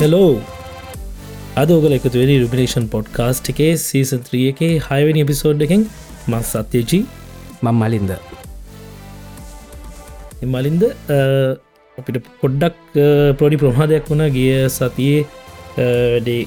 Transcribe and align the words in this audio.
Hello 0.00 0.26
අද 1.60 1.70
ඔගල 1.76 1.92
එකතු 1.94 2.18
වෙනි 2.20 2.34
රුමිනේෂන් 2.42 2.84
පොඩ්කාස්ට් 2.92 3.48
එකේ 3.52 3.70
සීසන්ත්‍රිය 3.84 4.42
එකේ 4.50 4.68
හයවැනි 4.84 5.22
එපිසෝඩ් 5.24 5.64
එකෙන් 5.66 5.80
මස් 6.32 6.50
සත්‍යජී. 6.66 7.00
මං 7.64 7.74
මලින්ද 7.80 8.12
මලින්ද 10.54 10.84
අපිට 11.98 12.18
පොඩ්ඩක් 12.42 12.78
පොඩි 13.40 13.58
ප්‍රමාදයක් 13.62 14.06
වුණ. 14.12 14.22
ගිය 14.36 14.52
සතියේ 14.76 15.26
වැඩේ 16.12 16.38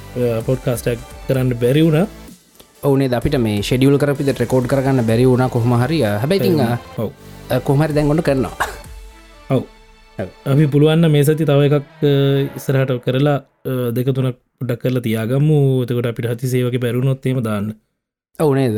පොඩ්කාස්ටක් 0.48 1.04
කරන්න 1.27 1.52
බැරි 1.66 1.84
වුණ. 1.88 2.08
ඕනේ 2.88 3.12
අපිට 3.20 3.38
මේ 3.48 3.60
ෂෙඩියල් 3.68 3.99
කරපිට 4.05 4.41
රෙකෝඩ් 4.46 4.72
කරන්න 4.72 5.04
බැරි 5.12 5.27
වුණ 5.34 5.46
කොහම 5.58 5.76
හරිය 5.84 6.02
හැබැයිති 6.24 7.60
කොහමරි 7.68 7.99
දැන්ගොඩ 7.99 8.26
කරනවා. 8.32 8.72
ඔව 9.55 9.62
අපි 10.20 10.65
පුළුවන්න 10.73 11.11
මේ 11.11 11.23
සති 11.27 11.45
තව 11.49 11.61
එකක් 11.70 12.01
ඉස්සරහට 12.57 12.91
කරලා 13.05 13.38
දෙක 13.97 14.07
තුනක් 14.17 14.37
පුඩක් 14.59 14.81
කරලා 14.84 15.05
තියාගම්මු 15.07 15.57
එතකොට 15.84 16.09
අපිට 16.12 16.29
හති 16.31 16.48
සේවක 16.53 16.76
පැරුණොත්තේම 16.84 17.40
දාන්න. 17.48 17.73
ඔවුනේද 18.40 18.77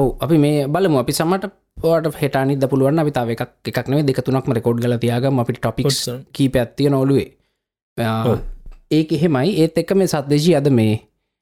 ඔවු. 0.00 0.16
අපි 0.24 0.36
මේ 0.44 0.66
බලමු. 0.66 0.98
අපි 1.02 1.12
සමට 1.12 1.50
පට 1.82 2.14
හෙටනිද 2.22 2.64
පුළුවන් 2.72 2.98
අපි 3.02 3.12
තාව 3.16 3.30
එකක් 3.34 3.42
එකක් 3.72 3.88
නේ 3.88 4.02
දෙක 4.02 4.20
තුනක්ම 4.26 4.52
රෙකෝඩ් 4.58 4.82
ගල 4.84 4.96
තියාගම. 5.04 5.40
අපිට 5.42 5.60
ටොපික්ස් 5.60 5.98
කී 6.32 6.48
පැත්තිය 6.54 6.88
නොලුවේ 6.90 7.28
ඒක 8.98 9.12
එහෙමයි. 9.16 9.48
ඒත් 9.62 9.78
එක්ක 9.78 9.90
මේ 9.96 10.12
සත්දේශී 10.12 10.56
අද 10.60 10.68
මේ 10.78 10.94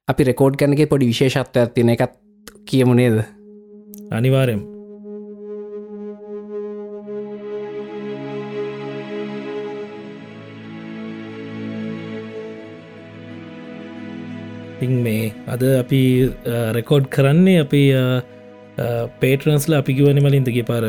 අපි 0.08 0.22
රෙකෝඩ් 0.30 0.54
කනගේ 0.60 0.90
පොඩි 0.92 1.10
විශේෂත්ව 1.12 1.62
ඇතින 1.64 1.94
එකත් 1.94 2.14
කියමුණේද 2.68 3.16
අනිවාරයම් 14.82 15.02
මේ. 15.02 15.32
අද 15.46 15.62
අපි 15.62 16.02
රෙකෝඩ් 16.78 17.06
කරන්නේ 17.10 17.60
අපි 17.64 17.82
පේටරන්ස්ල 19.22 19.74
අපි 19.80 19.94
කිවන 19.98 20.20
මලින්තගේ 20.26 20.66
පර 20.70 20.84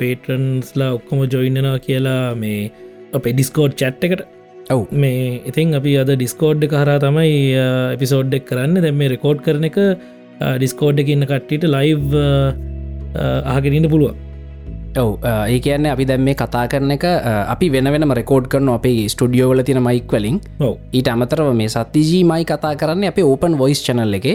පේටරන්ස්ලා 0.00 0.94
ඔක්කොම 0.98 1.18
ජොයින්නනවා 1.34 1.78
කියලා 1.86 2.36
මේ 2.36 2.70
අප 3.14 3.22
ඩිස්කෝඩ් 3.22 3.76
චැට් 3.82 4.04
එකට. 4.04 4.22
ඔව්. 4.70 4.82
මේ 4.92 5.42
ඉතින් 5.50 5.74
අපි 5.80 5.96
අද 6.02 6.10
ඩිස්කෝඩ් 6.16 6.68
කරා 6.74 6.98
තමයි 7.06 7.32
එපිසෝඩ්ඩක් 7.96 8.46
කරන්න. 8.50 8.82
දැම 8.84 9.00
මේ 9.02 9.12
රෙකෝඩ් 9.14 9.42
කරන 9.46 9.64
එක 9.70 9.78
ඩිස්කෝඩ් 10.58 11.02
එකන්න 11.04 11.26
කට්ටිට 11.32 11.66
ලයිව් 11.76 12.14
ආගෙනන්න 13.54 13.90
පුළුව 13.94 14.14
ඔව 15.02 15.26
ඒ 15.26 15.58
කියන්න 15.64 15.86
අපි 15.92 16.04
දැම් 16.10 16.22
මේ 16.26 16.36
කතා 16.40 16.64
කරන 16.72 16.94
එක 16.94 17.04
අපි 17.54 17.66
වෙන 17.74 17.90
වෙනම 17.94 18.12
රෙකෝඩ් 18.18 18.46
කරන 18.52 18.68
අපේ 18.74 19.08
ස්ටඩියෝවල 19.14 19.62
තින 19.68 19.80
මයික් 19.86 20.12
වලින්. 20.14 20.36
ඊට 20.98 21.08
අමතරව 21.14 21.50
මේ 21.60 21.68
සතිජී 21.74 22.22
මයි 22.30 22.44
කතා 22.50 22.74
කරන්න 22.80 23.10
අපේ 23.10 23.26
ඕපන් 23.30 23.58
වොයිස් 23.62 23.82
චනල් 23.86 24.14
එක. 24.18 24.26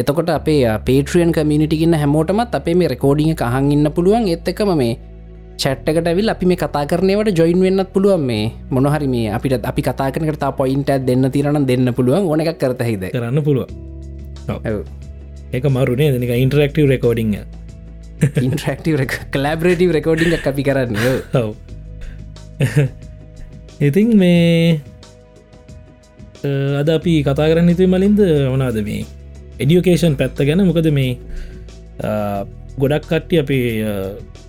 එතකොට 0.00 0.30
අපේ 0.38 0.60
පේට්‍රියන් 0.88 1.32
කමිනිටිගන්න 1.36 1.96
හැමෝටමත් 2.02 2.56
අපේ 2.60 2.76
මේ 2.80 2.92
රෙකෝඩිං 2.94 3.36
කහන් 3.42 3.72
ඉන්න 3.76 3.90
පුළුවන්. 3.98 4.28
එත් 4.34 4.48
එකම 4.54 4.72
මේ 4.82 4.92
චට්කට 5.62 6.08
විල් 6.20 6.28
අපි 6.34 6.46
මේ 6.52 6.60
කතා 6.64 6.84
කරනවට 6.92 7.38
ජොයින් 7.40 7.60
වෙන්නත් 7.66 7.92
පුළුවන්. 7.96 8.26
මේ 8.30 8.52
මොනහරි 8.70 9.08
මේ 9.16 9.32
අපිට 9.38 9.64
අපි 9.72 9.82
කතා 9.88 10.12
කරනට 10.12 10.44
පොයින්ට 10.60 10.92
දෙන්න 11.08 11.30
තිරන 11.36 11.64
දෙන්න 11.72 11.94
පුළුවන්. 11.98 12.28
ඕන 12.30 12.40
එකක් 12.44 12.58
කරතහිද 12.64 13.12
කරන්න 13.16 13.44
පුළුව 13.48 13.68
ඒක 15.56 15.64
මරුණේ 15.76 16.12
දෙනික 16.16 16.34
ඉන්ටරක්ටව 16.44 16.90
රෙකෝඩිං 16.94 17.38
ඉන්ට්‍රක්ටව 18.46 19.02
කලබරටව 19.34 19.90
රෙකෝඩිං 19.98 20.36
අපි 20.50 20.62
කරන්න 20.68 20.96
ඔව. 21.40 21.50
ඉතින් 23.88 24.16
මේ 24.16 24.80
අද 26.80 26.88
අපි 26.96 27.14
කතා 27.26 27.50
කරන්න 27.50 27.72
ඉතුයි 27.74 27.90
මලින්ද 27.94 28.20
වනාද 28.54 28.78
මේ 28.88 29.02
එඩියුකේෂන් 29.58 30.16
පැත්ත 30.20 30.40
ගැන? 30.48 30.64
මොකද 30.70 30.88
මේ 30.98 31.18
ගොඩක් 32.82 33.04
කට්ටිය 33.10 33.40
අපේ 33.42 33.66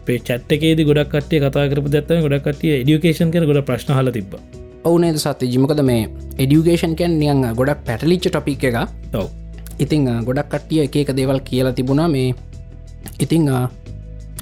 පේ 0.07 0.19
චට්කේද 0.27 0.79
ගොඩක් 0.89 1.11
කටිය 1.16 1.44
කතා 1.44 1.67
කරප 1.73 1.91
දත්ත 1.95 2.22
ගොඩක් 2.25 2.47
කටිය 2.47 2.73
එඩියුකේෂන් 2.81 3.33
කන 3.33 3.47
ගොඩ 3.51 3.61
ප්‍රශ්න 3.67 3.91
හල 3.97 4.11
තිබ 4.17 4.31
ඔවුනේද 4.88 5.19
සත්‍ය 5.19 5.51
ජිමකද 5.53 5.83
මේ 5.91 6.07
එඩියුකේෂන් 6.44 6.95
කැන් 7.00 7.19
නියන් 7.23 7.44
ගොඩක් 7.59 7.83
පැටලිච්ච 7.88 8.31
ටොපික් 8.31 8.63
එක 8.69 8.77
ඔව. 9.13 9.27
ඉතිං 9.83 10.07
ගොඩක් 10.27 10.47
කට්ටිය 10.53 10.88
එක 11.03 11.11
දේවල් 11.19 11.39
කියලා 11.50 11.75
තිබුණා. 11.79 12.07
මේ 12.07 12.35
ඉතිං 13.19 13.47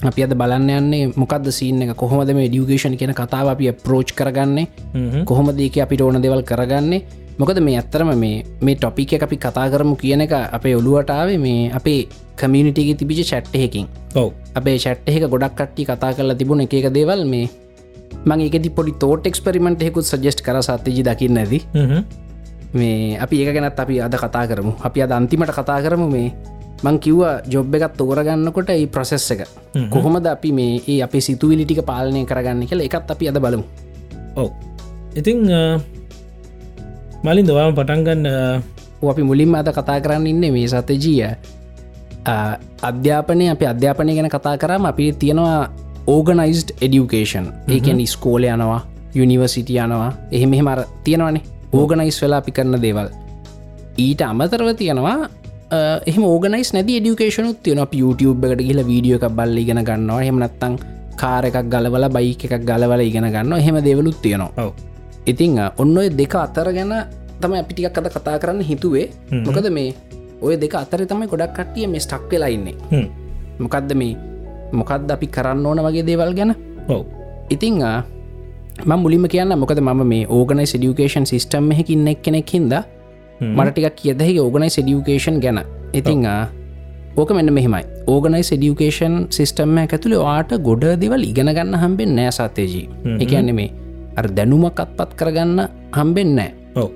අපි 0.03 0.24
අද 0.24 0.34
බලන්න 0.40 0.70
යන්නේ 0.78 1.12
මොකක්ද 1.16 1.52
සීන 1.58 1.81
එක? 1.81 1.96
කොහොමද 2.02 2.31
මේ 2.38 2.50
ඩියුගේෂන් 2.50 2.98
කියන 3.00 3.14
කතාව 3.14 3.48
අපි 3.53 3.72
ප්‍රෝච් 3.86 4.12
කරගන්නේ? 4.18 4.68
කොහොම 5.26 5.52
දේක 5.56 5.78
අපිට 5.86 6.02
ඕන 6.02 6.22
දෙවල් 6.22 6.44
කරගන්නේ? 6.44 7.02
මොකද 7.40 7.59
මේ 7.59 7.78
ඇත්තරම 7.80 8.12
මේ 8.24 8.44
මේ 8.62 8.76
ටොපික 8.76 9.14
අපි 9.24 9.38
කතා 9.38 9.68
කරමු 9.72 9.96
කියන 10.02 10.22
එක 10.26 10.34
අපේ 10.58 10.76
ඔළුවටාවේ 10.80 11.38
මේ 11.46 11.72
අපේ 11.80 12.08
කමියනිටිගේ 12.40 12.96
තිබිච 13.00 13.20
චැට්ටයකින් 13.31 13.88
ඔව. 14.16 14.31
අපේ 14.56 14.78
චැට්ට 14.84 15.09
එක 15.09 15.28
ගොඩක් 15.34 15.56
කට්ටි 15.59 15.86
කතා 15.90 16.12
කරලා 16.16 16.36
තිබුණ 16.40 16.64
එක 16.66 16.74
එක 16.74 16.88
දේවල් 16.97 17.26
මේ 17.26 17.50
මං 18.26 18.40
එකති 18.47 18.70
පොඩි 18.78 18.94
තෝට 19.00 19.28
එක්ස්පරිමෙන්ට් 19.30 19.84
හෙකුත් 19.88 20.06
සජෙස්් 20.12 20.40
කර 20.46 20.62
සත්්‍යජි 20.68 21.03
දකින්න 21.08 21.38
ඇති. 21.38 21.59
මේ 22.74 23.18
අපි 23.24 23.36
ඒක 23.44 23.53
ගැනත් 23.56 23.80
අපි 23.80 24.02
අද 24.02 24.16
කතා 24.24 24.46
කරමු. 24.50 24.72
අපි 24.88 25.02
අද 25.02 25.12
අන්තිමට 25.12 25.52
කතා 25.59 25.80
කරමු 25.84 26.08
මේ 26.16 26.34
මං 26.85 26.97
කිව්ව 27.03 27.22
ජොබ් 27.53 27.75
එකත් 27.78 27.97
තෝරගන්නකොට 28.00 28.69
ඒ 28.69 28.85
ප්‍රසෙස් 28.88 29.25
එක. 29.34 29.41
කොහොමද 29.90 30.28
අපි 30.28 30.51
මේ 30.51 30.81
ඒ 30.88 31.01
අපේ 31.06 31.22
සිතුවිලිටික 31.22 31.81
පාලනය 31.90 32.22
කරගන්න 32.29 32.68
කියලා 32.69 32.88
එකත් 32.90 33.12
අපි 33.12 33.29
අද 33.29 33.40
බලමු. 33.41 33.66
ඔව. 34.35 34.50
ඉතිං 35.16 35.40
මලින් 37.25 37.46
දවාම 37.47 37.73
පටන්ගන්න 37.73 38.25
අපි 39.12 39.23
මුලින්ම 39.23 39.56
අද 39.56 39.69
කතා 39.69 40.01
කරන්න 40.01 40.28
ඉන්න 40.28 40.46
මේ 40.53 40.68
සතජීය 40.68 41.34
අධ්‍යාපනය 42.81 43.46
අපි 43.53 43.66
අධ්‍යාපනය 43.73 44.12
ගැන 44.17 44.29
කතා 44.29 44.56
කරම 44.57 44.85
අපි 44.85 45.13
තියෙනවා 45.13 45.69
ඕගනයිස්ඩ් 46.07 46.69
එඩියුකේෂන් 46.81 47.47
ඒකැන 47.69 48.02
ස්කෝල 48.07 48.44
යනවා 48.46 48.81
යුනිවර්සිටිය 49.16 49.79
යනවා. 49.79 50.12
එහෙම 50.31 50.50
මෙහෙමර 50.50 50.79
තියෙනවානේ. 51.03 51.44
ඕගනයිස් 51.73 52.22
වෙලා 52.22 52.40
අපි 52.44 52.52
කරන 52.52 52.81
දේවල්. 52.81 53.07
ඊට 53.97 54.22
අමතරව 54.22 54.75
තියෙනවා 54.75 55.29
එහම 56.09 56.24
ඕගනයිස් 56.31 56.74
නැති 56.75 57.00
ඩියුකේෂනුත් 57.00 57.59
තියෙන 57.63 57.81
YouTube 58.02 58.47
එකට 58.47 58.62
ගිල 58.68 58.81
වීඩියෝ 58.90 59.19
එකක් 59.19 59.36
බල්ල 59.38 59.58
ඉගෙන 59.63 59.81
ගන්නවා. 59.90 60.22
හෙමනත්තං 60.28 60.74
කාර 61.22 61.44
එකක් 61.50 61.69
ගලවල 61.74 62.06
බයි 62.18 62.31
එකක් 62.47 62.66
ගලවල 62.69 63.02
ඉගෙන 63.09 63.28
ගන්න 63.36 63.62
හෙම 63.68 63.78
දෙවලුත් 63.88 64.18
තියෙනවා. 64.22 64.72
ඉතිං 65.25 65.59
ඔන්න 65.78 65.97
ඔය 65.97 66.09
දෙක 66.09 66.35
අතර 66.35 66.68
ගැන 66.78 66.94
තම 67.41 67.53
අපිටිකක් 67.62 67.97
අද 67.97 68.08
කතා 68.16 68.40
කරන්න 68.41 68.62
හිතුවේ. 68.62 69.08
මොකද 69.46 69.69
මේ 69.78 69.94
ඔය 70.41 70.58
දෙක 70.58 70.75
අතර 70.75 71.06
තමයි 71.06 71.28
ගොඩක් 71.28 71.53
කට්ටිය 71.58 71.88
මේ 71.88 72.00
ස්ටක් 72.00 72.31
වෙලා 72.31 72.52
ඉන්නේ. 72.56 72.75
මොකක්ද 73.59 73.96
මේ 73.96 74.18
මොකක්ද 74.72 75.12
අපි 75.12 75.28
කරන්න 75.28 75.66
ඕන 75.66 75.80
වගේ 75.85 76.06
දේවල් 76.09 76.34
ගැන? 76.38 76.52
ඔව. 76.90 77.06
ඉතිං 77.50 77.80
මුලිම 78.85 79.25
කියන්න 79.34 79.55
මොකද 79.59 79.79
ම 79.79 80.03
මේ 80.03 80.28
ඕගනයි 80.28 80.66
ඩියුකේෂන් 80.67 81.26
සිිටම් 81.32 81.72
එකින්න 81.72 82.08
එක් 82.11 82.22
කෙනෙක් 82.22 82.49
හිද 82.53 82.73
මටටිකක් 83.41 83.96
කියදහි 84.02 84.40
ඕගනයි 84.40 84.70
ඩියුකේෂන් 84.76 85.40
ගැන. 85.43 85.59
ඉතිං 85.93 86.28
ඕක 87.17 87.32
මෙන්න 87.37 87.53
මෙහෙමයි. 87.58 87.84
ඕගනයි 88.08 88.43
ඩියුකේෂන් 88.49 89.16
සිිස්ටම්ම 89.37 89.78
ඇතුළේ 89.82 90.22
වාට 90.28 90.52
ගොඩ 90.67 90.85
දෙවල් 91.02 91.23
ඉගෙන 91.32 91.52
ගන්න 91.58 91.79
හම්බෙන් 91.84 92.16
නෑ 92.17 92.32
සත්‍යජී. 92.37 92.87
එකන්න 93.23 93.55
මේ 93.59 93.72
අර 94.17 94.28
දැනුමක් 94.37 94.79
අත්පත් 94.84 95.16
කරගන්න 95.20 95.61
හම්බෙන්නෑ 95.97 96.52
ඔව. 96.82 96.90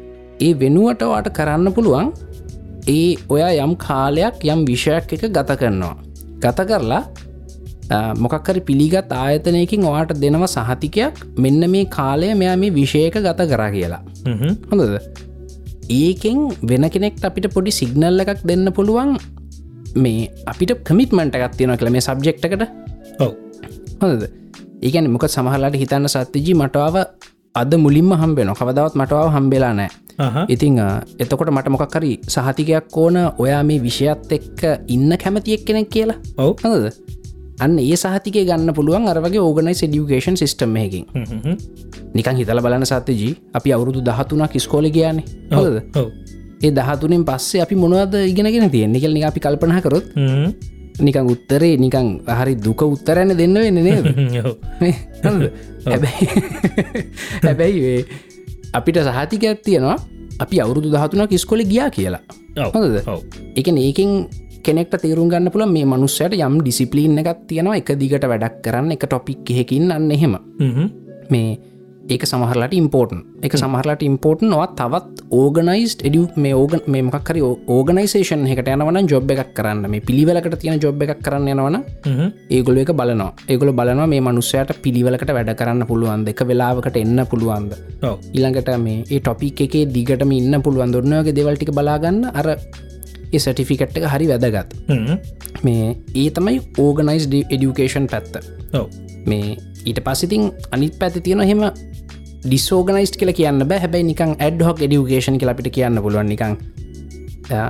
ඒ 0.45 0.51
වෙනුවට 0.61 1.01
වාට 1.13 1.29
කරන්න 1.37 1.73
පුළුවන් 1.77 2.11
ඒ 2.87 3.15
ඔයා 3.29 3.51
යම් 3.65 3.73
කාලයක් 3.85 4.45
යම් 4.53 4.61
විෂයක් 4.69 5.15
එක 5.15 5.25
ගත 5.37 5.59
කරනවා. 5.61 5.95
ගත 6.43 6.59
කරලා 6.69 7.03
මොකක්කරි 8.23 8.61
පිළිගත් 8.69 9.11
ආයතනයකින් 9.21 9.83
ඔයාට 9.91 10.13
දෙනව 10.23 10.45
සහතිකයක් 10.55 11.15
මෙන්න 11.45 11.63
මේ 11.73 11.85
කාලය 11.97 12.35
මෙයා 12.41 12.57
මේ 12.63 12.75
විෂයක 12.77 13.17
ගත 13.25 13.49
කරා 13.51 13.71
කියලා. 13.75 14.03
හොඳද 14.71 14.83
ඒකෙන් 15.89 16.37
වෙන 16.63 16.85
කෙනෙක්ට 16.89 17.23
අපිට 17.25 17.47
පොඩි 17.53 17.71
සිගනල්ල 17.71 18.23
එකක් 18.23 18.41
දෙන්න 18.45 18.67
පුළුවන්. 18.77 19.17
මේ 19.95 20.29
අපිට 20.45 20.71
කමිටමට 20.87 21.35
එකක් 21.37 21.55
තියෙන 21.57 21.77
කළ 21.77 21.91
මේ 21.91 22.05
සබ්ජෙක්්කට 22.07 22.63
ඔව. 23.19 23.31
හොඳද? 24.01 24.23
ඒකන 24.81 25.09
මොක 25.11 25.25
සමහලට 25.27 25.75
හිතන්න 25.75 26.07
සත්‍යජී 26.07 26.59
මටාව 26.61 26.95
අද 27.55 27.71
මුලින්ම 27.75 28.11
හම්බෙන 28.21 28.53
කවදවත් 28.53 28.95
මටවාව 28.95 29.33
හම්බෙලා 29.35 29.73
නෑ 29.73 29.89
ඉතිං 30.47 30.79
එතකොට 31.19 31.51
මට 31.51 31.69
මොකක්කරි 31.69 32.11
සහතිකයක් 32.27 32.97
ඕන 32.97 33.17
ඔයා 33.37 33.63
මේ 33.63 33.79
විෂයත් 33.79 34.31
එක්ක 34.37 34.59
ඉන්න 34.87 35.11
කැමතියෙක් 35.17 35.65
කෙනෙක් 35.65 35.89
කියලා. 35.89 36.19
ඔව්. 36.37 36.55
හොද 36.63 36.93
අන්න 37.59 37.79
ඒ 37.79 37.95
සහතිකය 37.95 38.45
ගන්න 38.47 38.73
පුළුවන් 38.73 39.07
අරවගේ 39.11 39.41
ඕගනයි 39.41 39.75
ඩියුකේෂන් 39.75 40.39
සිිටම් 40.39 40.75
හ්ම්. 40.75 41.55
නිකන් 42.15 42.35
හිතල 42.35 42.61
බලන 42.61 42.85
සතජී 42.85 43.35
අපි 43.53 43.73
අවුරුදු 43.73 44.01
දහතුනක් 44.01 44.53
ස්කෝල 44.57 44.89
ගයානේ. 44.89 45.25
හොද 45.51 45.75
ඒ 46.61 46.71
දහතුනෙන් 46.71 47.23
පස්සේ 47.25 47.61
අපි 47.61 47.75
මොනවද 47.75 48.15
ඉගෙනගෙන 48.27 48.69
තියෙන 48.69 48.91
නිකල් 48.91 49.13
නික 49.13 49.23
අපි 49.23 49.39
කල්පනා 49.39 49.81
කරොත්. 49.81 50.05
නිකං 50.99 51.25
උත්තරේ 51.25 51.77
නිකං 51.77 52.07
හරි 52.29 52.55
දුක 52.57 52.81
උත්තරන්න 52.83 53.37
දෙන්න 53.37 53.55
වෙන්න 53.55 53.79
නේද? 53.79 54.05
හැබැයි 57.43 58.05
අපිට 58.77 58.97
සහතිකයක් 58.99 59.63
තියෙනවා. 59.63 59.97
අපි 60.39 60.55
අවුරුදු 60.59 60.91
දහතුනක් 60.91 61.33
ස්කොල 61.37 61.63
ගියා 61.63 61.89
කියලා. 61.89 62.21
ඔව්. 62.57 63.23
එක 63.55 63.67
ඒකින් 63.67 64.27
කෙනෙක්ට 64.63 64.99
තේරුම් 65.01 65.29
ගන්න 65.31 65.51
පුළ 65.51 65.65
මේ 65.65 65.85
මනුස්සයට 65.85 66.35
යම් 66.35 66.59
ඩිසිපලීන් 66.61 67.19
එකක් 67.21 67.47
තියෙනවා. 67.47 67.79
එක 67.79 67.95
දිගට 67.95 68.25
වැඩක් 68.25 68.61
කරන්න 68.63 68.91
එක 68.91 69.07
ටොපික් 69.07 69.47
එහෙකින් 69.47 69.91
අන්න 69.91 70.11
එහෙම. 70.11 70.35
හ්ම්. 70.59 70.87
මේ 71.31 71.57
ඒක 72.13 72.23
සමහරලට 72.29 72.73
ඉම්පෝර්ටන් 72.77 73.19
එක 73.45 73.55
සමහරලට 73.61 74.03
ඉම්පෝර්ටන් 74.07 74.53
වා 74.59 74.67
තවත් 74.79 75.25
ඕගනයිස් 75.39 75.93
එඩිය 76.07 76.23
මේ 76.43 76.53
ඕගන් 76.61 76.81
මේ 76.93 77.03
මක්කරි 77.07 77.41
ඕගනයිසේෂන් 77.75 78.45
එකට 78.53 78.71
යනවන 78.73 79.09
ජොබ් 79.11 79.31
එකක් 79.33 79.51
කරන්න. 79.57 79.85
මේ 79.93 80.05
පිළිවෙලකට 80.07 80.57
තියෙන 80.63 80.81
ජොබ් 80.85 81.03
එකක් 81.05 81.21
කරන්න 81.25 81.51
යනවන. 81.53 81.77
ඒගොල 82.57 82.81
එක 82.83 82.91
බලනවා. 83.01 83.31
ඒගොල 83.47 83.73
බලනවා 83.79 84.09
මේ 84.13 84.21
මනුස්සයට 84.27 84.73
පිළිවෙලකට 84.85 85.33
වැඩ 85.37 85.53
කරන්න 85.61 85.85
පුළුවන් 85.91 86.25
දෙක 86.29 86.41
වෙලාවකට 86.51 86.97
එන්න 87.03 87.25
පුළුවන්ද? 87.31 87.77
ඔව්. 88.03 88.17
ඊළඟට 88.33 88.73
මේ 88.85 89.05
ඒ 89.09 89.19
ටොපික් 89.19 89.61
එකේ 89.67 89.85
දිගටම 89.95 90.31
ඉන්න 90.31 90.61
පුළුවන් 90.65 90.93
දුරනයගේ 90.95 91.37
දෙවල්ටික 91.39 91.73
බලාගන්න. 91.77 92.21
අර 92.33 92.47
ඒ 93.33 93.39
සටිෆිකට් 93.39 93.97
එක 94.01 94.09
හරි 94.13 94.27
වැදගත්. 94.33 94.73
මේ 95.63 95.95
ඒ 96.15 96.29
තමයි 96.31 96.57
ඕගනයිස් 96.85 97.29
එඩියුකේෂන් 97.29 98.09
පැත්ත. 98.09 98.41
මේ 99.29 99.57
ඊට 99.85 100.01
පසිතින් 100.05 100.51
අනිත් 100.75 100.99
පැති 100.99 101.21
තියෙන 101.25 101.45
හෙම 101.51 101.63
ඩිස්ෝගනයිස්් 102.45 103.11
කියල 103.21 103.31
කියන්න 103.39 103.65
බෑ. 103.71 103.79
හැබැයි 103.85 104.09
නිකං 104.11 104.35
ඇඩ් 104.45 104.61
හොක් 104.67 104.81
එඩියුකේෂන් 104.85 105.39
කියල 105.39 105.51
අපිට 105.53 105.73
කියන්න 105.79 106.01
පුළුවන්. 106.05 106.29
නිකං 106.33 106.55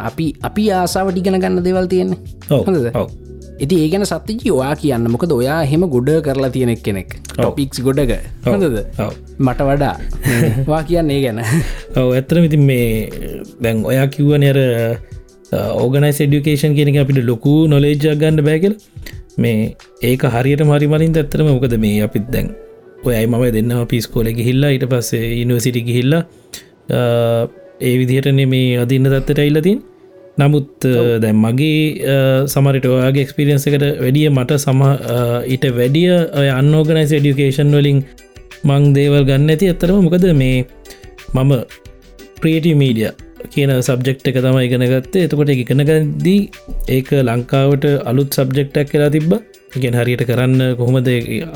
අපි 0.10 0.26
අපි 0.50 0.64
ආසාාව 0.82 1.12
ටිගෙන 1.16 1.40
ගන්න 1.44 1.66
දෙවල් 1.66 1.88
තියෙන්නේ. 1.94 2.20
ඔව්. 2.50 2.64
හොඳද? 2.68 2.88
ඔව්. 3.02 3.10
ඉති 3.66 3.76
ඒගැන 3.84 4.06
සත්තිජි 4.10 4.52
ඔයා 4.56 4.76
කියන්න. 4.82 5.12
මොකද 5.14 5.32
ඔයා 5.36 5.60
හෙම 5.72 5.86
ගොඩ 5.94 6.10
කරලා 6.26 6.52
තියෙනෙක් 6.56 6.82
කෙනෙක් 6.88 7.10
ටොපික්ස් 7.34 7.82
ගොඩක. 7.88 8.12
හොඳද. 8.46 8.78
මට 9.40 9.70
වඩා. 9.70 9.96
වා 10.72 10.82
කියන්නේ 10.90 11.22
ගැන. 11.26 11.40
ඔව 11.96 12.12
ඇත්තර 12.18 12.44
ඉතින් 12.44 12.64
මේ 12.72 13.10
දැන් 13.64 13.86
ඔයා 13.92 14.08
කිව්වන 14.16 14.46
අර 14.52 14.60
ඕගනයිස් 15.84 16.22
ඩියුකේෂන් 16.24 16.76
කියෙනෙ 16.78 17.00
අපිට 17.04 17.24
ලොකු 17.32 17.56
නොලේජ්ජක් 17.74 18.20
ගන්න 18.22 18.46
බෑකල 18.48 18.76
මේ 19.40 19.76
ඒක 20.04 20.24
හරියට 20.30 20.64
මරි 20.64 20.88
මලින් 20.88 21.16
ඇත්තරම 21.16 21.50
මොකද 21.50 21.76
මේ 21.78 22.02
අපිත් 22.02 22.28
දැන් 22.30 22.50
ඔයයි 23.04 23.28
මම 23.28 23.46
දෙන්න 23.52 23.74
පිස්කෝල 23.88 24.30
ගිහිල්ලා 24.32 24.72
ඊට 24.72 24.86
පස්සේ 24.88 25.28
ඉනිවසිටි 25.36 25.82
ගිහිල්ලා 25.82 26.24
ඒ 27.82 27.96
විදිහටන 28.00 28.42
මේ 28.48 28.68
අදින්න 28.78 29.08
දත්තට 29.08 29.42
ඉල්ලතින් 29.42 29.80
නමුත් 30.38 30.88
දැන් 31.24 31.38
මගේ 31.38 32.18
සමරිට 32.48 32.86
ඔයාගේ 32.88 33.24
එක්ස්පිරියන්ස 33.26 33.68
එකට 33.68 33.86
වැඩිය 33.98 34.28
මට 34.30 34.58
සම 34.58 34.82
ඊට 35.48 35.66
වැඩිය 35.78 36.10
ඔය 36.34 36.50
අන්නෝගනයිස් 36.52 37.14
ඩියුකේෂන් 37.14 37.72
වලින් 37.74 38.00
මං 38.64 38.92
දේවල් 38.94 39.24
ගන්න 39.24 39.50
ඇති 39.50 39.72
ඇත්තරම 39.72 40.04
මොකද 40.06 40.28
මේ 40.36 40.58
මම 41.36 41.52
ප්‍රේටි 42.42 42.76
මීඩිය 42.76 43.12
කියන 43.54 43.72
සබ්ජෙක්් 43.82 44.20
එක 44.30 44.38
තම 44.44 44.58
ඉගෙනගත්තේ 44.66 45.24
එතකොට 45.28 45.50
ඉගෙනගදී 45.54 46.40
ඒක 46.96 47.10
ලංකාවට 47.30 47.86
අලුත් 48.10 48.30
සබ්ජෙක්්ටක් 48.34 48.92
කියලා 48.92 49.12
තිබ්බ. 49.16 49.32
ඉගෙන් 49.78 49.96
හරියට 50.00 50.24
කරන්න 50.30 50.62
කොහොමද 50.78 51.08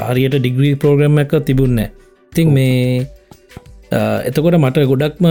හරියට 0.08 0.36
ඩිග්‍රී 0.40 0.74
ප්‍රෝග්‍රම් 0.82 1.20
එක 1.20 1.32
තිබුන්න 1.48 1.80
ඉතින් 1.82 2.50
මේ 2.56 3.06
අ, 3.92 4.00
එතකොට 4.28 4.58
මට 4.60 4.84
ගොඩක්ම 4.92 5.26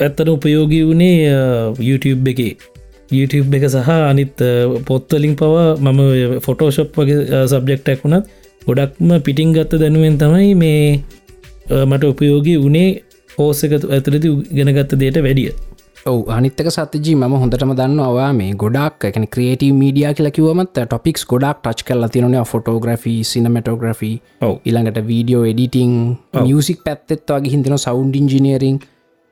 ඇත්තට 0.00 0.28
උපයෝගී 0.34 0.82
වුණේ 0.88 1.16
අ, 1.30 1.40
YouTube 1.80 2.28
එක. 2.32 2.40
YouTube 3.10 3.56
එක 3.56 3.64
සහ 3.70 3.88
අනිත් 4.10 4.42
අ, 4.42 4.50
පොත්වලින් 4.88 5.34
පවා 5.36 5.66
මම 5.78 6.00
ෆොටෝශප් 6.46 6.92
වගේ 6.98 7.44
සබ්ජෙක්්ටක් 7.46 8.04
වුණත් 8.04 8.26
ගොඩක්ම 8.62 9.10
පිටිං 9.26 9.52
ගත්ත 9.56 9.80
දැනුවෙන් 9.82 10.18
තමයි 10.22 10.54
මේ 10.54 11.00
අ, 11.72 11.84
මට 11.88 12.04
උපයෝගී 12.12 12.58
වනේ 12.66 12.88
හෝසක 13.38 13.72
ඇතුරති 13.96 14.30
ගෙනගත්ත 14.56 14.94
දේට 15.00 15.18
වැඩිය. 15.26 15.50
ඔව 16.06 16.30
අනිත්තක 16.36 16.68
සතජී 16.74 17.14
ම 17.16 17.34
හොඳටම 17.42 17.72
දන්න 17.78 18.00
ඔවා 18.02 18.28
මේ 18.38 18.52
ගොඩක් 18.62 19.04
එකන 19.08 19.26
ක්‍රේටව 19.34 19.72
මීඩිය 19.80 20.06
කියලකිවමත් 20.18 20.70
ටොපික්ස් 20.76 21.26
ගොඩක් 21.32 21.58
ටච් 21.64 21.86
කල්ල 21.88 22.08
තියන 22.14 22.36
ෆොටෝග්‍රෆි 22.52 23.14
සිනමටෝග්‍රෆි 23.30 24.12
ඔව්. 24.46 24.54
ඉළඟට 24.68 25.00
වීඩියෝ 25.10 25.44
එඩිටිං 25.52 25.92
මියසික් 26.36 26.80
පැත්තෙත් 26.86 27.26
වගේ 27.30 27.52
හිතන 27.54 27.78
සෞන්් 27.78 28.14
ඉංජිනීරිං 28.20 28.78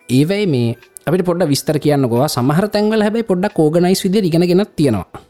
ඒවයි 0.08 0.46
මේ 0.46 0.74
අපිට 1.06 1.26
පොඩ 1.28 1.46
විස්තර 1.52 1.78
කියන්න 1.84 2.08
ගවා 2.10 2.28
සමහර 2.28 2.66
තැන්වල 2.74 3.06
හැබයි 3.06 3.28
පොඩ්ඩක් 3.30 3.58
ඕගනයිස් 3.58 4.04
විදි 4.04 4.26
ඉගෙනගෙනත් 4.30 4.76
තියෙනවා. 4.76 5.22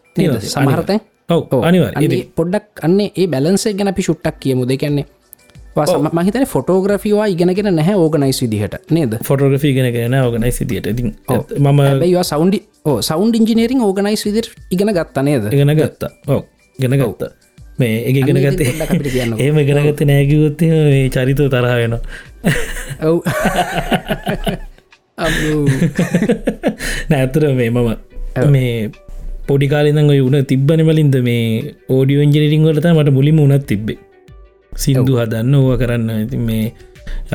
සමහරතැන් 0.55 1.01
ඔව් 1.29 1.63
අනිවා 1.63 1.93
පොඩ්ඩක් 2.35 2.85
අන්නේ 2.87 3.13
ඒ 3.17 3.27
බැලන්සේ 3.27 3.75
ගැන 3.75 3.93
අපි 3.93 4.03
ශුට්ටක් 4.09 4.41
කියමු 4.41 4.69
දෙකන්නේ 4.69 5.07
මහිතන 5.77 6.47
ෆොටෝග්‍රෆිවා 6.47 7.27
ඉගෙනගෙන 7.27 7.77
නැහැ 7.77 7.97
ඕගනයිස් 7.97 8.43
විදිහට 8.43 8.91
නේද? 8.91 9.17
ෆොටෝග්‍රෆී 9.25 9.75
ගෙනගෙන 9.75 10.15
ඕගනයි 10.15 10.53
සිදියට 10.53 10.87
ඉතින් 10.87 11.17
මම 11.59 11.81
සෞන්ඩි 12.25 12.63
සෞන්් 13.01 13.35
ඉංජිනීරින් 13.35 13.81
ඕගනයිස් 13.81 14.25
විදිර 14.25 14.45
ඉගෙන 14.71 14.93
ගත්ත 14.93 15.23
නේද? 15.23 15.51
ගෙන 15.51 15.77
ගත්තා. 15.77 16.11
ඔව 16.29 16.43
ගෙන 16.79 16.99
ගත්තා. 17.01 17.31
මේ 17.79 18.13
ගෙන 18.13 18.37
අපිට 18.83 19.13
කියන්නකෝ. 19.13 19.39
ඒම 19.39 19.57
ගෙනගත්ත 19.63 20.01
නෑකිවොත් 20.05 20.61
මේ 20.61 21.11
චරිත 21.11 21.37
තරහ 21.49 21.75
වෙන 21.81 21.99
ඔව්. 23.03 23.23
නෑතර 27.11 27.55
මේ 27.55 27.71
මම 27.71 27.97
මේ 28.53 28.91
පොඩිකාලිදන් 29.47 30.11
ඔය 30.11 30.21
උන 30.21 30.45
තිබ්බනමලින්ද 30.45 31.17
මේ 31.23 31.75
ඕඩියෝ 31.89 32.23
ඉංජිනිරිං 32.23 32.65
වලත 32.65 32.87
මට 32.93 33.13
මුලිම 33.13 33.41
උනත් 33.41 33.67
තිබ්බේ 33.67 33.99
සිින්දු 34.85 35.19
හදන්න 35.21 35.55
ඕව 35.55 35.73
කරන්න. 35.81 36.11
ඉතින් 36.25 36.43
මේ 36.49 36.67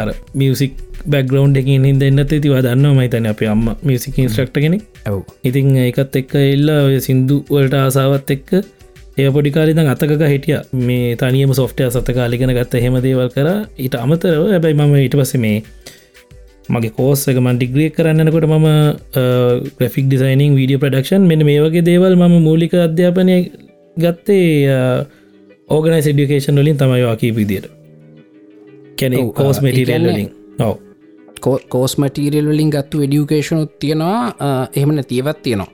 අර 0.01 0.09
මියසික් 0.33 0.73
බැග්‍රවන්් 1.13 1.55
එකින් 1.61 1.87
හිද 1.89 2.03
එන්නත් 2.09 2.21
ඇතිව 2.25 2.53
දන්න 2.57 2.97
මයිතන 2.99 3.29
අප 3.31 3.41
අම්ම 3.53 3.65
මියසික 3.83 4.19
ඉස්ට්‍රක්ට 4.25 4.59
කෙනෙක්. 4.65 4.83
ඔව් 5.07 5.19
ඉතිං 5.43 5.71
ඒකත් 5.85 6.19
එක්ක 6.21 6.35
එල්ලා 6.43 6.79
ඔය 6.89 6.99
සිින්දු 7.07 7.37
වලට 7.49 7.79
ආසාවත් 7.79 8.35
එක්ක 8.37 8.51
ඒ 9.17 9.29
පොඩිකාලිදං 9.35 9.91
අතක 9.93 10.11
හිටිය. 10.25 10.59
මේ 10.87 11.15
තනියම 11.15 11.53
සොෆ්ටය 11.53 11.89
සත 11.89 12.17
කාලිගෙන 12.19 12.53
ගත්ත 12.57 12.83
හෙම 12.85 12.99
දේවල් 13.07 13.31
කර. 13.37 13.49
ඊට 13.77 13.97
අමතරව 14.03 14.43
ඇබැයි 14.49 14.79
මම 14.79 14.93
ඊට 15.05 15.17
පස 15.21 15.33
මේ 15.45 15.57
මගේ 16.69 16.93
කෝස්සක 16.97 17.37
මන් 17.37 17.57
ඩිග්‍රිය 17.57 17.89
කරන්නකොට 17.95 18.45
මම 18.47 18.67
ග්‍රෆික් 19.79 20.05
ඩිසයිනිං 20.07 20.53
වීඩිය 20.59 20.79
ප්‍රඩක්ෂන් 20.83 21.25
මෙන 21.31 21.43
මේ 21.47 21.59
වගේ 21.65 21.87
දේවල් 21.89 22.15
මම 22.15 22.35
මූලික 22.47 22.73
අධ්‍යාපනය 22.85 23.35
ගත්තේ 23.97 24.45
ඕගනයි 25.71 26.13
ඩිකේෂන් 26.13 26.55
වලින් 26.55 26.77
තමයිවා 26.77 27.15
කී 27.15 27.35
විදියට. 27.35 27.67
කැනෙ 28.99 29.17
ඔව්, 29.17 29.29
කෝස් 29.31 29.59
කියන්නේ- 29.59 30.07
වලින්. 30.07 30.29
ඔව. 30.59 30.75
කෝස් 31.69 31.97
මටීරියල් 31.97 32.47
වලින් 32.47 32.69
ගත්තු 32.69 32.97
ඩියුකේෂනුත් 33.01 33.79
තියෙනවා 33.79 34.33
එහෙමන 34.75 35.03
තියවත් 35.07 35.41
තියෙනවා. 35.43 35.69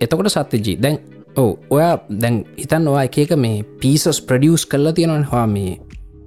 එතකොට 0.00 0.28
සත්‍යජී 0.28 0.76
දැන් 0.82 0.98
ඕ 1.36 1.58
ඔයා 1.70 1.94
දැන් 2.22 2.44
හිතන් 2.58 2.88
ඔවා 2.88 3.04
එක 3.04 3.18
එක 3.18 3.36
මේ 3.36 3.62
පිසස් 3.80 4.20
ප්‍රඩියස් 4.22 4.66
කරලා 4.66 4.92
තියෙනවන්. 4.92 5.24
හා 5.24 5.46
මේ 5.46 5.78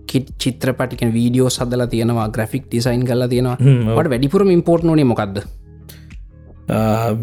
කිට් 0.08 0.28
චිත්‍රපටික 0.40 1.02
වීඩියෝ 1.14 1.50
සදලා 1.50 1.88
තියෙනවා 1.88 2.30
ග්‍රෆික් 2.30 2.64
ඩිසයින් 2.68 3.06
කරලා 3.06 3.28
තියෙනවා. 3.28 3.58
හ්ම්, 3.60 3.88
ඔව්. 3.88 4.04
ට 4.04 4.10
වැඩිපුරම 4.10 4.50
ඉම්පෝර්ට් 4.52 4.84
නේ 4.86 5.04
මොකක්ද 5.04 5.38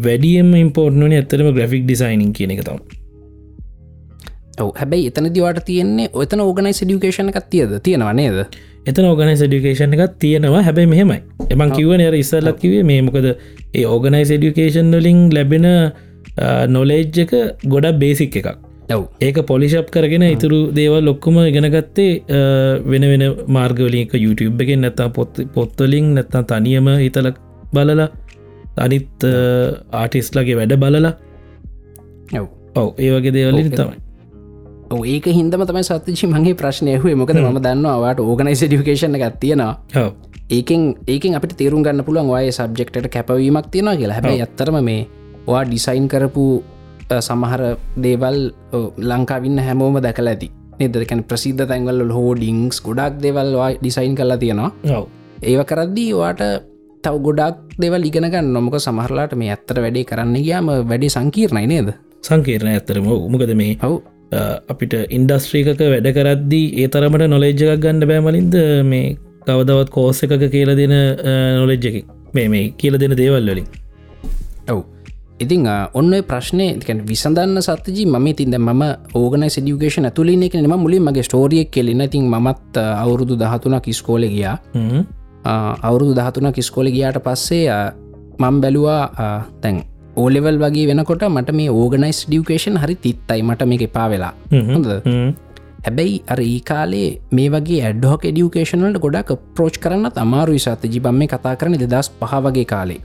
වැඩියම 0.03 0.53
ඉම්පෝර්ට්නන 0.55 1.13
ඇතරම 1.13 1.53
ග්‍රෆික් 1.55 1.83
ඩිසයිනින් 1.85 2.33
කියන 2.33 2.51
එක 2.51 2.63
තම් 2.63 2.79
ඔව. 4.59 4.73
හැබැයි 4.81 5.07
එතන 5.11 5.31
දිවට 5.37 5.63
තියෙන්නේ 5.65 6.09
ඔතන 6.13 6.43
ඕගනයි 6.47 6.73
ඩියුකේෂන 6.81 7.31
එකක් 7.31 7.49
තියද? 7.49 7.79
තියෙනවා 7.83 8.13
නේද? 8.13 8.45
එතන 8.89 9.05
ඕගනයිස් 9.05 9.43
ඩිකේෂන් 9.45 9.93
එකක් 9.95 10.17
තියෙනවා. 10.23 10.63
හැබැයි 10.67 10.89
මෙහෙමයි. 10.93 11.19
එමන් 11.53 11.73
කිවන 11.77 12.01
අර 12.07 12.15
ඉස්සල්ලක් 12.17 12.57
කිවේ 12.63 12.83
මේ 12.89 13.01
මොකද 13.07 13.27
ඒ 13.29 13.85
ඕගනයිස් 13.85 14.31
ඩිකේෂන් 14.33 14.89
වලින් 14.97 15.19
ලැබෙන 15.35 15.67
නොලේජ් 16.75 17.21
එක 17.23 17.33
ගොඩක් 17.73 17.99
බේසික් 18.01 18.37
එකක්. 18.41 18.57
ඔව්. 18.95 19.05
ඒක 19.21 19.37
පොලිශප් 19.51 19.93
කරගෙන 19.93 20.25
ඉතුරු 20.31 20.59
දේවල් 20.79 21.05
ලොක්කුම 21.09 21.37
ඉගෙනගත්තේ 21.45 22.11
වෙන 22.91 23.07
වෙන 23.11 23.25
මාර්ගවලික 23.57 24.17
YouTube 24.25 24.65
එකෙන් 24.65 24.81
නැතා 24.87 25.09
පොත් 25.17 25.43
පොත්තලින් 25.55 26.13
නැත්තා 26.17 26.43
තනියම 26.51 26.89
හිතල 27.05 27.33
බලලා 27.73 28.09
අනිත් 28.77 29.27
ආටිස්ලගේ 30.01 30.57
වැඩ 30.61 30.79
බලලා. 30.85 31.13
ඔව්. 32.39 32.47
ඔව. 32.75 32.87
ඒ 32.97 33.11
වගේ 33.17 33.33
දේවලින් 33.37 33.75
තමයි 33.77 34.10
ඒක 34.91 35.25
හින්දම 35.31 35.63
තමයි 35.69 35.83
සත්තිචි 35.83 36.27
මගේ 36.27 36.55
ප්‍රශ්නය 36.55 36.97
හුවේ 36.97 37.15
මොකද 37.15 37.37
ම 37.37 37.59
දන්නවාට 37.59 38.19
ඕගනයිස 38.19 38.63
ඩිකේෂන 38.65 39.15
එකක් 39.15 39.39
තියෙනවා. 39.39 40.05
ඒකෙන් 40.49 40.81
ඒකෙන් 41.07 41.35
අපිට 41.35 41.55
තේරුම් 41.57 41.83
ගන්න 41.83 42.03
පුළුවන් 42.03 42.29
ඔය 42.29 42.51
සබ්ජෙක්ට 42.51 43.07
කැපවීමක් 43.07 43.71
තියෙනවා 43.71 43.95
කියලා. 43.95 44.17
හැබැයි 44.17 44.41
ඇත්තරම 44.41 44.77
මේ 44.83 45.07
වා 45.47 45.63
ඩිසයින් 45.65 46.07
කරපු 46.07 46.63
සමහර 47.19 47.61
දේවල් 48.03 48.39
ලංකාවින්න 49.11 49.59
හැමෝම 49.59 50.01
දැකල 50.03 50.27
ඇති. 50.27 50.51
නිදකැන 50.79 51.23
ප්‍රසිද්ධ 51.23 51.65
තැන්වල් 51.67 52.11
හෝඩිංස් 52.11 52.81
ගොඩක් 52.81 53.21
දෙවල්වා 53.23 53.71
ඩිසයින් 53.79 54.15
කරලා 54.15 54.37
තියෙනවා. 54.37 54.71
ඒව 55.43 55.61
කරද්දී 55.65 56.11
වාට 56.13 56.41
තව 57.03 57.15
ගොඩක් 57.25 57.57
දෙවල් 57.81 58.03
ඉගෙනගන්න 58.05 58.53
නොමක 58.53 58.75
සමහරලාට 58.79 59.35
මේ 59.35 59.51
ඇත්තර 59.55 59.81
වැඩේ 59.83 60.05
කරන්න 60.05 60.37
ගයාම 60.37 60.71
වැඩි 60.89 61.09
සංකීර්ණයි 61.09 61.67
නේද? 61.67 61.93
සංකීර්ණ 62.21 62.73
ඇත්තරම 62.73 63.07
උමකද 63.07 63.53
මේ 63.55 63.77
හව් 63.81 63.93
අපිට 64.69 64.93
ඉන්ඩස්ට්‍රීකක 65.09 65.81
වැඩ 65.93 66.07
කරද්දී 66.15 66.67
ඒ 66.83 66.87
තරමට 66.87 67.27
නොලෙජ්ජකක් 67.29 67.81
ගන්න 67.83 68.07
බෑමලින්ද 68.07 68.55
මේ 68.85 69.17
කවදවත් 69.47 69.89
කෝස 69.89 70.23
එකක 70.23 70.47
කියල 70.51 70.71
දෙන 70.77 70.93
නොලෙජ්ජකින් 71.59 72.05
මේ 72.33 72.47
මේ 72.49 72.71
කියල 72.77 72.97
දෙන 72.99 73.15
දේවල් 73.17 73.49
වලින්. 73.51 73.67
ඔව්. 74.69 74.81
ඉතින් 75.39 75.65
අ, 75.67 75.89
ඔන්න 75.93 76.13
ප්‍රශ්නය 76.23 76.67
තිකැන 76.79 77.01
විසඳන්න 77.07 77.61
සතජී 77.61 78.05
ම 78.07 78.27
තින්ද 78.33 78.55
ම 78.59 78.81
ඕගන 79.15 79.49
සිඩියුකේෂන 79.49 80.05
ඇතුලින් 80.05 80.43
එක 80.43 80.55
ම 80.55 80.75
මුලින් 80.77 81.03
මගේ 81.03 81.23
ස්ටෝරියක් 81.23 81.71
කෙලෙන 81.71 82.01
ඉතින් 82.01 82.29
මත් 82.29 82.77
අවුරුදු 82.77 83.35
දහතුනක් 83.35 83.87
ස්කෝල 83.91 84.21
ගියා. 84.27 84.57
අවුරුදු 85.83 86.13
දහතුනක් 86.13 86.61
ස්කෝල 86.61 86.87
ගියාට 86.87 87.19
පස්සේ 87.19 87.69
අ, 87.69 87.91
මං 88.39 88.61
බැලුවා 88.61 89.01
තැන් 89.61 89.81
ඕලෙවල් 90.15 90.57
වගේ 90.59 90.87
වෙනකොට 90.87 91.23
මට 91.29 91.53
මේ 91.53 91.69
ඕගනයිස් 91.71 92.25
ඩියුකේෂන් 92.27 92.77
හරි 92.77 92.95
තිත්තයි. 92.95 93.41
මට 93.43 93.67
මේක 93.67 93.81
එපා 93.81 94.09
වෙලා. 94.09 94.33
හ්ම්. 94.51 94.69
හොඳ. 94.73 94.87
හැබැයි 95.85 96.21
අර 96.27 96.39
ඒ 96.41 96.59
කාලේ 96.61 97.09
මේ 97.31 97.49
වගේ 97.49 97.81
ඇඩ්හොක් 97.83 98.25
ඩියුකේෂනලට 98.27 98.99
ගොඩක් 98.99 99.31
ප්‍රෝච් 99.55 99.77
කරන්න 99.77 100.11
අමාරු 100.15 100.57
සත 100.59 100.91
ජිබම් 100.95 101.21
මේ 101.21 101.27
කතා 101.27 101.55
කරන 101.55 101.77
දෙදස් 101.83 102.11
පහ 102.19 102.35
වගේ 102.47 102.65
කාලේ. 102.65 102.99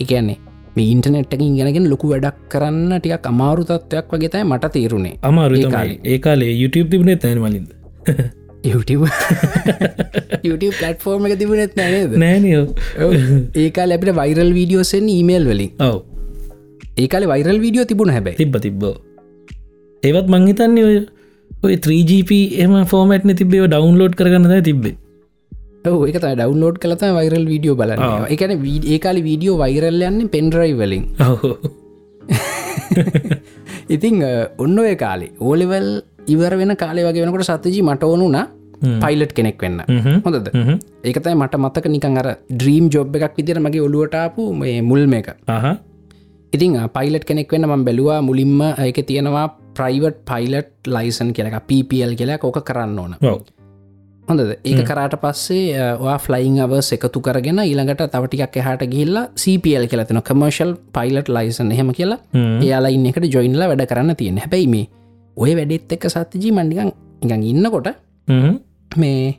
එකන්නේ 0.00 0.38
මේ 0.76 0.90
ඉන්ටනෙට්ටකින් 0.92 1.56
ගෙනගෙන 1.56 1.88
ලොකු 1.94 2.12
වැඩක් 2.12 2.38
කරන්න 2.48 2.92
ටියක් 2.98 3.26
අමාරු 3.32 3.64
තත්වයක් 3.64 4.14
වගේ 4.14 4.32
තයි 4.36 4.44
මට 4.44 4.72
තේරුණේ 4.76 5.16
අමාරු 5.22 5.56
ඒ. 5.56 6.18
කාලේ. 6.18 6.52
YouTube 6.52 6.88
තිබුණේ 6.90 7.16
තැන 7.16 7.38
YouTube? 8.64 9.08
පලටෆෝර්ම 10.78 11.26
එක 11.26 11.38
තිබුණෙත් 11.38 11.76
නෑනේද 11.76 12.16
නෑනියෝ 12.16 12.64
ඒකා 13.64 13.86
ලැබට 13.88 14.14
වයිරල් 14.20 14.54
වීඩියෝසෙන් 14.54 15.08
ඊමේල් 15.08 15.48
වලින්. 15.50 15.72
ඔව 15.80 16.11
ඒකාල 16.98 17.24
වයිරල් 17.26 17.58
වීඩියෝ 17.60 17.84
තිබුණ 17.84 18.10
හැබැයි. 18.10 18.36
තිබ්බ 18.36 18.56
තිබ්බෝ. 18.56 18.94
ඒවත් 20.02 20.28
මංහිතන්නේ 20.28 20.84
ඔය 20.84 20.96
ඔය 21.64 21.74
3GP 21.76 22.58
එම 22.58 22.74
ෆෝමට්න 22.86 23.34
තිබේ 23.34 23.66
ඩවන්ලෝඩ් 23.66 24.14
කරගන්නද 24.14 24.64
තිබ්බේ 24.64 24.96
ඒක 26.06 26.18
ඩවන්ලෝඩ් 26.18 26.78
කලත 26.78 27.04
වයිරල් 27.18 27.46
වීඩියෝ 27.46 27.76
ආ. 27.82 28.26
එකන 28.28 28.56
ඒකාල 28.94 29.22
වීඩියෝ 29.28 29.58
වයිරල් 29.58 30.02
යන්නේ 30.08 30.28
පෙන්රයි 30.28 30.74
වලින්. 30.74 31.04
ඉතිං 33.94 34.24
ඔන්න 34.58 34.78
ඔය 34.78 34.96
කාලේ. 34.96 35.32
ඕලෙවල් 35.40 35.88
ඉවර 36.26 36.56
වෙන 36.60 36.76
කාලේ 36.76 37.06
වගේ 37.06 37.24
වෙනකොට 37.24 37.48
සතජී 37.50 37.82
මට 37.82 38.04
ඕනුන 38.04 38.36
පයිලට් 39.02 39.32
කෙනෙක් 39.32 39.62
වෙන්න. 39.62 39.80
හොඳද? 40.26 40.50
ඒකතයි 41.04 41.34
මට 41.34 41.54
මතක 41.58 41.86
නිකන් 41.88 42.18
අර 42.18 42.28
ඩ්‍රීම් 42.50 42.90
ජොබ් 42.90 43.16
එකක් 43.16 43.40
විදිර 43.40 43.60
මගේ 43.60 43.80
ඔලුවටාපු 43.80 44.52
මේ 44.54 44.82
මුල්ම 44.82 45.14
එක 45.14 45.34
ඉතින් 46.52 46.76
පයිලට් 46.90 47.24
කෙනෙක් 47.24 47.50
වෙන්න 47.50 47.66
ම 47.66 47.84
බැලවා 47.84 48.20
මුලින්ම 48.20 48.60
ඒක 48.78 49.00
තියෙනවා 49.02 49.48
ප්‍රයිවට් 49.74 50.22
පයිලට් 50.24 50.86
ලයිසන් 50.86 51.32
කියලක 51.32 51.56
PPL 51.62 52.14
කියලා 52.14 52.38
ඕක 52.42 52.60
කරන්න 52.60 52.98
ඕන. 52.98 53.14
හොඳද? 54.28 54.52
ඒක 54.62 54.82
කරාට 54.84 55.16
පස්සේ 55.16 55.80
වා 55.98 56.18
ෆ්ලයින් 56.18 56.60
අව 56.60 56.74
එකතු 56.76 57.20
කරගෙන 57.20 57.58
ඊළඟට 57.60 58.04
තවටිකක් 58.06 58.56
එහට 58.56 58.84
ගිල්ලා 58.86 59.24
CPL 59.34 59.88
කියලතින 59.88 60.22
කමර්ශල් 60.22 60.74
පයිලට් 60.92 61.28
ලයිසන් 61.28 61.72
එහෙම 61.72 61.92
කියලා. 61.92 62.20
එයාලා 62.60 62.92
ඉන්න 62.92 63.06
එකට 63.06 63.28
ජොයින්ල 63.28 63.64
වැඩ 63.64 63.86
කරන්න 63.86 64.16
තියෙන. 64.16 64.38
හැබැයි 64.38 64.68
මේ 64.68 64.86
ඔය 65.36 65.56
වැඩෙත් 65.56 65.92
එක්ක 65.92 66.08
සත්තිජී 66.08 66.52
මණ්ඩිකන් 66.52 66.92
ඉඟන් 67.22 67.42
ඉන්නකොට 67.44 67.88
මේ 68.96 69.34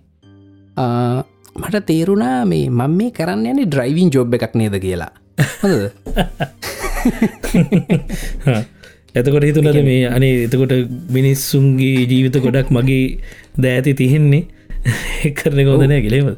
මට 1.55 1.86
තේරුණා 1.86 2.46
මේ 2.46 2.70
මං 2.72 2.98
මේ 2.98 3.12
කරන්න 3.12 3.46
යන 3.46 3.67
ඩ්‍රයිවින් 3.67 4.10
ජොබ් 4.10 4.34
එකක් 4.34 4.55
නේද 4.55 4.82
කියලා. 4.82 5.12
හොඳද 5.62 5.91
එතකොට 9.19 9.45
හිතුනද 9.45 9.77
මේ 9.86 10.10
අනේ 10.10 10.45
එතකොට 10.48 10.74
මිනිස්සුන්ගේ 11.12 12.05
ජීවිත 12.05 12.38
ගොඩක් 12.39 12.72
මගේ 12.72 13.19
දෑති 13.57 13.93
තියෙන්නේ? 13.95 14.48
කරන 15.39 15.63
ගෝදනය 15.63 16.01
කෙලේම 16.05 16.36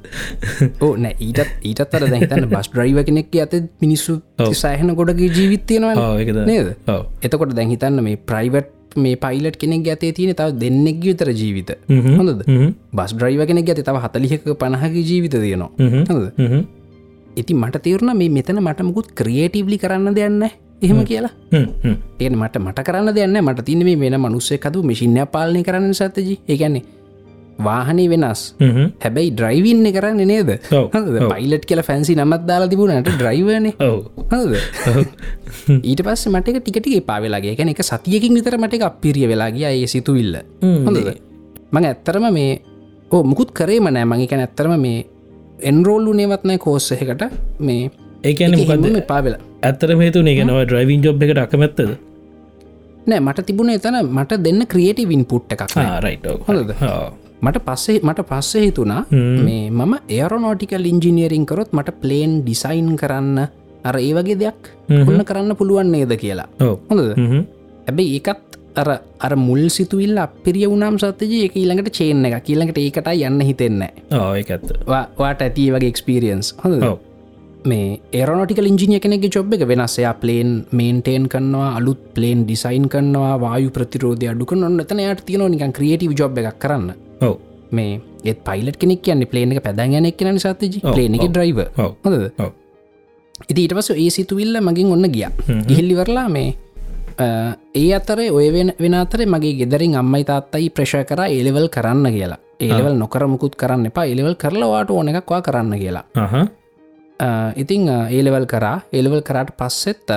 ඕ 0.80 0.96
නෑ 0.98 1.16
ඊටත් 1.20 1.66
ඊටත් 1.66 1.96
අර 1.98 2.04
දැහිතන්න 2.06 2.46
බස් 2.52 2.70
්‍රයිව 2.76 3.02
කෙනෙක් 3.08 3.34
ඇත 3.36 3.56
මිනිස්සු 3.82 4.22
සෑහන 4.56 4.94
ගොඩගේ 4.94 5.30
ජීවිත්තියෙනවා 5.32 6.20
ඒකද. 6.20 6.46
නේද? 6.46 6.76
එතකොට 7.22 7.56
දැහිතන්න 7.58 8.04
මේ 8.06 8.18
ප්‍රයිවට් 8.32 8.72
මේ 8.98 9.16
පයිලට් 9.18 9.58
කෙනෙක් 9.58 9.88
ඇතේ 9.88 10.14
තියෙන 10.14 10.36
තව 10.36 10.54
දෙන්නෙක් 10.62 11.02
විතර 11.04 11.30
ජීවිත. 11.34 11.72
හොඳද. 11.90 12.46
බස් 12.94 13.12
්‍රයිව 13.18 13.46
කෙනෙක් 13.48 13.70
ඇති 13.70 13.84
තව 13.84 13.98
හතලිහක 14.06 14.44
පණහක 14.56 14.94
ජීවිත 15.02 15.38
තියෙනවා. 15.38 15.72
හ්ම්. 15.80 16.04
හොඳ. 17.36 17.40
ඉති 17.40 17.54
මට 17.54 17.82
තේරුණ 17.84 18.18
මේ 18.18 18.30
මෙතන 18.30 18.60
මට 18.62 18.82
මුකුත් 18.84 19.08
ක්‍රියේටීවලි 19.16 19.78
කරන්න 19.78 20.16
දෙයන්න 20.16 20.44
එහෙම 20.82 21.06
කියලා. 21.06 21.32
ඒන 22.20 22.38
මට 22.38 22.60
මට 22.60 22.84
කරන්න 22.84 23.16
දෙන්න 23.16 23.38
මට 23.44 23.66
තින 23.66 23.84
මේ 23.86 24.00
වෙන 24.00 24.20
මනුස්සේ 24.20 24.58
කතු 24.58 24.84
මිසිින්ය 24.84 25.26
පාලනය 25.32 25.64
කරන්න 25.64 25.94
සත්තජි 25.94 26.40
ඒගැන්නේ 26.48 26.84
වාහනේ 27.66 28.10
වෙනස්. 28.10 28.56
හැබැයි 29.00 29.32
ඩ්‍රයිවින්න 29.32 29.88
කරන්න 29.94 30.28
නේද. 30.28 30.50
පයිලට් 31.32 31.66
කියල 31.66 31.82
ෆැන්සි 31.84 32.16
නමත් 32.16 32.48
දාලා 32.48 32.68
තිබුණට 32.68 33.10
ඩ්‍රයිවන 33.16 33.72
ඊට 35.84 36.02
පස්ස 36.04 36.28
මට 36.28 36.48
එක 36.50 36.64
ටිකටිගේ 36.64 37.02
පාවෙලාගේ 37.02 37.56
ගැන 37.56 37.70
එක 37.70 37.84
සතියකින් 37.84 38.36
විතර 38.36 38.58
මට 38.58 38.74
එක 38.74 38.88
අපිරිය 38.92 39.28
වෙලාගේ 39.28 39.72
ඒ 39.72 39.88
සිතුවිල්ල. 39.88 40.36
හොඳද 40.62 41.16
මං 41.72 41.86
ඇත්තරම 41.86 42.34
මේ 42.34 42.62
ඕ 43.12 43.24
මුකුත් 43.24 43.52
කරේම 43.52 43.88
නෑ 43.88 44.06
මගේ 44.06 44.28
කැන 44.28 44.42
ඇත්තරම 44.44 44.76
මේ 44.80 45.06
එන්රෝල්ලු 45.60 46.14
නේවත්නෑ 46.14 46.58
කෝස්සහකට 46.58 47.24
මේ 47.60 47.92
ඒකන 48.24 48.58
මොකද 48.60 49.02
පාවෙලා 49.08 49.42
ඇත්තර 49.62 49.96
මේතු 49.96 50.22
නගෙනව 50.22 50.58
ඩ්‍රයිවින් 50.66 51.04
ජොබ් 51.06 51.24
එකට 51.24 51.42
අකමැත්තද? 51.44 51.92
නෑ 53.08 53.20
මට 53.20 53.46
තිබුණ 53.48 53.70
එතන 53.76 54.00
මට 54.04 54.42
දෙන්න 54.46 54.66
ක්‍රියේටවින් 54.68 55.26
පුට් 55.26 55.54
එකක්. 55.54 55.64
රයිට 56.06 56.26
හොඳද? 56.48 56.74
මට 57.42 57.62
පස්සේ 57.68 58.00
මට 58.04 58.26
පස්සේ 58.30 58.66
හිතුනා 58.68 59.02
මේ 59.12 59.70
මම 59.70 59.94
ඒරනෝටිකල් 60.10 60.86
ඉංජිනියරින් 60.94 61.46
කරොත් 61.46 61.74
මට 61.74 61.96
ප්ලේන් 62.02 62.42
ඩිසයින් 62.42 62.90
කරන්න 63.02 63.40
අර 63.86 63.98
ඒ 64.00 64.14
වගේ 64.18 64.40
දෙයක් 64.44 64.72
ඔන්න 64.90 65.26
කරන්න 65.30 65.56
පුළුවන් 65.56 65.92
නේද 65.92 66.18
කියලා. 66.24 66.50
හොඳද? 66.90 67.16
හැබැයි 67.88 68.20
ඒකත් 68.20 68.60
අර 68.82 68.90
අර 69.26 69.34
මුල් 69.48 69.64
සිතුවිල්ල 69.76 70.18
අපිරිය 70.26 70.68
වුනම් 70.72 70.98
සත්තජය 71.02 71.42
එක 71.48 71.58
ඊළඟට 71.62 71.92
චේන 71.98 72.26
එක 72.30 72.38
කියළඟට 72.48 72.80
ඒකට 72.84 73.10
යන්න 73.16 73.42
හිතෙන්න. 73.50 73.82
ඒකඇත්ත 74.12 74.72
වාට 75.20 75.44
ඇති 75.48 75.68
වගේ 75.76 75.92
එක්ස්පිරියන්ස් 75.94 76.56
හොඳ 76.64 76.86
මේ 77.72 77.86
ඒරනටිකල් 78.20 78.68
ඉංජිනිය 78.72 79.00
කෙනෙගේ 79.06 79.32
ජොබ් 79.36 79.54
එක 79.58 79.64
වෙනස්සයා 79.72 80.14
ප්ලේන් 80.24 80.52
මේන්ටේන් 80.80 81.26
කරනවා 81.34 81.70
අලුත් 81.80 82.02
ප්ලේන් 82.16 82.44
ඩිසයින් 82.46 82.86
කරනවා 82.94 83.32
වායු 83.46 83.72
ප්‍රතිරෝධය 83.78 84.30
අඩුක 84.34 84.54
නොන්න 84.60 84.84
එතන 84.84 85.02
යට 85.06 85.24
තියන 85.30 85.46
නිකන් 85.54 85.74
ක්‍රියටව 85.78 86.14
ජොබ් 86.20 86.38
එකක් 86.42 86.60
කරන්න. 86.66 86.92
ඔව. 87.22 87.40
මේ 87.72 87.96
ඒත් 88.24 88.44
පයිලට 88.50 88.78
කෙනෙක් 88.82 89.02
කියන්නේ 89.08 89.32
ප්ලේන 89.32 89.56
එක 89.56 89.64
පැදගැනෙක් 89.66 90.18
කියන 90.20 90.40
සතජි 90.44 90.84
ඔව්, 90.84 90.94
ප්ලේන 90.94 91.18
එක 91.18 91.26
ඔව්. 91.26 91.32
ඩ්‍රයිව 91.32 91.64
ඔව්. 91.64 91.92
හොඳද? 92.06 92.28
ඔව්. 92.44 92.52
ඉති 93.50 93.60
ඊට 93.66 93.74
පස 93.78 93.90
ඒ 93.96 94.10
සිතුවිල්ල 94.18 94.62
මගින් 94.68 94.94
ඔන්න 94.98 95.10
ගිය. 95.16 95.26
ගිහිල්ලිවරලා 95.70 96.28
මේ 96.30 96.54
ඒ 97.20 97.94
අතරේ 97.96 98.32
ඔය 98.32 98.48
වෙන 98.54 98.74
වෙන 98.80 98.94
අතරේ 98.94 99.26
මගේ 99.26 99.54
ගෙදරින් 99.60 99.96
අම්මයි 100.02 100.24
තාත්තයි 100.24 100.70
ප්‍රශය 100.70 101.04
කර 101.10 101.22
ඒලෙවල් 101.28 101.68
කරන්න 101.76 102.12
කියලා. 102.16 102.40
ඒලෙවල් 102.60 102.96
නොකරමුකුත් 103.04 103.56
කරන්න 103.56 103.86
එපා. 103.92 104.06
එලෙවල් 104.06 104.36
කරලවාට 104.36 104.90
ඕන 104.90 105.10
එකක්වා 105.10 105.42
කරන්න 105.42 105.80
කියලා. 105.80 106.06
ඉතිං 107.56 107.88
ඒලෙවල් 107.90 108.46
කරා. 108.46 108.78
ඒලෙවල් 108.94 109.22
කරාට 109.22 109.56
පස්සෙත් 109.58 110.12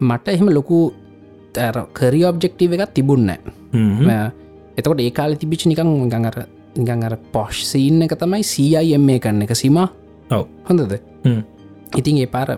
මට 0.00 0.28
එහෙම 0.28 0.48
ලොකු 0.58 0.78
කරි 1.92 2.24
ඔබ්ජෙක්ටීව 2.24 2.72
එකක් 2.72 2.94
තිබුන්න 2.94 3.30
එතකොට 4.76 5.00
ඒ 5.00 5.10
කාල 5.10 5.36
තිබිච් 5.36 5.66
නිකං 5.68 6.08
ගඟර 6.08 7.04
අර 7.06 7.16
පොෂ් 7.32 7.58
සීන්න 7.72 8.02
එක 8.02 8.16
තමයි 8.16 8.42
සIM 8.42 9.08
කන්න 9.20 9.42
එක. 9.44 9.54
සිම? 9.54 9.76
ඔව. 9.76 10.44
හොඳද? 10.68 10.94
ඉතින් 11.98 12.24
ඒ 12.24 12.26
පාර 12.26 12.56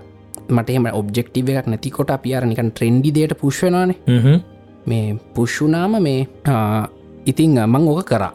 මට 0.49 0.71
එම 0.71 0.87
ඔබ්ෙක්ටව 0.93 1.49
එකක් 1.53 1.69
නැතිකොට 1.73 2.11
අපියාර 2.17 2.45
නිකන් 2.51 2.71
ට්‍රෙන්ඩි 2.73 3.15
දයට 3.17 3.35
පුශ්වනානේ 3.41 4.41
මේ 4.87 5.17
පුශ්ුනාම 5.35 5.97
මේ 6.03 6.27
ඉතිං 7.27 7.57
මං 7.67 7.89
ඕක 7.89 8.05
කරා. 8.11 8.33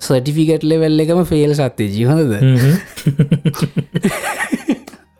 සටිෆිකට් 0.00 0.64
ලෙවල් 0.64 1.00
එකම 1.04 1.24
ෆේල් 1.24 1.54
සත්තේ 1.54 1.88
ජීහොඳද 1.96 2.32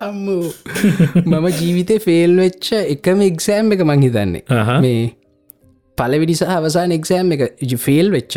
අම්මු. 0.02 0.36
මම 1.24 1.46
ජීවිතය 1.58 1.98
ෆේල් 2.06 2.36
වෙච්ච 2.42 2.68
එකම 2.74 3.20
එක්සෑම් 3.30 3.72
එක 3.74 3.82
මං 3.86 4.02
හිතන්නේ. 4.06 4.42
මේ 4.84 5.02
පලවිඩි 5.98 6.34
සහ 6.38 6.54
අවසාන 6.58 6.94
එක්ෂෑම් 6.98 7.34
එක 7.36 7.42
ෆෙල් 7.78 8.10
වෙච්ච. 8.16 8.34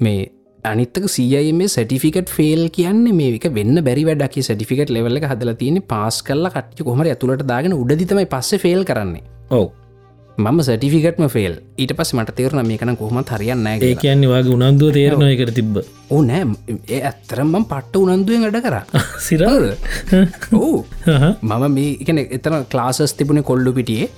මේ 0.00 0.20
අනිත්තක 0.64 1.06
සිය 1.10 1.52
මේ 1.52 1.66
සටිෆිකට 1.66 2.28
ෆෙල් 2.30 2.68
කියන්න 2.76 3.06
මේක 3.16 3.46
වෙන්න 3.56 3.82
බැරි 3.86 4.04
වැඩක්. 4.08 4.36
සටිෆිකට 4.48 4.90
ලෙවල්ල 4.96 5.18
හදල 5.18 5.52
තියෙන 5.62 5.82
පාස් 5.92 6.22
කල්ල 6.22 6.48
කට්ි 6.56 6.86
කොමර 6.88 7.06
ඇතුළට 7.12 7.46
දාගෙන 7.52 7.74
උඩදිතමයි 7.74 8.28
පස්ස 8.34 8.62
ෆෙල් 8.64 8.84
කරන්නේ. 8.84 9.24
ඔව. 9.50 9.81
මම 10.38 10.60
සටිෆිකටම 10.62 11.26
ෆෙල් 11.28 11.54
ඊට 11.76 11.92
පස් 11.96 12.12
මට 12.14 12.34
තේරන 12.36 12.60
මේකන 12.66 12.96
කොහොම 12.96 13.18
හරියන්න 13.22 13.66
ඒ 13.68 13.94
කියන්නේ 13.94 14.30
වගේ 14.30 14.54
උනන්දුව 14.54 14.92
තේරණ 14.96 15.24
එකට 15.26 15.52
තිබ්බ. 15.54 15.76
ඕ 16.10 16.20
නෑ. 16.22 16.46
ඒ 16.88 17.00
ඇත්තරම්ම 17.02 17.66
පට්ට 17.70 17.96
උනන්දුවෙන් 18.00 18.46
අඩ 18.48 18.58
කර. 18.64 18.76
සිර? 19.20 19.44
ඕ 20.52 20.84
මම 21.42 21.66
මේ 21.74 21.92
එකන 22.00 22.22
එතන 22.22 22.56
ක්ලාසස් 22.72 23.14
තිබුණ 23.18 23.42
කොල්ලු 23.42 23.72
පිටියේ. 23.72 24.08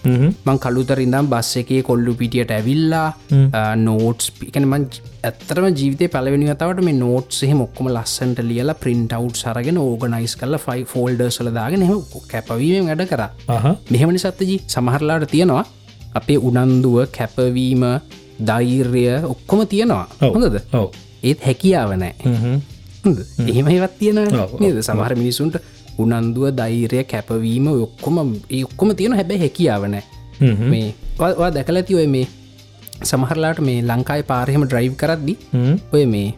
මං 0.47 0.63
කළුතරින්දම් 0.65 1.31
බස් 1.35 1.53
එකේ 1.63 1.83
කොල්ලු 1.83 2.15
පිටියට 2.15 2.55
ඇවිල්ලා 2.59 3.75
නෝට්ස් 3.77 4.31
පිකන 4.41 4.71
මං 4.71 4.89
ඇත්තරම 5.25 5.69
ජීවිතය 5.73 6.09
පලවෙනි 6.09 6.51
වතාවට 6.51 6.85
මේ 6.89 6.99
නෝට් 7.03 7.31
සහ 7.35 7.55
මොක්කොම 7.61 7.91
ලස්සන්ට 7.91 8.45
ලියලා 8.51 8.81
ප්‍රින්ට් 8.83 9.17
අවට් 9.19 9.41
සරගෙන 9.43 9.83
ඕගනයිස් 9.85 10.37
කල 10.41 10.59
ෆයි 10.67 10.87
ෆෝල්ඩර්සල 10.95 11.51
දාගෙන 11.61 11.87
එහ 11.87 11.95
කැපවීම 12.33 12.91
වැඩ 12.91 13.09
කර. 13.13 13.25
මෙහෙමනි 13.91 14.23
සත්තජී 14.25 14.61
සමහරලාට 14.69 15.31
තියෙනවා 15.33 15.65
අපේ 16.15 16.39
උනන්දුව 16.41 16.97
කැපවීම 17.13 17.85
දෛර්ය 18.41 19.05
ඔක්කොම 19.25 19.67
තියෙනවා. 19.67 20.07
හොඳද? 20.23 20.57
ඒත් 21.23 21.41
හැකියාවනෑ 21.41 22.15
එහෙම 23.47 23.67
ඒවත් 23.69 23.99
තියෙන 23.99 24.21
නේද? 24.61 24.83
සමහර 24.83 25.15
මිනිසුන්ට 25.17 25.57
උනන්දුව 25.99 26.51
දෛරය 26.53 27.05
කැපවීම 27.05 27.67
ඔක්කොම 27.69 28.17
ඔක්කොම 28.65 28.97
තියෙන 28.97 29.13
හැබැ 29.15 29.39
හැකියාවනෑ 29.39 30.03
මේ 30.71 30.95
වා 31.19 31.51
දැකල 31.51 31.77
ඇති 31.77 31.95
ඔය 31.95 32.07
මේ 32.07 32.27
සමහරලාට 33.05 33.61
මේ 33.61 33.79
ලංකායි 33.83 34.23
පාරහෙම 34.25 34.65
ඩ්‍රයිව් 34.65 34.95
කරද්දි 34.97 35.35
ඔය 35.93 36.05
මේ 36.07 36.29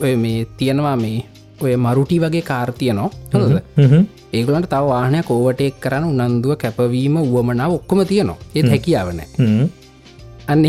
ඔය 0.00 0.14
මේ 0.16 0.38
තියෙනවා 0.58 0.96
මේ 0.96 1.18
ඔය 1.60 1.76
මරුටි 1.78 2.20
වගේ 2.20 2.42
කාර්තියනවා 2.42 3.10
හොද 3.34 3.52
ඒගලන්ට 4.32 4.68
තව 4.68 4.84
වාහනය 4.88 5.18
කෝවටෙක් 5.22 5.80
කරන්න 5.80 6.06
උනන්දුව 6.06 6.56
කැපවීම 6.56 7.16
වුවමනාව 7.24 7.72
ඔක්කොම 7.72 8.00
තියනවා. 8.04 8.38
ඒත් 8.54 8.68
හැකියාවනෑ 8.68 9.28
අන්න 10.48 10.64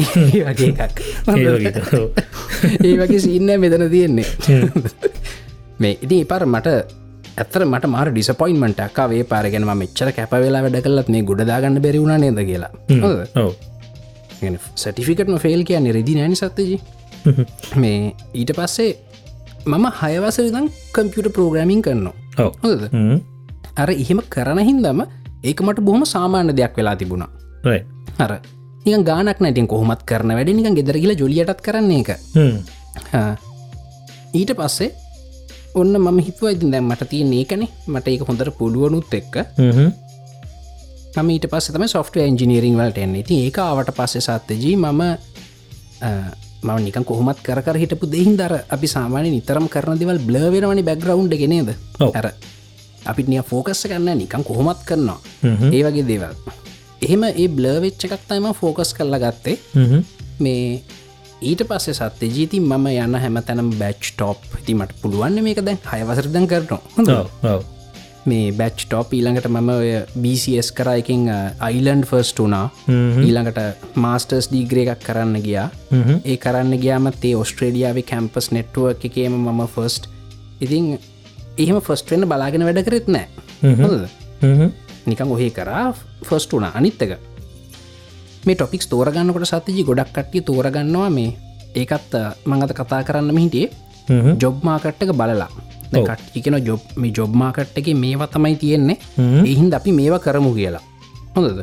ඒ 2.84 2.94
වගේ 2.98 3.20
සින්න 3.20 3.50
මෙතන 3.60 3.86
තියෙන්නේ. 3.90 4.26
මේ 5.80 5.94
ඉති 6.02 6.26
පර 6.26 6.46
මට 6.46 6.68
ඇතර 7.38 7.66
මට 7.66 7.86
මාර 7.88 8.12
ඩිසපොයින්මට 8.12 8.80
අක්කාවේ 8.80 9.24
පාරගෙන 9.24 9.66
මෙච්චර 9.74 10.12
කැප 10.12 10.34
වෙලා 10.38 10.62
වැඩ 10.66 10.80
කලත් 10.86 11.10
මේ 11.10 11.24
ගොඩදාගන්න 11.24 11.82
බැරිවුණ 11.82 12.22
නේද 12.22 12.40
කියලා. 12.50 12.72
ඔව. 13.02 13.52
සටිෆිකටම 14.76 15.36
ෆෙල් 15.38 15.64
කියන්නේ 15.64 15.98
රෙදි 15.98 16.16
නෑනි 16.16 16.36
සත්තජී 16.36 16.80
මේ 17.76 18.00
ඊට 18.34 18.52
පස්සේ 18.56 18.92
මම 19.74 19.86
හයවස 20.02 20.38
දම් 20.56 20.68
කම්පියට 20.96 21.28
ප්‍රෝග්‍රමින් 21.38 21.82
කරනවා. 21.86 22.16
හොද 22.64 22.82
අර 23.82 23.90
එහෙම 24.04 24.20
කරන 24.36 24.60
හින්දම 24.70 25.00
ඒක 25.50 25.60
මට 25.66 25.80
බොහොම 25.88 26.04
සාමාන්‍ය 26.14 26.52
දෙයක් 26.60 26.74
වෙලා 26.80 26.96
තිබුණා. 27.02 27.30
අර 28.24 28.32
නික 28.86 29.04
ගානක් 29.10 29.40
නැටින් 29.44 29.68
කොහොමත් 29.74 30.02
කරන 30.10 30.32
වැඩ 30.38 30.54
නික 30.58 30.70
ගෙදරගල 30.80 31.14
ජොලියටත් 31.22 31.62
කරන්නේ 31.68 32.02
එක. 32.04 32.10
ඊට 34.40 34.52
පස්සේ 34.60 34.90
ඔන්න 35.82 35.94
මම 36.00 36.20
හිතුව 36.28 36.48
ඉතින් 36.56 36.70
දැම් 36.74 36.86
මට 36.92 37.10
තිය 37.12 37.24
ඒකනේ. 37.40 37.70
මට 37.94 38.08
ඒක 38.14 38.24
හොඳර 38.30 38.50
පුළුවනුත් 38.60 39.14
එක්ක. 39.20 39.36
මම 41.18 41.30
ඊට 41.36 41.46
පස්ස 41.52 41.72
තම 41.76 41.86
සොෆ්ට 41.96 42.16
ඇන්ජිනීරිං 42.24 42.76
වලට 42.80 43.00
එන්නේ. 43.06 43.24
ති 43.28 43.36
ඒක 43.46 43.58
ආවට 43.68 43.90
පස්සේ 44.00 44.24
සත්තජී 44.28 44.76
මම 44.84 45.02
මම 46.64 46.78
නික 46.84 46.98
කොහොමත් 47.06 47.40
කර 47.46 47.78
හිටපු 47.78 48.10
දෙහින් 48.10 48.38
දර 48.38 48.54
අපි 48.76 48.88
සාමානය 48.88 49.30
නිතරම් 49.32 49.68
කරන 49.74 50.00
දෙවල් 50.00 50.20
බ්ලවෙනවනි 50.30 50.84
බැග්‍රවන්් 50.84 51.30
ගෙනේද. 51.30 51.70
ඇර 52.14 52.28
අපිට 53.06 53.28
නිය 53.32 53.42
ෆෝකස්ස 53.52 53.86
කරන්න 53.90 54.18
නිකම් 54.18 54.44
කොහොමත් 54.44 54.82
කරනවා. 54.90 55.20
ඒ 55.72 55.84
වගේ 55.86 56.08
දේවල්. 56.12 56.34
එහෙම 57.02 57.24
ඒ 57.24 57.48
බ්ලවෙච්ච 57.48 58.08
එකක් 58.08 58.28
තයිම 58.30 58.48
ෆෝකස් 58.62 58.94
කරලා 58.98 59.22
ගත්තේ. 59.24 59.58
මේ 60.40 60.82
ඊට 61.42 61.62
පස්සේ 61.70 61.94
සත්‍ය 61.94 62.26
ජීති 62.36 62.60
මම 62.60 62.86
යන්න 63.06 63.16
හැම 63.24 63.42
තැනම් 63.48 63.72
බැච් 63.80 64.02
ටොප් 64.12 64.42
ති 64.66 64.74
මට 64.74 65.02
පුළුවන් 65.02 65.42
මේක 65.48 65.62
දැන් 65.62 65.82
හයවසරදන් 65.94 66.48
කරනවා. 66.48 66.82
හොඳ 66.98 67.77
මේ 68.28 68.52
බැච් 68.60 68.82
ටොප් 68.84 69.14
ඊළඟට 69.16 69.48
මම 69.50 69.70
ඔය 69.74 69.92
BCS 70.24 70.70
කර. 70.78 70.90
එකින් 71.02 71.22
අයිලන්ඩ් 71.68 72.06
ෆර්ස්ට 72.10 72.42
වනා 72.44 72.66
ඊළඟට 73.26 73.60
මාස්ටර්ස් 74.04 74.50
ඩීග්‍රේ 74.52 74.86
එකක් 74.94 75.06
කරන්න 75.08 75.38
ගියා. 75.46 75.68
ඒ 76.26 76.38
කරන්න 76.44 76.74
ගයාමත් 76.84 77.24
ඒ 77.30 77.36
ඔස්ට්‍රේඩියාවේ 77.44 78.06
කැම්පස් 78.12 78.52
නෙට්ුව 78.58 78.92
එකේම 79.10 79.38
මම 79.38 79.64
ෆස්ට් 79.76 80.10
ඉතින් 80.62 80.86
එහෙම 81.58 81.80
ෆස්ට 81.80 82.12
වෙන්න 82.14 82.30
බලාගෙන 82.34 82.68
වැඩ 82.68 82.84
කරෙත් 82.90 83.08
නෑ. 83.16 83.28
නිකං 85.08 85.34
ඔහේ 85.36 85.52
කරා 85.58 85.88
ෆස්ට 86.28 86.52
වනා 86.60 86.74
අනිත්තක 86.80 87.18
මේ 88.46 88.56
ටොපික්ස් 88.56 88.88
තෝරගන්නකොට 88.92 89.48
සතතිජි 89.50 89.88
ගොඩක් 89.88 90.12
කට්ටිය 90.16 90.44
තෝරගන්නවා 90.50 91.10
මේ. 91.18 91.32
ඒකත් 91.76 92.14
මඟත 92.46 92.72
කතා 92.78 93.02
කරන්න 93.08 93.38
හිටියේ 93.38 94.36
ජොබ් 94.42 94.64
මාකට්ටක 94.68 95.12
බලලා 95.20 95.50
කට්ටිකෙන 95.92 96.60
ජොබ් 96.68 96.82
මේ 96.96 97.12
ජොබ් 97.18 97.36
මාකට් 97.42 97.78
එක 97.80 97.88
මේවා 98.04 98.28
තමයි 98.36 98.56
තියෙන්නේ. 98.64 98.98
එහින්ද 99.52 99.74
අපි 99.80 99.92
මේවා 100.00 100.20
කරමු 100.26 100.52
කියලා. 100.58 100.84
හොඳද? 101.36 101.60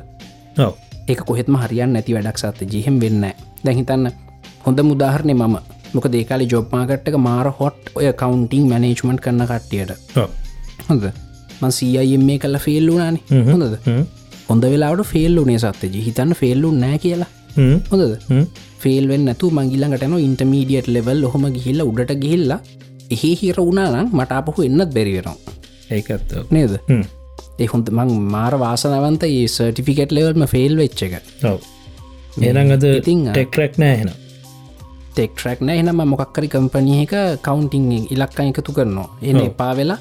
ඒක 1.08 1.20
කොහෙත්ම 1.28 1.56
හරියන් 1.62 1.92
නැති 1.92 2.14
වැඩක් 2.16 2.38
සත්ත 2.42 2.68
ජිහෙම් 2.72 2.96
වෙන්න 3.02 3.24
දැහිතන්න 3.64 4.10
හොඳ 4.66 4.80
මුදාහරණය 4.90 5.34
මම. 5.34 5.56
මොක 5.94 6.06
දේකාලි 6.14 6.48
ජොබ් 6.52 6.72
මාකට්ක 6.74 7.16
මාර 7.28 7.46
හොට් 7.60 7.92
ඔය 7.98 8.10
කවන්ටිං 8.22 8.66
මනේජ්මන්ට් 8.72 9.20
කරන්න 9.24 9.46
කට්ටියට. 9.50 9.92
හොඳ 10.88 11.04
මන් 11.62 11.72
සීයම් 11.78 12.22
මේ 12.28 12.38
කල්ල 12.42 12.58
ෆෙල්ලුනාන 12.66 13.16
හොඳද? 13.52 13.74
හොඳ 14.48 14.64
වෙලාට 14.72 15.02
ෆෙල්ලුනේ 15.12 15.58
සත්තජ 15.64 15.96
හිතන්න 16.06 16.32
ෆෙල්ලු 16.40 16.70
නෑ 16.82 16.98
කියලා. 17.04 17.30
හොඳද? 17.90 18.14
ෆෙල්වෙන් 18.82 19.22
නැතු 19.28 19.50
මංගිලඟටන 19.58 20.16
ඉන්ටමීඩියට 20.28 20.88
ලෙවල් 20.96 21.22
හොම 21.34 21.44
ගිහිල්ල 21.56 21.80
උඩට 21.90 22.10
ගිහිල්ලා 22.24 22.60
එහි 23.11 23.35
හිර 23.35 23.61
වුණනම් 23.61 24.11
මට 24.12 24.33
අපහු 24.33 24.62
එන්නත් 24.62 24.90
බැරිවෙනවා 24.95 25.37
ඒකත් 25.90 26.35
නේද? 26.51 26.81
හොඳ 27.73 27.88
මං 27.90 28.12
මාර 28.31 28.59
වාසනවන්ත 28.59 29.25
ඒ 29.25 29.47
සර්ටිෆිකට් 29.49 30.12
ලෙවල්ම 30.12 30.47
ෆෙල් 30.47 30.77
වෙච්ච 30.77 31.03
එක. 31.03 31.23
ඒනං 32.40 32.77
අද 32.77 32.85
ඉතින්, 32.90 33.27
ටෙක්රක් 33.33 33.79
නෑ 33.79 33.97
හෙන 34.03 34.14
ටෙක්ටරක් 35.14 35.61
නෑ. 35.61 35.79
එනම 35.79 36.03
මොකක්කරි 36.05 36.49
කම්පනියක 36.49 37.14
කවන්ටිං 37.43 37.87
ඉලක්කා 38.11 38.47
එකතු 38.51 38.73
කරනවා. 38.73 39.09
එන 39.23 39.38
එපා 39.40 39.73
වෙලා 39.77 39.99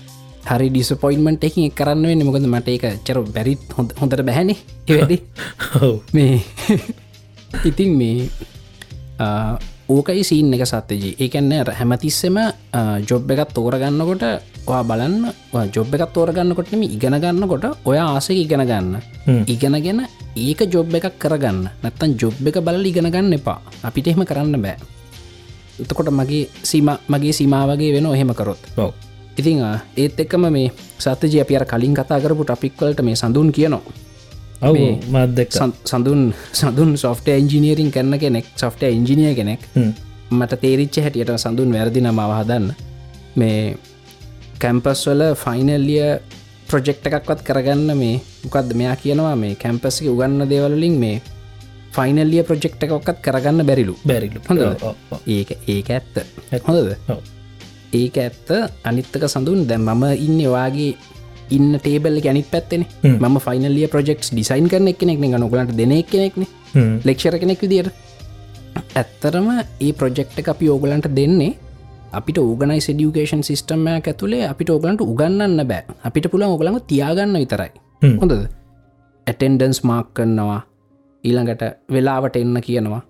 හරි 0.47 0.69
ඩිස්පොයින්මට 0.69 1.43
එකින් 1.43 1.71
කරන්න 1.71 2.07
වෙන්න. 2.09 2.25
මොකද 2.25 2.47
මට 2.47 2.67
එක 2.77 2.85
චර 3.05 3.21
බැරිත් 3.27 3.61
හොඳ 3.77 3.93
හොඳට 3.99 4.25
බැහැනේ. 4.25 4.57
ඔව. 5.81 5.99
මේ 6.13 6.41
ඉතින් 7.69 7.93
මේ 7.97 8.29
ඕකයි 9.89 10.23
සීන් 10.23 10.53
එක 10.53 10.65
සත්‍යජී. 10.65 11.15
ඒකන්න 11.19 11.51
හැමතිස්සෙම 11.79 12.37
ජොබ් 13.09 13.31
එකත් 13.31 13.53
තෝරගන්නකොට 13.53 14.23
ඔයා 14.67 14.83
බලන්න 14.83 15.25
ජොබ් 15.75 15.93
එකත් 15.93 16.13
තෝරගන්නකොටම 16.15 16.83
ඉගෙන 16.83 17.19
ගන්නකොට 17.19 17.65
ඔය 17.85 17.97
ආසක 17.99 18.31
ඉගෙන 18.31 18.63
ගන්න. 18.63 18.95
ඉගෙනගෙන 19.47 20.07
ඒක 20.35 20.61
ජොබ් 20.71 20.93
එකක් 20.93 21.19
කරගන්න. 21.19 21.67
නැත්තන් 21.83 22.15
ජොබ් 22.15 22.47
එක 22.47 22.61
බල 22.63 22.85
ඉගෙන 22.85 23.11
ගන්න 23.11 23.33
එපා. 23.39 23.59
අපිට 23.83 24.07
එහෙම 24.07 24.23
කරන්න 24.23 24.61
බෑ. 24.61 24.77
එතකොට 25.83 26.11
මගේ 26.11 26.47
සීම 26.63 26.89
මගේ 27.09 27.33
සීමාවගේ 27.33 27.91
වෙන 27.93 28.07
එහෙම 28.13 28.33
කරොත්. 28.33 28.63
ඔව. 28.77 28.93
ඉතිං 29.37 29.59
ඒත් 29.97 30.19
එක්කම 30.19 30.47
මේ 30.47 30.71
සත්‍යජය 30.97 31.41
අප 31.43 31.51
අර 31.59 31.65
කලින් 31.65 31.93
කතා 31.93 32.23
කරපු 32.23 32.43
ටපික්වලට 32.45 33.03
මේ 33.03 33.15
සඳුන් 33.15 33.51
කියනවා 33.51 33.81
ඔව 34.63 34.73
මේ 34.75 34.99
මත්දෙක් 35.15 35.49
සඳ- 35.51 35.79
සඳුන් 35.85 36.21
සඳුන් 36.53 36.91
සොෆ්ට 36.97 37.27
එන්ජිනීරින් 37.29 37.91
කරන 37.91 38.13
කෙනෙක් 38.19 38.45
සොෆ්ට 38.55 38.83
එන්ජිනිය 38.85 39.33
කෙනෙක් 39.35 39.61
මට 40.31 40.53
තේරිච්ච 40.61 40.95
හැටියට 40.99 41.33
සඳුන් 41.37 41.73
වැරදි 41.73 42.01
නමාව 42.01 42.31
හදන්න. 42.39 42.67
මේ 43.35 43.75
කැම්පස් 44.59 45.01
වල 45.07 45.21
ෆයිනල්ලිය 45.35 46.07
ප්‍රජෙක්් 46.69 47.05
එකක්වත් 47.09 47.41
කරගන්න 47.43 47.89
මේ 47.97 48.15
මොකක්ද 48.43 48.73
මෙයා 48.73 48.95
කියනවා 48.95 49.35
මේ 49.35 49.55
කැම්පස්ක 49.55 50.05
උගන්න 50.05 50.47
දේවලින් 50.49 50.95
මේ 50.99 51.21
ෆයිනල්ලිය 51.91 52.43
ප්‍රජෙක්් 52.43 52.75
එකක්ත් 52.79 53.19
කරගන්න 53.21 53.65
බැරිලු. 53.65 53.95
බැරිලු. 54.05 54.39
හොඳද? 54.49 54.63
ඒක 55.27 55.49
ඒක 55.67 55.89
ඇත්ත. 55.89 56.15
හොඳද? 56.67 56.95
ඒක 57.93 58.15
ඇත්ත. 58.17 58.47
අනිත්තක 58.83 59.27
සඳුන් 59.27 59.67
දැම් 59.67 59.85
මම 59.89 60.03
ඉන්න 60.17 60.39
වාගේ 60.49 60.95
ඉන්න 61.49 61.75
ටේබල් 61.79 62.19
ගැනිත් 62.21 62.49
පැත්තෙන. 62.51 62.85
ම 63.03 63.37
ෆයිනලිය 63.39 63.87
ප්‍රජෙක්ස් 63.87 64.31
ඩිසයින් 64.31 64.69
කරන 64.69 64.87
එකනෙක් 64.87 65.19
නොකලට 65.19 65.77
දෙනෙක් 65.77 66.07
කෙනෙක්න 66.07 66.47
ලෙක්ෂර 67.03 67.37
කෙනෙක් 67.39 67.61
විදියට. 67.61 67.91
ඇත්තරම 68.95 69.47
ඒ 69.81 69.93
ප්‍රොජෙක්් 69.93 70.37
එක 70.37 70.47
අපි 70.47 70.69
ඕගලන්ට 70.69 71.07
දෙන්නේ 71.15 71.53
අපිට 72.11 72.37
ඕගනයි 72.37 72.79
ඩියුකේෂන් 72.79 73.43
සිිස්ටම්මයක් 73.43 74.07
ඇතුළේ 74.07 74.47
අපිට 74.47 74.69
ඕගලන්ට 74.69 75.01
උගන්නන්න 75.01 75.67
බෑ. 75.67 75.83
අපිට 76.03 76.29
පුළන් 76.31 76.49
ඕගලඟ 76.49 76.81
තියාගන්න 76.87 77.39
විතරයි. 77.39 77.71
හොඳද? 78.21 78.49
ඇටෙන්ඩන්ස් 79.27 79.83
මාක් 79.83 80.13
කරනවා 80.13 80.61
ඊළඟට 81.23 81.63
වෙලාවට 81.91 82.35
එන්න 82.35 82.61
කියනවා. 82.61 83.01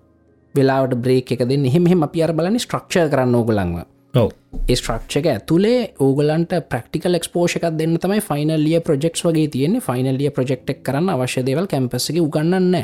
වෙලාවට 0.54 0.94
බ්‍රේක් 1.04 1.32
එක 1.32 1.48
දෙන්න. 1.48 1.66
එහෙම 1.66 2.02
අපි 2.02 2.22
අර 2.22 2.32
බලනි 2.32 2.58
ස්ට්‍රක්ෂ 2.58 3.10
කරන්න 3.10 3.34
ඕගලන්ව 3.34 3.93
ඒ 4.14 4.76
ස්ට්‍රක්ෂක 4.78 5.26
ඇතුළේ 5.26 5.78
ඕගලන්ට 5.98 6.52
ප්‍රක්ටිකල් 6.70 7.18
එක්ස්පෝෂකක් 7.18 7.64
දෙන්න 7.78 7.96
තමයි 7.98 8.20
ෆයිනල්ලිය 8.22 8.80
ප්‍රජෙක්ස් 8.86 9.24
වගේ 9.26 9.48
තියෙන්නේ. 9.48 9.82
ෆයිනල්ලිය 9.82 10.30
ප්‍රජෙක්්ක් 10.30 10.70
කරන්න 10.86 11.10
අවශ්‍ය 11.14 11.42
දේවල් 11.48 11.66
කැම්පස්සක 11.72 12.20
උගන්නන්න 12.22 12.76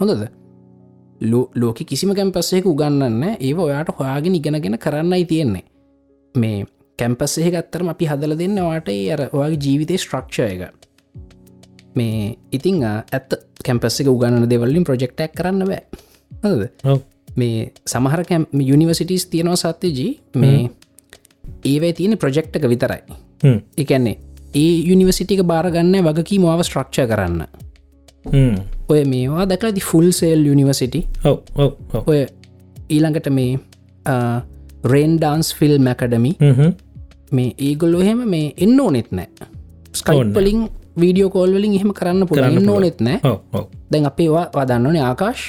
හොඳද? 0.00 0.24
ලෝක 1.54 1.82
කිසිම 1.84 2.14
කැම්පස්සයක 2.14 2.66
උගන්නන්න 2.66 3.22
ඒ 3.34 3.52
ඔයාට 3.66 3.92
හොයාගෙන 3.98 4.38
ඉගෙනගෙන 4.40 4.78
කරන්නයි 4.78 5.24
තියෙන්නේ. 5.26 5.64
මේ 6.34 6.64
කැම්පස්සේ 6.98 7.50
ගත්තරම 7.50 7.92
අපි 7.94 8.06
හදල 8.06 8.38
දෙන්න 8.38 8.58
වාට 8.62 8.88
අර 8.88 9.22
ඔයාගේ 9.32 9.62
ජීවිතය 9.66 9.98
ස්ට්‍රක්ෂය 9.98 10.42
එක. 10.42 10.72
මේ 11.94 12.36
ඉතිං 12.52 12.82
ඇත් 12.84 13.38
කැම්පස්සක 13.66 14.08
උගන්න 14.08 14.48
දෙවලින් 14.48 14.88
ප්‍රජෙක්ටක් 14.88 15.36
කරන්න 15.36 15.68
බෑ. 15.68 15.82
හද 16.42 16.70
මේ 17.38 17.70
සමහර 17.86 18.24
කැම් 18.24 18.46
යුනිවසිටස් 18.70 19.26
තියෙනවා 19.26 19.56
සත්‍යජී 19.64 20.10
මේ 20.36 20.58
ඒවයි 21.64 21.92
තියෙන 21.92 22.18
ප්‍රජෙක්්ක 22.18 22.58
විතරයි. 22.64 23.02
එකන්නේ 23.78 24.16
ඒ 24.54 24.74
යුනිවසිටික 24.90 25.42
බාරගන්න 25.44 26.04
වගකී 26.04 26.38
මවාව 26.38 26.62
ස්ට්‍රක්ෂ 26.62 27.08
කරන්න. 27.10 27.42
ඔය 28.88 29.04
මේවා 29.04 29.48
දැකලති 29.48 29.80
ෆුල් 29.82 30.10
සේල් 30.12 30.46
යුනිවසිටි 30.46 31.00
ඔය 32.06 32.20
ඊළඟට 32.88 33.28
මේ 33.30 33.58
රේන් 34.84 35.16
ඩාන්ස් 35.18 35.54
ෆිල් 35.54 35.78
මැකඩමි 35.80 36.32
මේ 37.32 37.54
ඒගොල්ලො 37.60 38.00
එහෙම 38.00 38.20
මේ 38.28 38.52
එන්න 38.58 38.80
ඕනෙත් 38.80 39.10
නෑ 39.12 39.28
ස්කයිපලින් 39.94 40.68
වීඩියෝ 41.00 41.30
කෝල් 41.30 41.54
වලින් 41.54 41.74
එහෙම 41.74 41.92
කරන්න 41.92 42.26
පුළ 42.26 42.42
එන්න 42.42 42.68
ඕනෙත් 42.68 43.00
නෑ 43.00 43.34
දැන් 43.92 44.06
අපේ 44.06 44.28
වදන්නනේ 44.54 45.02
ආකාශ් 45.02 45.44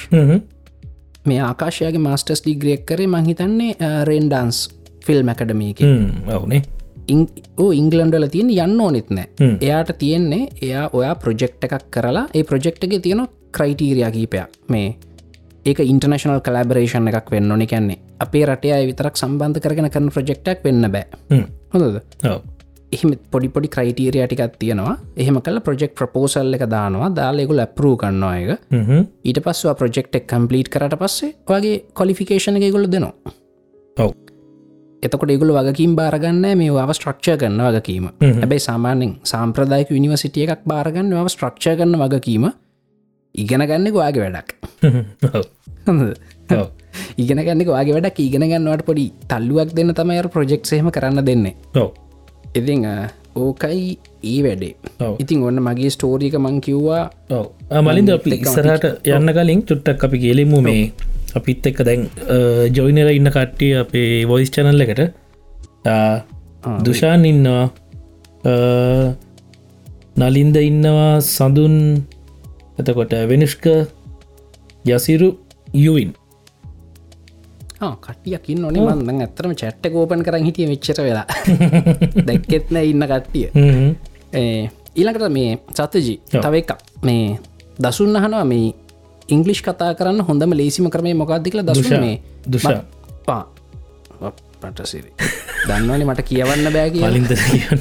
මේ 1.26 1.40
ආකාශයගේ 1.46 2.02
මාස්ටර්ස් 2.08 2.42
ඩිග්‍රෙක් 2.44 2.84
කරේ 2.88 3.08
මංහිතන්නේ 3.14 3.90
රේන් 4.08 4.28
ඩන්ස් 4.30 4.58
ෆිල් 5.06 5.22
මැකඩමීක 5.28 5.82
ඔවනේ. 6.36 6.62
ඉංගලන්ඩල 7.10 8.26
තියෙන 8.32 8.50
යන්න 8.54 8.80
ඕනෙත් 8.80 9.10
නෑ. 9.10 9.28
එයාට 9.60 9.92
තියෙන්නේ 9.98 10.48
එයා 10.62 10.88
ඔයා 10.92 11.14
ප්‍රොජෙක්් 11.24 11.64
එකක් 11.68 11.90
කරලා 11.96 12.26
ඒ 12.34 12.44
ප්‍රොජෙක්් 12.50 12.84
එක 12.84 12.96
තියෙන 13.02 13.26
ක්‍රයිටීරයා 13.52 14.10
කීපයක්. 14.16 14.48
මේ 14.68 14.96
ඒක 15.66 15.82
ඉන්ටර්නශනල් 15.84 16.40
කලබරේෂන් 16.46 17.10
එකක් 17.12 17.30
වෙන්න 17.34 17.52
ඕනෙ. 17.52 17.66
කැන්නේ 17.66 17.98
අපේ 18.18 18.46
රටේ 18.46 18.72
අය 18.76 18.86
විතරක් 18.92 19.20
සම්බන්ධ 19.22 19.60
කරගෙන 19.66 19.90
කරන 19.90 20.08
ප්‍රජෙක්්ටක් 20.16 20.64
වෙන්න 20.64 20.88
බෑ. 20.92 21.06
හොඳද 21.74 22.00
එහම 22.92 23.10
පොඩිපොඩි 23.30 23.68
ක්‍රයිටීරිය 23.68 24.24
ටිකක් 24.24 24.56
තියෙනවා. 24.58 24.94
එහෙම 25.16 25.36
කල 25.40 25.58
ප්‍රජෙක්් 25.60 25.92
ප්‍රපෝසල් 25.94 26.54
එක 26.56 26.64
දානවා. 26.68 27.10
දාලෙකුල 27.10 27.62
ඇපරූ 27.64 27.94
කන්නවා 27.96 28.34
එක 28.38 28.50
ඊට 29.24 29.38
පස්වා 29.44 29.74
ප්‍රජෙක්් 29.74 30.10
එක් 30.12 30.26
කම්පලීට් 30.26 30.68
කරට 30.68 30.98
පස්සේ 30.98 31.36
වගේ 31.46 31.76
කොලිෆිකේෂන 31.94 32.58
එක 32.58 32.72
ගොල 32.72 32.86
දෙනවා. 32.86 33.14
ඔව. 33.96 34.10
එතකොට 35.02 35.30
ඒගුල 35.30 35.54
වගකින් 35.58 35.94
බාරගන්න 35.96 36.42
මේ 36.56 36.72
ව 36.72 36.88
ස්ට්‍රක්ෂ 36.90 37.38
කරන්න 37.38 37.62
වගකීම. 37.68 38.10
හැබැයි 38.40 38.66
සාමානෙන් 38.66 39.14
සාම්ප්‍රදායක 39.24 39.94
විනිවසිටිය 39.96 40.48
එකක් 40.48 40.66
බාරගන්න 40.66 41.14
ව 41.14 41.24
ස්ට්‍රක්ෂ 41.28 41.78
කරන්න 41.78 41.96
වගකීම 42.02 42.50
ඉගෙන 43.34 43.62
ගන්න 43.62 43.88
වාගේ 43.94 44.26
වැඩක්. 44.26 44.48
හොඳද? 45.86 46.14
ඔව. 46.50 46.68
ඉගෙන 47.22 47.38
ගන්න 47.38 47.66
වාගේ 47.70 47.94
වැඩක්. 47.96 48.20
ඉගෙන 48.20 48.50
ගන්නවට 48.50 48.84
පොඩි 48.84 49.10
තල්ලුවක් 49.30 49.74
දෙන්න 49.78 49.94
තමයිර 49.94 50.28
ප්‍රජෙක්්සේම 50.28 50.90
කරන්න 50.90 51.24
දෙන්නේ. 51.24 51.58
ඔව 51.78 52.09
ඉතිං 52.58 52.84
ඕකයි 53.36 53.98
ඒ 54.30 54.40
වැඩේ. 54.44 54.74
ඉතින් 55.22 55.42
ඔන්න 55.48 55.60
මගේ 55.66 55.90
ස්ටෝරීක 55.94 56.34
මං 56.38 56.60
කිව්වා. 56.66 57.04
ඔව. 57.30 57.46
මලින්ද 57.88 58.10
අපි 58.16 58.30
ඉස්සරට 58.44 58.84
යන්න 59.16 59.32
කලින් 59.38 59.62
චුට්ටක් 59.68 60.04
අපි 60.08 60.18
කියලෙමු 60.24 60.60
මේ 60.66 60.82
අපිත් 61.38 61.66
එක්ක 61.70 61.82
දැන් 61.88 62.08
ජොයිනල 62.76 63.10
ඉන්න 63.18 63.30
කට්ටිය 63.36 63.72
අපේ 63.82 64.24
වොයිස් 64.30 64.50
චනල්ල 64.56 64.84
එකට. 64.86 65.02
දුෂාන් 66.86 67.24
ඉන්නවා. 67.32 67.66
නලින්ද 70.20 70.56
ඉන්නවා 70.60 71.12
සඳුන් 71.26 71.76
එතකොට 72.80 73.14
වෙනිෂ්ක 73.30 73.64
යසිරු 74.94 75.28
යුවින් 75.84 76.10
ආ, 77.80 77.94
කට්ටියකින් 77.98 78.60
නොනේ 78.62 78.82
මන්දන් 78.86 79.20
ඇත්තරම 79.22 79.52
චැට්ට 79.54 79.86
ගෝපන් 79.90 80.22
කරන්න 80.22 80.44
හිටිය 80.44 80.66
මෙච්චර 80.68 81.00
වෙලා 81.00 81.26
දැක්කෙත්න 82.26 82.76
ඉන්න 82.82 83.04
කට්ටිය 83.04 83.46
ඒ, 84.32 84.68
ඊළඟට 84.96 85.28
මේ 85.30 85.50
ඔව්. 86.32 86.42
තව 86.42 86.54
එකක් 86.56 86.70
මේ 87.02 87.38
දසුන් 87.78 88.16
අහනවා 88.16 88.44
මේ 88.44 88.74
ඉංගලිෂ් 89.28 89.62
කතා 89.62 89.94
කරන්න 89.94 90.20
හොඳම 90.22 90.52
ලේසිම 90.54 90.90
කරමය 90.90 91.14
මොකක්දිකල 91.14 91.62
දුෂා. 91.64 92.00
මේ 92.00 92.16
දුෂා. 92.46 92.82
පා 93.26 93.42
පටසිරි 94.60 95.10
දන්නවනේ 95.68 96.06
මට 96.06 96.22
කියවන්න 96.24 96.66
බෑ 96.72 96.90
කිය 96.90 97.02
මලින්ද 97.02 97.32
කියන්න 97.42 97.80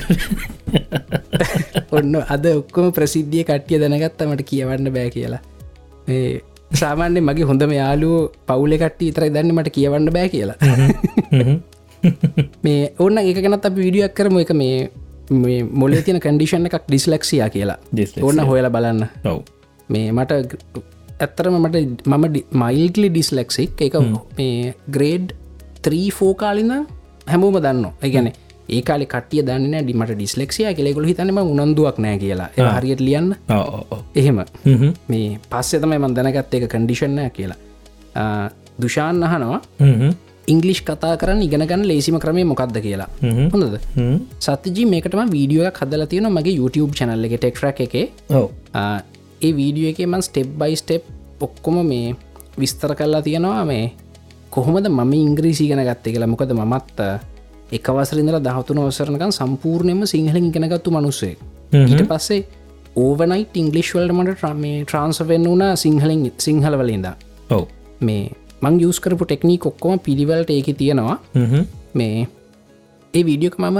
ඔන්න 1.91 2.15
අද 2.27 2.45
ඔක්කොම 2.51 2.91
ප්‍රසිද්ධිය 2.91 3.43
කට්ටිය 3.43 3.79
දැනගත්ත 3.81 4.21
මට 4.25 4.43
කියවන්න 4.45 4.91
බෑ 4.93 5.09
කියලා 5.09 5.41
සාමාන්‍ය 6.71 7.21
මගේ 7.21 7.47
හොඳම 7.51 7.71
යාලු 7.79 8.09
පවුල 8.47 8.73
කට්ටි 8.81 9.09
විතරයි 9.09 9.31
දන්න 9.35 9.55
මට 9.55 9.69
කියවන්න 9.77 10.11
බෑ 10.17 10.29
කියලා. 10.29 10.57
මේ 12.63 12.93
ඔන්න 12.99 13.17
එක 13.17 13.41
ගැනත් 13.45 13.65
අපි 13.69 13.79
විඩියක් 13.85 14.13
කරම. 14.17 14.37
එක 14.43 14.53
මේ 14.59 15.63
මොලේ 15.81 16.01
තියන 16.05 16.19
කඩිෂන් 16.19 16.69
එකක් 16.69 16.85
ඩිස්ලක්ෂයා 16.87 17.49
කියලා. 17.55 17.79
ඔන්න 18.21 18.39
හොයල 18.51 18.69
බලන්න. 18.75 19.03
ඔව. 19.25 19.41
මේ 19.89 20.11
මට 20.11 20.31
ඇත්තරම 21.19 21.55
මට 21.59 22.07
මම 22.07 22.25
මයිල්ලි 22.63 23.09
ඩිස්ලෙක්සික් 23.09 23.81
එක 23.87 23.95
මේ 24.37 24.73
ග්‍රේඩ් 24.95 25.33
3ෆෝ 25.87 26.33
කාලින්න 26.43 26.85
හැමෝම 27.31 27.57
දන්න 27.65 27.85
ඒගැන 28.05 28.29
ඒකාල 28.77 29.03
කටිය 29.13 29.41
දන්න 29.47 29.83
ඩිමට 29.83 30.13
ඩිස්ලෙක්සිය 30.15 30.69
කෙලෙකුල 30.77 31.09
හිතනම 31.09 31.37
උනන්දුවක් 31.43 31.97
නෑ 32.05 32.17
කියලා. 32.23 32.49
ඒ 32.57 32.69
හරියට 32.77 33.01
ලියන්න. 33.07 33.35
එහෙම. 34.15 34.39
මේ 35.11 35.27
පස්සෙ 35.51 35.81
තමයි 35.83 35.99
මන් 35.99 36.15
දැනගත් 36.17 36.57
එක 36.59 36.65
කඩිෂන්න 36.73 37.21
කියලා. 37.37 37.59
දුෂාන් 38.81 39.23
අහනවා. 39.27 39.61
ඉංගලිෂ් 40.49 40.81
කතා 40.81 41.13
කරන්න 41.21 41.41
ඉගෙනගන්න 41.45 41.83
ලේසිම 41.91 42.17
ක්‍රමය 42.23 42.43
මොකක්ද 42.51 42.77
කියලා. 42.85 43.09
හොඳද? 43.53 43.75
සතජී 44.45 44.85
මේකටම 44.93 45.31
වීඩියෝ 45.35 45.71
හදල 45.79 46.05
තියෙන 46.11 46.27
මගේ 46.37 46.57
YouTube 46.59 46.91
චනල්ල 46.97 47.25
එක 47.27 47.35
ටෙක්රක් 47.37 47.81
එකේ. 47.85 48.05
ඒ 49.45 49.51
වීඩියෝ 49.59 49.91
එක 49.93 49.99
මන් 50.07 50.23
ස්ටෙප් 50.27 50.47
බයි 50.61 50.75
ස්ටෙප් 50.81 51.03
ඔක්කොම 51.47 51.81
මේ 51.91 52.15
විස්තර 52.61 52.95
කරලා 52.99 53.21
තියෙනවා. 53.27 53.65
මේ 53.71 53.91
කොහොමද 54.55 54.89
මම 54.89 55.13
ඉංග්‍රීසි 55.13 55.67
ගෙන 55.69 55.83
ගත්තේ 55.89 56.13
කියලා. 56.13 56.31
මොකද 56.33 56.53
මමත් 56.57 56.99
එකවසරින්දල 57.71 58.39
දහතුන 58.39 58.79
වසරනකන් 58.81 59.31
සම්පූර්ණයම 59.31 60.01
සිංහලින් 60.05 60.45
ඉගෙනගත්තු 60.45 60.91
මනුස්සේ 60.91 61.35
ඊට 61.81 62.03
පස්සේ 62.07 62.41
ඕවනයිට 62.97 63.55
ඉංගලිශ්වල්ට 63.55 64.13
මට 64.13 64.35
ට්‍රමේ 64.35 64.77
ට්‍රන්ස්වෙන්න 64.83 65.45
වුණ 65.45 65.65
සිංහලින් 65.75 66.23
සිංහල 66.39 66.75
වලින්ද 66.75 67.07
ඔව. 67.49 67.63
මේ 68.01 68.25
මං 68.61 68.81
යස් 68.81 68.99
කරපු 68.99 69.25
ටෙක්නී 69.25 69.57
කොක්කොම 69.57 69.99
පිළිවලට 69.99 70.49
ඒක 70.49 70.69
තියෙනවා. 70.77 71.17
මේ 71.93 72.27
ඒ 73.13 73.23
වීඩියෝක 73.25 73.57
මම 73.59 73.79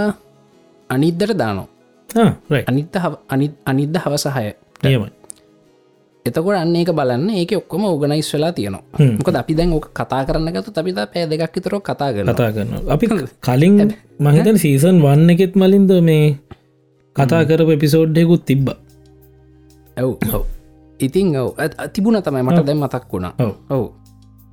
අනිද්දට 0.90 1.38
දානෝ 1.38 1.68
අනිත්ත 2.66 2.96
අනිත් 3.28 3.52
අනිද්ද 3.64 3.96
හවසහය 3.96 4.46
නියමයි 4.82 5.10
එතකොට 6.30 6.58
අන්න 6.58 6.76
ඒක 6.80 6.92
බලන්න 6.98 7.30
ඒක 7.40 7.52
ඔක්කොම 7.58 7.84
ඕගනයිස් 7.90 8.30
වෙලා 8.34 8.52
තියෙනවා. 8.52 9.10
මොක 9.18 9.28
අපි 9.42 9.54
දැන් 9.58 9.72
ඕක 9.78 9.88
කතා 9.98 10.22
කරන්න 10.26 10.52
ගතු 10.54 10.72
අපිත 10.80 11.00
පෑ 11.14 11.26
දෙකක් 11.32 11.54
විතර 11.56 11.76
කතා 11.80 12.10
කතා 12.12 12.50
කරන 12.56 12.70
අපි 12.96 13.06
කලින් 13.46 13.92
මහිතන 14.20 14.58
සීසන් 14.64 15.02
වන්න 15.04 15.34
එකෙත් 15.34 15.54
මලින්ද 15.56 15.92
මේ 16.08 16.26
කතා 17.16 17.42
කරප 17.44 17.70
එපිසෝඩ්යකුත් 17.76 18.44
තිබ්බ. 18.46 18.68
ඇව් 19.96 20.10
ඔව. 20.34 20.44
ඉතින් 21.00 21.36
ඔව. 21.36 21.48
තිබුණ 21.92 22.22
තමයි 22.22 22.42
මට 22.42 22.66
දැම් 22.66 22.84
මතක් 22.84 23.04
වුණා. 23.12 23.32
ඔව. 23.68 23.84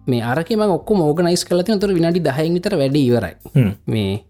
මේ 0.08 0.24
අරකම 0.24 0.62
ඔක්ක 0.70 0.90
මෝගනයිස් 0.94 1.44
කලති 1.46 1.80
තුර 1.80 1.94
විනාඩි 1.94 2.24
දහයි 2.24 2.50
විතර 2.56 2.74
වැඩ 2.78 2.96
ඉවරයි. 2.96 3.36
මේ 3.88 4.24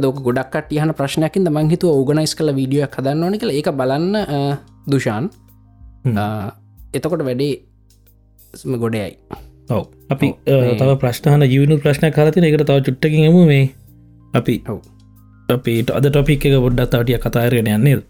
දෝක 0.00 0.18
ගොඩක් 0.24 0.72
යහන 0.72 0.92
ප්‍රශ්නයකින් 0.96 1.48
මංහිතු 1.52 1.88
ඕගනයිස් 1.88 2.34
කල 2.34 2.48
වීඩියක් 2.56 2.96
හදන්න 2.96 3.24
ඕනි 3.24 3.38
කළ 3.38 3.52
ඒක 3.52 3.68
බලන්න 3.76 4.16
දුෂාන් 4.88 5.28
එතකොට 6.94 7.22
වැඩේ 7.28 7.54
ගොඩයයි. 8.84 9.12
ඔව. 9.70 9.84
අපි 10.12 10.28
තව 10.46 10.90
ප්‍රශ්නහන 11.02 11.44
ජීවනු 11.52 11.78
ප්‍රශ්න 11.84 12.10
කරතින 12.16 12.44
එකට 12.48 12.64
තව 12.70 12.78
චුට්ටකිම 12.86 13.36
මේ. 13.50 13.66
අපි 14.34 14.54
අපිට 15.48 15.90
අද 15.90 16.06
ටොපික් 16.08 16.44
එක 16.46 16.56
ගොඩ්ඩත් 16.64 16.94
අටිය 16.96 17.18
කතාරගෙන 17.18 17.68
යන්නේ 17.76 18.00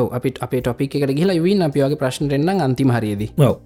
ඔව 0.00 0.08
අපිට 0.18 0.38
අපේ 0.44 0.60
ටොපික් 0.60 0.94
එකට 0.96 1.12
ගහිලා 1.18 1.42
වින් 1.42 1.62
අපි 1.66 1.82
වගේ 1.82 2.00
ප්‍රශ්නටෙන්න්න 2.02 2.62
අන්තිම 2.66 2.90
හරියේදී. 2.96 3.30
ඔව. 3.38 3.56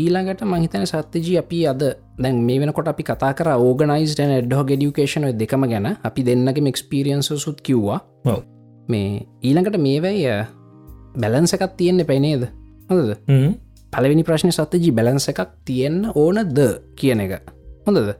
ඊළඟට 0.00 0.42
මහිතන 0.52 0.86
සත්‍යජී 0.88 1.36
අපි 1.42 1.58
අද 1.72 1.82
දැන් 2.22 2.40
මේ 2.46 2.60
වෙනකොට 2.60 2.88
අපි 2.92 3.02
කතා 3.10 3.32
කර 3.38 3.48
ඕගනයිස් 3.56 4.16
න 4.20 4.32
ඩ්හෝ 4.46 4.64
ගෙඩියුකේෂන 4.70 5.28
දෙකම 5.42 5.68
ගැන. 5.72 5.86
අපි 6.08 6.20
දෙන්නගේ 6.28 6.68
එක්ස්පිරියන්ස 6.72 7.28
සුත් 7.44 7.60
කිව්වා. 7.60 8.00
මේ 8.88 9.26
ඊළඟට 9.42 9.78
මේවැයි 9.86 10.26
බැලන්සකත් 11.14 11.76
තියෙන්නේ 11.76 12.08
පැනේද 12.08 12.48
හොද 12.88 13.14
පලවෙනි 13.92 14.24
ප්‍රශ්න 14.24 14.48
සත්තජී 14.50 14.92
බැලන්ස 14.96 15.28
එකක් 15.28 15.40
තියෙන්න 15.68 16.08
ඕනද 16.14 16.58
කියන 16.96 17.20
එක. 17.20 17.44
හොඳද? 17.86 18.12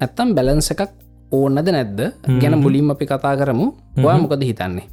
ඇත්තම් 0.00 0.32
බැලන්ස 0.36 0.70
එකක් 0.72 0.92
ඕන්නද 1.30 1.68
නැද්ද? 1.68 2.00
ගැන 2.40 2.56
මුලින්ම 2.58 2.92
අපි 2.94 3.04
කතා 3.04 3.34
කරමු. 3.36 3.72
ඔයා 4.00 4.18
මොකද 4.18 4.40
හිතන්නේ? 4.42 4.88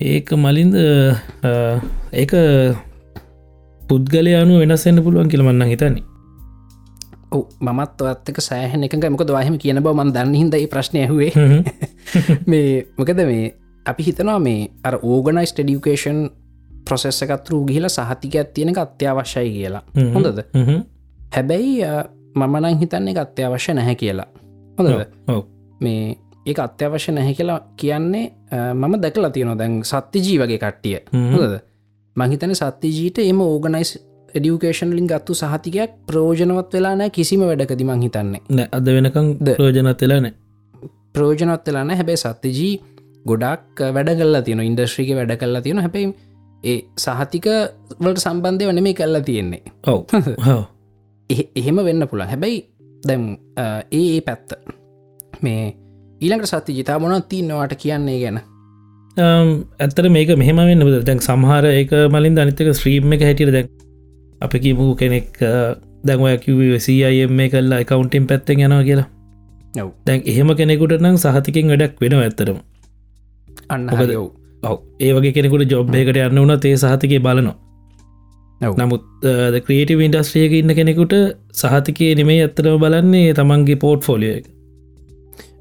ඒක 0.00 0.32
මලින්ද 0.32 0.76
ඒක 2.12 2.32
පුද්ගලය 3.82 4.32
අනු 4.38 4.62
වෙනස්සෙන්න්න 4.62 5.04
පුළුවන් 5.04 5.28
කියලමන්න 5.28 5.68
හිතන්නේ. 5.68 6.06
මත් 7.60 8.00
ඔත්තක 8.02 8.40
සෑහන 8.40 8.88
එක 8.88 8.96
මොක 9.12 9.28
දවාහම 9.28 9.60
කියන 9.60 9.84
බව 9.84 9.92
මන් 9.92 10.12
දන්න 10.12 10.34
හිද 10.34 10.56
ප්‍රශ්නය 10.72 11.04
හුවේ 11.06 11.32
මේ 12.50 12.86
මොකද 12.96 13.20
මේ 13.28 13.52
අපි 13.86 14.02
හිතනවා 14.02 14.38
මේ 14.38 14.68
අර 14.84 14.98
ඕගනයිස් 15.02 15.52
ටඩියුකේෂන් 15.54 16.20
ප්‍රොසෙස්ස 16.84 17.22
එකත්රු 17.22 17.64
ගිහිල 17.66 17.88
සහතිකයක් 17.88 18.52
තියෙන 18.54 18.78
අත්‍යවශ්‍යයි 18.78 19.52
කියලා. 19.52 19.82
හොඳද? 20.14 20.40
හැබැයි 21.36 21.84
මමනං 22.34 22.78
හිතන්නේ 22.80 23.18
අත්‍යවශ්‍ය 23.18 23.74
නැහැ 23.74 23.94
කියලා. 23.94 24.26
ඔව. 24.78 25.42
මේ 25.80 26.16
ඒ 26.46 26.54
අත්‍යවශ්‍ය 26.58 27.12
නැහැ 27.12 27.34
කියලා 27.34 27.60
කියන්නේ 27.76 28.26
මම 28.74 28.94
දැකලා 29.02 29.30
තියෙන 29.30 29.58
දැන් 29.58 29.80
සත්‍ය 29.84 30.18
ජී 30.18 30.38
වගේ 30.38 30.58
කට්ටිය. 30.58 30.98
හොඳද? 31.32 31.58
මහිතන 32.16 32.54
සත්‍යජීට 32.54 33.18
එම 33.18 33.40
ඕගනයිස් 33.40 33.98
ඩියුකේෂන් 34.34 34.94
ලින් 34.96 35.06
ගත්තු 35.06 35.34
සහතිකයක් 35.34 35.90
ප්‍රෝජනවත් 36.06 36.74
වෙලා 36.74 36.94
නෑ 36.96 37.10
කිසිම 37.10 37.40
වැඩකති 37.40 37.84
මං 37.84 38.02
හිතන්නේ. 38.02 38.40
නෑ 38.48 38.68
අද 38.72 38.86
වෙනකං 38.86 39.34
ප්‍රෝජනත් 39.56 40.02
වෙලාන 40.02 40.32
ප්‍රෝජනත් 41.12 41.66
වෙලාන 41.66 41.90
හැබැයි 41.90 42.22
සත්‍යජී 42.24 42.72
ගොඩක් 43.26 43.80
වැඩ 43.94 44.10
කල්ලා 44.18 44.42
තියෙන 44.42 44.60
ඉන්ඩස්ට්‍රික 44.60 45.14
වැඩ 45.16 45.36
කල්ලා 45.36 45.62
තියෙන 45.62 45.78
හැබයි 45.78 46.06
ඒ 46.64 46.76
සහතික 46.96 47.48
වලට 48.00 48.20
සම්බන්ධය 48.20 48.68
වන 48.68 48.82
මේ 48.82 48.94
කල්ලා 48.94 49.22
තියෙන්නේ. 49.22 49.62
ඔව. 49.86 50.00
එහෙම 51.60 51.80
වෙන්න 51.84 52.06
පුළ 52.10 52.24
හැබැයි 52.24 52.62
දැම් 53.02 53.26
ඒ 53.58 54.04
ඒ 54.06 54.20
පැත්ත. 54.20 54.56
මේ 55.42 55.74
ඊළඟට 56.20 56.52
සත්‍ය 56.52 56.72
ජිතා 56.72 56.98
මොනත් 56.98 57.28
තින්නවාට 57.28 57.76
කියන්නේ 57.76 58.18
ගැන? 58.20 58.40
ඇත්තර 59.16 60.10
මේක 60.10 60.34
මෙහම 60.36 60.60
වෙන්න 60.62 60.88
දැන් 61.04 61.20
සමහර 61.20 61.70
ඒක 61.70 61.94
මලින් 62.08 62.38
අනිතක 62.38 62.74
ස්ත්‍රීම් 62.74 63.12
එක 63.12 63.24
හැටියට 63.28 63.54
දැන් 63.56 63.70
අප 64.40 64.52
කිමු 64.58 64.90
කෙනෙක් 64.94 65.40
දැන්වය 66.04 66.36
කිවසියම් 66.38 67.40
කල්ලා 67.50 67.80
එකකවන්ටම් 67.84 68.26
පැත්තෙන් 68.26 68.60
යනවා 68.60 68.82
කියලා. 68.82 69.08
දැන් 70.06 70.20
එහෙම 70.26 70.56
කෙනෙකුට 70.56 71.00
නම් 71.00 71.16
සහතිකින් 71.18 71.72
වැඩක් 71.72 72.00
වෙන 72.00 72.18
ඇත්තරම 72.18 72.60
අන්න 73.68 73.88
ඔව්. 74.62 74.78
ඒ 75.00 75.10
වගේ 75.14 75.32
කෙනෙකුට 75.32 75.72
ජොබ්බයකට 75.72 76.20
යන්න 76.20 76.40
වන 76.40 76.60
තේ 76.60 76.76
සහතිකය 76.76 77.20
බලනවා. 77.20 77.56
නමුත් 78.60 79.04
ක්‍රේටව 79.66 80.00
ඉන්ඩස්ට්‍රියක 80.06 80.54
ඉන්න 80.54 80.74
කෙනෙකුට 80.74 81.14
සහතිකය 81.54 82.10
නෙමේ 82.14 82.40
ඇත්තරම 82.42 82.80
බලන්නේ 82.82 83.30
තමන්ගේ 83.34 83.78
පෝට් 83.78 84.04
ෆෝලිය 84.04 84.32
එක. 84.32 84.50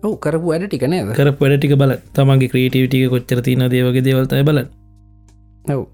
ඔව් 0.04 0.17
කරපු 0.17 0.52
වැඩ 0.52 0.67
ටික 0.67 0.88
නේද? 0.88 1.13
කර 1.15 1.32
වැඩටික 1.36 1.75
බල 1.78 1.95
තමන්ගේ 2.13 2.52
ක්‍රේටවිටික 2.54 3.08
කොච්චර 3.10 3.41
තින 3.41 3.63
දේවගේ 3.69 4.04
දේවල්තයි 4.04 4.43
බල 4.43 4.65
ඔව්. 5.67 5.86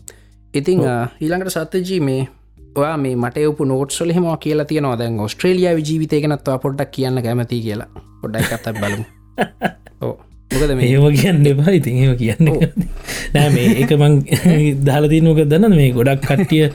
ඉතිං 0.54 0.82
ඊළඟට 0.82 1.58
සත්‍යජී 1.58 2.02
මේ 2.02 2.28
ඔයා 2.76 2.98
මේ 2.98 3.16
මට 3.18 3.46
ඔපු 3.52 3.66
නෝට්සොල 3.66 4.14
හෙම 4.14 4.28
කියලා 4.40 4.66
තියෙනවා. 4.66 4.98
දැන් 4.98 5.20
ඔස්ට්‍රේලිය 5.20 5.68
ජීවිතයගෙනත්වා 5.82 6.58
පොඩ්ඩක් 6.60 6.92
කියන්න 6.92 7.24
කැමති 7.24 7.62
කියලා. 7.62 7.90
පොඩ්ඩයි 8.22 8.50
කත්තක් 8.50 8.80
බලමු 8.80 9.04
ඕ 10.06 10.16
මොකද 10.56 10.72
මේම 10.76 11.08
කියන්න 11.16 11.46
එපා. 11.48 11.72
ඉතින් 11.72 11.98
ඒම 11.98 12.14
කියන්න 12.16 12.46
නෑ 13.34 13.50
මේ 13.50 13.68
එක 13.82 13.92
මං 13.94 14.14
දාලතිනක 14.88 15.42
දන්න 15.46 15.76
මේ 15.76 15.92
ගොඩක් 15.92 16.22
කට්ටිය 16.24 16.70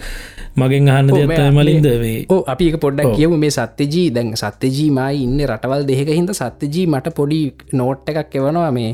මගෙන් 0.57 0.89
අහන්න 0.89 1.11
ඔව්, 1.11 1.17
දෙයක්ත 1.17 1.29
මෙයා- 1.31 1.53
මලින්ද 1.55 1.87
වේ 2.01 2.17
ඕ 2.29 2.41
අපි 2.47 2.65
එක 2.71 2.77
පොඩ්ඩක්. 2.81 3.13
කියවු 3.17 3.37
මේ 3.39 3.51
සත්‍යජී 3.53 4.09
දැන් 4.13 4.33
සත්‍යජී 4.37 4.91
මයි 4.93 5.23
ඉන්න 5.25 5.39
රටවල් 5.47 5.85
දෙක 5.87 6.09
හිද 6.11 6.33
සත්‍යජී 6.35 6.87
මට 6.89 7.15
පොඩි 7.15 7.41
නෝට් 7.73 8.09
එකක් 8.11 8.35
එවනවා 8.37 8.71
මේ. 8.73 8.93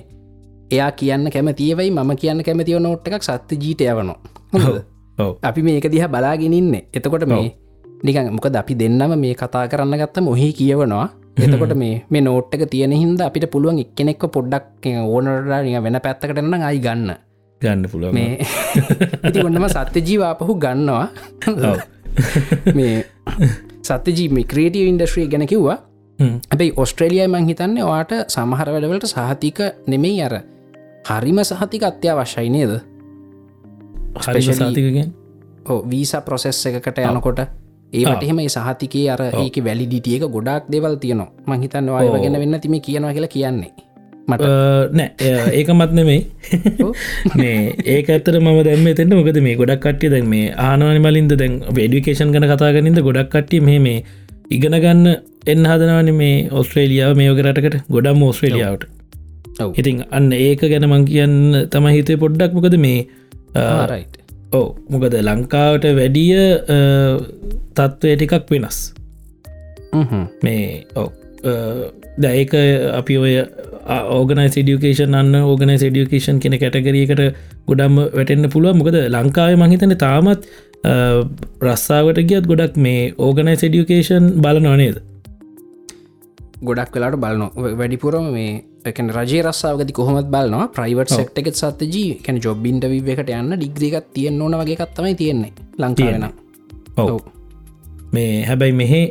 එයා 0.71 0.91
කියන්න 0.93 1.31
කැමතියවයි 1.31 1.91
මම 1.93 2.11
කියන්න 2.17 2.43
කැමතිව 2.43 2.79
නෝට් 2.81 3.07
එකක් 3.09 3.23
සත්‍ය 3.25 3.55
ජීට 3.57 3.81
යවනවා 3.83 4.19
අපි 5.43 5.61
මේක 5.63 5.87
දිහ 5.89 6.07
බලාගෙනඉන්න 6.07 6.75
එතකොට 6.93 7.25
මේ 7.27 7.55
නිකන් 8.05 8.31
මොකද 8.33 8.57
අපි 8.57 8.75
දෙන්නම 8.77 9.15
මේ 9.17 9.35
කතා 9.35 9.65
කරන්න 9.67 9.95
ගත්ත 9.99 10.21
මොහි 10.21 10.49
කියවනවා 10.53 11.07
එතකොට 11.37 11.75
මේ 11.75 12.05
මේ 12.11 12.21
නෝට් 12.21 12.55
එක 12.55 12.65
තියෙන 12.71 12.93
හින්ද 12.93 13.21
අපිට 13.21 13.51
පුළුවන් 13.51 13.79
එක්කෙනෙක්ව 13.79 14.29
පොඩ්ඩක් 14.29 14.87
ඕනරලා 15.05 15.83
වෙන 15.83 16.01
පැත්තකටන්න 16.03 16.63
අයි 16.63 16.81
ගන්න. 16.81 17.13
ගන්න 17.61 17.89
පුළුවන්. 17.89 18.15
මේ 18.15 18.39
ඉති 19.29 19.45
ඔන්නම 19.45 19.69
සත්‍ය 19.69 20.01
ජීවාපහු 20.03 20.57
ගන්නවා. 20.57 21.07
මේ 22.79 23.05
සත්‍යජී 23.83 24.29
මේ 24.31 24.45
ක්‍රේටිය 24.45 24.89
ඉන්ඩස්ට්‍රිය 24.89 25.29
ගැන 25.29 25.47
කිව්වා. 25.47 25.79
ඇැබයි 26.19 26.73
ඔස්ට්‍රේලියය 26.77 27.29
මං 27.29 27.49
හිතන්නේ 27.49 27.85
වාට 27.85 28.13
සමහර 28.29 28.73
වැඩවලට 28.73 29.09
සහතික 29.09 29.61
නෙමෙයි 29.87 30.23
අර. 30.23 30.41
හරිම 31.09 31.45
සහතික 31.45 31.83
අත්‍යවශ්‍යයි 31.85 32.51
නේද? 32.51 32.81
especially- 34.17 34.59
සාතිකගෙන් 34.59 35.15
වීස 35.85 36.13
ප්‍රොසෙස් 36.25 36.67
එකකට 36.67 36.99
යනකොට 37.05 37.41
ඒට 37.93 38.23
එහෙම 38.23 38.41
සහතිකේ 38.49 39.11
අර 39.11 39.21
ඒක 39.25 39.57
වැලිඩිටියක 39.65 40.25
ගොඩක් 40.29 40.71
දෙවල් 40.73 40.97
තියනවා. 40.99 41.31
මංහිතන්න 41.47 41.89
ඔව්. 41.89 41.99
අයවගෙන 41.99 42.39
වෙන්න 42.43 42.61
තිම 42.61 42.81
කියනවා 42.81 43.13
කියලා 43.13 43.29
කියන්නේ. 43.29 43.73
මට. 44.29 44.49
නෑ. 44.93 45.11
ඒක 45.53 45.69
මත් 45.71 45.93
නෙමෙයි. 45.93 46.21
මේ 47.39 47.75
ඒක 47.87 48.11
ඇත්තර 48.11 48.41
ම 48.41 48.51
දැම 48.63 48.87
තෙන්ට 48.95 49.15
මොකද 49.15 49.41
මේ 49.41 49.57
ගොඩක් 49.57 49.81
කට්ටිය 49.81 50.11
දැන් 50.11 50.29
මේ 50.29 50.51
ආනවනි 50.67 51.01
මලින්ද 51.01 51.37
දැන් 51.37 51.63
වඩිකේෂන් 51.71 52.35
ගන 52.35 52.49
කතාගනින්ද 52.53 53.03
ගොඩක් 53.03 53.31
කට්ටිය 53.31 53.63
මේ 53.63 53.79
මේ 53.79 54.03
ඉගෙන 54.51 54.77
ගන්න 54.77 55.07
එන්න 55.47 55.65
හදනවන 55.65 56.13
මේ 56.15 56.37
ඔස්ට්‍රේලියාව 56.53 57.17
මේෝක 57.17 57.43
රටකට. 57.45 57.87
ගොඩම් 57.89 58.23
ඕස්ට්‍රේලියාවට. 58.23 58.91
ඔව්. 59.61 59.73
ඉතින් 59.75 60.05
අන්න 60.11 60.33
ඒක 60.35 60.67
ගැන 60.67 60.91
මං 60.91 61.07
කියන්න 61.07 61.67
තම 61.71 61.91
හිතේ 61.95 62.19
පොඩ්ඩක් 62.19 62.59
මොකද 62.59 62.79
මේ 62.79 63.07
ඕ 64.53 64.67
මොකද 64.91 65.15
ලංකාවට 65.21 65.87
වැඩිය 65.97 66.41
තත්ත්වය 67.75 68.17
ටිකක් 68.17 68.51
වෙනස්. 68.51 68.79
මේ 70.43 70.85
ඕ 70.95 71.09
දැඒක 72.19 72.55
අපි 72.93 73.17
ඔය 73.19 73.35
ඕගනයි 73.87 74.49
ඩියුකේෂන් 74.53 75.15
අන්න 75.15 75.35
ඕගනයි 75.41 75.77
ඩියුකේෂන් 75.81 76.39
කෙන 76.39 76.59
කැටගරියකට 76.59 77.23
ගොඩම් 77.67 78.01
වැටෙන්න්න 78.15 78.51
පුළුව 78.51 78.77
මොකද 78.77 78.97
ලංකාව 79.09 79.59
මහිතන 79.59 79.97
තාමත් 79.97 80.49
රස්සාාවට 81.63 82.23
ගියත් 82.25 82.47
ගොඩක් 82.47 82.77
මේ 82.77 83.13
ඕගනයි 83.19 83.57
ඩියුකේෂන් 83.59 84.33
බලනවනේද 84.41 85.03
ගොඩක් 86.69 86.97
වෙලාට 86.97 87.19
බලන 87.23 87.43
වැඩිපුරම 87.81 88.27
මේ 88.37 88.53
එකන 88.91 89.09
රජේ 89.17 89.43
රස්සාාවගති 89.47 89.97
කොහොමත් 89.99 90.29
බලනවා 90.35 90.67
ප්‍රයිවට්. 90.77 91.15
සෙක්ට 91.19 91.39
එකත් 91.41 91.61
සත්ජී 91.61 92.11
කැන 92.25 92.43
ජොබ්බින්ට 92.45 92.85
විවකට 92.93 93.33
යන්න 93.39 93.57
ඩිග්‍රිකත් 93.57 94.11
තියෙන් 94.15 94.43
ඕන 94.43 94.59
වගේ 94.61 94.79
කත්තමයි 94.83 95.15
තියෙන්නේ 95.23 95.53
ලංකාවෙන 95.79 96.29
ඔව්. 96.97 97.19
මේ 98.15 98.45
හැබැයි 98.51 98.79
මෙහෙ 98.83 99.03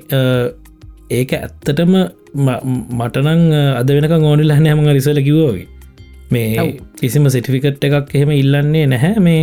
ඒක 1.11 1.33
ඇත්තටම 1.39 1.93
මටනං 2.99 3.43
අද 3.81 3.89
වෙනක 3.97 4.15
ඕනිල් 4.21 4.55
හැන 4.55 4.71
හම 4.71 4.87
රිසල 4.97 5.21
කිවෝගේ 5.27 5.67
මේ. 6.31 6.65
කිසිම 6.99 7.29
සිටිෆිකට් 7.29 7.83
එකක් 7.89 8.15
එහෙම 8.15 8.31
ඉල්ලන්නේ 8.33 8.85
නැහැ 8.93 9.19
මේ 9.27 9.41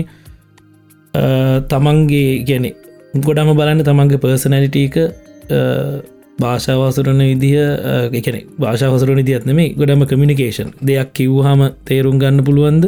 තමන්ගේ 1.72 2.32
ගැන 2.48 2.66
ගොඩම 3.26 3.52
බලන්න 3.58 3.84
තමන්ගේ 3.88 4.22
පර්සනැලිටීක 4.24 4.96
භාෂාවාසරණ 6.38 7.22
විදිහ 7.22 7.54
එකන 8.12 8.36
භාෂාවසරණ 8.58 9.20
විදිහත් 9.22 9.46
නෙමේ 9.46 9.74
ගොඩම 9.74 10.04
කමිනිකේෂන් 10.10 10.70
දෙයක් 10.82 11.10
කිව්හම 11.14 11.62
තේරුම් 11.84 12.18
ගන්න 12.18 12.44
පුළුවන්ද? 12.44 12.84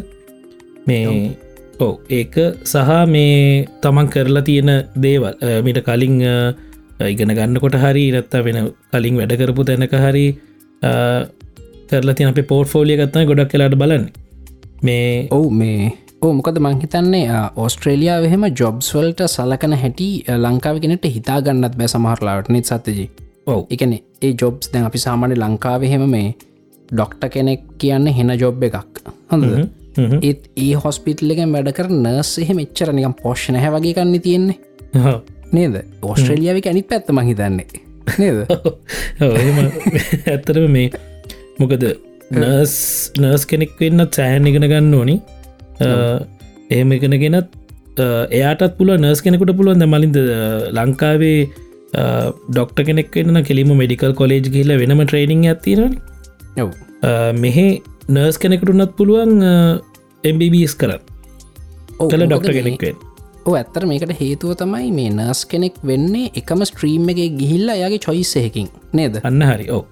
මේ 0.87 1.37
ඕ 1.81 1.95
ඒක 2.11 2.37
සහ 2.65 2.91
මේ 3.07 3.67
තමන් 3.83 4.09
කරලා 4.09 4.45
තියෙන 4.49 4.71
දේවල් 4.97 5.35
මිට 5.65 5.81
කලින් 5.89 6.21
ඉගෙන 7.05 7.35
ගන්නකොට 7.39 7.77
හරි 7.77 8.05
රත්තා 8.15 8.45
වෙන 8.47 8.59
කලින් 8.93 9.17
වැඩ 9.21 9.35
කරපු 9.41 9.65
තැනක 9.65 9.97
හරි 10.05 10.27
කරලා 11.91 12.15
තින 12.15 12.31
අප 12.31 12.41
පෝට් 12.49 12.69
ෆෝලිය 12.69 12.97
ගත්න 12.97 13.29
ගොඩක් 13.31 13.53
කලාට 13.53 13.77
බලන්න. 13.83 14.07
මේ 14.83 15.29
ඔවු 15.31 15.51
මේ 15.53 15.93
මොකද 16.23 16.59
මංහිතන්නේ 16.59 17.27
ඕස්ට්‍රේලියයා 17.57 18.19
එහෙම 18.29 18.45
ජොබ්ස් 18.61 18.87
වල්ට 18.95 19.27
සලකන 19.27 19.75
හැටි 19.83 20.09
ලංකාව 20.39 20.81
කෙනෙට 20.85 21.05
හිතා 21.17 21.39
ගන්නත් 21.41 21.77
බෑ 21.81 21.91
සමහරලාට 21.93 22.49
නිත් 22.49 22.71
සත්තජී 22.71 23.09
ඔව්. 23.47 23.61
එකන 23.71 23.95
ඒ 23.95 24.33
ජොබ්ස් 24.43 24.73
දැන් 24.73 24.87
අපි 24.89 24.99
සාමාන්‍ය 24.99 25.37
ලංකාවහෙම 25.37 26.05
මේ 26.11 26.29
ඩොක්ට 26.93 27.25
කෙනෙක් 27.31 27.65
කියන්න 27.79 28.07
හෙන 28.19 28.35
ජොබ් 28.43 28.63
එකක්. 28.69 29.03
හ්ම්. 29.31 29.65
ඒත් 30.23 30.49
ඒ 30.57 30.75
හොස්පිටල් 30.85 31.35
එකෙන් 31.35 31.55
වැඩ 31.57 31.73
කර 31.79 31.89
නර්ස් 31.91 32.33
එහෙම 32.39 32.63
එච්චර 32.65 32.93
නිකම් 32.93 33.17
පෝෂ්ණ 33.23 33.61
හැ 33.63 33.73
වගේ 33.77 33.97
කන්න 33.99 34.21
තියෙන්නේ. 34.21 34.59
නේද? 35.53 35.75
ඔස්ට්‍රේලියාව 36.03 36.71
අනිත් 36.73 36.89
පැත්ත 36.89 37.13
මහිතන්නේ 37.19 37.67
නේද? 38.19 38.39
ඇත්තරම 40.33 40.71
මේ 40.71 40.89
මොකද 41.61 41.85
නර්ස් 42.33 42.77
නර්ස් 43.21 43.45
කෙනෙක් 43.47 43.77
වෙන්න 43.81 44.07
සෑහන් 44.11 44.49
ඉගෙන 44.51 44.69
ගන්න 44.73 44.97
ඕනි. 45.01 45.19
එහෙම 46.71 46.97
ඉගෙනගෙනත් 46.97 47.61
එයාටත් 47.99 48.79
පුළුව 48.79 48.99
නර්ස් 49.01 49.23
කෙනෙකුට 49.23 49.55
පුළුවන් 49.59 49.83
ද 49.83 49.87
මලින්ද 49.87 50.19
ලංකාවේ 50.79 51.39
ඩොක්ට 52.51 52.85
කෙනෙක් 52.91 53.17
වෙන්න 53.21 53.43
කෙලිම 53.49 53.73
මෙඩිකල් 53.81 54.15
කොලේජ් 54.21 54.51
කියල 54.57 54.77
වෙනම 54.83 55.03
ට්‍රේනිං 55.07 55.49
ඇතිරන 55.55 55.97
මෙහෙ 57.45 57.67
නර්ස් 58.11 58.39
කෙනෙකුටුනත් 58.45 58.95
පුළුවන් 59.01 59.35
එම්බිස් 60.25 60.75
කර 60.81 60.95
ඔව්, 60.95 62.09
කළ 62.11 62.23
මොකද 62.23 62.31
ඩොක්ට 62.31 62.55
කෙනෙක්වෙන් 62.59 62.97
ඇත්තර 63.53 63.87
මේකට 63.91 64.15
හේතුව 64.21 64.55
තමයි 64.61 64.91
මේ 64.99 65.11
නර්ස් 65.13 65.45
කෙනෙක් 65.51 65.75
වෙන්නේ 65.91 66.31
එකම 66.41 66.65
ස්ට්‍රීම් 66.71 67.11
එක 67.13 67.21
ගිහිල්ලා 67.41 67.77
යාගේ 67.83 68.01
චොයිස්සයකින් 68.07 68.69
නේද? 68.93 69.21
අන්න 69.23 69.43
හරි 69.51 69.69
ඕ 69.71 69.85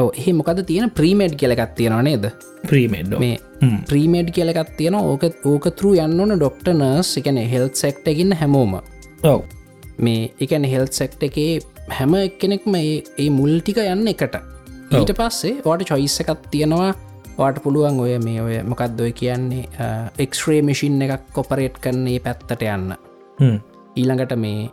එහ 0.00 0.32
මොකද 0.36 0.60
තියෙන? 0.66 0.90
ප්‍රීමේඩ් 0.98 1.36
කියලකත් 1.40 1.72
තියෙනවා 1.78 2.02
නේද? 2.02 2.24
ප්‍රීමෙන්ඩ 2.68 3.16
මේ 3.22 3.38
ප්‍රීමේඩ් 3.88 4.28
කියලකත් 4.36 4.76
තියෙන 4.76 4.98
ඕක 5.00 5.24
ඕකතරු 5.44 5.94
යන්න 6.04 6.20
ඕන 6.20 6.36
ඩොක්ට 6.36 6.68
නර්ස් 6.74 7.16
එකන 7.20 7.40
හෙල්ත් 7.54 7.80
සෙක්ටකින්න 7.84 8.36
හැමෝම. 8.42 8.76
ඔව 9.24 9.40
මේ 10.06 10.30
එකන 10.44 10.64
හෙල්ත් 10.72 10.96
සෙක්ට 11.00 11.22
එකේ 11.28 11.60
හැම 11.98 12.16
කෙනෙක්ම 12.40 12.74
ඒ 12.80 13.28
මුල්ටික 13.38 13.78
යන්න 13.84 14.10
එකට. 14.12 14.34
ඊට 14.98 15.12
පස්සේ 15.20 15.60
වාට 15.66 15.86
චොයිස්ස 15.90 16.20
එකත් 16.24 16.50
තියෙනවා. 16.54 16.90
වාට 17.38 17.62
පුළුවන් 17.64 18.00
ඔය 18.04 18.18
මේ 18.26 18.40
ඔය 18.46 18.56
මොකක්දොය 18.70 19.12
කියන්නේ 19.20 19.88
එක්ස්රේ 20.24 20.60
මිසින් 20.68 21.00
එකක් 21.06 21.30
කොපරේට් 21.36 21.78
කරන්නේ 21.84 22.20
පැත්තට 22.26 22.66
යන්න. 22.74 22.94
ඊළඟට 24.00 24.34
මේ 24.44 24.68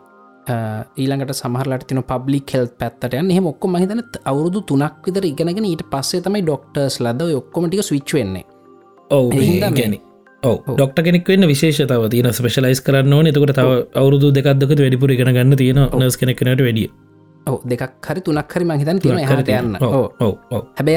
ඊළඟට 1.02 1.36
සමහරලට 1.40 1.86
තින 1.88 2.02
පබ්ලික් 2.10 2.56
හෙල් 2.56 2.68
පැත්තට 2.80 3.14
යන්න. 3.20 3.30
එහෙම 3.34 3.48
ඔක්කොම 3.52 3.78
හිතන 3.82 4.02
අවුරුදු 4.32 4.64
තුනක් 4.72 5.06
විතර 5.06 5.24
ඉගෙනගෙන 5.30 5.70
ඊට 5.70 5.84
පස්සේ 5.92 6.24
තමයි 6.26 6.44
ඩොක්ටර්ස් 6.44 7.00
ලද 7.04 7.30
ඔක්කොමටික 7.40 7.84
ස්විච් 7.88 8.14
වෙන්නේ. 8.18 8.44
ඔව 9.10 9.32
ගැන 9.78 9.98
ඩොක්ට 10.42 11.02
කෙනෙක් 11.06 11.28
වෙන්න 11.28 11.46
විශේෂතාව 11.50 12.08
තියන 12.10 12.30
ස්පේශලයිස් 12.32 12.80
කරන්න 12.86 13.12
ඕන. 13.12 13.26
එතකට 13.26 13.52
තව 13.58 13.70
අවුරුදු 14.00 14.32
දෙකක්දක 14.38 14.72
වැඩිපුර 14.80 15.10
ඉගෙන 15.10 15.32
ගන්න 15.34 15.56
තියෙන 15.56 15.80
නස් 15.98 16.16
කෙනෙක්නට 16.16 16.62
වැඩිය. 16.66 16.88
දෙකක් 17.72 18.06
හරි 18.08 18.20
තුනක් 18.20 18.52
හරි 18.54 18.64
මහිතන් 18.70 19.00
තියෙන 19.02 19.24
හට 19.30 19.50
යන්න. 19.60 19.74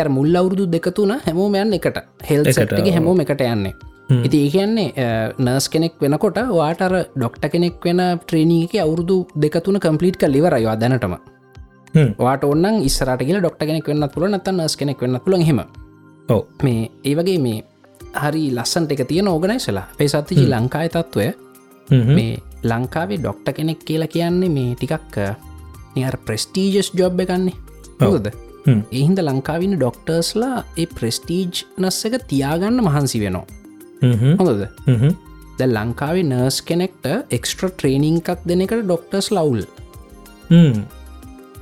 අර 0.01 0.09
මුල් 0.09 0.35
අවුරුදු 0.41 0.67
දෙකතුන 0.75 1.15
හැමෝම 1.25 1.55
යන්න 1.63 1.73
එකට. 1.79 1.97
හෙල් 2.29 2.45
සටගේ 2.45 2.93
හැමෝම 2.97 3.23
එකට 3.25 3.41
යන්නේ. 3.41 3.73
ඉති 4.27 4.37
ඒ 4.45 4.49
කියන්නේ 4.53 5.09
නර්ස් 5.39 5.69
කෙනෙක් 5.73 5.93
වෙනකොට 6.03 6.37
වාට 6.53 6.81
අර 6.87 6.95
ඩොක්ට 7.17 7.43
කෙනෙක් 7.53 7.85
වෙන 7.85 8.01
ට්‍රේනීක 8.23 8.73
අවුරුදු 8.85 9.17
දෙකතුන 9.43 9.79
කම්පලිට් 9.79 10.21
කල් 10.21 10.33
ලිවරයවා 10.37 10.77
දැනටම. 10.83 11.17
වාට 12.25 12.43
ඔන්න 12.43 12.83
ඉස්සරට 12.89 13.25
කියල 13.25 13.41
ඩොක්ට 13.41 13.65
කෙනෙක් 13.69 13.87
වෙන්න 13.93 14.09
පුල 14.13 14.29
නත 14.29 14.47
නර්ස් 14.53 14.77
කෙනෙක් 14.77 15.01
වෙන්න 15.01 15.19
පුළන් 15.25 15.49
හෙම 15.49 15.61
මේ 16.63 16.89
ඒ 17.03 17.15
වගේ 17.17 17.39
මේ 17.47 17.63
හරි 18.13 18.43
ලස්සන්ට 18.51 18.91
එක 18.91 19.07
තියෙන 19.07 19.27
ඕගනයිසලා 19.27 19.87
පේසත්තිජි 19.97 20.45
ලංකාය 20.47 20.89
තත්ත්වය. 20.89 21.27
මේ 22.09 22.37
ලංකාවේ 22.63 23.17
ඩොක්ට 23.17 23.53
කෙනෙක් 23.55 23.83
කියලා 23.85 24.07
කියන්නේ 24.07 24.49
මේ 24.49 24.75
ටිකක් 24.75 25.17
නිහර 25.95 26.17
ප්‍රස්ටීජස් 26.25 26.91
ජොබ් 26.93 27.19
එකන්නේ 27.19 27.55
හොද 28.01 28.31
එහින්ද 28.67 29.19
ලංකාවින 29.19 29.75
ඩොක්ටර්ස්ලා 29.75 30.63
ඒ 30.77 30.87
ප්‍රස්ටීජ් 30.87 31.65
නස්ස 31.79 32.05
එක 32.05 32.15
තියාගන්න 32.27 32.83
මහන්සි 32.83 33.19
වෙනවා. 33.19 33.45
හොඳද? 34.39 34.63
ද 35.57 35.67
ලංකාවේ 35.67 36.23
නර්ස් 36.23 36.61
කෙනෙක්ට 36.61 37.05
එක්ස්ට්‍ර 37.29 37.69
ට්‍රේනිං 37.69 38.21
එකක් 38.21 38.45
දෙන 38.47 38.61
එකට 38.61 38.85
ඩොක්ටර්ස් 38.85 39.31
ලවුල් 39.31 39.65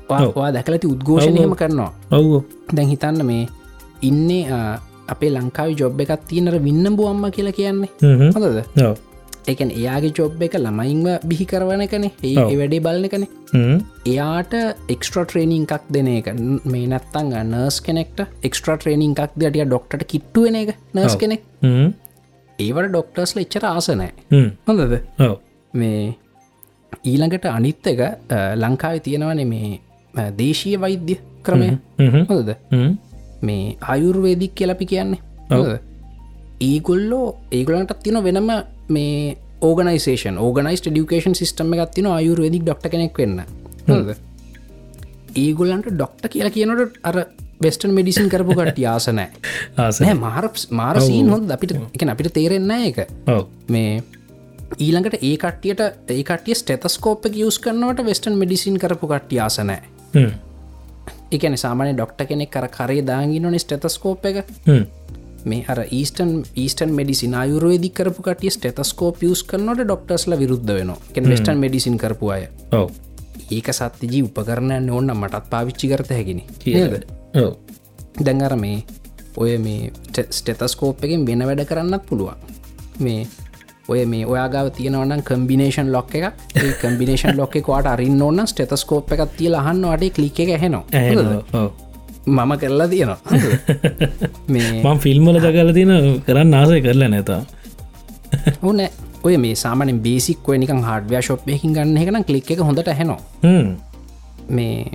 වා 0.10 0.52
දැකලති 0.52 0.88
උද්ඝෝෂණයම 0.88 1.56
කරනවා. 1.56 1.92
ඔව් 2.12 2.44
දැන් 2.76 2.90
හිතන්න 2.90 3.26
මේ 3.26 3.48
ඉන්නේ 4.02 4.44
අපේ 5.14 5.30
ලංකාව 5.36 5.70
ජොබ් 5.82 6.02
එකත් 6.06 6.26
තියනර 6.32 6.56
වින්න 6.68 6.96
බුවම්ම 6.98 7.30
කියලා 7.38 7.56
කියන්නේ. 7.60 7.90
හොඳද? 8.36 8.60
එකන් 9.52 9.70
එයාගේ 9.80 10.14
ජොබ් 10.18 10.42
එක 10.46 10.56
ළමයින්ව 10.60 11.08
බිහි 11.30 11.46
කරවන 11.52 11.84
කන 11.92 12.06
ඒ 12.10 12.34
වැඩේ 12.60 12.84
බලන 12.88 13.06
කන 13.14 13.26
එයාට 14.12 14.54
එක්ස්ට්‍ර 14.96 15.26
ට්‍රේනිං 15.26 15.66
එකක් 15.68 15.88
දෙන 15.96 16.10
එක. 16.12 16.28
මේ 16.74 16.86
නත්තං 16.90 17.34
නර්ස් 17.44 17.80
කෙනෙක්ට 17.88 18.20
එක්ස්ට්‍ර 18.50 18.78
ට්‍රේනිං 18.78 19.16
එකක් 19.16 19.36
දටිය 19.42 19.66
ඩොක්ට 19.66 20.08
කිට්ටුවෙන 20.14 20.60
එක 20.62 20.76
නර්ස්. 20.94 21.16
කෙනෙක්. 21.24 21.42
ඒවට 22.60 22.90
ඩොක්ටර්ස් 22.94 23.38
එච්චර 23.44 23.66
ආසනෑ 23.74 24.12
හොඳද? 24.68 24.98
මේ 25.74 26.02
ඊළඟට 27.06 27.46
අනිත් 27.58 27.88
එක 27.94 28.02
ලංකාවේ 28.64 29.06
තියෙනවන 29.06 29.44
මේ 29.54 29.80
දේශීය 30.40 30.82
වෛද්‍ය 30.84 31.16
ක්‍රමය. 31.46 31.70
හොදද 32.32 32.50
මේ 33.42 33.78
අයුර්වේදික් 33.88 34.56
කියලපි 34.56 34.86
කියන්නේ? 34.86 35.20
ඒගොල්ලෝ 36.62 37.28
ඒගොලන්ට 37.52 37.94
තින 38.04 38.24
වෙනම 38.24 38.50
මේ 38.90 39.38
ඕගනයිසේෂන් 39.62 40.38
ඕගනයිස් 40.38 40.82
ඩියුකේෂන් 40.82 41.36
සිස්ටම 41.36 41.74
එකත් 41.76 41.94
තින 41.96 42.08
අයුර්වේදික් 42.08 42.64
ඩොක්ට 42.64 42.90
කෙනෙක් 42.90 43.18
වෙන්න? 43.18 43.44
ඒගොල්ලන්ට 45.36 45.92
ඩොක්ට 45.92 46.28
කියලා 46.28 46.52
කියනට 46.52 47.00
අර 47.04 47.26
වෙස්ටන් 47.64 47.94
මෙඩිසින් 47.94 48.30
කරපු 48.30 48.56
කට 48.56 48.86
ආසනෑ 48.86 49.30
ආස 49.78 50.00
නෑ. 50.02 50.14
මාර 50.16 50.50
මාර 50.72 51.02
සීන් 51.02 51.30
හොඳ 51.30 51.52
අපිට 51.52 51.76
එක 51.76 52.08
අපිට 52.08 52.34
තේරෙන්න 52.34 52.72
එක 52.72 53.04
මේ 53.70 54.02
ඊළඟට 54.78 55.18
ඒ 55.22 55.36
කටියට 55.38 55.82
ඒ 56.10 56.24
කටිය 56.24 56.56
ස්ටෙතස්කෝප් 56.56 57.26
යස් 57.32 57.60
කරනවට 57.60 58.06
වෙස්ටන් 58.06 58.38
මෙඩිසින් 58.38 58.80
කරපු 58.80 59.08
කට්ටිය 59.08 59.40
ආසනෑ 59.40 59.82
එකන 61.32 61.58
සාමානය 61.58 61.94
ඩොක්ට 61.94 62.22
කෙනෙක් 62.30 62.52
කර 62.56 62.68
කරේ 62.78 63.04
දාගිනොන 63.06 63.60
ස්ටෙතස්කෝප් 63.60 64.26
එක. 64.26 64.46
මේ 65.46 65.66
අර 65.68 65.80
ඊස්ටන් 65.90 66.32
ඊස්ටන් 66.56 66.92
මෙඩිසින් 66.92 67.36
අයුරෝදි 67.42 67.90
කරපු 67.90 68.22
කටිය 68.22 68.52
ස්ටෙතස්කෝප 68.52 69.24
යස් 69.24 69.44
කරනට 69.44 69.84
ඩොක්ටර්ස්ල 69.84 70.36
විරුද්ධ 70.42 70.74
වෙන 70.80 70.92
එක 70.92 71.24
වෙස්ටන් 71.26 71.62
මෙඩිසින් 71.64 71.98
කරපු 71.98 72.32
අය. 72.36 72.44
ඒක 73.52 73.70
සත්තිජී 73.74 74.24
උපකරණය 74.28 74.80
ඕන්න 74.92 75.14
මටත් 75.16 75.46
පාවිච්චි 75.50 75.92
කරත 75.92 76.12
හැකිනි 76.18 76.44
කියද 76.64 77.06
දැඟර 78.20 78.56
මේ 78.56 78.84
ඔය 79.38 79.58
මේ 79.58 79.92
ස්ටෙතස්කෝප් 80.32 81.06
එකෙන් 81.06 81.26
වෙන 81.26 81.46
වැඩ 81.50 81.64
කරන්නත් 81.70 82.04
පුළුවන්. 82.10 82.36
මේ 83.00 83.28
ඔය 83.90 84.06
මේ 84.06 84.24
ඔයාගාව 84.26 84.72
තියෙනවනම් 84.78 85.22
කම්බිනේෂන් 85.24 85.92
ලොක් 85.92 86.16
එක 86.16 86.26
කම්බිනේෂන් 86.82 87.38
ලොක්ක 87.38 87.60
කොට 87.64 87.88
අරින්න 87.88 88.22
ඕන්න 88.22 88.46
ස්ටෙතස්කෝප් 88.46 89.14
එකක් 89.16 89.38
තිය 89.38 89.50
ලහන්න 89.50 89.86
අටේ 89.88 90.12
කලික් 90.12 90.40
එක 90.40 90.56
හැනවා 90.58 91.70
මම 92.28 92.52
කරලා 92.58 92.88
තියෙනවා. 92.88 93.20
මේ 94.54 94.72
මං 94.84 95.00
ෆිල්ම්මල 95.00 95.40
දකල 95.40 95.72
තින 95.74 95.94
කරන්න 96.26 96.54
ආසය 96.54 96.82
කරලා 96.82 97.10
නැතා 97.10 97.42
ඕන 98.62 98.82
ඔය 99.28 99.38
මේ 99.38 99.56
සාමන 99.56 99.94
බේසික් 100.00 100.48
නික 100.58 100.74
හඩවයා 100.82 101.22
ශොප්යකින් 101.22 101.74
ගන්න 101.74 101.98
එකන 101.98 102.24
කලික් 102.24 102.52
එක 102.52 102.62
හොඳට 102.62 102.94
හැනවා 102.94 103.20
මේ 104.50 104.86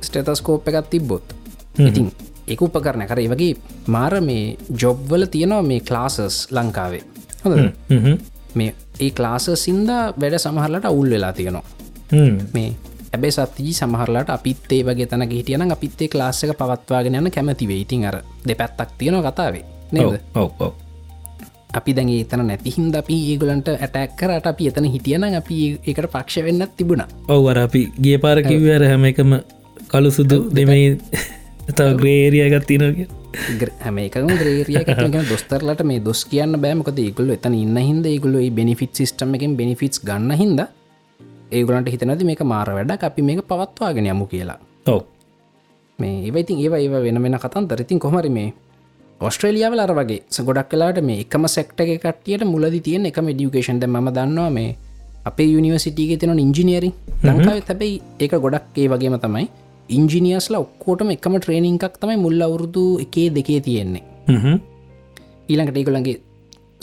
ස්ටේතස්කෝප් 0.00 0.68
එකත් 0.68 0.90
තිබ්බොත්. 0.90 1.36
ඉතින් 1.80 2.10
එක 2.48 2.62
උපකරන 2.62 3.06
කර 3.06 3.22
වගේ 3.28 3.54
මාර 3.88 4.20
මේ 4.22 4.56
ජොබ්වල 4.74 5.26
තියෙනවා 5.26 5.62
මේ 5.64 5.80
ක්ලාසස් 5.82 6.46
ලංකාවේ. 6.50 7.02
හොඳ 7.44 7.54
මේ 8.54 8.74
ඒ 9.00 9.10
ක්ලාස 9.10 9.50
සින්ද 9.54 9.88
වැඩ 10.20 10.38
සමහරලට 10.38 10.84
අවුල් 10.84 11.10
වෙලා 11.10 11.32
තියෙනවා. 11.32 11.64
මේ 12.54 12.70
ඇබේ 13.12 13.30
සත්තිී 13.30 13.72
සමහරලට 13.72 14.30
අපිත් 14.30 14.72
ඒ 14.72 14.82
වගේ 14.84 15.06
තන 15.06 15.26
හිටියන 15.30 15.72
අපිත්තේ 15.72 16.08
ක්ලාස්සක 16.08 16.54
පවත්වාගෙන 16.58 17.14
යන 17.14 17.30
කැමතිවේ 17.30 17.80
ඉතින් 17.84 18.06
අර 18.06 18.22
දෙපැත්තක් 18.48 18.94
තියෙන 18.98 19.22
කතාවේ. 19.22 19.64
නේද? 19.92 20.20
ඔව 20.34 20.72
අපි 21.74 21.94
දැන් 21.94 22.10
එතන 22.10 22.42
නැතිහින්ද 22.46 22.94
අපි 22.94 23.16
ඒගලන්ට 23.32 23.68
ඇටැක් 23.70 24.16
කරට 24.16 24.46
අපි 24.46 24.68
එතන 24.70 24.90
හිටියන 24.94 25.24
අපි 25.34 25.58
ඒකට 25.86 26.10
පක්ෂ 26.10 26.44
වෙන්නත් 26.44 26.76
තිබුණ. 26.76 27.04
ඔව 27.28 27.48
අර 27.50 27.58
අපි 27.58 27.82
ගිය 28.02 28.18
පාරකිවර 28.18 28.86
හැම 28.86 29.04
එකම 29.04 29.38
කළු 29.88 30.10
සුදු 30.10 30.38
දෙමයි 30.54 30.98
තව 31.76 31.88
ග්‍රේරියගත් 32.00 32.66
තිනක 32.66 33.19
හැම 33.80 33.98
එකම 33.98 34.28
ග්‍රේරිය 34.32 34.82
ගැන 34.86 35.26
දොස්තරලට 35.28 35.82
මේ 35.84 36.00
දොස් 36.00 36.24
කියන්න 36.24 36.58
බෑමකද 36.58 36.98
ඒගුල්ල 36.98 37.30
එතන 37.30 37.54
ඉන්න 37.54 37.78
හිද 37.80 38.06
ඒගුල්ල 38.06 38.36
බෙනිෆිට් 38.52 38.94
සිස්ටම 38.94 39.34
එකෙන් 39.34 39.56
බෙනිෆිටස් 39.56 40.02
ගන්න 40.02 40.34
හිද 40.34 40.62
ඒගලන්ට 41.52 41.90
හිතනද 41.90 42.24
මේක 42.24 42.42
මාර 42.44 42.70
වැඩ 42.70 42.92
අපි 43.00 43.22
මේක 43.22 43.44
පවත්වාගෙන 43.44 44.06
යමු 44.06 44.26
කියලා. 44.26 44.58
ඔව. 44.86 45.00
මේ 45.98 46.26
ඒවයිතින් 46.26 46.58
ඒව 46.58 46.74
ඒව 46.74 46.98
වෙන 47.00 47.22
වෙන 47.22 47.38
කතන් 47.38 47.68
තරඉතින් 47.68 47.98
කොමරි 47.98 48.30
මේ 48.30 48.52
ඔස්ට්‍රේලියාවල 49.20 49.80
අර 49.80 49.94
වගේ 49.94 50.44
ගොඩක් 50.44 50.70
කලාට 50.70 51.00
මේ 51.02 51.22
එකම 51.24 51.46
සෙක්ට 51.48 51.80
එක 51.80 52.02
කටියට 52.02 52.44
මුලද 52.44 52.76
තියෙන 52.80 53.06
එකම 53.06 53.26
ඩියුකේෂන්ද 53.28 53.84
ම 53.86 54.10
දන්නවා 54.10 54.50
මේ 54.50 54.76
අපේ 55.24 55.50
යනිවසිටියගේ 55.52 56.18
තින 56.18 56.38
ඉංජිනියරි 56.38 56.90
ලංකාව 57.22 57.58
තැබයි 57.62 58.00
ඒක 58.18 58.34
ගොඩක් 58.38 58.76
ඒ 58.76 58.88
වගේම 58.88 59.18
තමයි 59.18 59.46
ඉංජිනියස්ල 59.98 60.54
ඔක්කෝටම 60.62 61.10
එකම 61.14 61.36
ට්‍රේනිං 61.38 61.78
එකක් 61.78 61.96
තමයි 62.02 62.16
මුල්ල 62.24 62.42
අවුරුදු 62.46 62.82
එකේ 63.04 63.28
දෙකේ 63.36 63.60
තියෙන්නේ. 63.66 64.04
ඊළඟට 65.48 65.80
ඒකොළන්ගේ 65.80 66.16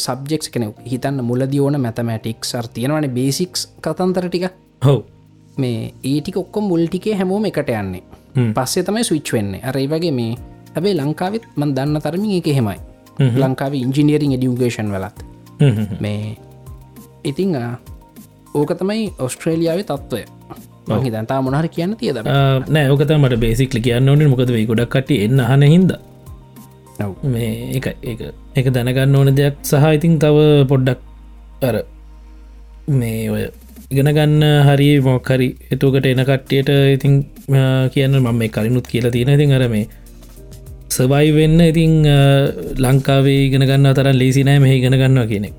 සබ්ජෙක්ස් 0.05 0.49
කෙන 0.53 0.65
හිතන්න 0.91 1.23
මුලදි 1.29 1.59
ඕන 1.59 1.79
මැතමටික් 1.85 2.45
සර් 2.51 2.67
තියෙනවන 2.73 3.07
බේසික්ස් 3.17 3.67
කතන්තර 3.85 4.27
ටික. 4.29 4.45
හෝ 4.85 4.99
මේ 5.57 5.93
ඒටික 6.03 6.37
ඔක්කොම් 6.37 6.69
මුල්ටිකේ 6.71 7.15
හැමෝම 7.15 7.45
එකට 7.49 7.69
යන්නේ. 7.69 8.03
පස්සේ 8.55 8.83
තමයි 8.83 9.03
ස්විච් 9.03 9.33
වෙන්නේ. 9.33 9.63
අර 9.63 9.77
ඒ 9.77 9.87
වගේ 9.87 10.11
මේ 10.11 10.35
හැබේ 10.75 10.95
ලංකාවෙත් 10.99 11.45
මන් 11.55 11.75
දන්න 11.75 12.01
තරමින් 12.05 12.37
එක 12.39 12.49
හෙමයි 12.59 12.79
ලංකාව 13.43 13.73
ඉංජිනියරිං 13.73 14.35
එඩියුගේෂන් 14.37 14.91
වලත්. 14.93 15.17
මේ 15.99 16.37
ඉතිං 17.23 17.55
ඕක 18.53 18.71
තමයි 18.79 19.13
ඔස්ට්‍රේලියාවේ 19.19 19.87
තත්ත්වය 19.89 20.21
මහි 20.87 21.09
දන්තා 21.15 21.39
මොනහර 21.45 21.67
කියන්න 21.75 21.95
තියද 22.01 22.17
නෑ 22.25 22.85
ඕකත 22.91 23.11
මට 23.21 23.39
බේසික්ලි 23.45 23.81
කියන්න 23.87 24.09
ඕනේ. 24.11 24.31
මොකද 24.33 24.51
වේ 24.55 24.65
ගොඩක් 24.71 24.93
කට 24.95 25.11
එන්න 25.25 25.39
හන 25.49 25.63
හින්ද. 25.73 25.91
මේ 27.33 27.51
එක 27.77 27.87
එක 28.59 28.67
දැනගන්න 28.75 29.15
ඕන 29.19 29.29
දෙයක් 29.39 29.55
සහ 29.69 29.85
ඉතින් 29.97 30.13
තව 30.23 30.37
පොඩ්ඩක් 30.71 30.99
අර 31.67 31.75
මේ 32.99 33.29
ඔය 33.33 33.43
ඉගෙන 33.93 34.09
ගන්න 34.17 34.43
හරි 34.67 34.87
මොක්හරි 35.07 35.49
එතුකට 35.73 36.07
එන 36.11 36.23
කට්ටියට 36.29 36.71
ඉතින් 36.95 37.13
කියන්න 37.93 38.17
මම 38.19 38.35
මේ 38.41 38.51
කලිනුත් 38.55 38.87
කියලා 38.91 39.13
තියෙන 39.15 39.33
ඉතින් 39.35 39.53
අර 39.57 39.63
මේ 39.75 39.85
සබයි 40.95 41.29
වෙන්න 41.37 41.59
ඉතිං 41.67 41.93
ලංකාවේ 42.85 43.39
ඉගෙන 43.47 43.67
ගන්න 43.69 43.93
තරන් 43.97 44.17
ලේසි 44.21 44.43
නෑ. 44.47 44.59
මෙහි 44.63 44.79
ඉගෙන 44.79 44.97
ගන්නවා 45.01 45.27
කියනෙක් 45.31 45.55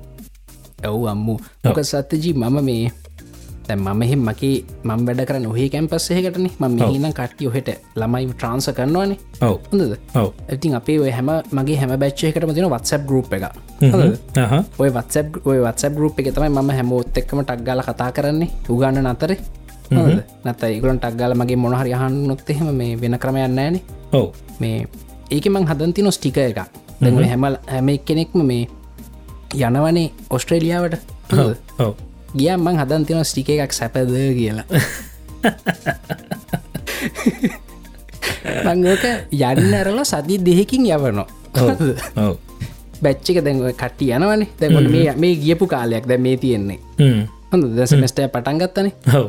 ඇව් 0.83 1.07
අම්මු. 1.13 1.35
නොක 1.63 1.79
සත්තජී 1.91 2.35
මම 2.41 2.57
මේ 2.67 2.91
තැන් 3.69 3.81
මම 3.85 4.01
එහෙම 4.05 4.21
මගේ 4.29 4.55
මම් 4.83 5.01
වැඩ 5.07 5.21
කර 5.29 5.37
නොහේ 5.45 5.67
කැම්පස්සේකටන 5.73 6.47
ම 6.49 6.65
මෙහිනම් 6.77 7.07
කට්ටිය 7.19 7.49
ඔහෙට 7.51 7.69
ළමයි 8.01 8.29
ට්‍රන්ස 8.33 8.69
කරනවානේ. 8.77 9.17
ඔව. 9.47 9.55
හොඳද? 9.71 9.93
ඔව. 10.21 10.29
ඉතින් 10.55 10.75
අපේ 10.79 10.97
ඔය 11.03 11.11
හැම 11.17 11.29
මගේ 11.57 11.77
හැම 11.81 11.93
බච්චයකට 12.03 12.49
තින 12.57 12.69
වත්සප් 12.75 13.01
ගරුප් 13.09 13.33
එක? 13.37 13.45
ඔය 14.81 14.89
වත්සප් 14.97 15.45
ඔය 15.45 15.59
වත්සප් 15.65 15.93
ගරුප් 15.99 16.19
එක 16.19 16.33
තමයි 16.35 16.49
ම 16.49 16.73
හැමෝත් 16.79 17.21
එක්කම 17.21 17.43
ටක්ගල 17.43 17.85
කතා 17.89 18.09
කරන්නේ. 18.17 18.49
උගන්න 18.69 19.01
නතර. 19.05 19.31
නත 20.45 20.61
ඒගලන් 20.63 20.99
ටක්ගල 20.99 21.37
මගේ 21.41 21.61
මොනහරි 21.63 21.93
යහන් 21.93 22.19
නොත් 22.27 22.49
එහෙම 22.49 22.73
මේ 22.81 22.97
වෙන 23.01 23.17
ක්‍රමයන්න 23.23 23.63
ෑනේ 23.63 23.81
ඔව. 24.13 24.27
මේ 24.59 24.85
ඒක 25.29 25.45
මං 25.53 25.69
හදන්ති 25.71 26.05
නොස් 26.05 26.17
ටික 26.17 26.37
එක 26.37 26.61
දැ 27.01 27.29
හැමල් 27.31 27.57
හැම. 27.73 27.89
කෙනෙක්ම 28.05 28.45
මේ 28.51 28.67
යනවනේ 29.55 30.11
ඔස්ට්‍රේලියාවට 30.29 31.01
ගියම් 32.35 32.59
මං 32.65 32.75
හදන් 32.81 33.05
තින 33.05 33.23
ස්ටික 33.25 33.49
එකක් 33.55 33.73
සැපද 33.73 34.11
කියලා. 34.37 34.67
මංගෝක 38.67 39.03
යන්න 39.31 39.73
ඇරලා 39.73 40.05
සති 40.05 40.37
දෙහෙකින් 40.45 40.85
යවනවා. 40.85 41.27
බැච්චික 43.01 43.37
ඔය 43.41 43.73
කට්ටි 43.73 44.13
යනවනේ. 44.15 44.47
දැකොට 44.59 44.89
මේ 44.93 45.13
මේ 45.15 45.35
ගියපු 45.43 45.65
කාලයක් 45.67 46.05
දැ 46.07 46.17
මේ 46.17 46.37
තියෙන්නේ. 46.37 46.79
හොඳ 47.51 47.63
දසමස්ටය 47.77 48.27
පටන්ගත්තනේ 48.33 48.93
ඔව. 49.17 49.27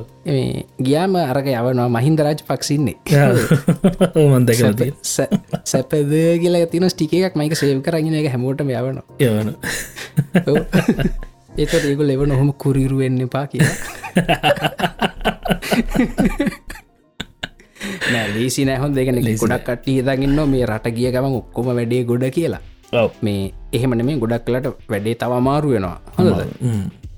ගියාම 0.86 1.16
අරක 1.20 1.46
යවනවා 1.52 1.88
මහින්දරාජ 1.96 2.40
පක්සින්නේ 2.48 2.96
මන්දකලති 4.34 4.92
සැපද 5.72 6.12
කියලා 6.42 6.66
තින 6.74 6.84
ස්ටික 6.92 7.14
එකක් 7.16 7.40
මයික 7.40 7.56
සේව 7.62 7.80
කරගෙන 7.86 8.20
එක 8.20 8.28
හැමෝට 8.34 8.60
යවනවා. 8.66 9.04
යවන 9.24 9.48
ඒක 11.56 11.74
ඒකු 11.74 12.02
ලෙව 12.02 12.26
නොහොම 12.26 12.52
කුරිරුවෙන්න 12.54 13.20
එපා 13.20 13.46
කියලා. 13.46 13.76
නෑ 18.12 18.28
ලේසි 18.34 18.64
නෑහොන් 18.64 18.94
දෙකන 18.94 19.18
ගොඩක් 19.18 19.64
කට්ටි 19.66 19.98
හිතගන්න 19.98 20.48
මේ 20.48 20.66
රට 20.66 20.92
ගිය 20.92 21.10
ගම 21.10 21.32
ඔක්කොම 21.32 21.70
වැඩේ 21.70 22.04
ගොඩ 22.04 22.30
කියලා. 22.30 22.60
මේ 23.22 23.52
එහෙමන 23.72 24.04
මේ 24.04 24.18
ගොඩක් 24.18 24.44
කලට 24.44 24.66
වැඩේ 24.88 25.16
තවමාරු 25.16 25.70
වෙනවා. 25.70 26.00
හොඳද? 26.16 26.40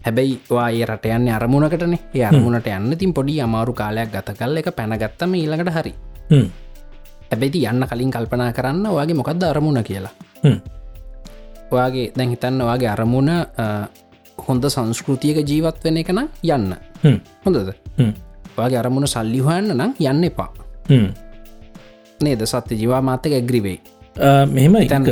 හැබැයි 0.04 0.40
වාඒ 0.50 0.86
රට 0.86 1.06
යන්න 1.08 1.28
අරමුණකටන. 1.30 1.98
ඒ 2.14 2.24
අරමුණට 2.24 2.68
යන්න 2.68 2.98
තින් 2.98 3.14
පොඩි 3.14 3.40
අමාරු 3.40 3.74
කාලයක් 3.74 4.10
ගත 4.10 4.36
කල් 4.38 4.56
එක 4.56 4.74
පැනගත්තම 4.76 5.34
ඊළඟට 5.34 5.72
හරි. 5.72 5.94
හැබැති 7.30 7.64
යන්න 7.64 7.86
කලින් 7.88 8.10
කල්පනා 8.10 8.52
කරන්න 8.52 8.86
වගේ 8.90 9.14
මොකක්ද 9.14 9.42
අරමුණ 9.44 9.84
කියලා. 9.84 10.12
ඔයාගේ 11.72 12.12
දැන් 12.16 12.30
හිතන්න 12.30 12.64
වගේ 12.64 12.88
අරමුණ 12.88 13.30
හොඳ 14.48 14.64
සංස්කෘතියක 14.74 15.38
ජීවත් 15.50 15.84
වෙන 15.84 15.96
එකනම් 16.02 16.28
යන්න. 16.56 16.74
හොඳද? 17.44 17.72
වගේ 18.56 18.78
අරමුණ 18.82 19.08
සල්ලි 19.14 19.40
හොයන්න 19.48 19.74
නම් 19.76 19.92
යන්න 20.10 20.24
එපා. 20.30 20.50
නේද? 22.20 22.42
සත්‍ය 22.52 22.80
ජීවා 22.80 23.02
මාතක 23.10 23.32
ඇග්‍රිවේ 23.38 23.78
මෙහෙම 24.56 24.76
ඉතන්ක 24.84 25.08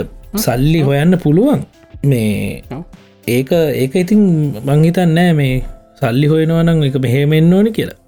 සල්ලි 0.46 0.80
හොයන්න 0.88 1.18
පුළුවන්. 1.24 1.64
මේ 2.02 2.62
ඒක 3.36 3.50
ඒක 3.52 3.94
ඉතින් 4.04 4.22
මංහිතන් 4.66 5.16
නෑ 5.18 5.32
මේ 5.40 5.56
සල්ලි 6.00 6.26
හොයනවනම් 6.32 6.84
එක 6.88 7.00
මෙහෙමෙන්න්න 7.06 7.56
ඕනි 7.56 7.72
කියලා. 7.78 7.98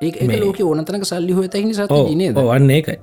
ඒ 0.00 0.40
ලෝක 0.44 0.60
ඕනතනක 0.60 1.04
සල්ලි 1.12 1.32
හොය 1.32 1.48
තහිනි 1.48 1.74
සත 1.74 1.90
නේද 2.20 2.36
ඔවන්න 2.44 2.70
ඒකයි. 2.76 2.98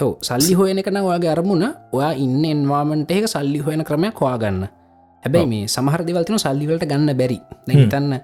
ඔව් 0.00 0.12
සල්ලි 0.28 0.54
හොයන 0.58 0.78
එකන 0.82 0.98
වගේ 1.08 1.32
අරමුණ 1.34 1.64
ඔයා 1.96 2.12
ඉන්න 2.24 2.44
එන්වාමන්ට 2.52 3.10
එක 3.18 3.26
සල්ලි 3.34 3.60
හොයන 3.66 3.84
ක්‍රමයක් 3.88 4.22
හොයාගන්න 4.24 4.64
හැබැයි 5.22 5.46
මේ 5.46 5.66
සමහර 5.68 6.06
දෙවල්තින 6.06 6.38
සල්ලිවලට 6.38 6.86
ගන්න 6.86 7.16
බැරි. 7.16 7.38
නැතන්න 7.66 8.14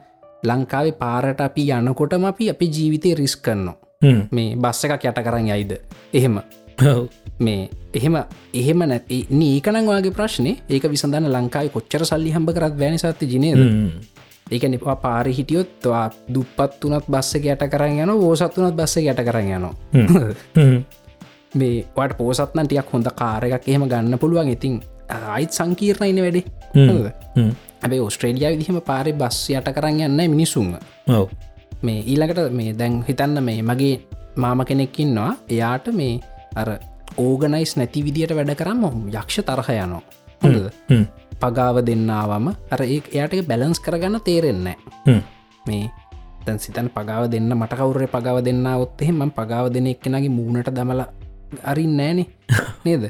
ලංකාවේ 0.43 0.93
පාරට 0.95 1.41
අපි 1.41 1.69
යනකොටම 1.71 2.25
අපි 2.25 2.51
අපි 2.51 2.67
ජීවිතය 2.69 3.15
රිස් 3.15 3.37
කරනවා. 3.37 3.77
මේ 4.31 4.57
බස්ස 4.57 4.85
එකක් 4.85 5.05
යට 5.05 5.23
කරන්න 5.25 5.49
යයිද? 5.49 5.73
එහෙම. 6.13 6.41
මේ 7.39 7.71
එහෙම 7.95 8.17
එහෙම 8.55 8.79
නැති 8.85 9.27
නීකනං 9.31 9.87
වගේ 9.89 10.13
ප්‍රශ්නය 10.13 10.53
ඒක 10.69 10.85
විසඳන්න 10.85 11.31
ලංකායි 11.31 11.71
කොච්චර 11.71 12.05
සල්ලි 12.05 12.31
හම්බ 12.31 12.55
කරත් 12.55 12.79
වැනි 12.79 12.99
සත්ති 12.99 13.27
ජනේද 13.27 13.59
ඒක 14.51 14.65
නිපා 14.65 14.97
පාරි 14.97 15.33
හිටියොත්වා 15.33 16.05
දුපත් 16.35 16.85
වනත් 16.85 17.05
බස්ස 17.07 17.35
යට 17.37 17.65
කරන්න 17.73 18.03
යන 18.05 18.11
ෝසත් 18.11 18.57
වනත් 18.57 18.77
බස්ස 18.77 18.97
යට 18.99 19.25
කරන්න 19.27 19.51
යනවා. 19.57 19.75
මේ 21.55 21.85
වට 21.97 22.17
පෝසත්න 22.19 22.67
ටියක් 22.67 22.93
හොඳ 22.93 23.11
කාරයක් 23.15 23.69
එහෙම 23.69 23.89
ගන්න 23.89 24.19
පුළුවන්. 24.19 24.49
ඉතින් 24.49 24.81
අයිත් 25.09 25.53
සංකීර්ණයින 25.53 26.23
වැඩේ 26.25 26.58
ඇබේ 27.83 28.01
ඔස්ට්‍රේලියයා 28.01 28.53
විදිහම 28.53 28.81
පාරි 28.83 29.13
බස් 29.15 29.39
යට 29.51 29.71
කරන්න 29.71 30.01
යන්න 30.03 30.31
මිනිසුන්ම 30.31 30.75
ඔව. 31.09 31.29
මේ 31.83 32.03
ඊළඟට 32.03 32.53
මේ 32.53 32.75
දැන් 32.75 33.03
හිතන්න 33.03 33.43
මේ 33.43 33.63
මගේ 33.63 33.95
මාම 34.37 34.65
කෙනෙක්කින්නවා 34.65 35.31
එයාට 35.49 35.89
මේ 35.93 36.21
අර 36.57 36.69
ඕගනයිස් 37.19 37.77
නැති 37.77 38.05
විදිට 38.05 38.35
වැඩ 38.35 38.55
කරන්න 38.55 39.09
යක්ෂ 39.13 39.41
තරහ 39.43 39.71
හොඳද? 40.43 40.69
පගාව 41.39 41.77
දෙන්නාවම 41.83 42.47
අර 42.71 42.81
ඒ 42.83 43.01
එයාට 43.09 43.47
බැලන්ස් 43.47 43.81
කරගන්න 43.81 44.21
තේරෙන්නේ 44.21 44.77
මේ 45.67 45.85
තැන් 46.45 46.59
සිතන් 46.59 46.89
පගාව 46.91 47.31
දෙන්න 47.31 47.51
මට 47.53 47.75
කවුරේ 47.75 48.09
පගාව 48.09 48.43
දෙන්න 48.43 48.67
ඔත්තෙහෙම 48.77 49.31
පගාව 49.31 49.67
දෙන 49.69 49.87
එක්කෙනගේ 49.87 50.31
මූුණට 50.31 50.71
දමල 50.71 51.03
අරින් 51.65 51.97
නෑනෙ 51.97 52.25
නේද? 52.85 53.05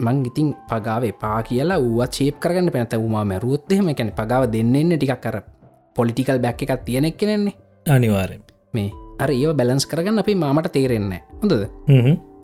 මං 0.00 0.24
ඉතින් 0.26 0.54
පගාව 0.68 1.04
පා 1.20 1.42
කියලා 1.42 1.78
ඌවත් 1.80 2.12
චේප් 2.12 2.38
කරගන්න 2.38 2.72
පැනත 2.72 2.94
උමා 2.98 3.24
මැරුවොත්තෙම 3.24 3.88
එකැන 3.88 4.12
පගාව 4.12 4.46
දෙන්නන්න 4.52 4.96
ටිකක් 4.96 5.20
කර 5.20 5.36
පොලිටිකල් 5.96 6.38
බැක් 6.38 6.62
එකක් 6.62 6.84
තියෙනෙක් 6.84 7.16
කෙනෙන්නේ 7.16 7.54
අනිවාරෙන් 7.86 8.42
මේ 8.74 8.90
අර 9.18 9.30
ඒ 9.30 9.52
බැලන්ස් 9.52 9.86
කරගන්න 9.86 10.18
අපේ 10.18 10.36
මාමට 10.36 10.72
තේරෙන්නේ 10.72 11.22
හොඳද? 11.42 11.54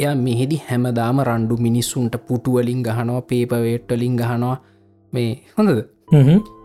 එය 0.01 0.15
මෙහෙදි 0.17 0.63
හැමදාම 0.69 1.21
රණ්ඩු 1.21 1.57
මිනිස්සුන්ට 1.59 2.17
පුටුවලින් 2.29 2.83
ගහනවා 2.83 3.23
පේපවේට්ටලින් 3.23 4.17
ගහනවා. 4.17 4.57
මේ 5.13 5.31
හොඳද? 5.59 5.81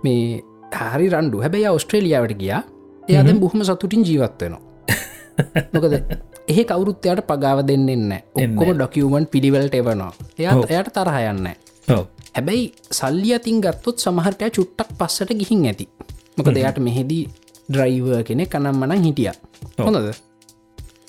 මේ 0.04 0.42
හරි 0.88 1.08
රණ්ඩු. 1.10 1.42
හැබැයි 1.42 1.70
ඔස්ට්‍රේලියාවට 1.70 2.36
ගියා. 2.38 2.64
එයාද 3.10 3.30
බොහොම 3.40 3.64
සතුටින් 3.64 4.04
ජීවත්වෙනවා 4.04 4.69
මොකද 5.74 5.96
එහ 6.48 6.60
කවුරුත්තයට 6.66 7.24
පගාව 7.30 7.64
දෙන්නෙන්න 7.70 8.14
ඔක්කොම 8.36 8.72
ඩොකියවමන් 8.76 9.28
පිළිවලට 9.34 9.76
එවනවා. 9.76 10.14
එයා 10.40 10.56
එයට 10.70 10.94
තරහයන්න 10.96 11.52
ඔව. 11.88 12.06
හැබැයි 12.36 12.64
සල්ලි 12.92 13.36
අතින් 13.38 13.62
ගත්තොත් 13.62 14.06
සමහරටය 14.06 14.50
චුට්ටක් 14.52 14.96
පස්සට 15.00 15.36
ගිහින් 15.42 15.68
ඇති. 15.72 15.86
මොක 16.38 16.50
දෙයට 16.56 16.80
මෙහෙදී 16.80 17.24
ඩ්‍රයිව 17.70 18.10
කෙනෙ 18.24 18.46
කනම් 18.48 18.82
මනං 18.82 19.06
හිටිය. 19.06 19.32
හොඳද? 19.80 20.10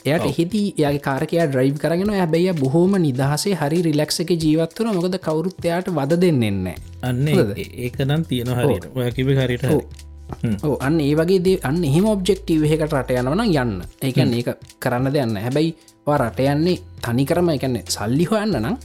එයට 0.05 0.26
හිති 0.37 0.61
යාගේ 0.78 1.03
කාරකයා 1.07 1.47
ඩ්‍රයිව් 1.47 1.81
කරගෙන 1.83 2.12
හැබැයි 2.14 2.53
බොහෝම 2.61 2.95
නිදහසේ 3.03 3.55
හරි 3.55 3.81
රිලක්ස 3.87 4.22
එක 4.24 4.31
ජීවත්වන 4.37 4.93
මොකද 4.97 5.16
කවුරුත්තයාට 5.26 5.91
වද 5.93 6.20
දෙන්නෙන්නේ 6.22 6.76
අන්න 7.03 7.28
ඒකනම් 7.28 8.22
තියෙන 8.31 8.53
හරිට 8.59 8.87
ඔය 8.95 9.11
කිබ 9.12 9.33
හරිට 9.37 9.66
අන්න 10.81 11.01
ඒ 11.01 11.14
වගේ 11.14 11.59
අන්න 11.62 11.85
එහෙම 11.85 12.07
ඔබ්ජෙක්ටීව 12.14 12.64
එකට 12.64 12.95
රට 12.95 13.18
යනවන 13.22 13.43
යන්න. 13.47 13.81
ඒකන් 14.03 14.35
ඒක 14.39 14.49
කරන්න 14.81 15.12
දෙයන්න 15.14 15.37
හැබැයි 15.47 15.74
රට 16.18 16.41
යන්නේ 16.53 16.78
තනි 17.05 17.24
කරම 17.26 17.51
එකන්නේ 17.55 17.85
සල්ලි 17.97 18.24
හොයන්න 18.31 18.57
නම් 18.61 18.76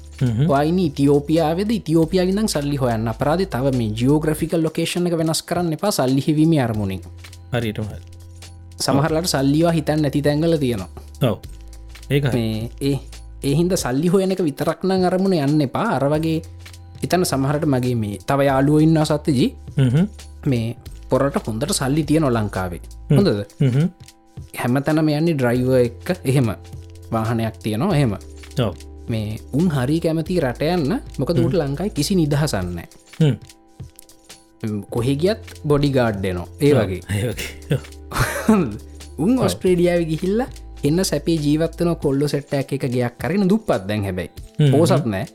වයින 0.50 0.80
ඉතිෝපියාවද 0.88 1.72
ඉතිෝපියාගිදම් 1.80 2.48
සල්ලි 2.56 2.78
හොයන්න. 2.82 3.08
අපරාධ 3.08 3.46
තව 3.56 3.76
මේ 3.78 3.94
ජියෝග්‍රෆිකල් 4.00 4.62
ලොකේෂණ 4.64 5.08
එක 5.08 5.18
වෙනස් 5.22 5.42
කරන්න 5.44 5.74
එපා 5.78 5.92
සල්ලි 5.92 6.22
හිවීම 6.28 6.54
අරමුණින්. 6.66 7.02
හරිට 7.52 7.80
සමහරලට 8.80 9.30
සල්ලිවා 9.34 9.72
හිතන් 9.72 10.02
නැති 10.02 10.22
තැංගල 10.22 10.58
තියෙනවා. 10.58 10.90
ඔව. 11.22 11.38
මේ 12.34 12.70
ඒ 12.82 13.00
ඒහින්ද 13.44 13.78
සල්ලි 13.78 14.08
හොයන 14.08 14.32
එක 14.32 14.44
විතරක්නං 14.44 15.06
අරමුණ 15.06 15.38
යන්න 15.40 15.62
එපා. 15.68 15.88
අර 15.98 16.10
වගේ 16.14 16.42
ඉතන 17.06 17.26
සමහරට 17.26 17.66
මගේ 17.66 17.96
මේ 17.96 18.20
තව 18.28 18.50
යාලුව 18.50 18.82
ඉන්න 18.82 19.00
සත්තජී 19.06 19.50
මේ 20.46 20.76
පොරට 21.16 21.40
හොඳට 21.44 21.74
සල්ලි 21.74 22.04
තියෙන 22.04 22.28
ලංකාවේ. 22.30 22.82
හොඳද? 23.12 23.30
හැම 24.56 24.82
තැනම 24.84 25.10
යන්නේ 25.10 25.36
ඩ්‍රයිව 25.36 25.72
එක්ක 25.80 26.10
එහෙම. 26.24 26.52
වාහනයක් 27.12 27.58
තියෙනවා 27.64 27.96
එහෙම. 27.96 28.18
මේ 29.08 29.38
උන් 29.54 29.70
හරි 29.72 30.00
කැමති 30.00 30.40
රට 30.42 30.72
යන්න 30.72 31.00
මොක 31.20 31.32
දුට 31.34 31.56
ලංකායි 31.56 31.92
කිසි 31.92 32.16
නිදහසන්න 32.16 32.80
කොහෙ 34.90 35.16
ගියත් 35.16 35.56
බොඩි 35.64 35.90
ගාඩ්ඩනවා 35.92 36.48
ඒ 36.60 36.74
වගේ. 36.74 37.02
උන් 39.24 39.40
ඔස්ට්‍රේඩියාව 39.40 40.06
ගිහිල්ල 40.12 40.46
එන්න 40.84 41.04
සැපේ 41.04 41.38
ජීවත්වන 41.38 41.92
කොල්ලො 41.98 42.28
සෙට්ටක් 42.28 42.74
එක 42.78 42.88
ගයක් 42.90 43.20
කරන 43.22 43.50
දුප්පත් 43.50 43.88
දැන් 43.88 44.04
හැබැයි. 44.04 44.32
පෝසත් 44.72 45.06
නෑ 45.06 45.26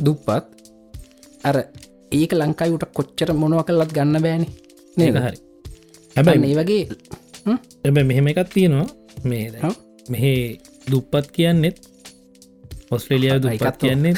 දුප්පත්. 0.00 0.44
අර 1.44 1.56
ඒක 2.12 2.32
ලංකායිට 2.34 2.86
කොච්චර 2.94 3.34
මොනව 3.34 3.64
කල්ලත් 3.66 3.92
ගන්න 3.92 4.22
බෑනි 4.22 4.48
ඒක 4.96 5.16
හරි. 5.16 5.38
හැබැයි 6.16 6.50
ඒ 6.50 6.56
වගේ? 6.56 6.84
එබ 7.84 7.98
මෙහෙම 8.04 8.26
එකත් 8.28 8.50
තියෙනවා. 8.50 8.86
මේ? 9.24 9.50
මෙහෙ 10.10 10.32
දුප්පත් 10.86 11.30
කියන්නෙත් 11.32 11.76
ඔස්ට්‍රේලියාව 12.90 13.46
ඒකත් 13.46 13.76
කියන්නේ 13.78 14.14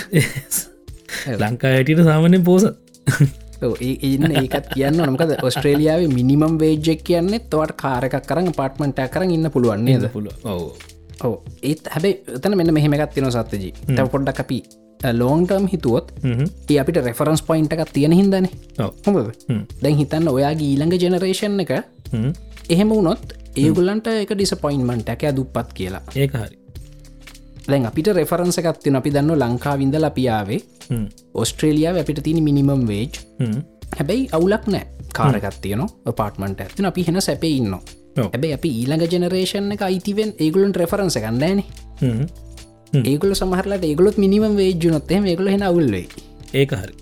ලංකා 1.42 1.70
හැටියට 1.72 2.02
සාමනය 2.04 2.38
පෝසත් 2.40 2.66
ඔව්, 3.64 3.72
ඒ- 3.80 3.98
ඉන්න 4.04 4.30
ඒකත් 4.32 4.68
කියන්න 4.74 5.00
නොකද 5.02 5.32
ඔස්ට්‍රේලියාව 5.42 6.04
මිනිමම් 6.12 6.58
වේජෙක් 6.60 7.02
කියන්නේ 7.02 7.40
තවට 7.46 7.76
කාරකක් 7.76 8.18
කරන්න 8.26 8.52
පාට්මට 8.52 9.00
කරන්න 9.08 9.32
ඉන්න 9.32 9.50
පුළුවන්න්නේද 9.50 10.04
පුළුව 10.12 10.44
ඔව. 10.46 10.62
ඕ 11.24 11.34
ඒත් 11.62 11.88
හැබැයි 11.88 12.20
එතන 12.36 12.56
මෙන්න 12.56 12.74
මෙහෙමකත් 12.74 13.14
තින 13.14 13.30
සත්තජී 13.30 13.72
තැ 13.88 14.06
පොඩ්ඩක් 14.06 14.40
අපි 14.40 14.58
ලෝන්ටර්ම් 15.14 15.66
හිතුවොත් 15.68 16.12
ඒ 16.68 16.78
අපිට 16.80 17.00
රෙෆරන්ස් 17.04 17.42
පොයින්ට 17.42 17.72
එකක් 17.72 17.92
තියෙන 17.92 18.12
හිදන 18.12 18.48
හොඳද? 19.06 19.32
දැන් 19.82 19.96
හිතන්න 19.96 20.28
ඔයාගේ 20.28 20.68
ඊළඟ 20.72 20.94
ජෙනරේෂන් 21.00 21.60
එක 21.60 21.70
එහෙම 22.68 22.88
වුණොත් 22.90 23.34
ඒගුල්ලන්ට 23.56 24.06
එක 24.14 24.34
ඩිසපොයින්මන්ට 24.34 25.08
ඇක 25.08 25.22
දුප්පත් 25.36 25.72
කියලා. 25.74 26.02
ඒක 26.14 26.32
හරි. 26.32 26.56
දැන් 27.68 27.86
අපිට 27.86 28.12
රෙෆරන්ස 28.16 28.58
එකත්තින 28.58 28.96
අපි 28.96 29.10
දන්න 29.12 29.38
ලංකාවින්ද 29.38 29.94
ලපියාවේ 29.94 30.60
ඔස්ට්‍රේලියාව 31.34 32.00
අපිට 32.02 32.22
තින 32.22 32.42
මිනිමම් 32.44 32.86
වේජ් 32.88 33.10
හැබැයි 33.98 34.28
අවුලක් 34.32 34.66
නෑ. 34.66 34.86
කාරගත් 35.14 35.60
තියන 35.62 35.86
පාටමට 36.16 36.60
ඇතින 36.60 36.86
අපි 36.90 37.06
හෙන 37.06 37.20
සැපේ 37.22 37.54
ඉන්න. 37.60 37.78
හැබැයි 38.16 38.54
අපි 38.58 38.68
ඊළඟ 38.80 39.06
ජෙනරේෂන් 39.12 39.72
එක 39.72 39.82
අයිතිවෙන් 39.88 40.34
ඒගුලන් 40.38 40.74
රෙෆරන්ස 40.74 41.18
ගන්නෑන 41.18 41.62
ඒගුල 42.92 43.34
සමහරලට 43.34 43.84
ඒගොලොත් 43.84 44.16
මිනිම 44.18 44.56
වේජ්ජුනොත්තේ 44.56 45.20
ඒගොල 45.32 45.52
හෙන 45.54 45.62
අවුල්වේ 45.62 46.06
ඒක 46.54 46.72
හරි. 46.72 46.94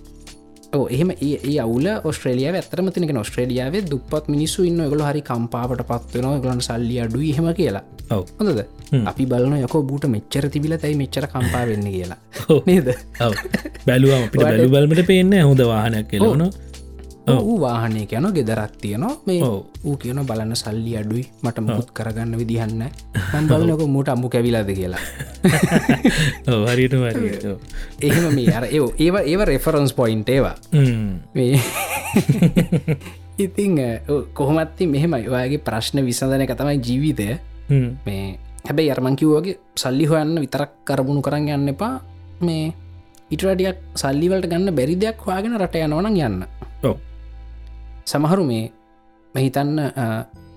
එහෙම 0.95 1.11
ඒ 1.11 1.59
අවුල 1.65 1.87
ඔස්ට්‍රේලියාව 2.09 2.55
ඇතරම 2.59 2.89
තිනක 2.95 3.13
ඔස්ට්‍රේලියාවේ 3.21 3.83
දුපත් 3.91 4.27
මිනිස්සු 4.27 4.65
ඉන්න 4.69 4.81
ගොල 4.93 5.03
හරි 5.09 5.21
කම්පාවට 5.29 5.83
පත්වන 5.91 6.41
ගලන් 6.43 6.61
සල්ලි 6.67 6.99
අඩු 7.05 7.21
හෙම 7.37 7.47
කියලා. 7.59 7.83
හොඳද? 8.11 8.61
අපි 9.11 9.25
බලන 9.25 9.55
යකෝ 9.63 9.83
බූට 9.89 10.07
මෙච්චර 10.15 10.49
තිබිල 10.49 10.77
තැයි 10.83 10.99
මෙච්චර 11.03 11.27
කම්පා 11.33 11.63
වෙන්න 11.71 11.87
කියලා. 11.95 12.19
නේද? 12.69 12.89
බැලුවම 13.87 14.27
අපිට 14.27 14.43
බැලු 14.43 14.69
බල්මට 14.75 15.05
පේන්න 15.11 15.33
හොඳ 15.49 15.63
වාහනයක් 15.71 16.09
කියලවන 16.11 16.49
ඌ 17.27 17.59
වාහනය 17.59 18.07
යන 18.07 18.31
ගෙදරක් 18.33 18.79
තියනවා. 18.81 19.17
මේ. 19.25 19.41
ඌ 19.83 19.97
කියන 19.97 20.25
බලන්න 20.25 20.55
සල්ලි 20.55 20.97
අඩුයි 20.97 21.27
මට 21.43 21.59
මුත් 21.59 21.91
කරගන්න 21.91 22.37
විදිහන්න 22.37 22.83
මන් 23.33 23.47
බලනක 23.47 23.87
මූට 23.87 24.09
අම්මු 24.09 24.29
කැවිලාද 24.29 24.71
කියලා. 24.71 24.99
හරියට 26.71 26.95
වරි 26.95 27.31
එහෙම 28.01 28.35
මේ 28.35 28.53
අර 28.53 28.65
ඒ 28.65 28.81
ඒවා 28.97 29.23
ඒව. 29.23 29.41
රෙෆරන්ස් 29.43 29.93
පොයින්ට 29.93 30.29
ඒවා 30.29 30.55
ඉතිං 33.37 33.75
කොහොමත්ති 34.33 34.87
මෙහෙමයි. 34.87 35.27
ඔයාගේ 35.27 35.59
ප්‍රශ්න 35.59 36.05
විසඳන 36.05 36.41
එක 36.41 36.55
තමයි 36.55 36.79
ජීවිතය. 36.79 37.37
මේ 38.05 38.39
හැබැයි 38.65 38.91
අරමංකිව්වගේ 38.91 39.59
සල්ලි 39.75 40.05
හොයන්න 40.05 40.39
විතරක් 40.39 40.69
කරබුණු 40.85 41.21
කරන්න 41.21 41.49
යන්න 41.49 41.69
එපා. 41.75 42.01
මේ 42.41 42.73
ඉටරටියක් 43.29 43.77
සල්ලිවලට 43.95 44.47
ගන්න 44.47 44.71
බැරි 44.71 44.95
දෙයක් 44.95 45.19
හොයාගෙන 45.19 45.59
රට 45.59 45.75
යනවන 45.83 46.07
යන්න 46.07 46.56
සමහරු 48.07 48.43
මේ 48.47 48.71
මෙහිතන්න 49.35 49.79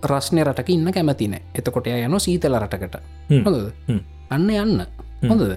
රස්නය 0.02 0.44
රටක 0.44 0.70
ඉන්න 0.70 0.92
කැමතින 0.92 1.36
එතකොට 1.54 1.88
යන 1.88 2.18
සීතල 2.18 2.56
රටකට. 2.56 3.00
හොඳද. 3.44 3.72
අන්න 4.30 4.50
යන්න. 4.50 4.84
හොඳද? 5.24 5.56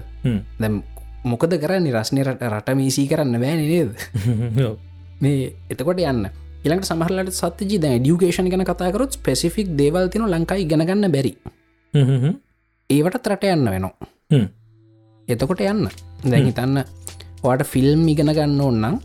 දැම් 0.60 0.82
මොකද 1.24 1.56
කරන්න? 1.56 1.90
රස්නය 1.92 2.24
රට 2.24 2.74
මීසී 2.74 3.06
කරන්න 3.08 3.40
බෑන 3.40 3.62
නේද? 3.62 3.94
මේ 5.22 5.52
එතකොට 5.70 6.02
යන්න. 6.02 6.26
ඉළඟට 6.64 6.90
සමහරලට 6.90 7.36
සත්‍යජී 7.36 7.80
දැ 7.80 8.00
ඩියුකේෂන් 8.00 8.50
ගැන 8.50 8.64
කතාකරොත් 8.64 9.16
ස්පෙසිෆික් 9.16 9.72
දේවල් 9.78 10.10
තින 10.10 10.26
ලංකායි 10.26 10.68
ගෙනගන්න 10.68 11.08
බැරි. 11.12 11.34
ඒවට 12.90 13.32
රට 13.32 13.54
යන්න 13.54 13.70
වෙනවා. 13.70 14.44
එතකොට 15.28 15.60
යන්න. 15.62 15.88
දැහිතන්න 16.24 16.84
වාට 17.44 17.66
ෆිල්ම් 17.68 18.06
ඉගෙන 18.08 18.32
ගන්න 18.32 18.60
ඕන්නම් 18.60 19.00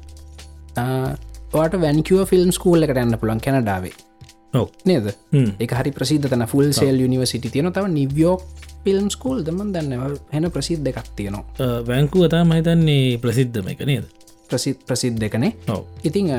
වාට 1.54 1.74
වැැනිකව 1.82 2.24
ෆිල්ම් 2.32 2.52
ස්කූල් 2.58 2.86
එකට 2.86 3.02
යන්න 3.04 3.18
පුළන් 3.22 3.42
කැනඩාවේ. 3.46 3.96
නේද? 4.90 5.12
එක 5.64 5.72
හරි 5.80 5.92
ප්‍රසිද්ධ 5.98 6.30
තන. 6.30 6.46
ෆුල් 6.54 6.72
සේල් 6.80 7.02
යනිවසිට 7.06 7.52
තියෙන 7.52 7.72
තව 7.74 7.92
නිවියෝක් 7.96 8.42
ෆිල්ම් 8.86 9.10
ස්කූල් 9.16 9.44
දමන් 9.46 9.74
දන්න 9.76 10.18
හෙන 10.34 10.50
ප්‍රසිද්ධ 10.56 10.90
එකක් 10.92 11.12
තියෙනවා. 11.16 11.84
වැංකු 11.90 12.26
අතා 12.28 12.44
මහිතන්නේ 12.46 13.18
ප්‍රසිද්ධම 13.26 13.70
එක 13.74 13.86
නේද? 13.92 14.06
ප්‍රසිත් 14.50 14.82
ප්‍රසිද්ධ 14.88 15.26
ඔව. 15.70 15.84
ඉතිං 16.04 16.34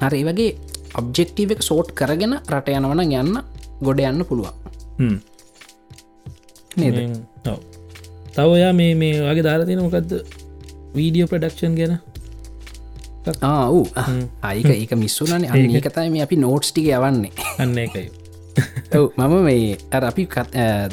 හර 0.00 0.14
වගේ 0.30 0.56
ඔබ්ජෙක්ටීව 1.00 1.56
එක 1.56 1.62
සෝට් 1.62 1.92
කරගෙන 1.94 2.38
රට 2.40 2.76
යනවන 2.78 3.02
යන්න 3.04 3.40
ගොඩ 3.82 4.00
යන්න 4.00 4.24
පුළුවන්. 4.24 5.18
නේද? 6.76 6.96
ඔව. 7.46 7.60
තව 8.34 8.48
ඔයා 8.56 8.72
මේ 8.72 8.94
මේ 8.94 9.20
වගේ 9.24 9.44
දාරතින 9.48 9.80
මොකක්ද 9.84 10.12
වීඩියෝ 10.96 11.28
ප්‍රඩක්ෂන් 11.28 11.76
ගැන 11.76 11.98
ආ 13.42 13.66
අයික 14.50 14.70
ඒක 14.74 14.92
මිස්සුනන. 15.02 15.44
ඒකතයි 15.44 16.08
මේ 16.14 16.22
අපි 16.26 16.36
නෝට්ස් 16.44 16.70
ටික 16.72 16.88
යවන්නේ. 16.98 17.32
අන්න 17.58 17.78
එකයි 17.86 18.08
ඔව් 18.98 19.06
මම 19.16 19.34
මේ 19.44 19.76
අර 19.96 20.04
අපි 20.10 20.24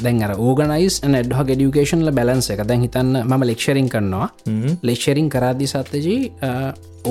දැන් 0.02 0.22
අර 0.26 0.32
ඕගනයිස් 0.36 1.00
ඩහ 1.04 1.40
ගෙඩියුකේෂන්ල 1.50 2.10
බැලන්ස 2.18 2.50
එක 2.54 2.60
දැන් 2.70 2.82
හිතන්න 2.86 3.22
මම 3.24 3.42
ලෙක්ෂරින් 3.50 3.88
කරනවා. 3.94 4.28
ලෙක්ෂරින් 4.82 5.28
කරාදි 5.34 5.66
සත්තජී 5.72 6.20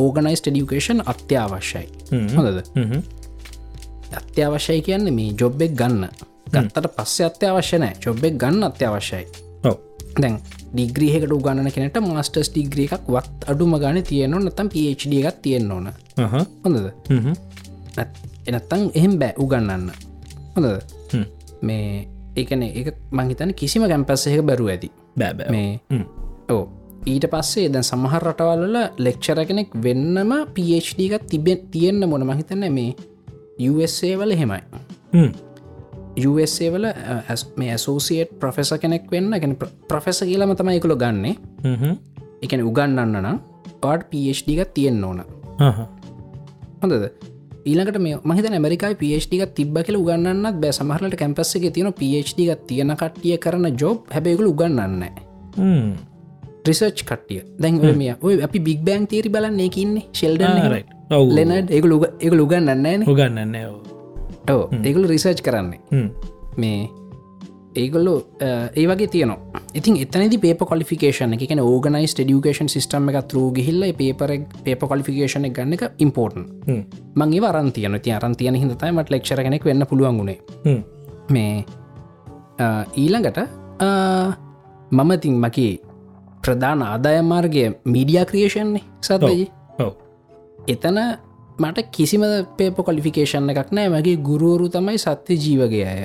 ඕගනයිස් 0.02 0.42
ඩියුකේෂන් 0.46 1.02
අත්‍යවශ්‍යයි. 1.14 1.88
හොඳද? 2.36 2.60
අත්‍යවශ්‍යයි 4.20 4.82
කියන්න 4.90 5.10
මේ 5.18 5.34
ජොබ්බෙක් 5.42 5.74
ගන්න. 5.80 6.06
ගත්තට 6.54 6.88
පස්සේ 6.98 7.26
අත්‍යවශ්‍ය 7.32 7.78
නෑ 7.82 7.94
ජොබ්බෙක් 8.06 8.38
ගන්න 8.38 8.70
අත්‍යවශ්‍යයි. 8.70 9.26
දැන් 10.22 10.38
ඩිග්‍රීහකට 10.74 11.34
උගන්න 11.38 11.70
කෙනට 11.76 12.00
මස්ටර්ස් 12.02 12.50
ඩිග්‍රිය 12.54 12.88
එකක් 12.90 13.10
වත් 13.16 13.50
අඩුම 13.52 13.76
ගන 13.84 14.02
තියෙනවා 14.10 14.44
නතම් 14.44 14.70
පD 14.74 15.14
එකක් 15.22 15.38
තියෙන්න්න 15.46 15.72
ඕන. 15.72 15.88
හොඳද? 16.64 16.88
එනත්තං 18.50 18.90
එහෙම 18.94 19.16
බෑ 19.22 19.34
උගන්නන්න 19.38 19.90
හොඳද? 20.56 20.72
මේ 21.62 22.08
ඒකන 22.36 22.64
එක 22.70 22.94
මංහිතන 23.12 23.54
කිසිම 23.60 23.88
කැම්පස්සයක 23.92 24.42
බැරුව 24.50 24.74
ඇති. 24.76 24.90
බෑබෑ 25.18 25.50
මේ 25.52 25.70
ඕ 26.50 26.64
ඊට 27.06 27.26
පස්සේ 27.32 27.70
දැන් 27.72 27.86
සමහර 27.86 28.24
රටවල්ල 28.30 28.78
ලෙක්ෂර 29.06 29.40
කෙනෙක් 29.48 29.74
වෙන්නම 29.86 30.32
පD 30.56 31.08
එකක් 31.08 31.26
තිබෙන් 31.32 31.66
තියෙන්න්න 31.74 32.10
මොන 32.10 32.24
මහිතන්න 32.30 32.66
මේ 32.78 32.92
USA 33.72 34.12
වල 34.20 34.34
හෙමයි 34.42 34.62
USA 36.18 36.70
වල 36.74 36.86
මේ 37.58 37.72
ඇසෝසිේට් 37.76 38.38
ප්‍රොෆෙස 38.42 38.74
කෙනෙක් 38.82 39.10
වෙන්න 39.12 39.34
ගැන 39.34 39.56
ප්‍රොෆෙස 39.90 40.22
කියලම 40.22 40.54
තමයිකුළො 40.56 40.96
ගන්නේ. 41.04 41.36
එකන 42.44 42.62
උගන්නන්න 42.70 43.18
නම් 43.24 43.38
පාට 43.82 44.08
පD 44.12 44.56
එකක් 44.56 44.74
තියෙන්න්න 44.78 45.04
ඕන. 45.04 45.24
හොඳද? 46.82 47.06
ඊලකට 47.66 48.00
මේ 48.06 48.20
මහිත 48.24 48.46
ඇමරිකයි 48.50 48.96
පD 49.02 49.36
එකක් 49.42 49.54
තිබ 49.58 49.78
කියල 49.88 49.98
උගන්නන්නත් 50.02 50.62
බෑ. 50.62 50.74
සමහරලට 50.80 51.18
කැම්පස්ස 51.22 51.56
එක 51.58 51.68
තියෙන 51.74 51.94
පD 52.00 52.14
එකක් 52.22 52.66
තියෙන 52.70 52.96
කට්ටිය 53.02 53.38
කරන 53.46 53.70
ජොබ් 53.82 54.12
හැබැකුල 54.16 54.52
උගන්නන්න 54.54 55.04
රිසර්ච් 56.68 57.00
කට්ටිය. 57.10 57.42
දැන් 57.62 57.82
ඔය 57.82 57.96
මේ 58.04 58.14
ඔය 58.22 58.38
අපි 58.46 58.60
බික් 58.68 58.86
බෑන් 58.86 59.08
තේරි 59.08 59.34
බලන්න 59.34 59.60
එකන්නේ 59.66 60.06
ශෙල්ඩ 60.14 60.46
ලෙනඩ් 61.38 61.74
ඒක 61.74 61.90
එක 62.20 62.34
උගන්නන්න 62.46 63.10
උගන්නන්න 63.10 63.58
ඕ 63.64 63.93
ඒගුල 64.50 65.08
රිසර්ච් 65.08 65.42
කරන්නේ. 65.42 66.10
මේ 66.58 66.90
ඒගොල්ලු 67.76 68.14
ඒ 68.42 68.88
වගේ 68.88 69.08
තියනවා. 69.08 69.62
ඉතින් 69.76 69.96
එතනදි 70.02 70.38
පේප 70.38 70.60
කොලිෆිකේෂන 70.72 71.34
එක 71.34 71.46
ඕගනයිස් 71.62 72.14
ඩියුකේෂන් 72.18 72.70
සිස්ටම් 72.70 73.10
එක 73.10 73.28
තරූ 73.28 73.52
ගිහිල්ල 73.52 73.86
පේපර 74.02 74.34
පේප 74.66 74.84
කොලිෆිකේෂන 74.92 75.46
එක 75.46 75.56
ගන්න 75.58 75.74
එක 75.78 75.84
ඉම්පෝර්ටන් 76.00 76.44
මංගේ 77.16 77.42
වරන්තියන 77.46 78.00
ති 78.02 78.12
අරන්තියන 78.12 78.56
හිතයි 78.56 78.92
මට 78.92 79.16
ලෙක්ෂර 79.16 79.44
කෙනෙක් 79.44 79.66
වෙන්න 79.66 79.88
පුළුවන්ගුණේ 79.90 80.38
මේ 81.30 81.66
ඊළඟට 82.96 83.40
මම 84.92 85.12
තින් 85.20 85.42
මකි 85.42 85.68
ප්‍රධාන 86.44 86.82
ආදායමාර්ගය 86.84 87.66
මීඩිය 87.86 88.26
ක්‍රියේෂන්නේ 88.26 88.84
ඔව. 89.80 89.94
එතන 90.68 90.98
මට 91.60 91.88
කිසිම 91.92 92.24
පේප 92.58 92.78
කොලිෆිකේෂන් 92.88 93.50
එකක් 93.54 93.72
නෑ. 93.72 93.90
මගේ 93.90 94.18
ගුරුවරු 94.30 94.70
තමයි 94.70 94.98
සත්‍ය 94.98 95.34
ජීවගේ 95.44 95.86
අය. 95.94 96.02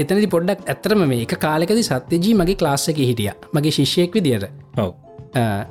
එතනදි 0.00 0.28
පොඩ්ඩක් 0.34 0.68
ඇතරම 0.68 1.06
මේ 1.08 1.26
කාලෙකද 1.26 1.80
සත්‍යජී 1.82 2.34
මගේ 2.34 2.58
ක්ලාස්සක 2.60 2.98
හිටිය. 2.98 3.32
මගේ 3.54 3.74
ශිෂ්‍යයෙක් 3.78 4.14
විදියට. 4.14 4.48
ඔව. 4.78 4.90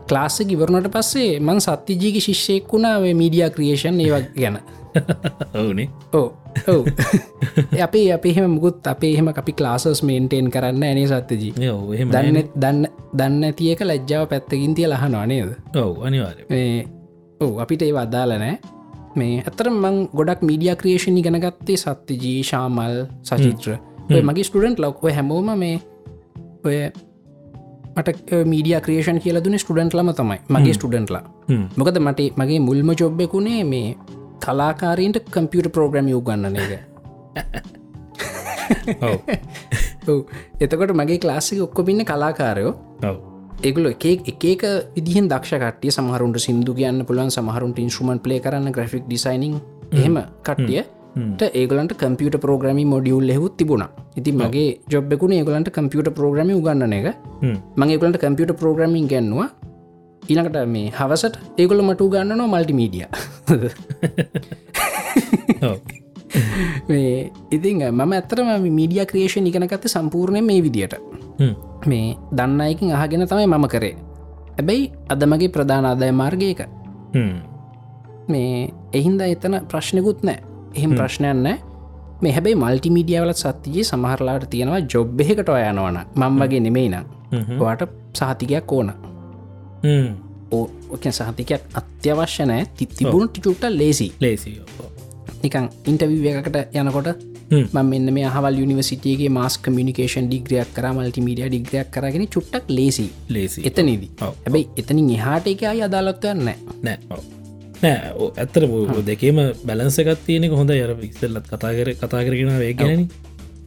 ක්ලාස්සක 0.09 0.51
ඉවරණට 0.51 0.91
පස්සේ 0.91 1.39
මං 1.39 1.59
සත්‍යජීගි 1.67 2.21
ශිෂ්‍යයෙක් 2.27 2.71
වුණාව 2.73 3.03
මීඩිය 3.21 3.49
ක්‍රියේෂන් 3.55 3.99
ඒවක් 4.05 4.31
ගැන 4.37 4.57
ඔවුනේ. 5.53 5.87
ඕ 6.13 6.27
ඔව. 6.67 6.87
අපේ 7.85 8.07
අපේහෙම 8.15 8.51
මුකුත් 8.55 8.87
අපේ 8.87 9.13
එහෙම 9.13 9.27
අපි 9.33 9.53
ක්ලාසස් 9.59 10.03
මේන්ටේන් 10.09 10.51
කරන්න 10.55 10.83
ඇනේ 10.89 11.07
සත්‍යජී. 11.11 11.53
දන්න 12.13 12.37
දන්න 12.63 12.85
දන්න 13.17 13.53
තියක 13.59 13.81
ලැජ්ජාව 13.89 14.27
පැත්තකින් 14.33 14.75
තිය 14.75 14.87
ලහනවා 14.87 15.25
නේද? 15.27 15.55
ඔව් 15.75 16.03
අනිවාර 16.05 16.37
මේ 16.49 16.85
ඔව 17.41 17.57
අපිට 17.63 17.81
ඒ 17.87 17.93
වදාල 17.93 18.35
නෑ 18.43 18.57
මේ 19.21 19.39
ඇතර 19.45 19.69
මං 19.71 19.97
ගොඩක් 20.19 20.45
මීඩිය 20.49 20.75
ක්‍රේෂණ 20.83 21.17
ඉගෙනගත්තේ 21.21 21.77
සත්‍යජී 21.77 22.43
ශාමල් 22.51 23.01
සචිත්‍ර. 23.23 23.79
මගේ 24.29 24.43
ස්ටඩන්ට් 24.43 24.79
ලොක්ව 24.85 25.09
හැමෝම 25.17 25.49
මේ 25.63 25.75
ඔය 26.65 26.77
මට 27.97 28.41
මීඩිය 28.51 28.79
ක්‍රේෂන් 28.85 29.19
කියල 29.23 29.37
දුන 29.45 29.57
ස්ටඩන්ට් 29.59 29.93
ලම 29.97 30.09
තමයි. 30.19 30.39
මගේ 30.49 30.73
ස්ටඩන්ට්ලා 30.77 31.23
මොකද 31.77 31.99
මට 31.99 32.29
මගේ 32.41 32.59
මුල්ම 32.67 32.89
චොබ්බෙකුණේ 33.01 33.63
මේ 33.73 33.87
කලාකාරීන්ට 34.43 35.19
කම්පියට 35.31 35.69
ප්‍රෝග්‍රම 35.75 36.07
යූ 36.07 36.21
ගන්නන 36.21 36.57
එක. 36.57 36.71
එතකොට 40.59 40.93
මගේ 40.93 41.19
ක්ලාසික 41.19 41.61
ඔක්කොපින්න 41.67 42.05
කලාකාරයෝ. 42.05 42.73
ඒගුල 43.63 43.87
එක 43.91 44.05
එකක 44.33 44.63
විදිහ 44.95 45.15
දක්ෂ 45.23 45.61
කටිය 45.63 45.91
සමහරුන්ට 45.91 46.39
සිින්දු 46.45 46.73
කියන්න 46.73 47.05
පුළුවන් 47.07 47.31
සමහරුන්ට 47.31 47.79
ඉන්ස්ුමන් 47.79 48.19
පලේ 48.19 48.39
කරන්න 48.39 48.75
ග්‍රෆික් 48.77 49.05
ඩිසයිනිං 49.07 49.55
එහෙම 49.93 50.17
කට්ටියට 50.47 51.43
ඒගලන්ට 51.53 51.93
කම්පියට 51.95 52.37
ප්‍රෝග්‍රමි 52.45 52.85
මොඩියුල් 52.85 53.29
හෙහුත් 53.35 53.55
තිබුණ. 53.57 53.85
ඉති 54.17 54.31
මගේ 54.33 54.69
ජොබ්බෙකුණ 54.89 55.35
ඒගලන්ට 55.39 55.69
කම්පියට 55.77 56.09
ප්‍රෝග්‍රමි 56.19 56.53
උගන්න 56.53 56.93
එක. 56.93 57.07
හ්ම්. 57.41 57.55
මගේගලට 57.77 58.17
කම්පියට 58.17 58.53
ප්‍රෝග්‍රමින් 58.61 59.07
ගැන්නවා. 59.07 59.47
ඊළඟට 60.23 60.67
මේ 60.67 60.91
හවසට 60.97 61.35
ඒගොල 61.59 61.81
මටු 61.83 62.09
ගන්නනවා 62.09 62.51
මල්ටිමීඩිය 62.53 63.07
ඔව් 65.63 65.77
මේ 66.89 67.31
ඉතිං 67.51 67.83
මම 67.91 68.13
ඇතරම 68.13 68.47
මීඩිය 68.79 69.05
ක්‍රේෂණ 69.11 69.47
ඉගෙනගත්ත 69.47 69.85
සම්පූර්ණය 69.87 70.41
මේ 70.41 70.61
විදියට. 70.63 70.95
මේ 71.85 72.15
දන්න 72.31 72.61
අයකින් 72.61 72.95
අහගෙන 72.95 73.27
තමයි 73.27 73.47
මම 73.47 73.67
කරේ. 73.67 73.95
ඇබැයි 74.59 74.91
අද 75.09 75.21
මගේ 75.25 75.53
ප්‍රධාන 75.57 75.85
අදාය 75.85 76.11
මාර්ගයක. 76.21 76.61
මේ 78.27 78.73
එහින්ද 78.93 79.21
එතන 79.21 79.55
ප්‍රශ්නකුත් 79.71 80.23
නෑ. 80.23 80.39
එහෙම 80.75 80.91
ප්‍රශ්නයන්න 80.99 81.47
මේ 82.21 82.33
හැබයි 82.35 82.55
මල්ටිමීඩියවලත් 82.55 83.37
සත්තියේ 83.37 83.83
සමහරලාට 83.83 84.45
තියෙනවා 84.49 84.81
ජොබ් 84.93 85.21
එහෙකට 85.21 85.49
ඔයනවන 85.49 85.97
මං 86.15 86.33
වගේ 86.41 86.61
නෙමෙයින 86.67 86.95
හ්ම්. 87.31 87.59
වාට 87.59 87.81
සහතිකයක් 88.13 88.71
ඕන 88.71 88.89
සහතිකයක් 91.11 91.61
අත්‍යවශ්‍ය 91.73 92.45
නෑ. 92.45 92.65
ති 92.77 92.85
තිබුණු 92.87 93.27
ටිචුට්ට 93.27 93.69
ලේසි 93.71 94.07
ලේසි. 94.19 94.57
නිකං 95.43 95.69
ඉන්ටවිව 95.85 96.25
එකකට 96.31 96.75
යනකොට 96.75 97.09
හ්ම්. 97.51 97.65
ම 97.73 97.85
මෙන්න 97.85 98.13
මේ 98.13 98.29
හවල් 98.29 98.59
යනිවසිටගේ 98.63 99.29
මාස් 99.29 99.57
කමිනිකේෂන් 99.57 100.27
ඩිග්‍රියක් 100.27 100.73
කර 100.75 100.89
මල්ටිමීඩිය 100.91 101.49
ඩිග්‍රියක් 101.49 101.89
කරගෙන 101.91 102.25
චුට්ටක් 102.27 102.69
ලේසි 102.69 103.07
ලේසි 103.29 103.65
එතනදී. 103.65 104.11
හැබැයි 104.19 104.67
එතනින් 104.77 105.09
එහාට 105.11 105.47
එක 105.47 105.63
අයි 105.71 105.83
අදාලත්වයන්න 105.83 106.45
නෑ. 106.45 106.57
නෑ. 106.83 107.23
ඇත්තර 107.83 108.67
දෙකේම 109.05 109.41
බැලන්සකත් 109.65 110.23
තියෙනෙක 110.25 110.53
හොඳ 110.53 110.71
යර 110.71 110.95
වික්සල්ලත් 111.01 111.49
කතා 111.49 111.73
කර 111.77 111.93
කතා 111.95 112.23
කරගෙන 112.23 112.55
වේගෙනන 112.59 113.09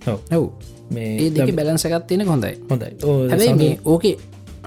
ඔව. 0.06 0.48
මේ 0.90 1.52
බැලන්සකත් 1.52 2.06
තියෙන 2.08 2.26
හොඳයි. 2.26 2.54
හොඳයි. 2.70 2.92
ඕ 3.04 3.18
හැබයි 3.28 3.52
මේ 3.54 3.78
ඕකේ 3.84 4.16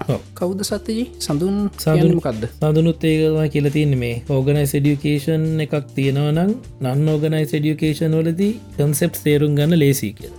ඔව්. 0.07 0.19
කෞද 0.33 0.61
සත්‍යජී? 0.63 1.05
සඳුන් 1.19 1.55
සඳුන්. 1.77 1.97
සඳුන්මකක්ද 1.99 2.43
සඳනුත් 2.59 3.03
ඒකවා 3.03 3.47
කියල 3.49 3.69
තින්න 3.71 3.95
මේ 3.97 4.15
ඕගනයිස් 4.29 4.73
ඩියුකේෂන් 4.75 5.45
එකක් 5.61 5.73
තියෙනවා 5.95 6.31
නම් 6.31 6.51
නන් 6.83 7.09
ඕගනයිස් 7.09 7.51
ඩියුකේෂන් 7.53 8.15
වලදී 8.19 8.53
කන්සෙප් 8.77 9.13
තේරුම් 9.23 9.55
ගන්න 9.55 9.77
ලේසි 9.77 10.13
කියල. 10.13 10.33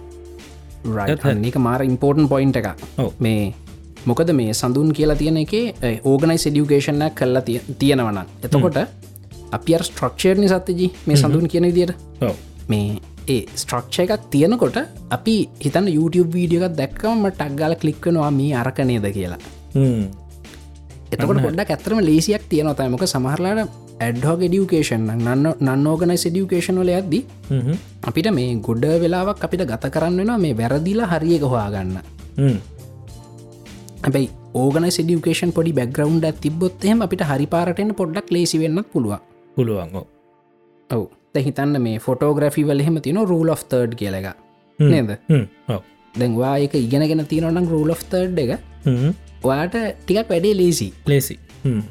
ඒක 1.44 1.56
මාර 1.58 1.82
ඉම්පෝර්ටන් 1.82 2.28
පොයින්ට 2.28 2.56
එක. 2.56 2.68
මේ 3.18 3.52
මොකද 4.06 4.32
මේ 4.32 4.54
සඳුන් 4.54 4.92
කියලා 4.92 5.16
තියෙන 5.16 5.36
එක 5.36 5.52
ඕගනයිස් 6.04 6.46
ඩියුකේෂන 6.48 7.02
කල්ලා 7.12 7.42
තිය- 7.42 7.64
තියෙනවන 7.78 8.18
එතකොට 8.44 8.78
අපි 9.52 9.72
ස්ට්‍රක්ෂර්ණි 9.82 10.48
සත්‍යජී 10.48 10.90
මේ 11.06 11.16
සඳුන් 11.16 11.48
කියන 11.48 11.64
විදියට? 11.64 11.94
මේ 12.68 12.98
ඒ 13.28 13.42
ස්ට්‍රක්ෂ 13.62 14.00
එකක් 14.04 14.24
තියෙනකොට 14.32 14.78
අපි 15.16 15.36
හිතන්න 15.64 15.88
YouTube 15.96 16.30
වීඩියෝකක් 16.36 16.76
දැක්කම 16.80 17.22
ටක්ගල 17.28 17.74
කලික්වනවා 17.82 18.30
මේ 18.38 18.54
අරකනේද 18.62 19.06
කියලා. 19.16 19.40
එතකොට 21.12 21.42
පොඩ්ඩක් 21.44 21.70
ඇතරම 21.76 22.00
ලේසියක් 22.08 22.44
තියෙන 22.50 22.74
තයිමක 22.80 23.04
සමහරලාට 23.12 23.70
ඇඩ්හෝග 24.00 24.42
ඩියුකේෂන් 24.48 25.06
නන්න 25.14 25.46
නන්නෝගනයි 25.60 26.16
ඩියුකේෂන් 26.24 26.80
වල 26.82 26.92
ඇද්දි 26.96 27.20
අපිට 28.08 28.28
මේ 28.38 28.50
ගොඩ 28.66 28.84
වෙලාවක් 29.04 29.44
අපිට 29.46 29.64
ගත 29.70 29.90
කරන්න 29.94 30.20
වෙනවා 30.20 30.38
මේ 30.44 30.58
වැරදිලා 30.60 31.10
හරියක 31.12 31.44
හොයාගන්න. 31.52 31.96
හැබයි 34.04 34.26
ඕගන 34.54 34.88
ඩියුකේෂන් 34.88 35.52
පොඩි 35.56 35.76
බැග්‍රවන්් 35.78 36.20
තිබොත්හෙම 36.42 37.02
අපිට 37.06 37.22
හරි 37.30 37.46
පාරටෙන් 37.54 37.94
පොඩ්ඩක් 38.00 38.32
ලේසි 38.34 38.58
වෙන්න 38.62 38.82
පුළුව 38.92 39.18
පුළුවන් 39.56 39.96
ඔව්. 40.90 41.04
ඔව 41.34 41.42
හිතන්න 41.46 41.78
මේ 41.80 41.98
ෆොටෝග්‍රෆි 41.98 42.62
වලහෙම 42.64 42.96
තින 43.02 43.18
රූල් 43.24 43.50
of 43.50 43.62
තර්ඩ් 43.64 43.94
කියල 43.94 44.14
එක 44.14 44.26
හ්ම්. 44.26 44.90
නේද 44.90 45.10
හ්ම්. 45.28 45.44
දැන්වා 46.14 46.56
එක 46.58 46.74
ඉගෙනගෙන 46.76 47.24
තියනනම් 47.26 47.68
රූල් 47.68 47.90
of 47.90 48.02
තර්ඩ් 48.10 48.38
එක 48.38 48.52
හ්ම්. 48.84 49.14
ඔයාට 49.44 49.76
ටිකක් 50.02 50.28
වැඩේ 50.28 50.56
ලේසි 50.56 50.88
ලේසි 51.06 51.38
හ්ම්. 51.64 51.82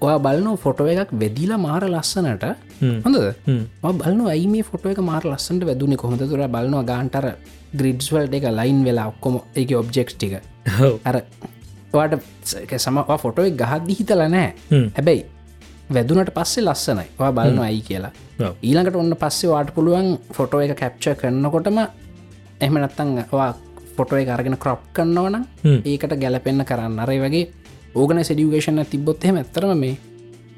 ඔයා 0.00 0.18
බලන 0.18 0.56
ෆොටෝ 0.56 0.86
එකක් 0.86 1.10
වෙදිලා 1.12 1.58
මාර 1.58 1.82
ලස්සනට 1.88 2.46
හ්ම්. 2.80 3.02
හ්ම්. 3.46 3.60
බලන 3.82 4.24
ඇයි 4.28 4.46
මේ 4.46 4.62
ෆොටෝ 4.62 4.94
එක 4.94 5.02
මාර 5.02 5.26
ලස්සට 5.26 5.66
වැදුනේ 5.70 5.96
කොහොඳ 5.96 6.22
තුර 6.22 6.46
බලනවා 6.48 6.86
ගාන්ටර 6.92 7.28
ග්‍රිඩ්ස්වල්ට 7.74 8.34
එක 8.34 8.48
ලයින් 8.52 8.84
වෙලා 8.86 9.10
ඔක්කොම 9.12 9.42
එක 9.54 9.74
ඔබ්ජෙක්් 9.74 10.14
ටික. 10.14 10.38
අර 11.04 11.16
වාට 11.92 12.14
සමවා 12.78 13.18
ෆොටෝ 13.18 13.50
එක 13.50 13.58
ගහද්දි 13.58 13.98
හිතල 14.00 14.28
නෑ 14.28 14.50
හ්ම්. 14.70 14.90
හැබැයි 14.96 15.24
වැදුනට 15.90 16.30
පස්සේ 16.34 16.64
ලස්සනයි 16.64 17.06
වා 17.18 17.32
බලන 17.32 17.58
අයි 17.60 17.80
කියලා. 17.80 18.12
ඊළඟට 18.62 18.96
ඔන්න 18.96 19.16
පස්සේ 19.16 19.50
වාට 19.50 19.74
පුළුවන් 19.74 20.18
ෆොටෝ 20.32 20.60
එක 20.60 20.76
කැප්ච 20.76 21.04
කරන්නකොටම 21.16 21.78
එහම 22.60 22.78
නත්තංවා 22.78 23.50
ෆොටෝ 23.96 24.18
එක 24.18 24.28
අරගෙන 24.28 24.56
ක්‍රොප් 24.56 24.80
කන්නවන 24.92 25.36
හ්ම්. 25.64 25.78
ඒකට 25.84 26.16
ගැලපෙන්න්න 26.16 26.64
කරන්න 26.64 26.98
අරයි 27.00 27.20
වගේ 27.20 27.44
ඕගන 27.94 28.24
සඩියුකේෂන 28.24 28.84
තිබොත් 28.86 29.24
එහෙම 29.24 29.36
ඇතරම 29.36 29.76
මේ 29.76 29.96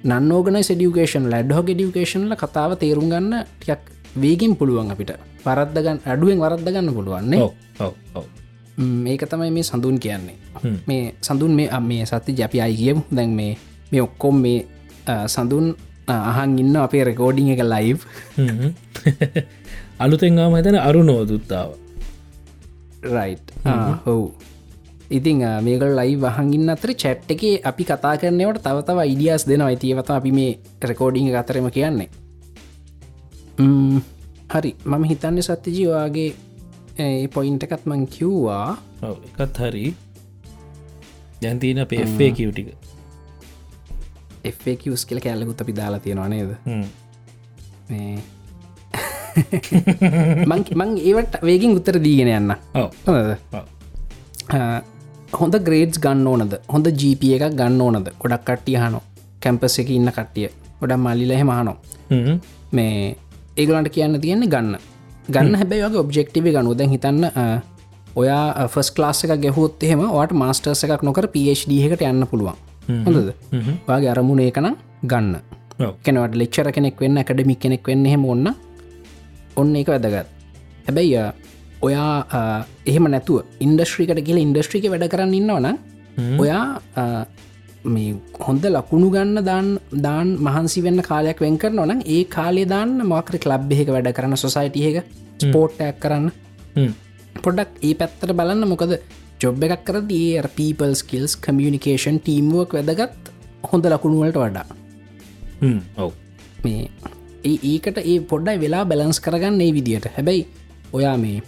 නන්නෝගන 0.05 0.62
සඩියුකේෂන් 0.62 1.27
ලඩ්හෝ 1.29 1.62
ඩියුකේෂන්ල 1.64 2.35
කතාව 2.37 2.77
තේරුම් 2.79 3.09
ගන්න 3.11 3.45
ටියක් 3.61 3.83
වේගින් 4.16 4.57
පුළුවන් 4.57 4.91
අපිට 4.91 5.11
පරද්දගන්න 5.45 5.99
අඩුවෙන් 6.07 6.39
වරද්ද 6.41 6.68
ගන්න 6.68 6.95
පුළුවන්නේ. 6.95 7.39
මේක 8.79 9.22
තමයි 9.24 9.51
මේ 9.51 9.62
සඳුන් 9.62 9.99
කියන්නේ. 9.99 10.37
මේ 10.87 11.14
සඳුන් 11.20 11.53
මේ 11.53 11.68
අ- 11.70 11.81
මේ 11.83 12.07
සත්‍ය 12.07 12.33
ජපි 12.33 12.61
අයි 12.61 12.77
කියමු 12.77 13.03
දැන් 13.11 13.31
මේ 13.31 13.57
මේ 13.93 14.03
ඔක්කොම් 14.03 14.41
මේ 14.41 14.66
සඳුන් 15.26 15.66
අහන් 16.09 16.59
ඉන්න 16.59 16.76
අපේ 16.78 17.04
රෙකෝඩිං 17.04 17.48
එක 17.50 17.62
ලයිව් 17.64 17.98
හ්ම්. 18.36 18.70
අලුතෙන්ගාම 20.02 20.54
හිතන 20.54 20.78
අරු 20.80 21.02
නෝදුත්තාව 21.02 21.70
රයි් 23.09 23.34
හව් 24.04 24.18
ඉතිං 25.11 25.38
අ, 25.40 25.50
මේක 25.61 25.82
ලයි 25.92 26.14
වහගින් 26.16 26.68
අතර 26.68 26.90
චැට් 26.94 27.30
එක 27.30 27.42
අපි 27.62 27.82
කතා 27.84 28.14
කරනවට 28.16 28.62
තවතව 28.62 28.98
ඉඩියස් 29.07 29.42
දෙනවා. 29.46 29.70
ඇතිවත 29.70 30.11
අපි 30.11 30.30
මේ 30.32 30.59
රෙකෝඩිං 30.82 31.30
අතරම 31.34 31.70
කියන්නේ. 31.70 32.09
හරි. 34.48 34.70
මම 34.84 35.04
හිතන්න 35.04 35.38
සත්‍යජීවාගේ 35.40 36.30
ඒ 36.98 37.28
පොයින්ට 37.28 37.62
එකත් 37.64 37.86
මං 37.86 38.07
කිව්වා. 38.09 38.76
එකත් 39.38 39.57
හරි. 39.61 39.86
ජැන්තින 41.42 41.78
පේ 41.86 42.30
කිව්ටික 42.32 42.68
එෆකස් 44.47 45.05
කියල 45.05 45.20
කැල්ලකුත් 45.20 45.61
අපි 45.61 45.72
දාලා 45.76 46.01
තියෙනවා 46.01 46.28
නේද? 46.28 46.51
මේ 47.88 48.18
ඒවට 51.03 51.34
වේගින් 51.42 51.76
උත්තර 51.78 51.99
දීගෙන 52.03 52.28
යන්න. 52.30 52.53
හොඳ 55.32 55.55
ග්‍රේඩ්ස් 55.61 55.99
ගන්න 56.01 56.26
ඕනද? 56.26 56.55
හොඳ 56.68 56.86
ජීප 56.94 57.22
එකක් 57.30 57.55
ගන්න 57.55 57.80
ඕනද? 57.80 58.09
ගොඩක් 58.20 58.44
කට්ටිය 58.47 58.78
හනෝ 58.78 59.03
කැම්පස 59.42 59.78
එක 59.78 59.90
ඉන්න 59.90 60.11
කට්ටිය. 60.11 60.49
ගොඩක් 60.80 60.99
මල්ලිලහෙ 60.99 61.44
මහනෝ 61.44 61.76
මේ 62.72 63.16
ඒගලන්ට 63.57 63.88
කියන්න 63.90 64.20
තියෙන්නේ 64.20 64.49
ගන්න. 64.49 64.76
ගන්න 65.28 65.55
හැබැයි 65.57 65.82
වගේ 65.84 66.01
ඔබ්ෙක්ටිව 66.01 66.44
ගනුද 66.55 66.80
හිතන්න 66.88 67.24
අ, 67.26 67.44
ඔයා 68.16 68.68
ෆස් 68.68 68.92
ලාස් 68.99 69.24
එක 69.24 69.32
ගැහොත් 69.42 69.82
එහෙම 69.82 70.05
වාට 70.09 70.32
මාස්ටර්ස 70.34 70.84
එකක් 70.86 71.03
නොකර 71.03 71.26
පD 71.28 71.80
එකට 71.86 72.03
යන්න 72.03 72.26
පුළුවන් 72.26 72.57
හොඳද? 73.07 73.32
වගේ 73.89 74.11
අරමුණ 74.14 74.43
ඒකනම් 74.47 74.76
ගන්න. 75.03 75.34
කෙනවට 76.05 76.39
ලෙච්චර 76.43 76.70
කෙනෙක් 76.72 77.01
වෙන්න 77.01 77.20
ඇකඩමික් 77.22 77.61
කෙනෙක් 77.61 77.89
වෙන්න 77.91 78.07
එහෙම 78.07 78.24
ඔන්න 78.26 78.47
ඔන්න 79.57 79.76
එක 79.76 79.89
වැදගත්. 79.89 80.26
හැබැයි 80.87 81.24
ඔයා 81.82 82.12
එහෙම 82.87 83.09
නැතුව 83.14 83.43
ඉන්ඩස්ට්‍රිකට 83.61 84.22
කියල 84.28 84.39
ඉන්ඩස්ට්‍රික 84.45 84.87
වැඩ 84.93 85.11
කරන්න 85.12 85.34
ඉන්නවන 85.41 85.66
ඔයා 86.39 86.64
මේ 87.84 88.14
හොඳ 88.47 88.64
ලකුණු 88.76 89.09
ගන්න 89.11 89.45
දාන් 89.51 89.66
දාන් 90.07 90.28
මහන්සි 90.47 90.82
වෙන්න 90.87 91.03
කාලයක් 91.11 91.41
වෙන් 91.41 91.59
කරන 91.59 91.82
නම් 91.84 92.01
ඒ 92.07 92.22
කාලේ 92.37 92.66
දාන්න 92.74 92.95
මක්‍ර 93.05 93.37
කලබ් 93.45 93.74
එහෙක 93.76 93.93
වැඩ 93.97 94.11
කරන 94.18 94.37
සොසයිටියක 94.45 94.99
ස්පෝට්ටයක් 95.43 96.01
කරන්න. 96.03 96.26
හ්ම්. 96.76 96.93
පොඩක් 97.45 97.70
ඒ 97.82 97.95
පැත්තට 98.01 98.32
බලන්න 98.32 98.68
මොකද 98.72 98.93
ජොබ් 99.41 99.64
එකක් 99.64 99.82
කර 99.84 99.99
දී 100.11 100.43
පීපල් 100.59 100.93
ස්කිල්ස් 100.95 101.32
කමියනිකේෂන් 101.37 102.18
ටීම්ුවක් 102.18 102.76
වැදගත් 102.78 103.32
හොඳ 103.70 103.84
ලකුණුවලට 103.87 104.39
වඩා. 104.39 104.66
ඔව්. 105.97 106.12
මේ 106.64 106.91
ඒ 107.45 107.57
ඒකට 107.72 107.99
ඒ 108.05 108.20
පොඩ්ඩයි 108.30 108.61
වෙලා 108.61 108.84
බැලන්ස් 108.84 109.20
කරගන්න 109.20 109.61
ඒ 109.61 109.72
විදියට. 109.72 110.07
හැබැයි 110.16 110.47
ඔයා 110.93 111.16
මේ 111.16 111.43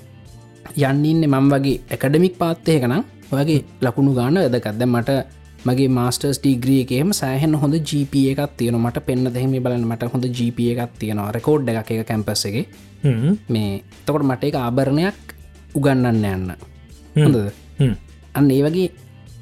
යන්නඉන්න 0.76 1.24
මං 1.30 1.50
වගේ 1.52 1.80
ඇකඩමික් 1.90 2.38
පාත්තයකනම් 2.38 3.02
ඔයගේ 3.32 3.64
ලකුණු 3.80 4.14
ගාන 4.14 4.34
වැදකක්ද 4.34 4.82
මට 4.86 5.18
මගේ 5.66 5.88
මස්ටර්ස් 5.88 6.38
ඩීග්‍රිය 6.42 6.80
එකේම 6.84 7.10
සෑහන් 7.12 7.54
හොඳ 7.62 7.74
GP 7.88 8.14
එකක් 8.32 8.52
තියෙන 8.58 8.78
මට 8.80 9.04
පෙන්න්න 9.06 9.32
දෙහෙම 9.34 9.54
බලන්න 9.64 9.86
මට 9.86 10.10
හොඳ 10.12 10.26
GP 10.38 10.68
එකක් 10.74 10.92
තියෙනවා. 11.00 11.32
රෙකෝඩ් 11.32 11.68
එක 11.68 11.90
එක 11.90 12.06
කැම්පස් 12.10 12.44
එක. 12.50 12.56
මේ 13.48 13.82
තකොට 14.06 14.28
මට 14.28 14.50
එක 14.50 14.60
ආභරණයක් 14.64 15.18
උගන්නන්න 15.74 16.28
යන්න. 16.34 16.52
හොඳද. 17.16 17.67
අන්න 18.34 18.50
ඒ 18.50 18.62
වගේ 18.66 18.88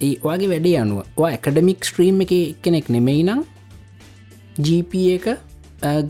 ඒ 0.00 0.14
වගේ 0.22 0.50
වැඩේ 0.52 0.76
අනුව 0.82 1.26
ඇකඩමික් 1.30 1.84
ස්ට්‍රීම් 1.88 2.20
එක 2.26 2.32
කෙනෙක් 2.64 2.92
නෙමෙයි 2.96 3.24
නම් 3.24 3.42
GP 4.66 4.92
එක 5.16 5.26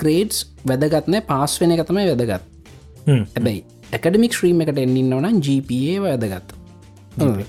ග්‍රේඩ්ස් 0.03 0.45
වැදගත්නෑ 0.71 1.23
පාස් 1.31 1.57
වෙන 1.61 1.75
එක 1.75 1.87
තමයි 1.89 2.07
වැදගත් 2.11 2.45
හ්ම්. 3.07 3.25
හැබැයි 3.37 3.65
ඇකඩමික් 3.93 4.37
ශ්‍රීම් 4.37 4.63
එකට 4.65 4.79
එන්නන්න 4.85 5.17
නම් 5.23 5.41
GPA 5.47 5.95
වැදගත්. 6.05 6.55
ඔව්. 7.23 7.41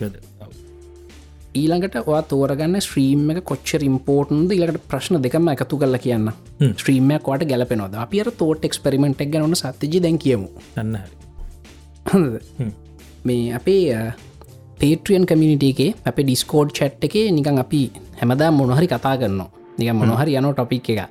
ඊළඟට 1.58 1.96
ඔයා 2.04 2.24
තෝරගන්න 2.32 2.78
ස්ත්‍රීම් 2.86 3.32
එක 3.34 3.40
කොච්චර 3.52 3.82
ඉම්පෝර්ටන්ද 3.88 4.52
ඉලකට 4.58 4.84
ප්‍රශ්න 4.92 5.18
දෙකම 5.26 5.50
එකතු 5.54 5.80
කල්ල 5.82 5.98
කියන්න 6.06 6.30
හ්ම්. 6.30 6.74
ස්ත්‍රීමයක් 6.82 7.26
කොට 7.26 7.46
ගැලපෙනොද 7.52 7.98
අපිර 8.06 8.30
තෝට 8.42 8.68
එක්ස්පරිමෙන්ට් 8.70 9.22
එක 9.26 9.34
ගනන 9.34 9.58
සත්‍යජි 9.58 10.04
දැන් 10.06 10.22
කියමු? 10.22 10.50
හ්ම්. 12.14 12.72
මේ 13.26 13.54
අපේ 13.58 14.14
පේට්‍රියන් 14.80 15.26
කමිනිටේ 15.26 15.94
අප 16.06 16.18
ඩිස්කෝඩ් 16.20 16.72
චට් 16.72 17.04
එක 17.04 17.16
නිකන් 17.32 17.60
අපි 17.60 17.82
හැමදා 18.20 18.50
මොනහරි 18.52 18.88
කතා 18.88 19.16
කරන්න 19.18 19.42
නික 19.78 19.90
මොනහරි 19.94 20.38
යනෝ 20.40 20.54
ටොපික් 20.54 20.90
එක 20.90 21.02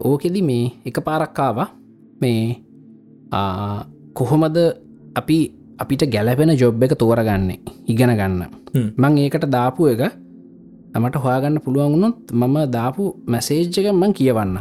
ඕකෙදි 0.00 0.42
මේ 0.42 0.64
එක 0.84 0.98
පාරක්කාව 1.00 1.58
මේ 2.20 2.42
කොහොමද 4.14 4.58
අපි 5.14 5.38
අපිට 5.78 6.02
ගැලපෙන 6.06 6.52
ජොබ් 6.56 6.82
එක 6.82 6.94
තෝරගන්නේ 6.94 7.58
ඉගෙන 7.86 8.12
ගන්න. 8.20 8.42
මං 8.96 9.18
ඒකට 9.18 9.46
දාපු 9.48 9.88
එක 9.92 10.02
තමට 10.92 11.22
හොයාගන්න 11.24 11.60
පුළුවන් 11.64 11.92
වුණොත් 11.92 12.32
මම 12.32 12.56
දාපු 12.70 13.04
මැසේජ්ජක 13.26 13.88
මං 13.92 14.12
කියවන්න. 14.12 14.58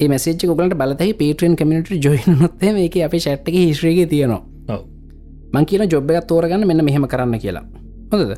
ඒ 0.00 0.08
මැසේජ් 0.08 0.36
ගලට 0.50 0.74
බලතයි 0.74 1.14
පේට්‍රියන් 1.14 1.56
කමිට 1.56 1.90
ජොයිනොත් 2.04 2.60
මේක 2.74 2.96
අපි 3.08 3.18
ෂට්ක 3.18 3.56
හිස්්‍රේගේ 3.56 4.06
තියෙනවා 4.06 4.55
මං 5.54 5.64
කියන 5.64 5.88
ජොබ් 5.92 6.10
එකක් 6.10 6.26
තෝරගන්න 6.30 6.66
මෙන්න 6.66 6.84
මෙහෙම 6.84 7.06
කරන්න 7.12 7.38
කියලා. 7.44 7.64
හොඳද. 8.12 8.32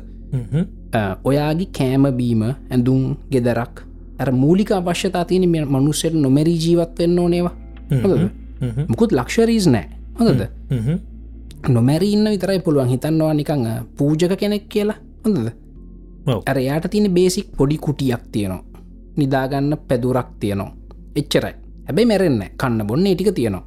ඔයාගේ 1.23 1.69
කෑම 1.77 2.05
බීම 2.17 2.41
ඇඳුම් 2.47 3.15
ගෙදරක් 3.31 3.85
ඇර 4.19 4.31
මූලික 4.31 4.71
අවශ්‍යතා 4.71 5.25
තියෙන 5.25 5.49
මේ 5.49 5.65
මනුස්සයට 5.65 6.15
නොමැරී 6.25 6.57
ජීවත්වවෙන්න 6.65 7.19
ඕනේවා. 7.19 7.55
හොඳද. 8.03 8.23
මුකුත් 8.89 9.11
ලක්ෂරීස් 9.11 9.67
නෑ. 9.67 9.85
හොඳද? 10.19 10.41
හ්ම්. 10.71 10.97
නොමැරී 11.75 12.11
ඉන්න 12.17 12.29
විතරයි 12.33 12.59
පුළුවන් 12.65 12.91
හිතන්නවා 12.93 13.33
නිකං 13.33 13.65
පූජක 13.97 14.35
කෙනෙක් 14.41 14.69
කියලා. 14.69 14.97
හොඳද? 15.25 15.49
ඇර 16.49 16.57
යායට 16.67 16.91
තියෙන 16.91 17.13
බේසික් 17.13 17.47
පොඩි 17.57 17.77
කුටියක් 17.77 18.23
තියෙනවා. 18.31 18.63
නිදාගන්න 19.17 19.77
පැදුරක් 19.87 20.29
තියෙනවා. 20.39 20.71
එච්චරයි. 21.15 21.53
හැබැයි 21.87 22.09
මැරෙන්න 22.11 22.41
කන්න 22.61 22.87
බොන්න 22.87 23.07
ඒටික 23.07 23.33
තියෙනවා. 23.35 23.63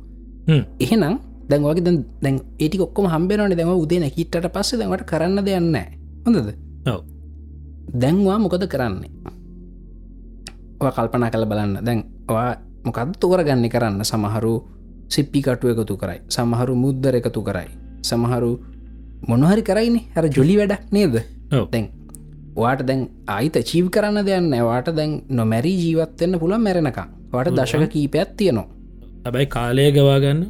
එහෙනම් 0.81 1.19
දැන්වගේ 1.51 1.85
දැන් 2.25 2.37
ඒටි 2.59 2.83
ඔක්කොම 2.87 3.07
හම්බෙනවන. 3.15 3.57
දැම 3.59 3.71
උදේ 3.85 4.01
නැකිටට 4.05 4.49
පස්සේ 4.57 4.79
දැවට 4.81 5.07
කරන්න 5.11 5.45
දෙයන්න 5.49 5.77
හොඳද? 6.27 6.53
දැන්වා 8.03 8.39
මොකද 8.45 8.67
කරන්නේ? 8.75 9.11
කල්පනා 10.97 11.31
කළ 11.31 11.47
බලන්න. 11.53 11.75
දැන් 11.87 12.05
මොකද 12.87 13.17
තෝරගන්න 13.23 13.69
කරන්න? 13.75 14.05
සමහරු 14.11 14.55
සිප්පි 15.15 15.41
කටුව 15.47 15.73
එකතු 15.73 15.97
කරයි. 16.03 16.21
සමහරු 16.37 16.75
මුද්දර 16.85 17.15
එකතු 17.21 17.43
කරයි. 17.49 17.69
සමහරු 18.11 18.53
මොනහරි 19.31 19.63
කරයිනි. 19.71 20.01
හැර 20.15 20.25
ජොලි 20.37 20.55
වැඩක් 20.61 20.93
නේද? 20.97 21.15
දැන් 21.73 21.87
වාට 22.57 22.81
දැන් 22.89 23.01
අයිත 23.35 23.57
චීව් 23.71 23.87
කරන්න 23.95 24.25
දෙයන්න 24.29 24.55
වාට 24.69 24.89
දැන් 24.99 25.13
නොමැරී 25.39 25.77
ජීවත්වෙන්න 25.83 26.39
පුළන් 26.43 26.65
මැරෙනකා 26.67 27.07
වට 27.35 27.55
දශක 27.59 27.85
කීපයක් 27.95 28.33
තියනවා. 28.39 28.67
හැබැයි 29.25 29.49
කාලය 29.55 29.87
ගවාගන්න 29.97 30.41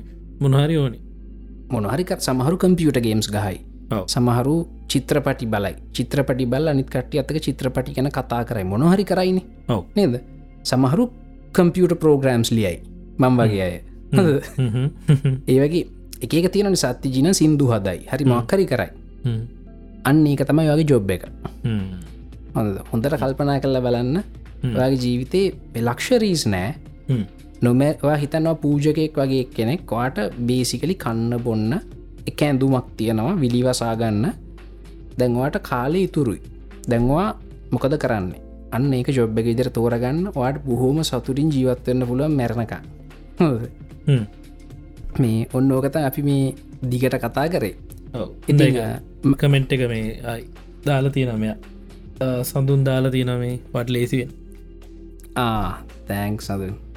මොනහරි 0.45 0.77
ඕනි. 0.83 0.99
මොනහරිකත් 1.75 2.21
සමහරු 2.27 2.57
කම්පියුට 2.63 2.99
ගේම්ස් 3.07 3.29
ගහයි. 3.37 3.59
සමහරු 4.15 4.55
චිත්‍රපටි 4.93 5.47
බලයි. 5.55 5.75
චිත්‍රපටි 5.97 6.45
බල 6.53 6.69
අනිත් 6.73 6.89
කට්ටිය 6.95 7.21
අත්තක 7.23 7.39
චිත්‍රපටි 7.47 7.97
ගැන 7.97 8.11
කතා 8.19 8.43
කරයි. 8.49 8.65
මොනහරි 8.73 9.05
කරයිනි. 9.11 9.43
නේද? 9.97 10.15
සමහරු 10.71 11.05
කම්පියට 11.57 11.95
ප්‍රෝග්‍රම්ස් 12.03 12.51
ලියයි. 12.57 12.77
මං 13.21 13.33
වගේ 13.41 13.63
අය. 13.67 13.75
හොඳද? 14.17 14.31
හ්ම්. 14.59 14.89
ඒ 15.49 15.59
වගේ 15.63 15.85
එකක 16.25 16.47
තියෙන 16.55 16.77
සත්ති 16.77 17.09
ජින 17.15 17.35
සිින්දු 17.41 17.67
හදයි. 17.73 17.99
හරි 18.13 18.25
මක්කරි 18.33 18.65
කරයි. 18.73 18.91
අන්න 20.09 20.27
ඒක 20.27 20.43
තමයි 20.49 20.69
වගේ 20.73 20.89
ජොබ් 20.93 21.11
එක. 21.17 21.25
හොඳට 22.93 23.15
කල්පනා 23.23 23.61
කරල 23.63 23.79
බලන්න. 23.87 24.17
ඔයාගේ 24.77 25.01
ජීවිතේ 25.05 25.47
ලක්ෂරීස් 25.89 26.45
නෑ. 26.55 26.69
නොමවා 27.63 28.17
හිතනවා 28.17 28.55
පූජකයෙක් 28.63 29.17
වගේ 29.17 29.45
කෙනෙක් 29.57 29.91
වාට 29.91 30.19
බේසිකලි 30.47 30.95
කන්න 31.05 31.35
බොන්න 31.45 31.73
එක 32.31 32.43
ඇඳුමක් 32.43 32.89
තියෙනවා 32.97 33.35
විලිවසාගන්න 33.43 34.25
දැන්වාට 35.19 35.57
කාලය 35.63 36.01
ඉතුරුයි. 36.09 36.41
දැන්වා 36.91 37.29
මොකද 37.73 37.95
කරන්නේ? 38.05 38.41
අන්න 38.73 38.93
ඒක 38.93 39.09
ජොබ් 39.19 39.39
එක 39.39 39.47
ඉදිර 39.47 39.71
තෝරගන්න 39.71 40.21
වාට 40.35 40.59
බොහෝම 40.67 40.99
සතුරින් 41.05 41.51
ජීවත්වන්න 41.55 42.07
පුළුව 42.09 42.37
මැරණක. 42.39 42.75
මේ 45.19 45.47
ඔන්න 45.53 45.73
ඕකත 45.73 45.97
අපි 46.03 46.23
මේ 46.23 46.55
දිගට 46.91 47.19
කතා 47.25 47.49
කරේ. 47.49 47.75
කමෙන්ට් 49.35 49.73
එක 49.73 49.83
මේ 49.89 50.07
අයි 50.25 50.45
දාලා 50.87 51.13
තියනමය 51.13 51.53
සඳුන් 52.45 52.83
දාලා 52.85 53.11
තියන 53.11 53.31
මේ 53.39 53.59
වට 53.75 53.91
ලේසිවෙන් 53.91 54.31
තෑන්ක් 56.09 56.43
සද 56.43 56.92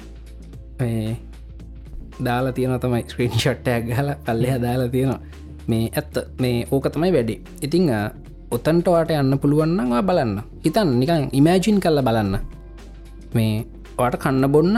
දාලා 2.24 2.52
තියෙන 2.52 2.80
තමයි 2.80 3.02
ස්ක්‍රීන් 3.08 3.32
ෂට්ටයක් 3.32 3.82
ගහල 3.88 4.10
පල්ලෙහ 4.26 4.54
දාලා 4.60 4.88
තියෙනවා. 4.88 5.20
මේ 5.68 5.90
ඇත්ත 5.92 6.16
මේ 6.40 6.66
ඕක 6.70 6.86
තමයි 6.92 7.12
වැඩි. 7.12 7.34
ඉතිං 7.62 7.90
ඔතන්ටවාට 8.50 9.10
යන්න 9.10 9.38
පුළුවන්න්නවා 9.38 10.02
බලන්න. 10.02 10.34
හිතන් 10.64 10.90
නිකන් 11.00 11.28
ඉමෑජින් 11.32 11.80
කල්ල 11.80 12.02
බලන්න. 12.08 12.38
මේ 13.34 13.64
වාට 13.98 14.16
කන්න 14.22 14.52
බොන්න 14.52 14.76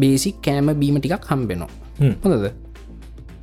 බේසික් 0.00 0.36
කෑම 0.44 0.68
බීම 0.80 0.98
ටිකක් 1.00 1.24
හම්බෙනවා. 1.30 1.70
හ්ම්. 2.00 2.14
හොඳද? 2.24 2.46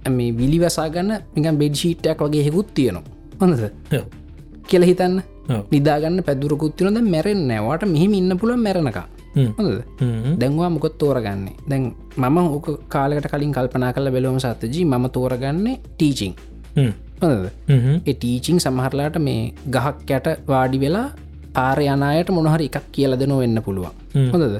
මේ 0.10 0.32
විලිවසාගන්න 0.40 1.12
නිකන් 1.36 1.58
බෙඩ් 1.62 1.76
ෂීට්ටයක් 1.76 2.22
වගේ 2.22 2.44
හෙකුත් 2.48 2.70
තියෙනවා. 2.74 3.04
හොඳද. 3.42 3.64
කියල 4.70 4.86
හිතන්න. 4.90 5.22
නිදාගන්න 5.72 6.24
පැදුරකුත්තිනොද 6.28 6.98
මැරෙන් 7.14 7.42
නෑවාට 7.50 7.84
මෙහිම 7.94 8.14
ඉන්න 8.14 8.40
පුළුවන් 8.40 8.64
මැරණක. 8.66 9.00
දැන්වා 10.40 10.70
මොකොත් 10.70 10.98
තෝරගන්නේ? 10.98 11.56
දැන් 11.70 11.84
මම 12.18 12.38
ඕක 12.38 12.68
කාලකට 12.88 13.30
කලින් 13.34 13.54
කල්පනා 13.54 13.92
කල 13.94 14.12
බැලවම 14.12 14.40
සත්තජී 14.40 14.86
ම 14.86 15.10
තෝරගන්නේ 15.10 15.78
ටීචිං 15.92 16.34
ටීචිං 18.08 18.60
සමහරලාට 18.60 19.18
මේ 19.20 19.54
ගහක් 19.70 20.10
යට 20.10 20.28
වාඩි 20.48 20.80
වෙලා 20.80 21.08
පාර 21.54 21.80
යනායට 21.84 22.30
මොනහරි 22.32 22.70
එකක් 22.70 22.92
කියල 22.92 23.20
දෙනො 23.20 23.38
වෙන්න 23.40 23.62
පුළුවන්. 23.64 23.94
හොඳද. 24.34 24.56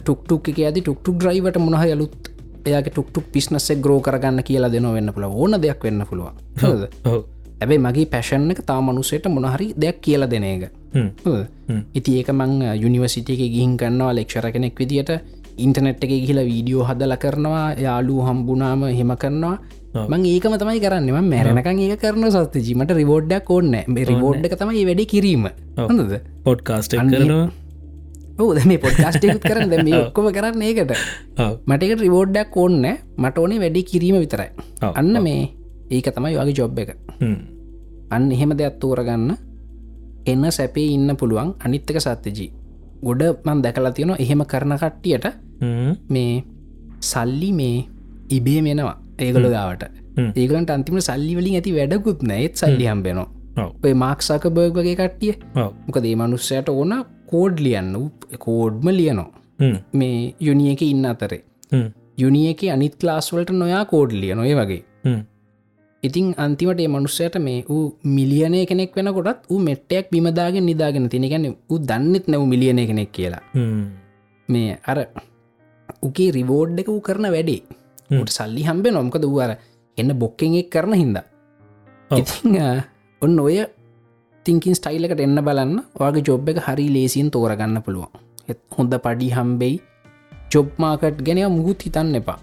ටුක්ටුක් 0.00 0.48
එක 0.48 0.58
ඇති 0.58 0.80
ටුක්ටුක් 0.80 1.22
්‍රයිවට 1.22 1.58
මොහ 1.58 1.84
යලුත් 1.84 2.30
එයාගේ 2.66 2.92
ටුක්ටුක් 2.92 3.26
පිස්නස්සේ 3.32 3.76
ග්‍රෝ 3.76 4.00
කරගන්න 4.00 4.42
කියලා 4.42 4.72
දෙන 4.72 4.92
වෙන්න 4.92 5.12
පුළ 5.14 5.24
ඕන 5.24 5.62
දෙයක් 5.62 5.82
වෙන්න 5.82 6.06
පුළුවන්. 6.10 6.34
හොද. 6.62 6.82
ඇබයි 7.60 7.78
මගේ 7.78 8.06
පැෂන් 8.06 8.50
එක 8.50 8.60
තා 8.66 8.80
මනුසේට 8.80 9.28
මොනහරි 9.28 9.72
දෙයක් 9.76 10.00
කියලා 10.00 10.30
දෙන 10.30 10.44
එක. 10.44 10.72
ඉති 11.94 12.18
ඒක 12.18 12.30
මං 12.32 12.52
යුනිවසිට 12.82 13.30
එක 13.30 13.42
ගිහින් 13.46 13.76
කරන්නවා 13.76 14.12
ලෙක්ෂර 14.14 14.46
කෙනෙක් 14.52 14.78
විදිට 14.78 15.10
ඉන්ටනෙට් 15.58 16.04
එක 16.04 16.10
ගිහිල 16.12 16.40
වීඩියෝ 16.42 16.84
හදල 16.84 17.16
කරනවා 17.16 17.66
යාලු 17.78 18.16
හම්බුනාම 18.22 18.82
හෙම 18.92 19.12
කරනවා. 19.16 19.56
මං 20.08 20.24
ඒකම 20.28 20.54
තමයි 20.54 20.80
කරන්නම 20.80 21.28
මැරණකන් 21.32 21.78
ඒ 21.84 21.96
කරන 21.96 22.26
සස්තජීමට 22.30 22.90
රිවෝඩ්ඩක් 22.92 23.50
ඕන්න 23.50 23.76
රිවෝඩ් 24.10 24.44
එක 24.46 24.56
තමයි 24.62 24.84
වැඩි 24.84 25.06
කිරීම. 25.06 25.46
හොඳද? 25.78 26.12
පොඩ්කාස්ට 26.44 26.94
අන්න 26.94 27.08
ඒ- 27.08 27.20
කරනවා. 27.20 27.46
ඕ 28.38 28.50
දැ 28.54 28.66
මේ 28.66 28.78
පොඩ්කාස්ටයකුත් 28.78 29.40
කරන්න. 29.42 29.72
මේ 29.80 30.00
ඔක්කොම 30.04 30.28
කරන්න 30.32 30.62
ඒකට. 30.62 30.92
මටක 31.66 32.00
රිවෝඩ්ඩක් 32.02 32.56
ඕන්න 32.56 32.84
මට 33.16 33.38
ඕනේ 33.38 33.60
වැඩි 33.60 33.82
කිරීම 33.84 34.20
විතරයි. 34.20 34.50
අන්න 34.94 35.12
මේ. 35.22 35.42
ඒක 35.90 36.12
තමයි 36.12 36.36
වගේ 36.36 36.54
ජොබ් 36.54 36.78
එක. 36.78 36.90
අන්න 38.10 38.32
එහෙම 38.32 38.52
දෙයක් 38.54 38.76
තෝරගන්න 38.78 39.32
එන්න 40.26 40.44
සැපේ 40.58 40.86
ඉන්න 40.96 41.16
පුළුවන් 41.20 41.50
අනිත්තක 41.66 41.98
සත්‍යජී. 42.06 42.50
ගොඩ 43.06 43.22
මන් 43.46 43.62
දැකලා 43.64 43.92
තියෙනවා 43.96 44.18
එහෙම 44.24 44.42
කරන 44.52 44.74
කට්ටියට 44.82 45.26
මේ 46.14 46.32
සල්ලි 47.10 47.50
මේ 47.60 47.76
ඉබේ 48.36 48.60
මෙනවා 48.66 48.96
ඒගොල 49.26 49.48
ගාවට. 49.56 49.84
ඒගලන්ට 50.42 50.70
අන්තිම 50.76 50.98
සල්ලි 51.08 51.32
වලින් 51.38 51.58
ඇති 51.58 51.74
වැඩකුත් 51.78 52.22
නෑත් 52.30 52.54
සල්ලි 52.62 52.86
හම්බෙනවා. 52.92 53.28
ඔය 53.84 53.94
මාක්සාක 54.04 54.46
බර්ග 54.56 54.80
වගේ 54.80 54.96
කට්ටිය. 55.02 55.34
මොක 55.86 55.98
දේ 56.06 56.16
මනුස්සයට 56.16 56.68
ඕන 56.74 56.94
කෝඩ් 57.32 57.62
ලියන්න. 57.66 57.94
කෝඩ්ම 58.46 58.88
ලියනවා. 58.98 59.30
මේ 60.00 60.34
යුනිියක 60.48 60.82
ඉන්න 60.82 61.06
අතරේ. 61.12 61.42
යුනිියක 62.18 62.60
අනිත් 62.74 63.02
ලාස්වලට 63.08 63.50
නොයා 63.62 63.84
කෝඩ් 63.92 64.12
ලිය 64.22 64.34
නොය 64.34 64.52
වගේ 64.60 64.82
ඉතින් 66.06 66.26
අන්තිමට 66.44 66.80
මනුස්සයට 66.94 67.36
මේ 67.46 67.60
වූ 67.68 67.84
මිලියනය 68.16 68.60
කෙනෙක් 68.70 68.96
වෙන 68.98 69.10
කොටත් 69.16 69.46
ඌ 69.52 69.60
මෙට්ටයක් 69.68 70.06
බිමදාගෙන 70.14 70.66
නිදාගෙන 70.70 71.08
තිනගැන 71.14 71.46
දන්නෙත් 71.90 72.26
නැව 72.32 72.44
මිලියනය 72.52 72.84
කෙනෙක් 72.90 73.10
කියලා. 73.16 73.42
මේ 74.48 74.76
අර 74.90 74.98
උගේ 76.08 76.28
රිවෝඩ් 76.36 76.78
එක 76.82 76.90
වූ 76.92 77.00
කරන 77.08 77.26
වැඩේ. 77.36 77.62
ට 78.10 78.36
සල්ලි 78.38 78.62
හම්බේ 78.68 78.96
නොම්කද 78.98 79.24
වූර 79.32 79.52
එන්න 79.98 80.12
බොක්කෙන් 80.22 80.54
එක් 80.60 80.70
කරන 80.74 80.94
හින්ද. 81.02 81.18
ඉති 82.10 82.60
ඔන්න 83.22 83.38
ඔය 83.46 83.58
තිංකින් 84.46 84.74
ස්ටයිලකට 84.78 85.20
එන්න 85.26 85.38
බලන්න. 85.48 85.76
වගේ 86.00 86.26
ජොබ් 86.28 86.48
එක 86.52 86.58
හරි 86.66 86.86
ලේසින් 86.96 87.28
තෝරගන්න 87.34 87.78
පුළුවන්. 87.86 88.10
හොඳ 88.76 88.92
පඩි 89.04 89.28
හම්බෙයි. 89.36 89.76
ජොබ්මාකට් 90.52 91.18
ගැනය 91.26 91.42
මුහුත් 91.54 91.80
හිතන්න 91.86 92.18
එපා 92.18 92.38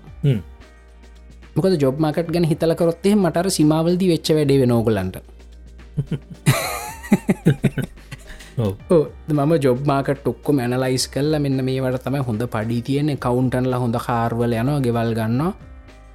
මොකද 1.55 1.73
ජොබ්මාකට් 1.81 2.29
ගැන 2.33 2.45
හිතලකරොත්තේ 2.45 3.15
මටර 3.15 3.47
සිමාවල්දී 3.51 4.09
වෙච්ච 4.09 4.29
වැඩේ 4.35 4.59
වෙනෝගලන්ට 4.59 5.15
මම 9.29 9.53
ජොබ්මාකට 9.61 10.19
ටොක්කො 10.19 10.53
මැනලයිස් 10.53 11.05
කල්ල 11.07 11.33
මෙන්න 11.39 11.59
මේවට 11.65 12.03
තම 12.03 12.17
හොඳ 12.27 12.41
පඩි 12.47 12.81
තියෙන 12.81 13.09
කවුන්ටන්ල 13.17 13.73
හොඳ 13.75 13.95
කාර්වල 13.97 14.53
යනවා 14.53 14.79
ගෙවල් 14.79 15.13
ගන්නවා. 15.13 15.53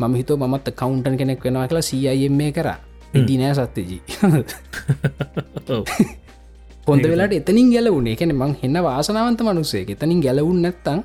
මම 0.01 0.15
හිතෝ 0.15 0.37
මත් 0.39 0.67
කවුන්ටන් 0.73 1.17
කෙනෙක් 1.17 1.45
වෙනවා 1.45 1.67
කියලා 1.69 1.83
සයිම් 1.83 2.33
මේ 2.33 2.53
කර. 2.53 2.69
ඉදිනෑ 3.15 3.55
සත්්‍යජී. 3.57 4.01
හොඳ 6.87 7.05
වෙලාට 7.05 7.33
එතනින් 7.33 7.71
ගැලවුණේ. 7.73 8.17
කැන 8.17 8.35
මං 8.35 8.53
හෙන්න 8.63 8.83
වාසනාවන්ත 8.83 9.41
මනුස්සේ 9.43 9.85
එතනින් 9.89 10.21
ගැලවුන් 10.21 10.63
නැත්තං 10.63 11.03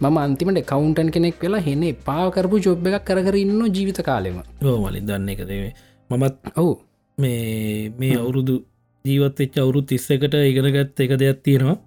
මම 0.00 0.16
අන්තිමට 0.18 0.62
කවුන්ටන් 0.70 1.10
කෙනෙක් 1.10 1.42
වෙලා 1.42 1.64
හෙන 1.66 1.84
පාකරපු 2.08 2.62
ජොබ් 2.66 2.86
එකක් 2.88 3.04
කරන්න 3.08 3.60
ජීවිත 3.76 4.00
කාලෙම. 4.08 4.38
මලින් 4.62 5.06
දන්න 5.08 5.28
එකදේ 5.28 5.72
මමත් 6.10 6.34
ඔවු. 6.56 6.72
මේ 7.18 7.92
මේ 8.00 8.16
අවුරුදු 8.22 8.56
ජීවත් 9.04 9.40
එච්ච 9.40 9.56
අවුරු 9.64 9.82
තිස්සකට 9.92 10.34
ඉගෙනගත් 10.42 11.00
එක 11.04 11.12
දෙයක් 11.22 11.40
තියෙනවා. 11.44 11.78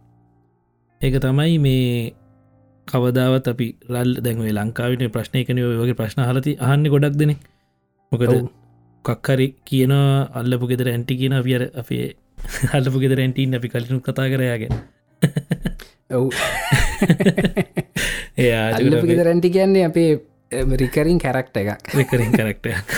ඒක 1.02 1.16
තමයි 1.26 1.58
මේ 1.60 2.14
කවදාවත් 2.88 3.48
අපි 3.54 3.68
රල් 3.94 4.12
දැන්වේ 4.26 4.54
ලංකාවට 4.58 5.04
ප්‍රශ්නයකන 5.16 5.60
වගේ 5.82 5.98
ප්‍රශ්න 6.00 6.22
හලති 6.30 6.54
අහන්න 6.68 6.90
ගොඩක් 6.94 7.20
දෙන 7.22 7.34
මොකද 8.12 8.34
කක්කරි 9.06 9.48
කියන 9.70 9.94
අල්ලපු 10.40 10.70
ගෙදර 10.72 10.88
ඇන්ටි 10.94 11.20
කියන 11.22 11.36
අපියර 11.40 11.64
අපේ 11.82 12.06
හල්ලපු 12.72 13.04
ගෙදර 13.04 13.22
ඇන්ටීන් 13.26 13.58
අපි 13.60 13.72
කලිනු 13.74 14.00
කතා 14.08 14.28
කරයාගෙන 14.34 14.74
ඔවු. 16.10 16.30
අල්ලපු 18.74 19.06
ගෙදර 19.06 19.28
ඇන්ටි 19.28 19.50
කියන්නේ 19.52 19.86
අපේ 19.86 20.10
රිකරින් 20.76 21.20
කැරක්ට 21.20 21.60
එකක්. 21.62 21.94
රිකරින් 21.94 22.32
කරක්ටයක් 22.32 22.96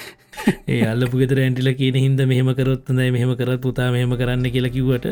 ඒ 0.68 0.82
අල්ලපු 0.84 1.20
ගෙදර 1.22 1.40
ඇන්ටිල 1.40 1.70
කියන 1.74 1.98
හින්ද 2.04 2.22
මෙහම 2.26 2.50
කරොත්දයි 2.54 3.10
මෙහම 3.10 3.32
කරත් 3.34 3.60
පුතා 3.60 3.88
මෙහම 3.90 4.14
කරන්න 4.14 4.46
කියලා 4.48 4.74
කිව්වට 4.76 5.06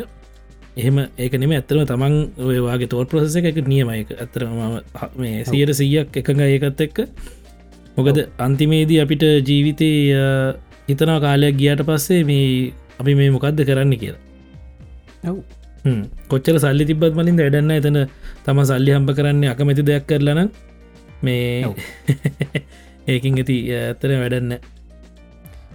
එහෙම 0.77 1.01
ඒක 1.17 1.35
නෙම 1.35 1.51
ඇත්තරම 1.51 1.83
තමන් 1.85 2.15
ඔයවාගේ 2.45 2.91
තෝල් 2.93 3.05
ප්‍රසෙස 3.05 3.35
එක 3.41 3.59
නියමයක 3.67 4.15
ඇතරම 4.15 4.55
මේ 5.17 5.43
සියට 5.43 5.75
සීයක් 5.75 6.19
එකඟ 6.23 6.45
ඒකත් 6.47 6.87
එක්ක. 6.87 6.97
මොකද 7.97 8.17
අන්තිමේදී 8.39 9.03
අපිට 9.03 9.27
ජීවිතය 9.43 9.91
හිතනා 10.87 11.19
කාලයක් 11.19 11.55
ගියට 11.57 11.83
පස්සේ 11.83 12.23
මේ 12.23 12.49
අපි 12.99 13.13
මේ 13.15 13.29
මොකක්ද 13.29 13.65
කරන්න 13.67 13.95
කියලා 13.97 14.21
කොච්චර 16.27 16.57
සල්ලි 16.57 16.85
තිබත් 16.85 17.15
මලින් 17.15 17.37
වැඩන්න 17.37 17.71
එතන 17.71 17.99
තම 18.45 18.59
සල්ලි 18.63 18.95
හම්ප 18.95 19.15
කරන්න 19.17 19.45
අකමැති 19.53 19.85
දෙයක් 19.85 20.07
කරලන 20.07 20.49
මේ 21.21 21.65
ඒකින් 23.11 23.39
ඇති 23.39 23.57
ඇත්තර 23.75 24.15
වැඩන්න 24.15 24.57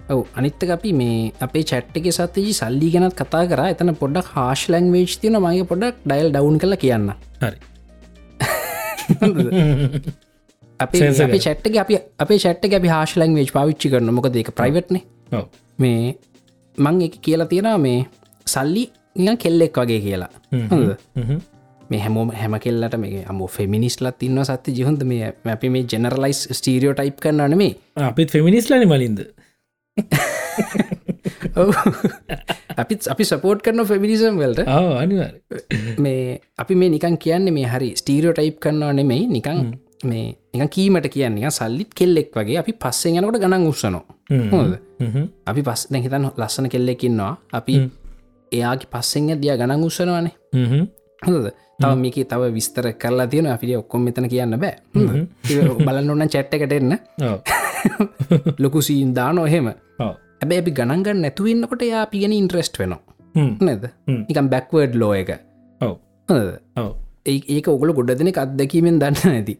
ඔව. 0.07 0.19
අනිත්තක 0.35 0.69
අපි 0.69 0.91
මේ 0.93 1.31
අපේ 1.39 1.63
චැට්ක 1.63 2.11
සතතිජි 2.11 2.53
සල්ලි 2.53 2.91
ගැනත් 2.91 3.15
කතා 3.15 3.45
කර. 3.45 3.61
එතන 3.67 3.95
පොඩක් 3.95 4.27
හාශ් 4.35 4.67
ලංවේච් 4.69 5.17
තින 5.21 5.39
මගේ 5.39 5.65
පොඩක් 5.65 6.03
ඩයිල් 6.03 6.29
ඩවන්් 6.29 6.61
කළ 6.61 6.77
කියන්න. 6.77 7.09
හරි. 7.41 7.57
අපේ 10.79 11.09
අපි 11.25 11.39
චට්ක 11.39 11.75
අපි 11.77 11.97
අපේ 12.19 12.37
චට්ක 12.37 12.73
අපි 12.79 12.89
හාශ 12.89 13.13
ලංවේච් 13.17 13.51
පාවිච්චි 13.51 13.91
කරන 13.91 14.11
මොකද 14.11 14.35
ඒක 14.35 14.51
ප්‍රයිවට්න 14.51 14.97
මේ 15.79 16.15
මං 16.77 17.01
එක 17.07 17.15
කියලා 17.21 17.47
තියෙනවා 17.47 17.77
මේ 17.79 17.99
සල්ලි 18.47 18.83
නිකන් 19.15 19.37
කෙල්ලෙක් 19.43 19.77
වගේ 19.81 19.99
කියලා. 20.05 20.31
හොඳ 20.71 20.89
මේ 21.89 22.01
හැමෝම 22.05 22.31
හැම 22.41 22.57
කෙල්ලට 22.65 22.97
මේ 23.03 23.23
අම 23.31 23.39
ෆෙමිනිස්ලත් 23.57 24.23
ඉන්න 24.27 24.43
සත්‍ය 24.49 24.75
ජිහොන්ද 24.79 25.03
මේ 25.11 25.31
අපි 25.55 25.69
මේ 25.69 25.85
ජෙනරලයිස් 25.93 26.41
ස්ටීරියෝ 26.59 26.95
ටයිප් 26.99 27.19
කරන්නන 27.25 27.57
මේ 27.57 27.73
අපිත් 28.09 28.35
ෆෙමිනිස්ලන 28.37 28.87
මලින්ද? 28.93 29.19
අපිත් 32.77 33.07
අපි 33.13 33.23
සපෝට් 33.31 33.63
කරන 33.65 33.85
ෆෙමිනිසම් 33.85 34.41
වලට. 34.41 34.67
අනිවාර 35.03 35.33
මේ 35.99 36.39
අපි 36.57 36.75
මේ 36.75 36.93
නිකන් 36.95 37.17
කියන්නේ 37.25 37.57
මේ 37.57 37.67
හරි 37.73 37.89
ස්ටීරියෝ 38.01 38.35
ටයිප් 38.37 38.59
කරනවා 38.59 38.93
නෙමෙයි. 38.93 39.27
නිකං 39.27 39.59
මේ 40.03 40.25
නික 40.53 40.71
කීමට 40.71 41.07
කියන්නේ 41.13 41.51
සල්ලිත් 41.51 41.93
කෙල්ලෙක් 41.95 42.31
වගේ 42.35 42.57
අපි 42.61 42.73
පස්සෙන් 42.75 43.17
යනකොට 43.19 43.39
ගණන් 43.41 43.67
උත්සනෝ 43.69 44.03
හොද 44.51 44.73
අපි 45.45 45.61
පස් 45.67 45.87
දැහිතන් 45.91 46.27
ලස්සන 46.37 46.69
කෙල්ලෙකින්නවා 46.73 47.33
අපි 47.59 47.75
එයාගේ 48.51 48.91
පස්සෙන් 48.91 49.33
දිය 49.35 49.53
ගණන් 49.53 49.83
උත්සනවානේ 49.83 50.33
හොද 51.21 51.47
තව 51.79 51.95
මේක 51.95 52.17
තව 52.25 52.51
විස්තර 52.53 52.85
කරලා 52.93 53.27
තියෙන 53.27 53.47
අපිට 53.47 53.77
ඔක්කොම 53.77 54.03
මෙතන 54.03 54.29
කියන්න 54.29 54.57
බෑ. 54.59 54.75
බලන්න 55.79 56.09
ඕන්න 56.09 56.29
චැට්ට 56.29 56.55
එකට 56.57 56.73
එන්න. 56.73 56.97
ලොකු 58.63 58.81
සීන්දා 58.81 59.31
නොහෙම 59.33 59.71
ඇබැ 59.99 60.59
අපි 60.61 60.71
ගණන්ගන්න 60.71 61.21
නැතුවන්නකොට 61.21 61.83
යා 61.83 62.05
පිගෙන 62.07 62.33
ඉන්ට්‍රෙස්ට් 62.33 62.79
වෙනවා. 62.79 63.01
නැද? 63.61 63.89
නිකම් 64.07 64.49
බැක්වර්ඩ් 64.49 64.95
ලෝ 64.95 65.13
එක. 65.13 65.31
ඒක 67.25 67.67
ඔගොල 67.67 67.93
ගොඩ 67.93 68.15
දෙනෙ 68.15 68.33
අත්දැකීමෙන් 68.37 68.99
දන්න 68.99 69.35
ඇති 69.35 69.59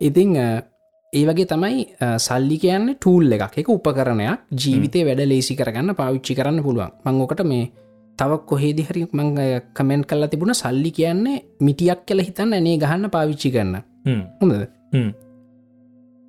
ඉතිං 0.00 0.36
ඒ 1.12 1.24
වගේ 1.26 1.46
තමයි 1.46 1.84
සල්ලි 2.18 2.56
කියන්න 2.62 2.94
ටූල් 2.94 3.32
එකක්. 3.32 3.58
එක 3.58 3.68
උපකරණයක්. 3.68 4.46
ජීවිතය 4.54 5.04
වැඩ 5.08 5.26
ලේසි 5.26 5.58
කරගන්න 5.58 5.98
පාවිච්චි 5.98 6.38
කරන්න 6.38 6.62
පුළුවන්. 6.62 6.94
මංගෝකට 7.04 7.44
මේ 7.44 7.70
තවක් 8.20 8.42
කොහේදි 8.44 8.82
හරි 8.84 9.02
මං 9.10 9.28
කමෙන්ට් 9.72 10.04
කල්ලා 10.04 10.28
තිබුණ 10.28 10.52
සල්ලි 10.54 10.90
කියන්නේ 10.92 11.38
මිටියක් 11.60 12.00
කළ 12.06 12.20
හිතන්න 12.20 12.52
ඇනේ 12.52 12.76
ගහන්න 12.76 13.08
පාවිච්චි 13.08 13.50
කරන්න. 13.50 13.76
හොඳද? 14.40 14.64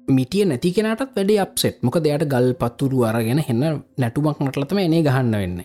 මිටිය 0.07 0.45
නැති 0.45 0.71
කෙනටත් 0.71 1.03
වැඩේ 1.09 1.39
අප්සෙට් 1.39 1.83
මොක 1.83 1.97
දෙයට 1.99 2.25
ගල් 2.25 2.47
පත්තුරු 2.55 3.03
අරගෙන 3.03 3.43
එන්න 3.43 3.63
නැටුමක් 3.97 4.39
නටලතම 4.39 4.79
එනේ 4.79 5.03
ගහන්න 5.03 5.35
වෙන්න. 5.35 5.59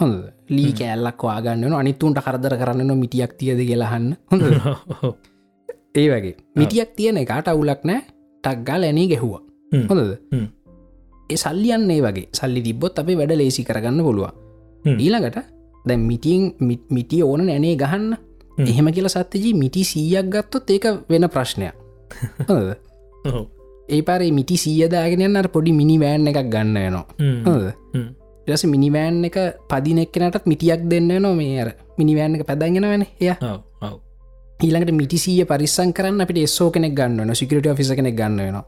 හොඳ 0.00 0.16
ලී 0.50 0.72
කෑල්ලක් 0.74 1.22
වාගන්න 1.22 1.74
අනිත්තුන්ට 1.74 2.22
කරදර 2.26 2.56
කරන්න 2.56 2.92
මිටියක් 2.96 3.38
තියද 3.38 3.62
කියලාහන්න 3.62 4.10
හොඳ 4.30 4.42
ඒ 5.98 6.06
වගේ. 6.08 6.36
මිටියක් 6.56 6.94
තියෙන 6.96 7.22
එකාට 7.22 7.48
අවුලක් 7.48 7.82
නෑ 7.84 8.02
ටක්ගල් 8.44 8.82
ඇනේ 8.84 9.08
ගැහුවා. 9.14 9.42
හොඳද? 9.86 10.12
ඒ 11.30 11.38
සල්ලියන්නේ 11.38 12.02
වගේ. 12.02 12.30
සල්ලි 12.34 12.60
තිබොත් 12.62 12.98
අපේ 12.98 13.20
වැඩ 13.20 13.38
ලේසි 13.38 13.64
කරගන්න 13.64 14.06
පුළුවන් 14.06 14.49
ඊළඟට 14.84 15.38
දැ 15.84 15.96
මිටියෙන් 15.96 16.54
මිටිය 16.90 17.22
ඕන 17.22 17.46
නැනේ 17.46 17.76
ගහන්න. 17.76 18.14
එහෙම 18.60 18.92
කියල 18.92 19.08
සත්්‍යජී 19.08 19.54
මිටි 19.54 19.84
සීයක් 19.84 20.28
ගත්තොත් 20.28 20.70
ඒක 20.70 20.86
වෙන 21.08 21.28
ප්‍රශ්නයක්. 21.28 21.74
ඒ 23.88 24.02
පරේ 24.02 24.30
මිටි 24.30 24.56
සීයදාගෙන 24.56 25.36
අර 25.36 25.48
පොඩි 25.48 25.72
මිනි 25.72 25.98
වෑන් 25.98 26.26
එකක් 26.26 26.48
ගන්න 26.48 26.98
හොද 27.44 27.70
ටස 28.46 28.66
මිනිවෑන් 28.66 29.24
එක 29.24 29.36
පදිනෙක්කනටත් 29.70 30.46
මිටියක් 30.46 30.86
දෙන්න 30.90 31.10
නො 31.22 31.34
මේ 31.34 31.58
අර 31.62 31.70
මිනිවෑන් 31.98 32.36
එක 32.36 32.46
පැදගෙන 32.46 32.86
වෙන 32.86 33.04
එය. 33.20 33.32
ඊළඟට 34.60 34.92
මිටිසිය 34.92 35.44
පරිස්සන් 35.44 35.92
කරන්න 35.92 36.24
අපට 36.24 36.38
එස්සෝ 36.38 36.70
කෙනෙක් 36.70 36.94
ගන්න 36.94 37.34
සිකට 37.34 37.68
ෆිස 37.76 37.92
කෙනෙක් 37.92 38.16
ගන්න 38.16 38.40
වෙනවා. 38.40 38.64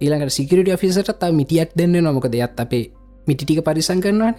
ඊළඟට 0.00 0.30
සිකට 0.30 0.70
ෆිසට 0.78 1.24
මිටියක් 1.32 1.72
දෙන්න 1.76 1.96
නොමක 1.98 2.28
දෙයක්ත් 2.28 2.60
අපේ 2.60 2.84
මිටිටික 3.26 3.60
පරිසං 3.66 4.00
කරනවා 4.04 4.32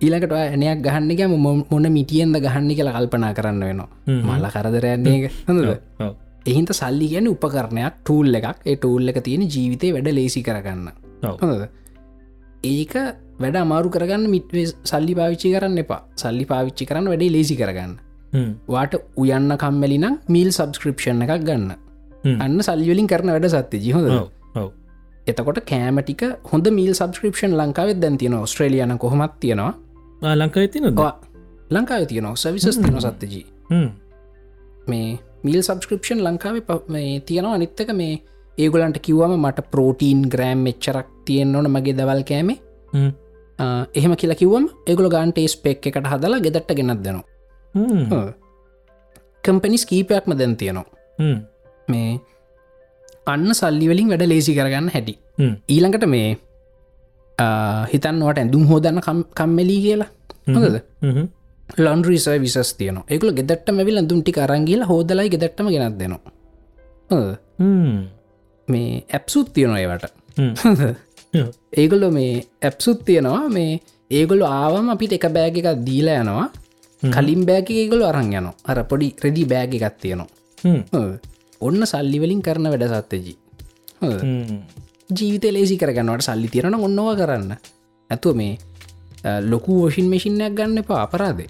ඊළකට 0.00 0.34
ඇනයක් 0.34 0.82
ගහන්න 0.84 1.10
එක 1.14 1.22
මොන 1.70 1.86
මිටියෙන්ද 1.96 2.36
ගහන්න 2.44 2.70
කියලා 2.78 2.96
කල්පනා 2.96 3.32
කරන්න 3.38 3.64
වෙනවා. 3.68 3.88
මල්ල 4.28 4.46
කරදරයන්නේ 4.54 5.30
හොඳද 5.48 5.70
එහින්ත 6.46 6.70
සල්ලි 6.80 7.08
ගැන 7.12 7.28
උපකරණයක් 7.34 8.00
ටූල් 8.00 8.34
එකක්. 8.34 8.66
ඒ 8.66 8.76
ටූල් 8.76 9.08
එක 9.08 9.20
තියෙන 9.26 9.44
ජීවිතය 9.54 9.92
වැඩ 9.96 10.10
ලේසි 10.18 10.42
කරගන්න. 10.42 10.88
හොඳද 11.42 11.68
ඒක 12.64 12.94
වැඩ 13.42 13.56
අමාරු 13.56 13.94
කරගන්න 13.94 14.26
මිට 14.34 14.50
සල්ලි 14.84 15.14
පාවිච්චි 15.20 15.54
කරන්න 15.54 15.78
එපා. 15.84 16.02
සල්ලි 16.16 16.44
පාවිච්චි 16.52 16.88
කරන්න 16.90 17.12
වැඩේ 17.12 17.34
ලේසි 17.36 17.56
කරගන්න. 17.56 17.94
වාට 18.68 18.94
උයන්න 19.16 19.56
කම්මැලිනම් 19.62 20.20
මීල් 20.28 20.50
සබස්ක්‍රපෂන් 20.50 21.24
එකක් 21.26 21.46
ගන්න. 21.48 21.72
අන්න 22.44 22.58
සල්ලිවලින් 22.68 23.06
කරන 23.06 23.34
වැඩ 23.34 23.50
සත්‍ය 23.54 23.78
ජිහොද 23.86 24.08
එතකොට 25.26 25.58
කෑමටික 25.70 26.22
හොඳ 26.52 26.66
මීල් 26.78 26.92
සබස්ක්‍රපෂන් 26.94 27.52
ලංකාවෙත් 27.60 27.98
දැන් 28.02 28.16
තියෙන 28.20 28.34
ස්ට්‍රලියන 28.52 28.98
කොහොමත් 28.98 29.34
තියෙනවා. 29.40 29.72
ලංකා 30.40 30.68
තිනද 30.68 31.00
ලංකාව 31.70 32.02
තියෙනවා. 32.10 32.36
සවිසස් 32.36 32.78
තින 32.84 33.00
සත්තජී 33.04 33.44
මේ 34.88 35.08
මිල් 35.44 35.60
සබස්ක්‍රපෂන් 35.62 36.20
ලංකාව 36.26 36.56
තියෙනවා. 37.26 37.54
අනිත්තක 37.58 37.90
මේ 38.00 38.14
ඒගොලන්ට 38.58 38.98
කිව්වම 39.06 39.34
මට 39.38 39.70
ප්‍රෝටීන් 39.72 40.20
ග්‍රෑම් 40.32 40.60
මෙච්චරක් 40.66 41.08
තියෙන් 41.26 41.56
ඕන 41.56 41.70
මගේ 41.70 41.96
දවල් 41.98 42.22
කෑමේ. 42.30 42.58
එහෙම 43.98 44.12
කියලා 44.20 44.40
කිව්වම 44.42 44.66
ඒගොල 44.86 45.08
ගන්ට 45.14 45.48
ස්පෙක් 45.54 45.86
එකට 45.88 46.10
හදලා 46.12 46.44
ගෙදට්ට 46.46 46.74
ගෙනත් 46.78 47.02
දෙනවා. 47.06 48.26
කම්පනිස් 49.44 49.84
කීපයක්ම 49.90 50.36
දැන් 50.40 50.56
තියෙනවා. 50.56 50.86
මේ 51.88 52.10
අන්න 53.26 53.46
සල්ලිවලින් 53.54 54.08
වැඩ 54.12 54.24
ලේසි 54.28 54.54
කරගන්න 54.54 54.88
හැටි. 54.94 55.14
ඊළඟට 55.68 56.06
මේ 56.14 56.28
හිතන්නවට 57.92 58.38
ඇඳුම් 58.38 58.64
හෝදන්න 58.66 59.00
කම්මෙලී 59.38 59.80
කියලා. 59.82 60.10
හොඳද? 60.48 60.76
ලොන්ඩ්‍රීස 61.78 62.26
විසස් 62.44 62.74
තියන 62.74 62.98
එකල 63.08 63.30
ගෙදට 63.32 63.70
මැවිල් 63.70 64.02
දුම්ටි 64.08 64.32
අරංගිල 64.38 64.82
හෝදලයි 64.84 65.28
ගෙදටම 65.28 65.70
ගෙනත් 65.74 65.98
දෙනවා. 65.98 66.32
මේ 68.68 69.04
ඇප්සුත් 69.10 69.52
තියනවා 69.54 69.78
ඒවට. 69.78 70.04
ඒගොල්ලො 71.76 72.10
මේ 72.10 72.32
ඇප්සුත් 72.62 73.04
තියෙනවා. 73.04 73.48
මේ 73.48 73.80
ඒගොල්ලො 74.10 74.46
ආවම 74.60 74.90
අපිට 74.90 75.16
එක 75.18 75.28
බෑග 75.38 75.56
එකක් 75.56 75.86
දීල 75.88 76.10
යනවා. 76.16 76.48
කලින් 77.02 77.42
බෑග 77.46 77.70
ඒගොලු 77.72 78.04
අරං 78.04 78.32
යන 78.32 78.48
අර 78.64 78.78
පොඩි 78.84 79.08
රෙදි 79.24 79.44
බෑග 79.44 79.74
එකත් 79.78 79.96
තියෙනවා 80.02 80.28
ඔන්න 81.62 81.86
සල්ලිවලින් 81.86 82.42
කරන 82.42 82.70
වැඩ 82.72 82.88
සත්තජී 82.92 83.36
ජීවිත 85.10 85.44
ලේසි 85.50 85.76
කරගන්නවට 85.76 86.24
සල්ලි 86.24 86.48
තිරන 86.48 86.74
ඔන්නවා 86.78 87.14
කරන්න. 87.16 87.52
ඇතුව 88.10 88.36
මේ 88.36 88.52
ලොකු 89.42 89.72
ෝෂින් 89.82 90.08
මෙසිිනයක් 90.08 90.54
ගන්න 90.54 90.78
එපා 90.78 91.02
අපරාදේ. 91.02 91.48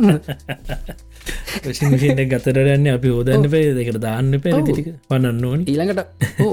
ගතරන්න 2.32 2.86
අපි 2.88 3.08
හෝදන්න 3.08 3.50
පේ 3.50 3.74
දෙකට 3.74 4.00
දාන්න 4.00 4.32
පේ 4.40 4.54
ටික. 4.60 4.88
වන්නන්න 5.10 5.44
ඕනි. 5.44 5.62
ඊළඟට 5.66 6.00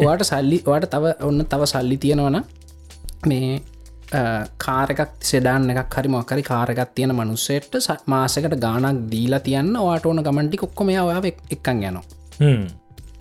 වාට 0.04 0.24
සල්ලි 0.24 0.62
වාට 0.66 0.90
තව 0.90 1.16
ඔන්න 1.22 1.46
තව 1.46 1.62
සල්ලි 1.66 1.98
තියෙනවන 1.98 2.38
මේ 3.26 3.50
කාරකක් 4.58 5.02
සෙඩාන්න 5.22 5.70
එකක් 5.72 5.96
හරි 5.96 6.10
මොකරි 6.10 6.44
කාරගත් 6.44 6.94
තියෙන 6.96 7.14
මනුස්සේට 7.14 7.74
මාසකට 8.06 8.60
ගානක් 8.60 9.10
දීලා 9.12 9.42
තියන්න 9.42 9.74
වාට 9.80 10.06
ඕන 10.06 10.24
ගමන්ටි 10.24 10.58
කොක්කොම 10.58 10.90
යාව 10.90 11.26
එක්කන් 11.26 11.84
යනවා 11.84 12.17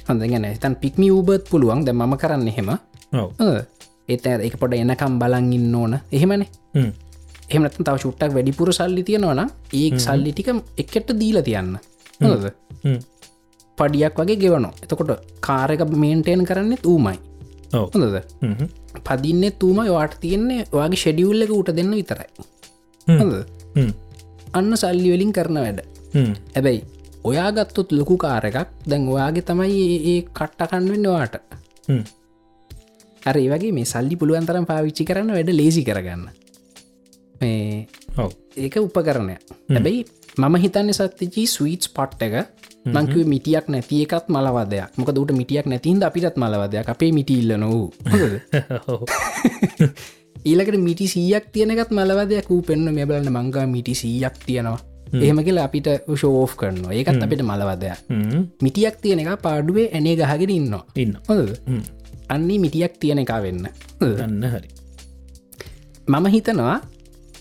හොඳ 0.08 0.22
ගැන 0.32 0.46
තන් 0.62 0.74
පික්මි 0.82 1.10
ූබත් 1.10 1.48
පුළුවන්. 1.50 1.84
ද 1.86 1.92
මම 1.92 2.14
කරන්න 2.22 2.48
එහෙම. 2.52 2.70
ඒත 4.08 4.26
එක 4.26 4.56
පොඩ 4.60 4.74
එනකම් 4.74 5.18
බලන් 5.22 5.52
ඉන්න 5.58 5.74
ඕන. 5.74 5.98
එහෙමනේ. 6.12 6.48
එහමනත 7.50 7.76
තව 7.78 7.96
චුට්ටක් 8.04 8.32
වැඩිපුර 8.36 8.72
සල්ලි 8.78 9.02
තියෙනවන 9.08 9.42
ඒ 9.72 9.98
සල්ලි 10.06 10.32
ටික 10.32 10.48
එකට 10.82 11.12
දීල 11.20 11.38
තියන්න. 11.48 11.76
හොද 12.22 12.46
පඩියක් 13.78 14.18
වගේ 14.20 14.36
ගෙවනවා. 14.42 14.74
එතකොට 14.82 15.10
කාරක 15.46 15.82
මේන්ටේන් 16.02 16.42
කරන්න 16.48 16.72
ඌමයි. 16.92 17.18
හොඳද? 17.72 18.16
පදින්න 19.06 19.44
තුම 19.60 19.78
වාට 19.96 20.14
තියෙන්නේ 20.22 20.64
වගේ 20.72 21.00
ෂෙඩියුල්ල 21.02 21.44
එක 21.46 21.52
උට 21.58 21.70
දෙන්න 21.78 21.92
විතරයි. 21.98 22.28
හොඳ 23.06 23.34
අන්න 24.58 24.76
සල්ලි 24.82 25.08
වලින් 25.14 25.32
කරන 25.36 25.58
වැඩ. 25.64 25.80
හැබැයි 26.56 26.80
ඔයා 27.28 27.50
ගත්තොත් 27.52 27.92
ලොකු 27.92 28.16
කාරකක් 28.16 28.56
දැන් 28.90 29.08
ඔයාගේ 29.08 29.44
තමයි 29.44 29.86
ඒ 30.04 30.20
කට්ටකන්වෙන්න 30.30 31.08
වාට 31.10 31.34
අර 33.22 33.36
ඒවගේ 33.36 33.72
මේ 33.72 33.84
සල්ලි 33.84 34.16
පුළුවන් 34.16 34.46
තරම් 34.46 34.66
පාවිච්චි 34.66 35.04
කරන්න 35.04 35.34
වැඩ 35.34 35.50
ලේසි 35.52 35.82
කරගන්න. 35.84 36.28
මේ 37.40 37.88
ඒක 38.56 38.76
උපකරණය. 38.78 39.36
හැබැයි 39.68 40.04
මම 40.38 40.56
හිතන්න 40.56 40.92
සත්තිජී 40.92 41.46
ස්වීටස් 41.48 41.90
පට් 41.90 42.22
එක 42.22 42.34
මංකව 42.86 43.26
මිටියක් 43.26 43.68
නැති 43.68 44.02
එකත් 44.04 44.26
මලවදයක්. 44.28 44.90
මොක 44.96 45.10
දුට 45.12 45.32
මිටියක් 45.32 45.66
නැතින්ද 45.66 46.02
අපිටත් 46.02 46.36
මලවදයක්. 46.36 46.88
අපේ 46.88 47.12
මිටිල්ල 47.12 47.56
නොවූ 47.56 47.86
ඊලකට 50.44 50.78
මිටි 50.78 51.06
සීයක් 51.08 51.46
තියනකත් 51.52 51.90
මලවදයක් 51.90 52.50
වූ 52.50 52.62
පෙන්න්න 52.62 52.94
මේ 52.94 53.06
බලන්න 53.06 53.32
මංගා 53.32 53.66
මිටි 53.66 53.94
සීයක් 53.94 54.44
තියෙනවා 54.46 54.95
එහෙම 55.12 55.38
කියලා 55.46 55.64
අපිට 55.68 55.88
ෂෝෝ් 56.14 56.46
කරනවා. 56.60 56.92
ඒකත් 56.98 57.22
අපිට 57.26 57.42
මලවදයක්. 57.48 57.98
මිටියක් 58.64 58.96
තියෙන 59.02 59.20
එක 59.22 59.42
පාඩුවේ 59.46 59.88
ඇනේ 59.92 60.16
ගහගෙන 60.20 60.52
ඉන්නවා. 60.58 60.84
ඉන්න 61.02 61.16
අන්නේ 62.34 62.58
මිටියක් 62.64 62.94
තියෙන 63.00 63.18
එක 63.24 63.32
වෙන්න. 63.44 63.68
ගන්න 64.00 64.44
හරි. 64.54 64.68
මම 66.08 66.26
හිතනවා 66.36 66.78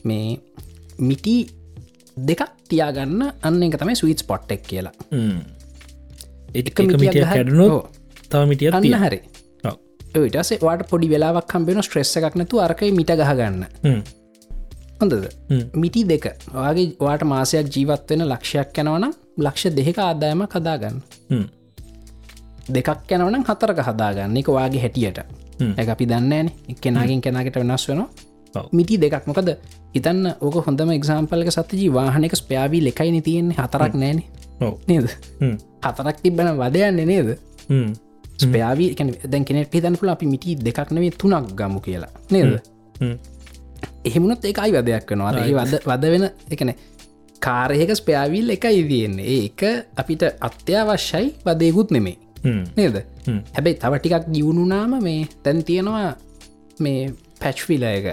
මේ 0.04 0.40
මිටි 1.00 1.38
දෙකක් 2.18 2.44
තියාගන්න 2.70 3.22
අන්න 3.42 3.64
එක 3.70 3.80
තමයි 3.82 3.96
ස්වීට් 4.02 4.28
පොට්ටෙක් 4.28 4.62
කියලා. 4.70 4.94
එක 6.54 6.78
මිටිය 6.80 7.24
කැඩුණෝ 7.24 7.82
තව 8.30 8.46
මිටිය 8.52 8.70
අන්න 8.72 8.94
හරි. 9.08 9.20
ටසේ 10.16 10.62
වාට 10.62 10.86
පොඩි 10.90 11.10
වෙලාවක් 11.12 11.48
කම්බෙන 11.52 11.82
ස්ට්‍රෙස්ස 11.84 12.16
එකක් 12.18 12.36
නැතු 12.40 12.62
අරකයි 12.66 12.92
මිට 13.00 13.12
ගහගන්න 13.20 13.66
හොඳද? 15.00 15.28
මිටි 15.74 16.04
දෙක. 16.08 16.26
වගේ 16.54 16.96
වාට 17.00 17.24
මාසයක් 17.24 17.68
ජීවත් 17.76 18.10
වෙන 18.10 18.28
ලක්ෂයක් 18.32 18.78
යැනවනම් 18.78 19.14
ලක්ෂ 19.38 19.76
දෙක 19.78 19.98
ආදායම 20.00 20.46
කදාගන්න 20.48 21.02
දෙකක් 22.70 23.12
යනවනම් 23.12 23.44
හතරක 23.44 23.80
හදාගන්න. 23.88 24.38
එක 24.38 24.48
වාගේ 24.48 24.82
හැටියට. 24.82 25.20
ඇ 25.78 25.90
අපි 25.90 26.06
දන්නේන 26.06 26.48
කෙනගෙන් 26.82 27.22
කෙනගෙට 27.22 27.56
වෙනස් 27.56 27.88
වෙනවා. 27.90 28.10
මිටි 28.72 28.98
දෙකක්. 28.98 29.28
මොකද 29.28 29.50
හිතන්න 29.96 30.32
ඕක 30.42 30.56
හොඳම 30.68 30.90
එක්සාම්පල්ක 30.92 31.52
සතජී 31.52 31.92
වාහනක 31.94 32.36
ස්පයාවී 32.36 32.82
ලෙකයින 32.88 33.22
තියෙන්නේ. 33.24 33.58
හතරක් 33.58 33.94
නෑන 34.02 34.24
නේද? 34.88 35.08
හතරක් 35.86 36.18
තිබ්බන 36.24 36.50
වදයන්න 36.62 37.06
නේද? 37.12 37.30
ස්පයාවී 38.42 38.90
දැන් 39.32 39.46
කෙනෙට 39.46 39.74
හිතන් 39.74 39.96
පුල 40.00 40.10
අපි 40.10 40.26
මිටි 40.26 40.56
දෙකක් 40.66 40.92
නෙවේ 40.92 41.12
තුනක් 41.22 41.54
ගමු 41.60 41.80
කියලා. 41.80 42.12
නේද 42.32 42.60
එහෙමුණත් 44.08 44.46
ඒකයි 44.46 44.72
වදයක් 44.76 45.10
වෙනවා. 45.12 45.32
ඒ 45.46 45.54
වද 45.60 45.74
වද 45.90 46.04
වෙන 46.14 46.26
එකන 46.54 46.72
කාරයක 47.46 47.92
ස්පයාවිල් 48.02 48.50
එකයි 48.56 48.84
තියෙන්නේ. 48.92 49.26
ඒක 49.38 49.62
අපිට 50.02 50.24
අත්‍යවශ්‍යයි 50.48 51.34
වදයකුත් 51.46 51.92
නෙමේ 51.96 52.18
නේද? 52.78 52.98
හැබැයි 53.56 53.80
තව 53.82 53.94
ටිකක් 54.00 54.26
දියුණුනාම 54.34 54.94
මේ 55.08 55.28
තැන් 55.44 55.64
තියෙනවා 55.70 56.12
මේ 56.80 57.14
පැච්විල 57.42 57.84
එක. 57.90 58.08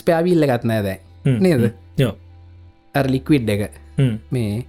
ස්පයාවිල්ල 0.00 0.46
ගත් 0.50 0.64
නෑදෑ? 0.70 0.98
නේද 1.44 1.62
අර 2.94 3.06
ලික්විඩ් 3.14 3.48
එක. 3.54 3.62
මේ 4.34 4.64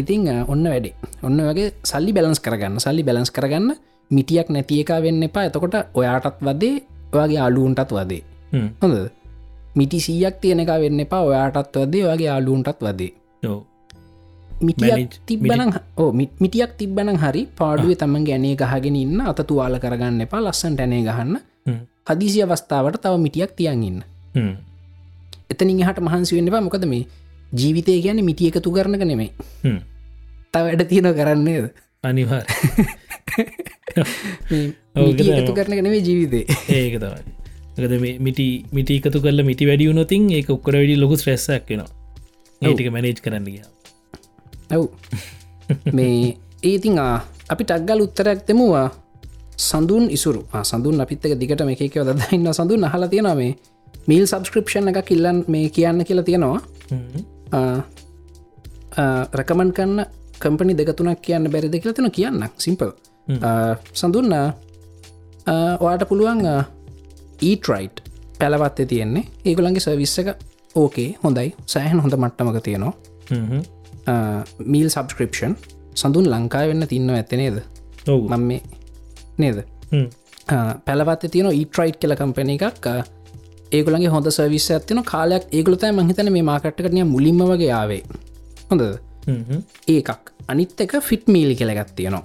ඉතිං 0.00 0.28
ඔන්න 0.52 0.64
වැඩි. 0.72 0.90
ඔන්න 1.26 1.40
වගේ 1.48 1.72
සල්ලි 1.90 2.12
බැලන්ස් 2.16 2.40
කරගන්න. 2.44 2.78
සල්ලි 2.84 3.02
බැලන්ස් 3.06 3.30
කරගන්න 3.36 3.74
මිටියක් 4.10 4.48
නැති 4.54 4.80
එක 4.82 4.90
වෙන්න 5.04 5.22
එපා. 5.28 5.44
එතකොට 5.50 5.76
ඔයාටත් 5.94 6.40
වදේ 6.46 6.82
ඔයාගේ 7.12 7.40
අලුන්ටත් 7.48 7.92
වදේ. 7.98 8.22
හොඳ 8.82 8.94
මිටි 9.74 9.98
සීයක් 9.98 10.40
තියෙන 10.40 10.60
එක 10.60 10.70
වෙන්න 10.76 11.00
එපා. 11.00 11.22
ඔයාටත් 11.22 11.76
වදේ 11.76 12.06
වගේ 12.06 12.30
අලුන්ටත් 12.30 12.80
වදේ. 12.80 13.14
මිටියක් 14.60 15.10
තිබ්බන 15.26 15.72
ඕ 15.96 16.12
මිටියක් 16.12 16.78
තිබ්බන 16.78 17.16
හරි 17.16 17.48
පාඩුවේ 17.58 17.96
තමන් 17.96 18.24
ගැනේ 18.24 18.54
ගහගෙන 18.54 18.96
ඉන්න 18.96 19.20
අත 19.22 19.42
තුවාල 19.42 19.78
කරගන්න 19.78 20.20
එපා 20.20 20.40
ලස්සන් 20.40 20.74
ටැනේ 20.74 21.02
ගහන්න. 21.02 21.38
හදිසි 22.06 22.42
අවස්ථාවට 22.42 23.02
තව 23.02 23.18
මිටියක් 23.18 23.52
තියන් 23.52 23.82
ඉන්න. 23.82 24.02
එතනින් 25.50 25.80
හට 25.80 26.00
මහන්සි 26.00 26.36
වෙන්න 26.36 26.48
එපා. 26.48 26.60
මොකද 26.60 26.86
මේ 26.86 27.06
ජීවිතය 27.52 28.02
ගැන 28.02 28.24
මිටිය 28.24 28.50
එකතු 28.50 28.70
කරනක 28.70 29.02
නෙමේ 29.02 29.30
තව 30.52 30.64
වැඩ 30.64 30.86
තියෙන 30.86 31.12
කරන්නේද 31.12 31.74
අනිවාර් 32.04 32.46
එකතු 35.38 35.52
කරන 35.52 35.78
නෙවේ 35.78 36.00
ජීවිතේ. 36.00 36.46
ඒක 36.70 36.98
තමයි 36.98 37.43
ගද 37.76 37.94
මිටි 38.26 38.46
මිටි 38.76 38.96
එකතු 39.00 39.18
කල 39.24 39.42
මිටි 39.50 39.68
වැඩියුනොතින් 39.70 40.32
ඒ 40.36 40.42
ඔක්කොට 40.48 40.76
වැඩි 40.78 40.96
ලොකු 41.02 41.16
ස්්‍රෙස්සක් 41.22 41.70
වෙනවා 41.70 41.90
ඒටික 42.62 42.90
මැනේජ් 42.94 43.20
කරන්න 43.24 43.46
ගිය. 43.46 43.62
ඇව් 44.70 44.82
මේ 45.92 46.36
ඒතිං 46.62 46.98
අපි 46.98 47.62
ටක්ගල් 47.64 48.04
උත්තරයක් 48.06 48.40
දෙමුවා. 48.48 48.88
සඳුන් 49.58 50.04
ඉසුරු. 50.10 50.42
සඳුන් 50.70 51.00
අපිත්තක 51.00 51.34
දිගට 51.40 51.62
මේකව 51.68 52.02
දන්න 52.08 52.52
සඳුන් 52.52 52.88
හල 52.92 53.04
තියෙන 53.12 53.30
මේ. 53.36 53.56
මිල් 54.06 54.24
සබස්ක්‍රපෂන් 54.26 54.90
එක 54.90 55.00
කිල්ලන් 55.10 55.44
මේ 55.48 55.70
කියන්න 55.70 56.04
කියලා 56.04 56.28
තියෙනවා. 56.28 56.60
රැකමන් 59.38 59.70
කන්න 59.72 60.04
කම්පනි 60.42 60.74
දෙකතුනක් 60.78 61.20
කියන්න 61.22 61.50
බැරිද 61.50 61.74
කියලා 61.80 61.98
තින 61.98 62.10
කියන්න 62.10 62.48
සිම්පල් 62.58 62.90
සඳුන්න 63.92 64.32
ඔයාට 65.84 66.04
පුළුවන් 66.08 66.42
ඊටරයිට් 67.42 68.02
පැලවත්තේ 68.38 68.86
තියෙන්නේ. 68.86 69.24
ඒගොලන්ගේ 69.44 69.84
සවිස්ස 69.86 70.18
එක 70.18 70.28
ඕකේ 70.74 71.08
හොඳයි. 71.24 71.54
සෑහන් 71.66 72.00
හොඳ 72.00 72.14
මට්ටමක 72.16 72.62
තියෙනවා. 72.62 72.92
මීල් 74.72 74.88
සබස්ක්‍රපෂන් 74.90 75.54
සඳුන් 75.94 76.26
ලංකාය 76.32 76.68
වෙන්න 76.70 76.86
තින්න 76.92 77.10
ඇත්තනේද 77.10 77.58
ඔව්. 78.08 78.28
මම 78.30 78.46
මේ 78.48 78.60
නේද? 79.38 79.64
පැලවත්ත 80.86 81.30
තියෙන 81.30 81.50
ඊට්‍රයිට් 81.60 81.98
කියල 82.02 82.16
කම්පන 82.20 82.50
එකක්. 82.56 82.86
ඒගොලගේ 83.72 84.12
හොඳ 84.14 84.28
සවිස් 84.36 84.68
ඇතින 84.76 85.02
කාලයක් 85.12 85.48
ඒගලතයි 85.58 85.92
මහිතන 85.98 86.32
මේ 86.36 86.44
මාකට්ටකනය 86.50 87.04
මුලින්ම 87.14 87.40
වගේ 87.50 87.72
ආවේ. 87.80 88.02
හොඳ 88.70 88.82
ඒකක්. 89.88 90.32
අනිත් 90.48 90.80
එක 90.84 90.92
ෆිට් 91.08 91.28
මීල් 91.34 91.54
කියලගත් 91.60 91.94
තියෙනවා. 91.96 92.24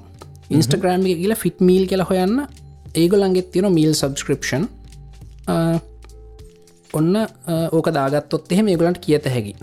ඉන්ස්ටග්‍රෑම් 0.50 1.06
එක 1.06 1.22
කියලා 1.22 1.40
ෆිට් 1.44 1.62
මීල් 1.70 1.88
කියල 1.88 2.04
හොයන්න 2.10 2.36
ඒගොලන්ගෙත් 3.02 3.52
තියෙන 3.54 3.72
මීල් 3.78 3.94
සබස්ක්‍රපෂන් 3.94 4.68
ඔන්න 6.94 7.16
ඕක 7.72 7.92
දාගත්තොත් 7.98 8.52
එහෙම 8.52 8.68
ඒගොලන්ට 8.68 9.02
කියත 9.06 9.26
හැකි. 9.36 9.54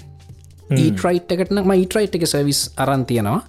ඊටරයිට් 0.82 1.32
එකටන 1.32 1.62
ම 1.64 1.72
ඊටරයිට් 1.74 2.14
එක 2.18 2.26
සවිස් 2.26 2.60
අරන් 2.76 3.04
තියෙනවා. 3.06 3.40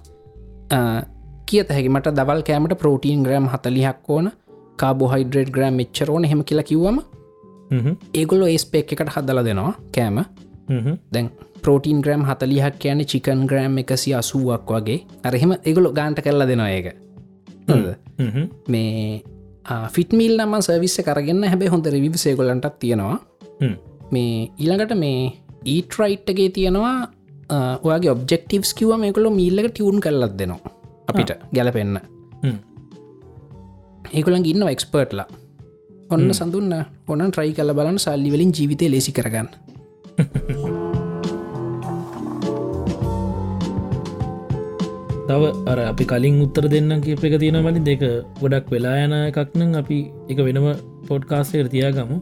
කියත 1.46 1.68
හැකි. 1.76 1.88
මට 1.88 2.14
දවල් 2.18 2.42
කෑමට 2.48 2.78
පෝටීන් 2.82 3.22
ග්‍රම් 3.26 3.48
හතලිහක් 3.52 4.10
ඕන 4.16 4.32
කාබෝහයිඩ්‍රේඩ් 4.76 5.50
ග්‍රම් 5.56 5.80
එච්චරෝන 5.84 6.24
හෙම 6.24 6.44
කියලා 6.44 6.68
කිව්වම 6.70 6.98
ඒගොල්ල 8.14 8.46
ඒස්පෙක් 8.48 8.92
එකට 8.92 9.14
හදල 9.14 9.44
දෙනවා 9.48 9.72
කෑම. 9.94 10.24
දැන් 11.12 11.30
පෝටීන් 11.64 12.00
ග්‍රම් 12.04 12.22
හතලිහක් 12.28 12.78
කියන 12.82 13.00
චිකන් 13.12 13.46
ග්‍රම් 13.50 13.78
එකසි 13.82 14.14
අසුවක් 14.20 14.70
වගේ. 14.76 15.00
අරහෙම 15.24 15.52
ඒගොලො 15.58 15.92
ගාන්ට 15.98 16.22
කරලා 16.26 16.48
දෙනවා 16.50 16.70
ඒක. 16.70 16.86
මේ 18.68 19.22
ෆිටමිල් 19.88 20.34
නම 20.38 20.54
සවිස්ස 20.60 20.98
කරගන්න 21.00 21.44
හැබැ 21.44 21.68
හොඳ 21.68 21.86
රිවි 21.86 22.18
සේගොලන්ටක් 22.18 22.80
තියෙනවා. 22.80 23.18
මේ 24.10 24.34
ඊළඟට 24.58 24.94
මේ 24.96 25.20
ඊටරයිට්ගේ 25.66 26.48
තියෙනවා 26.50 26.96
ඔයාගේ 27.82 28.10
ඔබ්ෙක්ටවස් 28.10 28.72
කිව 28.74 28.92
මේකොලො 28.96 29.30
මීල්ලක 29.30 29.70
ටියවුන් 29.70 30.00
කරලත් 30.00 30.34
දෙනවා 30.38 30.72
අපිට 31.08 31.32
ගැලපෙන්න්න 31.54 32.00
ඒකොළන් 34.12 34.48
ඉන්න 34.52 34.68
එක්ස්පර්ට්ලා 34.68 35.26
ඔන්න 36.10 36.28
සඳන්න 36.30 36.74
ඔන්න 37.08 37.24
ට්‍රයි 37.28 37.52
කල 37.52 37.74
බලන්න 37.74 37.98
සල්ලි 37.98 38.34
වලින් 38.34 38.52
ජීවිතය 38.52 38.90
ලෙසි 38.90 39.12
කරගන්න 39.12 39.48
තව 45.28 45.42
අර 45.70 45.78
අපි 45.90 46.04
කලින් 46.10 46.36
උත්තර 46.44 46.64
දෙන්න 46.74 47.00
කියප 47.06 47.24
එක 47.28 47.34
තියෙන 47.42 47.58
මලින් 47.64 47.84
දෙක 47.88 48.04
ගොඩක් 48.42 48.70
වෙලා 48.74 48.96
යන 49.04 49.14
එකක්නම් 49.20 49.74
අපි 49.80 49.98
එක 50.32 50.38
වෙනම 50.46 50.68
පොඩ්කාස්ටේර 51.08 51.66
තියාගමු. 51.74 52.16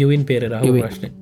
යුවන් 0.00 0.24
පේරරහ 0.30 0.60
ප්‍රශ්න. 0.62 1.12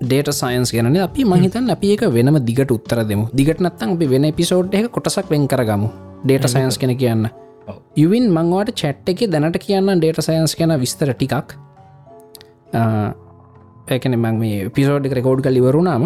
ඩේට 0.00 0.30
සයින්ස් 0.40 0.72
ගැන 0.72 0.96
අපි 1.08 1.24
මහිතන් 1.24 1.70
අපි 1.76 1.92
එක 1.94 2.02
වෙනම 2.16 2.38
දිගට 2.48 2.70
උත්තර 2.70 3.00
දෙමු. 3.10 3.24
දිගට 3.34 3.60
නත්තන් 3.60 3.94
අපි 3.96 4.06
වෙන 4.14 4.26
පිසෝඩ් 4.32 4.74
එක 4.74 4.90
කොටසක් 4.96 5.30
වෙන් 5.34 5.46
කරගමු. 5.52 5.88
ඩේට 6.24 6.48
සයින්ස් 6.54 6.78
කෙන 6.78 6.94
කියන්න. 6.96 7.24
යුවින් 7.96 8.26
මංවාට 8.36 8.74
චැට් 8.80 9.08
එක 9.12 9.24
දැනට 9.32 9.58
කියන්න 9.64 9.94
ඩේට 9.94 10.20
සයින්ස් 10.28 10.54
ගැන 10.58 10.74
විස්තර 10.84 11.14
ටිකක්. 11.14 11.56
ඒකන 13.88 14.18
මං 14.18 14.36
මේ 14.42 14.68
පිසෝඩ් 14.76 15.08
රෙකෝඩ් 15.18 15.42
කලිවරුණාම 15.46 16.04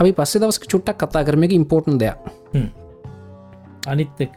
අපි 0.00 0.10
පස්සේ 0.18 0.40
දවස් 0.42 0.58
චුට්ටක් 0.72 1.02
කතා 1.02 1.26
කරම. 1.26 1.42
එක 1.46 1.52
ඉම්පෝර්ටන් 1.58 1.98
දෙයක්. 2.02 2.18
අනිත් 3.92 4.22
එක 4.26 4.36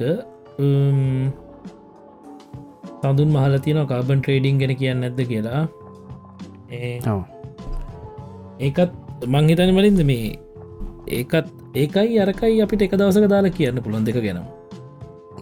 සඳුන් 3.02 3.30
මහල 3.36 3.56
තියන 3.66 3.80
කාබන් 3.94 4.22
ට්‍රේඩිං 4.22 4.60
ගෙන 4.62 4.74
කියන්න 4.82 5.08
ඇද 5.08 5.20
කියලා. 5.32 5.62
ඒකත් 8.60 8.92
මංහිතන 9.36 9.74
වලින්ද 9.78 10.02
මේ 10.12 10.30
ඒකත් 11.20 11.48
ඒකයි 11.84 12.22
අරකයි 12.26 12.62
අපිට 12.66 12.86
එක 12.88 12.96
දවසක 13.02 13.30
දාලා 13.34 13.58
කියන්න 13.60 13.84
පුළොන් 13.86 14.08
දෙක 14.08 14.20
ගැනම්. 14.28 14.48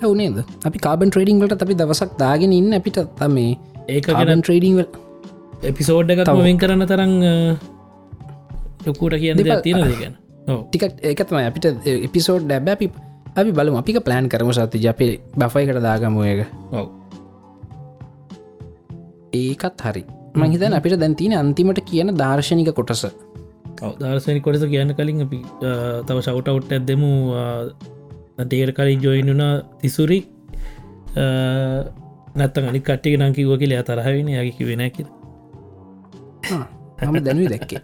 වනේද 0.03 0.37
අපි 0.69 0.77
කාබන් 0.87 1.09
ට්‍රේඩිංගලට 1.11 1.63
අපි 1.67 1.75
දවසක් 1.81 2.11
දාගෙන 2.23 2.53
ඉන්න 2.59 2.77
අපිට 2.79 2.99
තම 3.21 3.37
ඒක 3.95 4.07
ගැන 4.11 4.41
ට්‍රේඩිං 4.41 4.83
එපිසෝඩ් 5.71 6.13
එකත් 6.15 6.31
වෙන් 6.47 6.59
කරන්න 6.61 6.87
තරං 6.91 7.13
ලොකුට 8.85 9.13
දෙයක් 9.13 9.63
තියෙන 9.63 9.83
දෙගැන 9.85 10.15
ටික 10.45 10.83
ඒකතම 11.03 11.37
අපිට 11.41 11.65
එපිසෝඩ් 11.99 12.45
ඩැබ 12.45 12.69
අපි 12.69 12.87
අපි 13.35 13.51
බලමු. 13.51 13.77
අපික 13.77 13.97
ප්ලෑන් 13.99 14.29
කරම 14.29 14.51
සති 14.51 14.79
ජපේ 14.79 15.13
බෆයිකට 15.35 15.81
දාගමුව 15.81 16.25
එක 16.25 16.41
ඔව. 16.71 16.87
ඒකත් 19.33 19.81
හරි. 19.85 20.03
මහිතන් 20.35 20.77
අපිට 20.79 20.99
දැන්තින 20.99 21.35
අන්තිමට 21.35 21.81
කියන 21.83 22.13
දර්ශනික 22.13 22.71
කොටස. 22.71 23.03
දර්ශනි 24.01 24.41
කොටස 24.41 24.65
කියන්න 24.65 24.93
කලින් 24.93 25.25
අපි 25.25 25.39
තව 26.07 26.17
ශවටවට් 26.19 26.71
ඇදෙමු 26.71 27.11
ඩේර 28.43 28.71
කලින් 28.71 28.99
ජොයිනුනා 29.01 29.53
තිසුරි. 29.81 30.19
නැත්ත 32.35 32.57
අනි 32.59 32.79
කට්ටික 32.81 33.19
නංකිව 33.19 33.51
කියල 33.59 33.75
තරහවෙන 33.83 34.31
යකි 34.43 34.63
වෙන 34.69 34.83
කිය 34.91 35.07
හම 36.99 37.15
දැනුව 37.19 37.47
දැක්කේ 37.49 37.81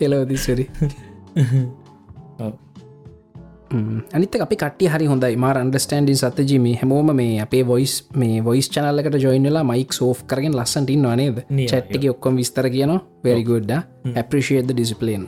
එලවදිස්වරි 0.00 0.68
අනිත 4.14 4.34
අපි 4.40 4.56
කට 4.56 4.88
හරි 4.92 5.06
හොඳයි. 5.10 5.36
මාර 5.36 5.58
අන්ඩස්ටන්ඩින් 5.58 6.16
සතජීම 6.16 6.66
හැමෝම 6.80 7.10
මේ 7.16 7.40
අපේ 7.42 7.66
වොයිස් 7.66 7.94
මේ 8.14 8.44
වොයිස් 8.44 8.70
චනල්ලකට 8.70 9.18
ජොයිනලා 9.24 9.64
මයික් 9.64 9.92
සෝ් 9.92 10.14
කරගෙන් 10.26 10.54
ලස්සට 10.56 10.90
ඉන්න 10.90 11.08
නේද? 11.16 11.42
චට්ටක 11.50 12.10
ඔක්කොම 12.14 12.36
විස්තර 12.36 12.70
කියනවා. 12.70 13.00
වැරිගුඩ්ඩ 13.24 13.72
ඇප්‍රිෂේද 14.14 14.70
ඩිසිපලේන් 14.70 15.26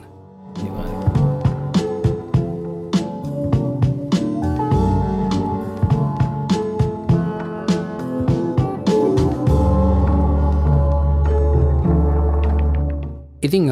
ඉතිං 13.47 13.67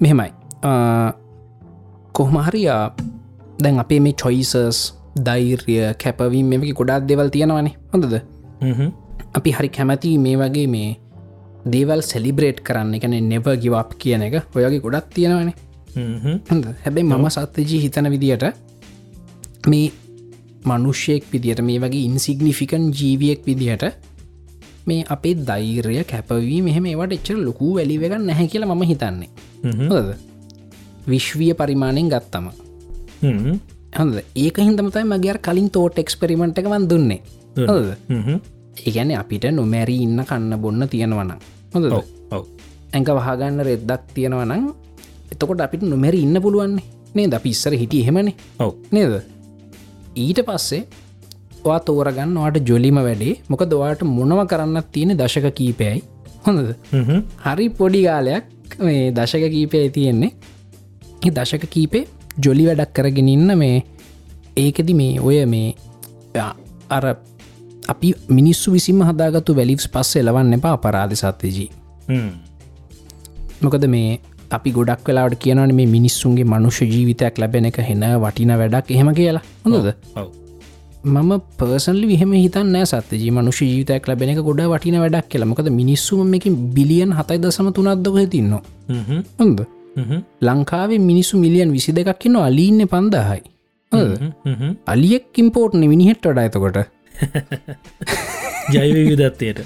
මෙහෙමයි. 0.00 0.30
කොහමහරියා 2.16 2.84
දැන් 3.62 3.78
අපේ 3.84 4.00
මේ 4.06 4.16
චොයිසස් 4.22 4.80
දෛර්ය 5.28 5.76
කැපවීම 6.02 6.48
මෙකි 6.54 6.72
ගොඩක් 6.80 7.06
දෙවල් 7.10 7.30
තියෙනවානේ. 7.36 7.74
හොඳද? 7.92 8.14
අපි 9.38 9.50
හරි 9.58 9.68
කැමති 9.76 10.16
මේ 10.24 10.36
වගේ 10.42 10.66
මේ 10.74 10.90
දේවල් 11.74 12.02
සෙලිබ්‍රේට් 12.10 12.60
කරන්න. 12.66 12.94
එකන 12.98 13.14
නෙව 13.32 13.46
ගිවප් 13.64 13.90
කියන 14.02 14.22
එක 14.28 14.34
ඔයගේ 14.56 14.82
ගොඩක් 14.86 15.08
තියෙනවනේ. 15.16 15.54
හැබැයි 16.84 17.08
මම 17.08 17.28
සත්තජී 17.36 17.80
හිතන 17.84 18.10
විදියට 18.14 18.44
මේ 19.72 19.86
මනුෂ්‍යයෙක් 20.68 21.24
විදියට 21.32 21.60
මේ 21.68 21.78
වගේ 21.82 22.04
ඉන්සිගනිෆිකන් 22.10 22.84
ජීවියෙක් 22.98 23.40
විදිහට 23.48 23.84
මේ 24.90 25.04
අපේ 25.14 25.34
දෛර්ය 25.48 25.96
කැපවී 26.12 26.60
මෙහෙම 26.66 26.86
ඒවට 26.90 27.16
එච්චර 27.18 27.38
ලොකු 27.46 27.68
වැලිවෙග 27.78 28.14
නැහැ 28.28 28.48
කියලා 28.52 28.74
මම 28.74 28.84
හිතන්නේ. 28.90 29.30
හොද 29.92 30.08
විශ්විය 31.12 31.52
පරිමාණයෙන් 31.60 32.10
ගත්තම. 32.12 32.46
හොඳ 33.98 34.14
ඒක 34.44 34.58
හිදමතයි 34.68 35.04
මගේර 35.12 35.38
කලින් 35.46 35.70
තෝට 35.76 35.98
එක්ස්පෙරිමෙන්ට් 36.04 36.58
එක 36.60 36.68
වන් 36.74 36.88
දුන්නේ. 36.90 37.20
හොද 37.70 37.86
ඒගැන 38.86 39.14
අපිට 39.22 39.44
නොමැරී 39.52 40.02
ඉන්න 40.06 40.20
කන්න 40.30 40.60
බොන්න 40.64 40.88
තියෙනවන 40.92 41.32
හොඳ 41.74 41.86
ඇඟ 41.92 43.10
වහගන්න 43.18 43.64
රෙද්දක් 43.68 44.12
තියෙනවනම් 44.14 44.68
එතකොට 45.32 45.60
අපිට 45.66 45.82
නොමැරි 45.82 46.22
ඉන්න 46.26 46.40
පුළුවන්නේ. 46.44 46.84
නේ 47.16 47.28
ද 47.32 47.40
පිස්සර 47.44 47.72
හිටිය 47.80 48.02
එහෙමනේ. 48.04 48.34
ඔව. 48.58 48.72
නේද? 48.92 49.14
ඊට 50.16 50.40
පස්සේ 50.46 50.86
වා 51.64 51.78
තෝරගන්න 51.86 52.36
වාට 52.42 52.58
ජොලිම 52.70 53.00
වැඩේ. 53.08 53.34
මොක 53.48 53.62
දවාට 53.72 54.02
මොනව 54.18 54.40
කරන්න 54.52 54.82
තියෙන 54.92 55.16
දශක 55.20 55.46
කීපයයි. 55.58 56.02
හොඳද? 56.46 56.70
හරි 57.46 57.68
පොඩි 57.80 58.00
ගාලයක් 58.06 58.44
මේ 58.86 59.10
දශක 59.18 59.44
කීපය 59.54 59.82
තියෙන්නේ. 59.96 60.32
දශක 61.38 61.64
කීපේ 61.74 62.04
ජොලි 62.44 62.66
වැඩක් 62.68 62.92
කරගෙන 62.96 63.28
ඉන්න 63.34 63.58
මේ 63.62 63.82
ඒකෙදි 64.56 64.94
මේ 65.00 65.20
ඔය 65.20 65.38
මේ 65.54 65.68
අර 66.96 67.04
අපි 67.92 68.14
මිනිස්සු 68.38 68.72
විසිම 68.76 69.00
හදාගත්තු 69.08 69.56
වැලිස් 69.58 69.88
පස්ස 69.94 70.16
එලවන්න 70.22 70.56
එපා 70.58 70.74
අපරාධ 70.78 71.14
සත්්‍යජී. 71.22 71.68
මොකද 73.62 73.86
මේ 73.94 74.18
අපි 74.56 74.70
ගොඩක් 74.76 75.08
වෙලාට 75.08 75.38
කියනවන 75.44 75.72
මේ 75.78 75.88
මිනිස්සුන්ගේ 75.96 76.50
මනුෂ්‍ය 76.52 76.84
ජීවිතයක් 76.92 77.38
ලැබෙන 77.42 77.70
එක 77.70 77.80
හෙන 77.88 78.04
වටින 78.24 78.52
වැඩක් 78.62 78.92
එහෙම 78.96 79.10
කියලා. 79.20 79.44
හොඳද 79.64 79.88
මම 81.04 81.30
පර්සන්ලි 81.58 82.06
විහම 82.06 82.32
හිතන්න 82.34 82.76
සත්්‍ය 82.84 83.30
මනුෂ 83.30 83.60
ජීවිතයක් 83.62 84.08
ලැබෙන 84.08 84.30
එක 84.30 84.40
ගොඩ 84.42 84.60
වටින 84.64 84.98
වැඩක් 85.00 85.28
කියලා. 85.28 85.46
මොකද 85.46 85.70
මිනිස්සුම 85.70 86.34
එකින් 86.34 86.56
බිලියන් 86.74 87.12
හතයි 87.12 87.38
දසම 87.38 87.68
තුනත්දක 87.72 88.30
තින්න 88.30 88.52
හොඳ 89.38 89.60
ලංකාවේ 90.42 90.98
මිනිස්සු 91.00 91.38
මිලියන් 91.38 91.72
විසි 91.72 91.92
දෙකක් 91.92 92.26
න්න 92.26 92.36
අලීන්න 92.38 92.86
පන්දහයි. 92.86 93.40
අලියෙක් 94.86 95.38
ඉම්පෝර්ට්න 95.38 95.86
මිනිහෙට් 95.86 96.22
වඩ 96.22 96.38
ඇතකොට 96.38 96.78
ජෛව 98.74 98.96
විදත්තයට 99.10 99.60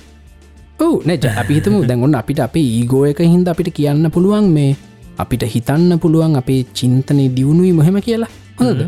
ඔවු 0.78 1.02
නැජ 1.04 1.26
අපිහිතම 1.34 1.74
දැන්ගොන්න 1.82 2.14
අපිට 2.14 2.40
අපේ 2.40 2.68
ඒගෝ 2.76 3.04
එක 3.06 3.20
හින්ද 3.24 3.48
අපිට 3.48 3.72
කියන්න 3.74 4.10
පුළුවන් 4.10 4.46
මේ 4.50 4.76
අපිට 5.18 5.42
හිතන්න 5.46 5.98
පුළුවන් 5.98 6.36
අපේ 6.36 6.60
චින්තනය 6.74 7.24
දියුණුයි 7.36 7.72
මොහෙම 7.72 7.98
කියලා 8.00 8.32
හොද 8.58 8.80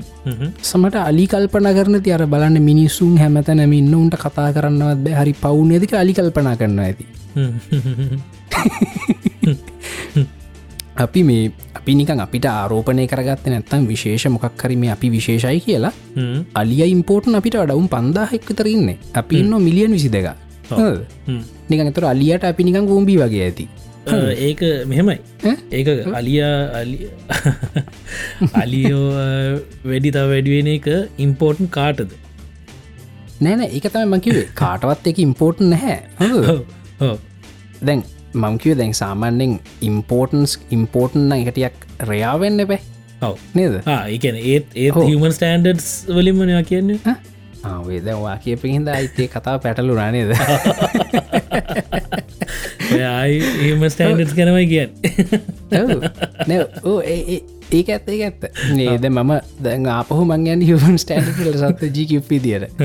සමට 0.63 0.97
අලි 1.01 1.25
කල්පන 1.27 1.69
කරන 1.79 1.97
තියර 2.03 2.23
බලන්න 2.27 2.57
මිනිස්සුන් 2.63 3.19
හැමතැනම 3.19 3.73
ඉන්න 3.73 3.95
උන්ට 3.95 4.17
කතා 4.17 4.53
කරන්නවත් 4.53 5.01
බෑ. 5.05 5.17
හරි 5.21 5.35
පවුන 5.43 5.73
ඇතික 5.73 5.95
අලි 5.95 6.13
කල්පනා 6.13 6.57
කරන්න 6.57 6.81
ඇති. 6.81 7.05
අපි 10.97 11.21
මේ 11.25 11.51
අපි 11.75 11.93
නිකන් 11.95 12.21
අපිට 12.21 12.47
ආරෝපනය 12.47 13.07
කරගත්ත 13.07 13.47
නැත්තම් 13.47 13.87
විශේෂ 13.87 14.27
මොකක් 14.31 14.55
කරීම 14.57 14.85
අපි 14.93 15.11
විශේෂයි 15.11 15.61
කියලා. 15.61 15.93
අලිය 16.55 16.83
ඉම්පෝර්ට්න 16.91 17.35
අපිට 17.35 17.57
අඩවුම් 17.57 17.89
පන්දාහෙක්කතර 17.89 18.67
ඉන්න. 18.67 18.89
අපි 19.15 19.41
ඉන්න 19.41 19.55
මිලියන් 19.61 19.93
විසි 19.93 20.09
දෙක 20.09 20.29
නිකන් 21.69 21.89
එතර 21.91 22.05
අලියට 22.07 22.45
අපි 22.45 22.65
නිකන් 22.65 22.87
ගෝම්බී 22.87 23.19
වගේ 23.19 23.43
ඇති 23.47 23.69
ඒක 24.07 24.61
මෙහෙමයි. 24.87 25.19
ඒක 25.73 25.89
අලියා 26.15 26.85
අලියෝ 28.63 29.07
වැඩි 29.85 30.11
තව 30.11 30.25
වැඩිවෙන 30.29 30.71
එක 30.75 30.89
ඉම්පෝර්ටන් 31.19 31.71
කාටද 31.71 32.13
නෑන 33.41 33.63
ඒක 33.63 33.87
තම 33.89 34.17
මකිවේ 34.17 34.49
කාටවත් 34.55 35.13
එක 35.13 35.19
ඉම්පෝර්ට් 35.19 35.61
නැහැ. 35.65 35.99
දැන් 37.83 38.03
මංකිව 38.37 38.77
දැන් 38.79 38.95
සාමාන්‍යෙන් 38.95 39.61
ඉම්පෝර්ටන්ස් 39.83 40.59
ඉම්පෝර්ටන් 40.71 41.33
එකටියක් 41.33 41.87
රයාවෙන්න 42.11 42.67
බෑ 42.67 42.81
ඔව. 43.23 43.39
නේද? 43.55 43.81
ඒකන 43.89 44.37
ඒත් 44.43 44.77
ඒ 44.77 44.91
හමන් 44.91 45.33
ස්ටන්ඩඩ්ස් 45.33 45.89
වලින්මනවා 46.09 46.63
කියන්නේ? 46.63 47.17
වේදවා 47.87 48.37
කියපහින්ද 48.39 48.89
අයිතේ 48.89 49.29
කතා 49.29 49.59
පැටලු 49.59 49.97
රනේද 49.97 50.33
ඒම 52.91 53.85
ස්ටන්ඩඩ් 53.89 54.33
කනවයි 54.37 54.67
කියන්න 54.73 54.91
ඒක 57.73 57.89
ඇත්ත 57.89 58.09
ඒ 58.09 58.21
ඇත්ත 58.25 58.43
නේද 58.73 59.09
මම 59.09 59.33
දැන් 59.63 59.89
ආපහු 59.93 60.23
මංයන් 60.25 60.67
හමන් 60.69 60.99
ස්ටන්ඩ 60.99 61.57
සත්ත 61.63 61.91
ජිකිප්පි 61.97 62.43
දියට 62.45 62.83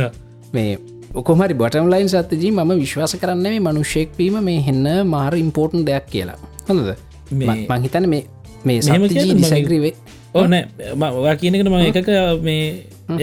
මේ 0.54 0.78
ඔකොමරි 1.14 1.54
බොටම් 1.56 1.90
ලයින් 1.90 2.10
සත්තජී 2.10 2.52
ම 2.54 2.74
විශ්වාස 2.78 3.16
කරන්න 3.22 3.46
මේ 3.46 3.62
මනුෂ්‍යයෙක්වීම 3.62 4.40
මේ 4.44 4.60
හෙන්න 4.62 4.88
මාර 5.08 5.34
ඉම්පෝර්ටන් 5.36 5.86
දෙයක් 5.86 6.06
කියලා. 6.12 6.38
හොඳද? 6.68 6.90
මංහිතන 7.32 8.10
මේ 8.10 8.24
මේ 8.66 8.82
සමජී 8.82 9.36
දිසයිග්‍රීවේ 9.36 9.94
ඕනෑ 10.34 10.64
ඔයා 11.14 11.36
කියනකට 11.36 11.70
ම 11.70 11.78
එකක 11.82 12.10
මේ 12.42 12.64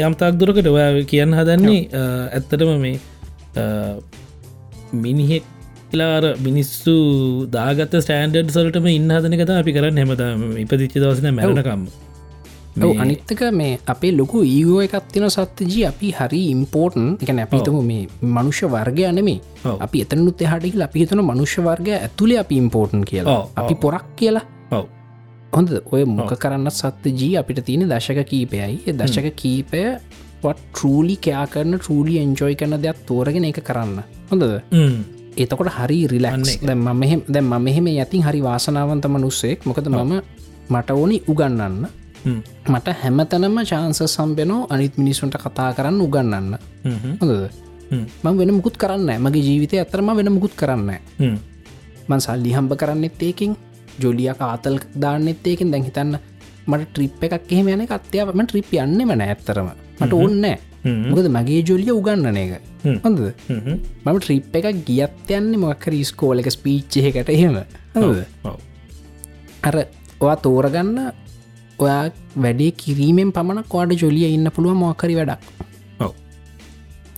යම්තාක් 0.03 0.39
දුරකට 0.41 0.67
ඔයා 0.67 1.05
කියන්න 1.07 1.35
හදන්නේ 1.35 1.81
ඇත්තටම 2.31 2.73
මේ 2.81 2.97
මිනිහෙක් 4.95 5.45
ලාර 5.93 6.25
මිනිස්සු 6.47 6.97
දාගත 7.57 7.95
ස්ටන්ඩඩ් 8.03 8.51
සල්ටම 8.51 8.87
ඉන්න 8.97 9.11
හදනකත 9.11 9.51
අපි 9.61 9.73
කරන්න. 9.77 9.97
හැමතම 10.03 10.59
ඉපදිච්චි 10.65 11.01
දවසන 11.03 11.35
මැරණකම් 11.39 11.87
අනිත්තක 13.03 13.43
මේ 13.53 13.79
අපේ 13.87 14.13
ලොකු 14.17 14.43
ඒගෝ 14.43 14.81
එකත්තින 14.87 15.29
සත්තජී 15.31 15.87
අපි 15.93 16.11
හරි 16.19 16.43
ඉම්පෝර්ටන් 16.55 17.07
එක 17.23 17.31
අපිතම 17.47 17.79
මේ 17.91 18.09
මනුෂ්‍ය 18.35 18.67
වර්ගය 18.75 19.07
නෙමේ 19.13 19.41
අපි 19.87 20.03
එතනුත් 20.05 20.43
එහටකි 20.43 20.83
අපි 20.89 20.99
හිතන 21.05 21.25
මනුෂ්‍ය 21.31 21.65
වර්ගය 21.69 21.95
ඇතුළේ 22.01 22.39
අපි 22.45 22.61
ඉම්පෝර්ටන් 22.65 23.05
කියලා. 23.05 23.41
අපි 23.57 23.75
පොරක් 23.75 24.07
කියලා. 24.17 24.45
හොඳ 25.57 25.71
ඔය 25.95 26.05
මොක 26.05 26.33
කරන්න 26.45 26.71
සත්තජී 26.71 27.33
අපිට 27.41 27.65
තියෙන 27.65 27.89
දශක 27.89 28.29
කීපයයි. 28.31 28.95
දශක 29.01 29.29
කීපය 29.43 29.83
ටරූලි 30.47 31.17
කයා 31.25 31.47
කරන 31.53 31.79
ටරූලි 31.79 32.19
එන්ජෝයි 32.25 32.57
කරන 32.61 32.83
දෙයක් 32.83 32.99
තෝරගෙන 33.09 33.45
එක 33.51 33.61
කරන්න. 33.69 34.03
හොඳද 34.31 34.45
එතකොට 35.37 35.71
හරි 35.77 35.99
රිලක්ස් 36.13 36.51
දැ 36.69 36.77
මෙහෙම 37.03 37.21
දැ 37.29 37.43
ම 37.43 37.55
මෙහෙම 37.67 37.87
ඇතින් 37.93 38.23
හරි 38.27 38.41
වාසනාවන්ත 38.49 39.07
මනුස්සෙක්. 39.07 39.59
මොකද 39.67 39.89
මම 39.89 40.13
මට 40.71 40.91
ඕනි 40.93 41.17
උගන්නන්න 41.29 41.87
මට 42.73 42.89
හැමතනම 43.03 43.59
චාන්ස 43.71 44.01
සම්බෙනෝ 44.07 44.61
අනිත් 44.71 44.95
මිනිස්සුන්ට 44.99 45.37
කතා 45.45 45.71
කරන්න 45.77 46.01
උගන්නන්න 46.07 46.57
හොඳද? 47.21 47.51
මං 48.25 48.39
වෙන 48.39 48.55
මුකුත් 48.59 48.77
කරන්න 48.83 49.11
මගේ 49.25 49.45
ජීවිතය 49.49 49.77
අතරම 49.85 50.09
වෙන 50.19 50.33
මුකුත් 50.37 50.55
කරන්න 50.61 50.91
මන් 52.09 52.21
සල්ලි 52.21 52.51
හම්බ 52.57 52.73
කරන්නෙත් 52.81 53.23
ඒකින්. 53.23 53.53
ජොලිය 54.03 54.31
කාතල් 54.41 54.77
දාන්නෙත් 55.03 55.47
ඒකින්. 55.47 55.71
දැන් 55.73 55.85
හිතන්න 55.89 56.19
මට 56.67 56.89
ට්‍රිප් 56.93 57.23
එකක් 57.27 57.53
එහෙම 57.53 57.69
යන 57.69 57.87
කත්යාවම 57.87 58.41
ට්‍රිප් 58.47 58.73
යන්නෙම 58.75 59.13
නෑත්තරම 59.21 59.69
මට 60.01 60.13
ඕන්නෑ 60.13 60.57
මොකද 60.87 61.29
මගේ 61.37 61.61
ජොලිය 61.69 61.93
උගන්නන 61.99 62.41
එක. 62.45 62.53
හොඳද? 63.05 63.23
මම 63.51 64.19
ට්‍රිප් 64.19 64.57
එක 64.61 64.67
ගියත් 64.89 65.35
යන්නේ 65.39 65.63
මොක්කර 65.65 65.99
ස්කෝල 66.05 66.43
එක 66.43 66.51
ස්පීච්චහකට 66.57 67.31
එහෙම. 67.37 67.61
හොද 67.95 68.19
අර 69.63 69.77
ඔයා 70.21 70.37
තෝරගන්න 70.45 70.99
ඔයා 71.79 72.03
වැඩේ 72.37 72.73
කිරීමෙන් 72.83 73.33
පමණ 73.37 73.71
කවාඩ 73.73 73.97
ජොලිය 74.05 74.29
ඉන්න 74.33 74.51
පුළුව 74.51 74.77
මොකරි 74.83 75.17
වැඩක්. 75.21 75.43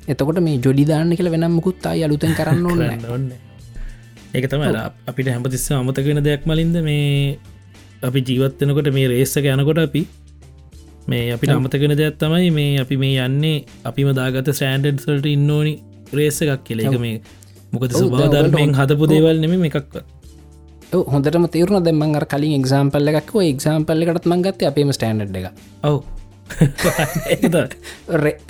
එතකොට 0.08 0.40
මේ 0.40 0.56
ජොඩිදාන්න 0.64 1.12
කියල 1.16 1.28
වෙනම් 1.34 1.54
මුකුත් 1.58 1.86
අයි 1.90 2.02
අලුතෙන් 2.06 2.32
කරන්න 2.38 2.66
ඕන්න 2.66 3.04
ඔන්න 3.16 3.26
ඒක 4.34 4.46
තම 4.50 4.64
අපිට 5.10 5.28
හැමතිස්ස 5.32 5.68
අමතක 5.72 6.06
වෙන 6.10 6.20
දෙයක් 6.26 6.46
මලින්ද 6.50 6.76
මේ 6.86 7.36
අපි 8.02 8.20
ජීවත්වෙනකොට 8.28 8.88
මේ 8.96 9.10
රේස්සක 9.12 9.48
යනකොට 9.52 9.80
අපි 9.84 10.02
මේ 11.08 11.32
අපි 11.32 11.50
අමතකෙන 11.50 11.96
දෙයක් 11.96 12.18
තමයි 12.18 12.50
මේ 12.50 12.80
අපි 12.80 12.96
මේ 12.96 13.16
යන්නේ 13.22 13.64
අපිම 13.84 14.10
දාගත 14.14 14.50
සෑන්ඩඩ් 14.52 15.00
සල්ට 15.00 15.26
ඉන්නඕනි 15.28 15.74
රේස 16.12 16.40
එකක් 16.44 16.64
කියල. 16.64 16.80
එක 16.82 17.00
මේ 17.00 17.16
මොකද 17.72 17.92
සුබාධර්මයෙන් 17.94 18.76
හදපු 18.76 19.08
දේවල් 19.08 19.40
නෙම 19.40 19.64
එකක්ව 19.64 19.98
හොඳටම 21.06 21.48
තේරුණ. 21.48 21.84
දෙමන් 21.84 22.14
කලින් 22.26 22.54
එක්සාම්පල්ල 22.60 23.12
එකක් 23.12 23.34
එක්සාම්පල්ල 23.44 24.04
එකටත් 24.04 24.26
මංගත්ත 24.26 24.64
අපේම 24.70 24.92
ස්ටන්ඩ් 24.92 25.36
එක 25.40 25.46
ඔව්. 25.84 25.98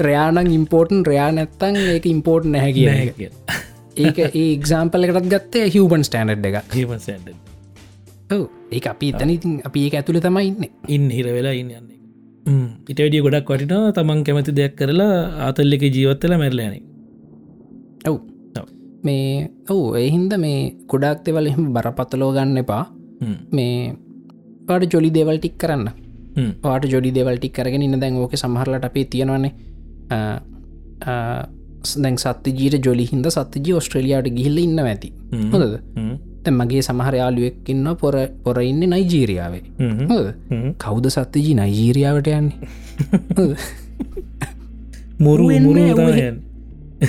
රයානං 0.01 0.51
ඉම්පෝර්ටන් 0.52 1.05
රයා 1.06 1.28
නැත්තං 1.32 1.78
ඒක 1.85 2.06
ඉම්පෝර්ට් 2.06 2.48
නැහැ 2.48 2.72
කිය 2.72 2.89
ඒක 3.98 4.18
ඒ 4.24 4.48
එක්සාම්පල් 4.55 5.06
එකටත් 5.06 5.30
ගත්තේ 5.35 5.68
හිවබන් 5.68 6.06
ස්ටන්ඩ් 6.06 6.51
එක 6.51 6.56
ඒ 8.72 8.82
අපි 8.86 9.12
තන 9.12 9.30
ඉතින් 9.30 9.55
අපි 9.64 9.86
ඒක 9.86 9.94
ඇතුළ 9.94 10.20
තමයි 10.20 10.48
ඉන්න. 10.48 10.68
ඉන්න 10.89 11.09
හිර 11.10 11.30
වෙලා 11.30 11.55
ඉන්න. 11.55 11.70
යන්නේ 11.72 11.97
ඉට 12.90 12.98
වැඩිය 13.02 13.22
ගොඩක් 13.26 13.50
වටිනා 13.54 13.92
තමන් 13.96 14.20
කැමති 14.26 14.56
දෙයක් 14.58 14.74
කරලා 14.80 15.14
ආතල්ල 15.46 15.76
එක 15.76 15.84
ජීවත්තල 15.96 16.34
මැරලෑන 16.42 16.74
ඔව්. 18.10 18.18
මේ 19.06 19.28
ඔවු 19.72 19.84
එහින්ද 20.02 20.32
මේ 20.44 20.58
ගොඩක් 20.92 21.24
දෙවල 21.26 21.46
එහෙම 21.52 21.64
බරපත්තලෝ 21.76 22.30
ගන්න 22.36 22.62
එපා. 22.64 22.84
මේ 23.56 23.74
පාට 24.68 24.92
ජොලි 24.94 25.10
දේවල් 25.16 25.38
ටික් 25.40 25.56
කරන්න. 25.62 25.88
පාට 26.64 26.84
ජොඩි 26.92 27.10
දෙවල්ටික් 27.18 27.52
කරගෙන 27.56 27.84
ඉන්න 27.86 28.00
දැන් 28.02 28.16
ඕක 28.22 28.34
සමහරලට 28.40 28.84
අපේ 28.88 29.06
තියෙනවන්නේ 29.12 29.52
දැන් 32.04 32.16
සත්‍ය 32.24 32.50
ජීට 32.58 32.84
ජොලි 32.86 33.04
හිද 33.10 33.26
සත්‍යජී 33.36 33.76
ඔස්ට්‍රලියයාට 33.78 34.28
ගිහිල්ල 34.38 34.58
ඉන්න 34.64 34.78
ඇති. 34.84 35.08
තැ 35.52 35.68
මගේ 36.51 36.82
සමහර 36.82 37.15
යාලුවෙක් 37.15 37.69
ඉන්න 37.69 37.97
පොර 37.97 38.15
පොර 38.44 38.62
ඉන්න 38.62 38.81
නයිජීරියාවේ. 38.81 39.62
කෞද 40.78 41.09
සත්‍යජී 41.09 41.55
නයිජීරියාවට 41.55 42.28
යන්නේ? 42.28 42.59
මුරු 45.19 45.48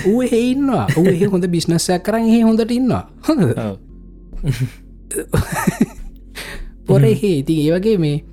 ඌ 0.06 0.22
හෙඉන්නවා 0.22 0.86
ඌ 0.96 1.06
හොඳ 1.32 1.46
බිස්නස්සයක් 1.46 2.02
කරන්න 2.02 2.26
හ 2.26 2.42
හොඳට 2.42 2.70
ඉන්නවා. 2.70 3.10
පොර 6.86 7.02
හේ 7.02 7.38
ඉති 7.38 7.54
ඒ 7.62 7.72
වගේ 7.74 7.98
මේ 7.98 8.24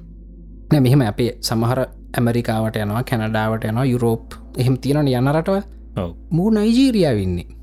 නැ 0.72 0.82
මෙහෙම 0.82 1.02
අපේ 1.02 1.38
සමහර 1.41 1.86
ඇමරිකාවට 2.14 2.78
යනවා 2.78 3.03
කැනඩාවට 3.03 3.64
යනවා 3.64 3.86
යුරෝප් 3.86 4.34
එහෙම 4.57 4.78
තියෙනට 4.78 5.10
යනරටව 5.11 5.61
මූ 6.30 6.49
නයිජීරියාවන්නේ 6.49 7.56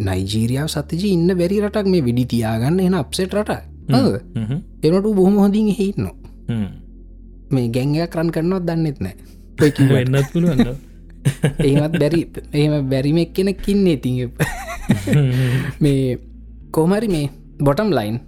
නයිජීරියාව 0.00 0.68
සතජී 0.68 1.12
ඉන්න 1.12 1.30
බැරි 1.34 1.60
රටක් 1.60 1.86
මේ 1.86 2.02
විඩි 2.02 2.24
තියාගන්න 2.24 2.80
එන 2.80 2.94
අප්සෙට 2.94 3.34
රට 3.34 3.52
එනට 4.82 5.08
බොහොම 5.12 5.36
හොඳින් 5.36 5.72
හෙඉන්න 5.72 6.08
මේ 7.50 7.68
ගැංගයක් 7.68 8.10
කරන් 8.10 8.30
කරනවත් 8.30 8.64
දන්නෙත් 8.64 9.00
නෑ. 9.00 9.16
වෙන්නත් 9.90 10.32
පුළුවන්න 10.32 10.76
ඒමත් 11.60 11.98
බැරි 11.98 12.22
එහෙම 12.52 12.88
බැරිමක් 12.90 13.34
කෙනෙක්කින්න 13.34 13.86
ඉතිං 13.88 14.32
මේ 15.80 16.18
කෝමරි 16.72 17.08
මේ 17.14 17.30
බොටම් 17.60 17.90
ලයින් 17.90 18.18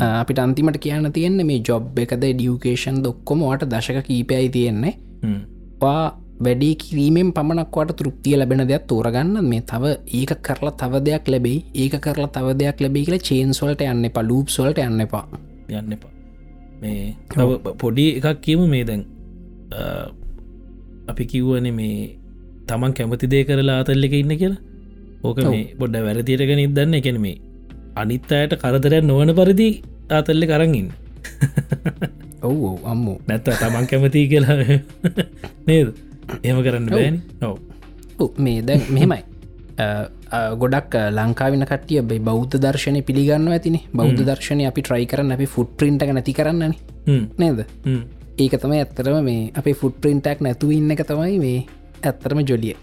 අපිට 0.00 0.38
අන්තිමට 0.38 0.78
කියන්න 0.78 1.12
තියෙන්නේ 1.12 1.44
මේ 1.44 1.60
ජොබ් 1.60 1.98
එකද 1.98 2.24
ඩියුකේෂන් 2.24 3.02
දොක්කොම 3.02 3.42
වට 3.42 3.70
දශක 3.70 4.06
කීපයයි 4.06 4.48
තියෙන්නේ. 4.48 4.94
පා 5.80 6.02
වැඩි 6.40 6.74
කිරීමෙන් 6.74 7.32
පමණක්වට 7.32 7.96
තෘප්තිය 7.96 8.36
ලැබෙන 8.36 8.66
දෙයක් 8.68 8.86
තෝරගන්න 8.86 9.38
මේ 9.44 9.62
තව. 9.62 9.94
ඒක 10.08 10.32
කරලා 10.42 10.72
තව 10.72 11.02
දෙයක් 11.04 11.28
ලැබෙයි. 11.28 11.64
ඒක 11.74 11.94
කරලා 12.00 12.28
තව 12.28 12.56
දෙයක් 12.58 12.80
ලැබේ 12.80 13.04
කියලා 13.04 13.26
චේන්ස්වලට 13.28 13.82
යන්න 13.82 14.04
එපා 14.04 14.22
ලූප් 14.22 14.48
සොල්ට 14.48 14.78
යන්න 14.78 15.00
එපා. 15.00 15.24
යන්න 15.70 15.92
එපා. 15.92 16.10
මේ 16.82 17.14
පොඩි 17.78 18.06
එකක් 18.18 18.40
කියමු 18.40 18.66
මේ 18.66 18.84
දැන්. 18.84 19.04
අපි 21.08 21.24
කිව්වන 21.26 21.70
මේ 21.72 22.18
තමන් 22.66 22.92
කැමති 22.92 23.26
දේ 23.26 23.44
කරලා 23.44 23.80
අතල්ල 23.80 24.04
එක 24.04 24.14
ඉන්න 24.14 24.36
කියලා. 24.36 24.60
ඕක 25.22 25.38
මේ 25.44 25.64
බොඩ්ඩ 25.78 26.04
වැරදිරගෙන 26.06 26.64
ඉදන්න 26.66 27.00
එකන 27.00 27.20
මේ 27.20 27.38
අනිත් 27.96 28.32
අයට 28.32 28.58
කරදරයක් 28.58 29.04
නොවන 29.04 29.34
පරිදි 29.34 29.68
ආතල්ලෙ 30.10 30.46
කරගන්න 30.46 30.88
ඔව් 32.44 32.82
අම්මෝ. 32.84 33.18
නැත්ත 33.28 33.48
තමන් 33.60 33.86
කැමති 33.86 34.26
කියලා. 34.28 34.80
නේද 35.68 35.94
එහම 36.42 36.58
කරන්න 36.66 36.90
බෑනි 36.90 37.20
ඔව්, 38.18 38.30
මේ 38.38 38.62
දැන් 38.62 38.82
මෙහෙමයි. 38.90 39.22
ගොඩක් 40.62 40.94
ලංකාවින 41.18 41.64
කටිය 41.70 42.02
බයි 42.10 42.20
බෞද්ධ 42.28 42.56
දර්ශනය 42.64 43.02
පිළිගන්න 43.08 43.48
ඇතින. 43.52 43.78
බෞද්ධ 43.94 44.22
දර්ශනය 44.28 44.66
අපි 44.70 44.82
ට්‍රයි 44.82 45.06
කරන්න 45.12 45.32
අපි 45.36 45.46
ෆුට් 45.54 45.72
පින්ට 45.78 46.04
නැති 46.12 46.32
කරන්නන. 46.32 46.74
නේද? 47.38 47.58
ඒක 48.38 48.54
තමයි 48.62 48.78
ඇත්තරම 48.82 49.18
මේ 49.24 49.50
අපේ 49.54 49.74
ෆුට් 49.80 50.00
පින්ටක් 50.02 50.40
නැතුව 50.46 50.72
ඉන්න 50.72 50.90
එක 50.90 51.02
තමයි 51.10 51.38
මේ 51.44 51.58
ඇත්තරම 52.02 52.40
ජොලිය. 52.50 52.74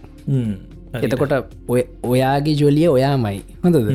එතකොට 1.01 1.33
ඔය 1.67 1.81
ඔයාගේ 2.03 2.55
ජොලිය 2.61 2.87
ඔයාමයි. 2.87 3.39
හොඳද? 3.63 3.91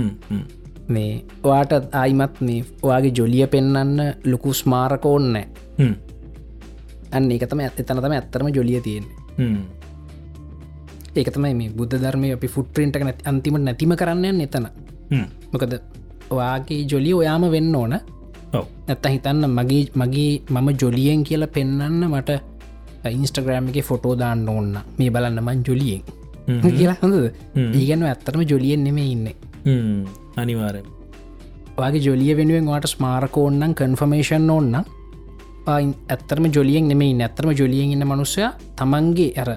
මේ 0.88 1.12
ඔයාට 1.42 1.72
ආයිමත් 1.92 2.40
මේ 2.40 2.64
ඔයාගේ 2.82 3.14
ජොලිය 3.18 3.46
පෙන්නන්න 3.54 4.00
ලොකු 4.24 4.52
ස්මාරක 4.54 5.04
ඕන්න 5.06 5.36
අන්න 7.12 7.30
ඒක 7.32 7.46
තම 7.50 7.60
ඇත 7.64 7.78
තන 7.78 8.02
තම 8.02 8.14
ඇත්තරම 8.18 8.48
ජොලිය 8.56 8.80
තියෙන්නේ 8.80 9.25
ඒක 11.16 11.30
තමයි 11.30 11.54
මේ 11.54 11.70
බුද්ධ 11.70 11.96
ධර්මය 11.96 12.32
අපි 12.32 12.48
ෆුට් 12.48 12.68
පින්ට 12.74 12.96
නැති 12.98 13.24
අන්තිමට 13.24 13.62
නැතිම 13.62 13.94
කරන්න 13.94 14.40
එතන. 14.40 14.66
මොකද 15.52 15.78
ඔයාගේ 16.30 16.82
ජොලිය 16.84 17.14
ඔයාම 17.14 17.46
වෙන්න 17.50 17.74
ඕන. 17.74 17.96
නැත්ත 18.88 19.06
හිතන්න 19.06 19.46
මගේ 19.50 19.86
මගේ 19.94 20.42
මම 20.50 20.68
ජොලියෙන් 20.82 21.24
කියලා 21.24 21.48
පෙන්නන්න 21.48 22.04
මට 22.08 22.40
ඉන්ස්ටග්‍රෑම් 23.12 23.68
එක 23.68 23.84
ෆොටෝ 23.84 24.14
දාන්න 24.14 24.48
ඕන්න 24.48 24.76
මේ 24.98 25.10
බලන්න 25.10 25.42
මං 25.42 25.64
ජොලියෙන්. 25.68 26.02
කියලා 26.78 26.98
හොඳද? 27.02 27.32
ඒගැන 27.56 28.02
ඇත්තරම 28.04 28.44
ජොලියෙන් 28.44 28.84
නෙම 28.84 28.98
ඉන්න. 28.98 29.26
අනිවාරය 30.36 30.82
වගේ 31.78 32.00
ජොලිය 32.00 32.36
වෙනුවෙන් 32.36 32.66
වාට 32.66 32.86
ස්මාරකෝන්නම් 32.86 33.74
කන්ෆර්මේෂන් 33.74 34.50
ඕන්න 35.66 35.94
ඇත්තරම 36.08 36.46
ජොලියෙන් 36.54 36.88
නෙමයි 36.88 37.14
නැත්තරම 37.14 37.50
ජොලියෙන් 37.60 37.92
ඉන්න 37.94 38.06
මනුස්සය 38.06 38.46
තමන්ගේ 38.78 39.32
ඇර 39.36 39.50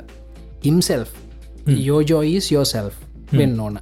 ඉම්සෙල් 0.64 1.06
යෝජෝයිස් 1.68 2.52
යෝසෙල් 2.52 2.90
වෙන්න 3.31 3.60
ඕන. 3.60 3.80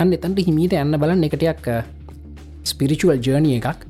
අන්න 0.00 0.12
එතන්ට 0.12 0.42
හිමීට 0.46 0.76
යන්න 0.76 0.98
බලන්න 1.00 1.24
එකටයක් 1.28 1.68
ස්පිරිචුවල් 2.64 3.20
ජර්නිය 3.26 3.58
එකක්. 3.58 3.86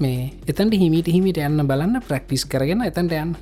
මේ 0.00 0.30
එතන්ට 0.46 0.76
හිමීට 0.82 1.10
හිමිට 1.12 1.40
යන්න 1.42 1.66
බලන්න 1.66 2.02
ප්‍රක්ටිස් 2.08 2.46
කරගෙන 2.46 2.84
එතන්ට 2.86 3.16
යන්න. 3.16 3.34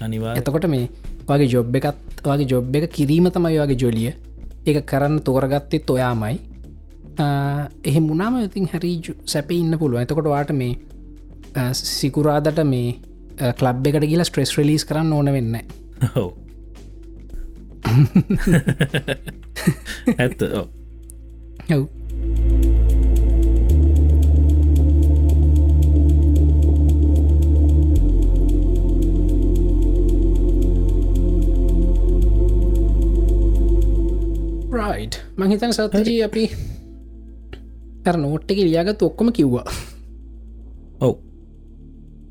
අනිවා 0.00 0.34
එතකොට 0.40 0.66
මේ 0.68 0.90
වගේ 1.28 1.48
ජොබ් 1.54 1.78
එකත් 1.80 2.26
වගේ 2.26 2.50
ජොබ් 2.50 2.76
එක 2.76 2.90
කිරීම 2.98 3.30
තමයි 3.30 3.62
වගේ 3.62 3.80
ජොලිය. 3.84 4.12
එක 4.66 4.82
කරන්න 4.84 5.22
තෝරගත්තෙත් 5.22 5.90
ඔයාමයි. 5.90 6.40
එහෙ 7.84 8.00
මුණම 8.00 8.42
ඉතින් 8.42 8.68
හැරි 8.72 8.92
සැප 9.24 9.50
ඉන්න 9.52 9.78
පුළුව 9.78 10.02
එතකොට 10.02 10.28
වාට 10.34 10.52
මේ 10.52 10.76
සිකුරාදට 11.72 12.64
මේ 12.64 12.88
කලබ් 13.58 13.86
එකට 13.86 14.08
කියලා 14.08 14.28
ස්ට්‍රෙස් 14.28 14.58
රලිස් 14.58 14.84
කරන්න 14.88 15.12
ඕන 15.12 15.32
වෙන්න 15.32 15.56
හෝ 16.16 16.30
ඇත්ත 20.18 20.42
ඔව්. 20.42 20.66
ඔව්. 21.70 21.84
රයි් 34.72 35.10
මංහිතන 35.36 35.72
සතජී 35.72 36.22
අපි 36.26 36.44
තර 38.04 38.16
නෝට්ට 38.18 38.50
එක 38.50 38.58
ලියාගත් 38.58 39.02
ඔක්කොම 39.02 39.32
කිව්වා. 39.32 39.66
ඔව් 41.00 41.14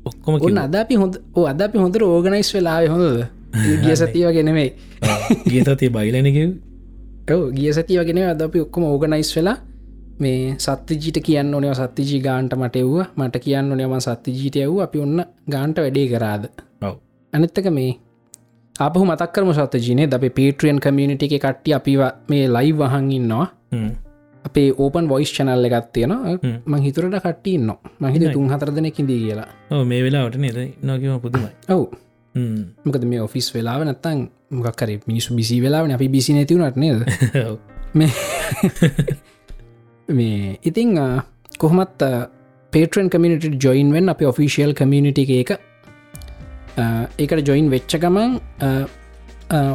ඔක්කොම 0.08 0.40
ඔන්න. 0.40 0.58
අද 0.58 0.74
අපි 0.82 0.94
හොඳ 1.02 1.14
අද 1.52 1.60
අපි 1.66 1.78
හොඳර 1.84 2.02
ඕගනයිස් 2.04 2.50
වෙලාව 2.56 2.88
හොඳද? 2.94 3.26
ගිය 3.82 3.96
සතිව 3.96 4.28
ගෙනෙමයි 4.36 4.68
ගිය 5.50 5.62
සතිය 5.62 5.90
බයිලනකිව 5.90 6.50
ඔව 7.34 7.42
ගිය 7.56 7.72
සතිය 7.72 8.04
ගෙන 8.04 8.22
අද 8.32 8.42
අපි 8.42 8.60
ඔක්කොම 8.66 8.84
ඕගනයිස් 8.84 9.32
වෙලා 9.36 9.58
මේ 10.18 10.56
සත්තිජීට 10.58 11.18
කියන්න 11.24 11.54
ඕනව 11.54 11.74
සත්තිජී 11.74 12.20
ගාන්ට 12.20 12.54
මට 12.56 12.76
එව්ව. 12.76 12.96
මට 13.16 13.42
කියන්න 13.44 13.70
ඕනයම 13.70 13.94
සත්තිජීට 14.00 14.56
ඇව් 14.62 14.80
අපි 14.86 14.98
ඔන්න 14.98 15.24
ගාන්ට 15.50 15.78
වැඩේ 15.78 16.08
කරාද? 16.08 16.44
ඔව්. 16.82 16.94
අනිත්තක 17.32 17.68
මේ 17.70 17.98
අපහු 18.76 19.04
මතක්කරම 19.04 19.52
සත්ජීනය 19.52 20.06
ද 20.06 20.30
පේට්‍රියන් 20.38 20.80
කමියනිට 20.80 21.22
එක 21.22 21.36
කට්ටි 21.44 21.74
අපි 21.74 21.96
මේ 22.28 22.48
ලයි 22.48 22.72
වහන් 22.72 23.12
ඉන්නවා. 23.12 23.46
අපේ 24.46 24.68
ඕපන් 24.74 25.08
වොයිස් 25.08 25.30
චනල්ල 25.32 25.68
එකත් 25.68 25.92
තියෙන 25.92 26.14
හ්ම්. 26.14 26.56
මං 26.64 26.82
හිතුරට 26.82 27.18
කට්ටන්න 27.18 27.70
මහිත. 28.00 28.32
තුන් 28.32 28.48
හතර 28.48 28.74
දෙනෙකින්දී 28.76 29.20
කියලා 29.20 29.84
මේ 29.84 30.02
වෙලාවට 30.02 30.38
නේද 30.38 30.58
නොකිම 30.82 31.20
පුදුමයි 31.20 31.52
ඔව්. 31.68 31.86
මොකද 32.84 33.04
මේ 33.04 33.20
ඔෆිස් 33.20 33.52
වෙලාව 33.54 33.84
නැත්තන් 33.84 34.26
මොකක්කර 34.52 34.90
මිනිසු 35.06 35.34
බිසි 35.34 35.60
වෙලාවන 35.60 35.92
අපි 35.92 36.08
බිසි 36.08 36.34
නැතිවුණට 36.34 36.76
නේද. 36.76 37.00
මේ 40.08 40.58
ඉතිං 40.62 40.98
කොහොමත් 41.58 42.02
පේටන් 42.72 43.08
කමිනිට 43.08 43.64
ජොයින් 43.64 43.92
වෙන් 43.92 44.08
අප 44.08 44.20
ඔෆිසිියල් 44.24 44.74
කමියනිට 44.74 45.18
එක 45.18 45.56
ඒකට 47.18 47.48
ජොයින් 47.48 47.70
වෙච්ච 47.70 47.96
ගමන් 47.96 48.36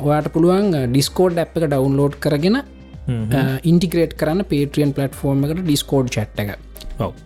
ඔයාට 0.01 0.29
පුළුවන් 0.33 0.71
ඩිස්කෝඩ් 0.87 1.37
ඇ් 1.37 1.47
එක 1.47 1.65
ඩවන්ලෝඩ් 1.65 2.19
කරගෙන. 2.19 2.61
ඉන්ටිග්‍රේට් 3.63 4.13
කරන්න 4.19 4.43
පේට්‍රියන් 4.51 4.93
පලටෆෝර්ම 4.97 5.43
එකට 5.47 5.63
ඩිස්කෝඩ් 5.63 6.09
චට් 6.15 6.39
එක. 6.45 6.51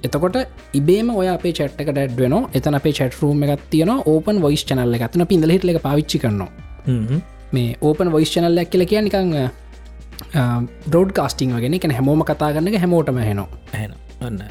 එතකොට 0.08 0.38
ඉබේම 0.80 1.10
ඔය 1.16 1.28
අපේ 1.28 1.54
චට්ක 1.54 1.90
ඩැඩ්වෙන 1.92 2.36
එතන 2.54 2.78
අපේ 2.80 2.94
චටරූම 3.00 3.44
එකත් 3.46 3.66
තියන 3.70 3.92
ඕපන් 3.96 4.42
වොයිස් 4.46 4.64
චනල්ල 4.70 4.98
එකත්න 5.00 5.26
පිඳල 5.32 5.54
හිටල 5.56 5.80
පාවිච්චි 5.88 6.20
කරනවා. 6.24 6.52
හ්ම්. 6.88 7.22
මේ 7.52 7.78
ඕපන් 7.82 8.12
වොයිස් 8.16 8.32
චනල්ලක් 8.34 8.70
කියල 8.72 8.86
කිය 8.92 9.02
නිකං 9.02 9.34
බ්‍රෝඩ් 10.90 11.12
කාස්ටිං 11.20 11.56
වගෙන 11.58 11.76
එක 11.80 11.90
හැමෝම 12.00 12.24
කතා 12.30 12.52
කරන්න 12.56 12.80
හැමෝටම 12.84 13.20
හෙනවා 13.30 13.48
ඔන්න. 14.28 14.42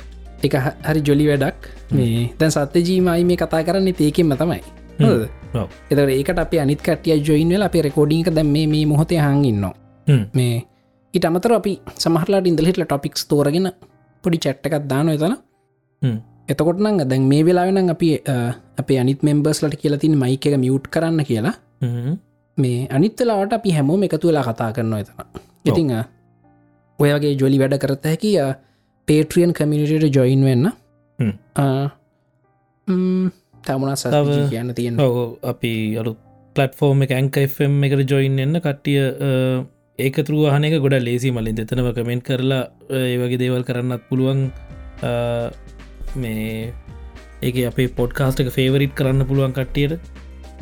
එක 0.42 0.54
හරි 0.88 1.00
ජොලි 1.08 1.26
වැඩක්. 1.30 1.70
මේ 1.92 2.28
දැන් 2.38 2.52
සත්‍ය 2.56 2.84
ජීමයි 2.88 3.24
මේ 3.30 3.36
කතා 3.36 3.62
කරන්න 3.64 3.88
ඒකෙන්ම 3.88 4.36
තමයි? 4.42 4.60
ඔව්. 5.00 5.68
එතට 5.90 6.12
ඒකට 6.18 6.38
අප 6.44 6.54
අනිත් 6.66 6.82
කටිය 6.82 7.18
ජොයින් 7.28 7.48
වෙලා 7.48 7.68
අපේ 7.72 7.82
රෙකෝඩික 7.88 8.30
දැම් 8.30 8.52
මේ 8.52 8.84
මොහොතේ 8.86 9.20
හඟඉන්න 9.20 9.66
හ්ම්. 10.06 10.24
මේ 10.34 10.54
ඉට 11.14 11.24
අමතර 11.24 11.52
අපි 11.52 11.72
සමහරලාට 11.98 12.46
ඉඳලහිටල 12.46 12.84
ටොපික්ස් 12.84 13.26
තෝරගෙන 13.26 13.68
පොඩි 14.24 14.38
චට්ට 14.38 14.66
එකක් 14.68 14.86
දාන 14.88 15.08
එතන. 15.08 15.34
එතකොට 16.48 16.80
නං 16.80 17.04
දැන් 17.08 17.28
මේ 17.28 17.42
වෙලාවෙන 17.44 17.90
අපි 17.90 18.08
අපේ 18.78 18.98
අනිත් 18.98 19.22
මෙම්බර්ස්ලට 19.22 19.76
කියලතින් 19.76 20.16
මයික 20.18 20.46
එක 20.46 20.56
මියුට් 20.58 20.88
කරන්න 20.88 21.24
කියලා. 21.24 21.54
මේ 22.58 22.86
අනිත්තලාට 22.90 23.52
අපි 23.52 23.70
හැමෝම 23.72 24.02
එකතු 24.02 24.28
වෙලා 24.28 24.44
කතා 24.44 24.72
කරනවා 24.72 25.00
එතන 25.00 25.14
ඉතිං 25.64 25.90
අ, 25.92 26.00
ඔය 26.98 27.10
වගේ 27.12 27.34
ජොලි 27.40 27.58
වැඩ 27.58 27.78
කරත 27.78 28.04
හැකි 28.04 28.30
පේට්‍රියන් 29.08 29.52
කමිනිට 29.52 30.14
ජොයින් 30.16 30.44
වෙන්න. 30.44 30.66
සත 33.96 34.10
තව- 34.12 34.50
කියන්න 34.50 34.74
තියෙන 34.74 34.96
අපි 35.42 35.72
අලු 35.98 36.12
පලටෆෝර්ම් 36.56 37.02
එක 37.02 37.10
ඇංකFම් 37.12 37.84
එකට 37.84 38.10
ජොයින් 38.10 38.38
එන්න 38.38 38.60
කට්ටිය 38.60 39.00
ඒකතුරු 39.98 40.38
වහනක 40.44 40.80
ගොඩ 40.84 40.96
ලේසි 41.06 41.30
මලින් 41.30 41.58
දෙතනව 41.58 41.88
කමෙන්ට් 41.96 42.24
කරලා 42.28 42.62
ඒ 43.00 43.14
වගේ 43.20 43.38
දේවල් 43.42 43.62
කරන්නත් 43.68 44.02
පුළුවන්. 44.08 44.40
මේ 46.22 46.74
ඒක 47.42 47.56
අපේ 47.70 47.88
පොඩ්කාස්ට 48.00 48.42
එක 48.42 48.50
ෆේවරිට් 48.56 48.94
කරන්න 48.98 49.26
පුළුවන් 49.28 49.54
කට්ටියට. 49.54 49.94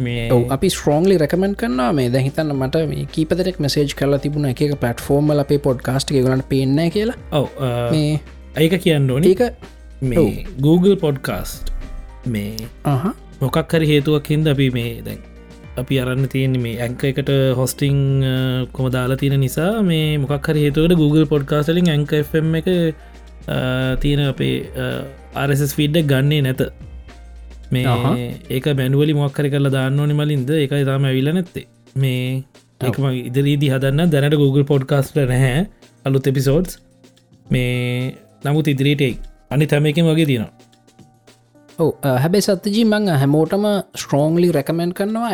මේ 0.04 0.28
අපි 0.56 0.68
ස්ට්‍රෝන්ලි 0.74 1.16
රකමෙන්ට 1.24 1.56
කරන්නවා 1.62 1.96
මේ. 1.98 2.12
දැහිතන්න 2.16 2.52
මට 2.58 2.84
මේ 2.92 3.08
කීපදෙක් 3.16 3.60
මෙසේජ් 3.66 3.96
කරලා 4.02 4.20
තිබුණ. 4.26 4.50
එක 4.52 4.76
පලටෆෝර්ම 4.84 5.32
අපේ 5.38 5.60
පොඩ්කාස්ට 5.68 6.12
එක 6.12 6.20
ගලට 6.28 6.48
පේන්න 6.52 6.78
කියලා. 6.96 7.18
ඔව 7.32 7.48
මේ 7.96 8.20
ඒක 8.58 8.78
කියන්න 8.84 9.10
ඕනි. 9.10 9.32
ඒක 9.32 9.42
මේ 10.12 10.46
Google 10.60 10.96
පොඩ්කාස්ට් 11.06 11.72
මේ 12.36 12.68
මොකක් 13.40 13.76
හරි 13.76 13.92
හේතුවක් 13.94 14.34
හින්ද 14.34 14.56
අපි 14.56 14.70
මේ 14.78 14.96
දැන් 15.08 15.20
අපි 15.76 15.98
අරන්න 15.98 16.28
තියෙන 16.28 16.54
මේ 16.60 16.76
ඇංක 16.80 17.02
එකට 17.04 17.30
හොස්ටිං 17.56 17.98
කොම 18.72 18.86
දාලා 18.90 19.16
තියෙන 19.16 19.40
නිසා 19.40 19.70
මේ 19.82 20.18
මොකක් 20.18 20.48
හරි 20.48 20.60
හේතුවට 20.66 20.94
Google 20.96 21.26
පොඩ්කාස්ටලින් 21.26 21.88
ඇංකFM 21.88 22.54
එක 22.60 22.68
අ, 23.48 23.56
තියෙන 23.96 24.20
අපේ 24.28 24.54
ආරස් 25.34 25.74
ෆීඩ්ඩක් 25.74 26.06
ගන්නේ 26.08 26.42
නැත. 26.42 26.60
මේ. 27.72 27.84
ඒක 28.50 28.66
බැනුවලි 28.78 29.14
මොක්කරි 29.14 29.50
කරලා 29.50 29.72
දාන්න 29.72 30.00
ඕනි 30.00 30.14
මලින්ද? 30.14 30.50
එකයි 30.58 30.84
තාම 30.84 31.04
ඇවිල 31.04 31.30
නැත්තේ. 31.32 31.66
මේ 31.96 32.44
එකම 32.80 33.04
ඉදිරීදි 33.28 33.70
හදන්න 33.70 34.10
දැනට 34.10 34.36
Google 34.36 34.64
පොඩ්කාස්ට 34.64 35.16
නැහැ 35.32 35.62
අලුත් 36.04 36.26
එපිසෝඩ්ස් 36.26 36.78
මේ 37.46 38.14
නමුත් 38.44 38.68
ඉදිරිටයි 38.72 39.12
අනි 39.50 39.66
තැමකින් 39.66 40.06
වගේ 40.06 40.26
තියෙනවා 40.26 40.52
හැබැයි 41.78 42.42
සත්තජී 42.42 42.84
මං 42.84 43.08
හැමෝටම 43.14 43.66
ස්ට්‍රෝන්ලි 43.94 44.52
රැකමෙන්ට් 44.52 44.94
කරනවා 44.94 45.32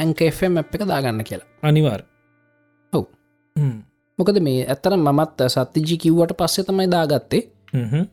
අප් 0.58 0.74
එක 0.74 0.86
දාගන්න 0.86 1.24
කියලා. 1.24 1.46
අනිවාර් 1.62 2.02
ඔව්. 2.92 3.04
මොකද 4.18 4.40
මේ 4.40 4.66
ඇත්තර 4.66 4.96
මමත් 4.96 5.48
සත්තිජි 5.48 5.98
කිව්වට 5.98 6.36
පස්සේ 6.36 6.64
තමයි 6.64 6.90
දාගත්තේ. 6.90 7.42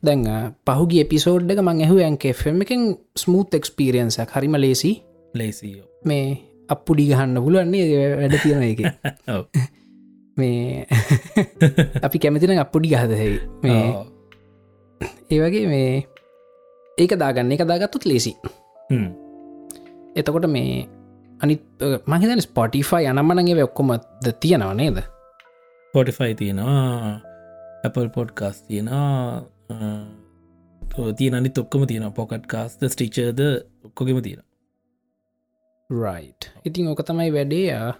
දැන් 0.03 0.25
පහුගේ 0.65 1.05
පිසෝඩ් 1.05 1.51
එක 1.51 1.61
මං 1.61 1.81
ඇහු 1.81 1.99
ඇන්කෙම් 1.99 2.61
එකෙන් 2.61 2.97
ස්මූත් 3.15 3.53
එක්ස්පිරියන්සක් 3.53 4.31
හරිම 4.31 4.55
ලේසි 4.55 5.01
ලේසියෝ 5.33 5.87
මේ 6.05 6.37
අපපුඩි 6.69 7.07
ගහන්න 7.07 7.41
පුලුවන්නේ 7.41 8.17
වැඩ 8.17 8.35
තියෙන 8.43 8.63
එක. 8.63 8.79
මේ 10.37 10.85
අපි 12.05 12.19
කැමතින 12.19 12.59
අපපුඩි 12.59 12.89
ගහදහෙයි 12.89 13.39
මේ 13.63 13.85
ඔව්. 13.85 14.05
ඒවගේ 15.31 15.67
මේ 15.67 16.07
ඒක 16.97 17.13
දාගන්න. 17.13 17.51
එක 17.51 17.61
දාගත්තුත් 17.61 18.05
ලේසි. 18.05 18.35
එතකොට 20.15 20.45
මේ 20.45 20.87
අනි 21.41 21.59
මහිතන 22.07 22.39
ස්පොටිෆයි 22.39 23.05
අනම්මනගේ 23.05 23.63
ඔක්කොමද 23.63 23.99
තියෙනව 24.39 24.73
නේද? 24.73 24.99
පොටිෆයි 25.93 26.35
තියෙනවා 26.35 27.19
Apple 27.83 28.07
පොඩ්කාස් 28.07 28.63
තියෙනවා 28.67 29.43
තියන 31.17 31.35
අනි 31.35 31.49
තොක්කම 31.49 31.85
තියෙන 31.85 32.11
පොකට් 32.13 32.45
කාස්ත 32.45 32.85
ස්ටිචර්ද 32.85 33.39
ඔක්කොගෙම 33.85 34.21
තියෙන 34.21 34.41
රයි් 35.91 36.33
ඉතින් 36.65 36.87
ඕක 36.87 37.01
තමයි 37.01 37.31
වැඩේ 37.31 37.93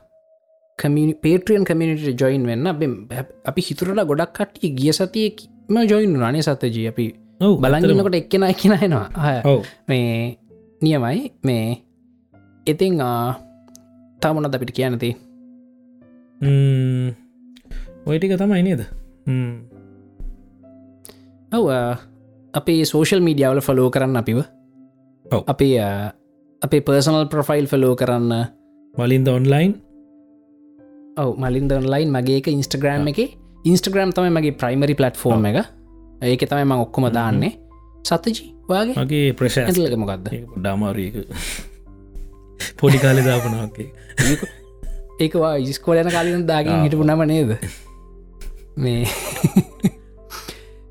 පේට්‍රියන් 1.21 1.63
කමිනිට 1.63 2.21
ජොයින් 2.21 2.47
වෙන්න. 2.47 2.67
අප- 2.67 3.57
හිතුරට 3.57 4.07
ගොඩක් 4.07 4.33
කට්ටිය 4.33 4.69
ගිය 4.69 4.91
සතියම 4.91 5.87
ජොයින් 5.89 6.21
රනේ 6.21 6.41
සතජී 6.41 6.87
අපි 6.87 7.24
ඔව් 7.41 7.53
බලගන්නකොට 7.59 8.15
එක්කෙන 8.15 8.43
එකෙනහෙනවා 8.47 9.07
ඔව්. 9.43 9.61
මේ 9.87 10.37
නියමයි. 10.81 11.31
මේ 11.43 11.83
ඉතිං 12.65 12.97
තාමනත් 14.21 14.55
අපිට 14.55 14.71
කියනති 14.77 15.09
ඔයටික 18.07 18.35
තමයි 18.39 18.63
නේද. 18.63 18.81
ඔව 21.51 21.65
අපේ 22.53 22.81
සෝෂල් 22.85 23.21
මීඩියාවල 23.27 23.61
ෆලෝ 23.61 23.89
කරන්න 23.89 24.21
අපිව. 24.21 24.39
අපේ 25.47 25.79
අපේ 26.61 26.81
පර්සනල් 26.81 27.25
ප්‍රොෆයිල් 27.33 27.67
ෆලෝ 27.67 27.95
කරන්න. 27.95 28.31
වලින්ද 28.95 29.27
ඔන්ලයින් 29.27 29.71
ඔව 31.17 31.29
මලින්ද 31.39 31.71
ඔන්ලයින් 31.71 32.09
මගේ 32.15 32.39
ඉන්ස්ටග්‍රම් 32.51 33.07
එක. 33.11 33.19
ඉන්ස්ටග්‍රම් 33.65 34.11
තමයි 34.15 34.31
මගේ 34.37 34.55
ප්‍රයිමරි 34.61 34.95
පලට්ෆෝර්ම් 34.95 35.45
එක 35.51 35.57
ඒක 36.21 36.41
තමයි 36.49 36.65
මං 36.65 36.79
ඔක්කොම 36.85 37.09
දාන්නේ. 37.11 37.53
සතජී 38.03 38.51
වගේ 38.69 38.95
මගේ 38.97 39.33
ප්‍රශ 39.33 39.57
ඇලක 39.59 39.97
මොකක්ද 39.97 40.27
ඩාමාරීක 40.57 41.15
පොඩි 42.79 42.97
කාලෙ 42.97 43.21
දාපනක්කේ 43.25 43.87
ඒකවා 45.19 45.55
ඉස්කෝලයන 45.63 46.11
කාලින් 46.11 46.47
දාගෙන 46.47 46.83
හිටපු 46.83 47.03
නම 47.03 47.21
නේද? 47.27 47.51
මේ 48.77 49.03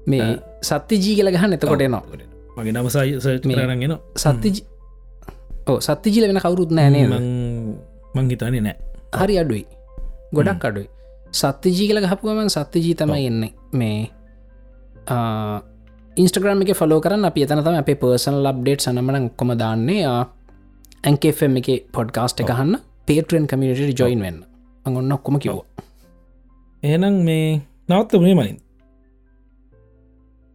මේ 0.07 0.29
සත්‍යජී 0.63 1.15
කියල 1.17 1.31
ගහන්න 1.31 1.57
එතකොට 1.57 1.83
එනවා. 1.83 2.03
මගේ 2.57 2.73
නම 2.73 2.89
සයි 2.89 3.19
මේ- 3.45 3.69
රගෙන 3.69 3.95
සත්‍යජ 4.17 4.57
ඕ 5.69 5.79
සත්‍යජීල 5.81 6.29
වෙන 6.29 6.41
කවුරුත් 6.41 6.71
නෑනේ 6.71 7.07
මං 8.15 8.31
හිතන්නේ 8.31 8.61
නෑ 8.61 8.77
හරි 9.21 9.39
අඩුයි. 9.39 9.65
ගොඩක් 10.35 10.65
අඩුයි. 10.65 10.89
සත්‍යජී 11.33 11.89
කියල 11.89 12.01
ගහපුුවමන් 12.03 12.51
සත්‍යජී 12.51 12.95
තමයි 12.95 13.27
එන්නේ. 13.27 13.53
මේ 13.73 14.11
ඉන්ස්ටග්‍රම 16.17 16.63
එක 16.63 16.73
ෆලෝ 16.81 17.01
කරන්න. 17.05 17.25
අප 17.25 17.35
තනතම 17.35 17.77
අපේ 17.83 18.01
පර්සන් 18.03 18.37
ලබ්ඩේට් 18.45 18.81
සනමන 18.87 19.31
කොම 19.37 19.51
දාන්නේ. 19.63 20.09
ඇන්කෙම් 21.05 21.57
එක 21.61 21.69
පොඩ්කාස්ට 21.93 22.41
එකහන්න 22.41 22.77
පේටරෙන් 23.07 23.47
කමිට 23.47 23.99
ජොයින් 24.01 24.21
වෙන්න. 24.27 24.45
අගොන්න 24.85 25.13
ඔක්කොම 25.13 25.39
කිව්ව. 25.39 25.61
එහෙනම් 26.83 27.17
මේ 27.25 27.61
නවත්ත 27.89 28.21
මේ 28.21 28.35
මලින් 28.35 28.59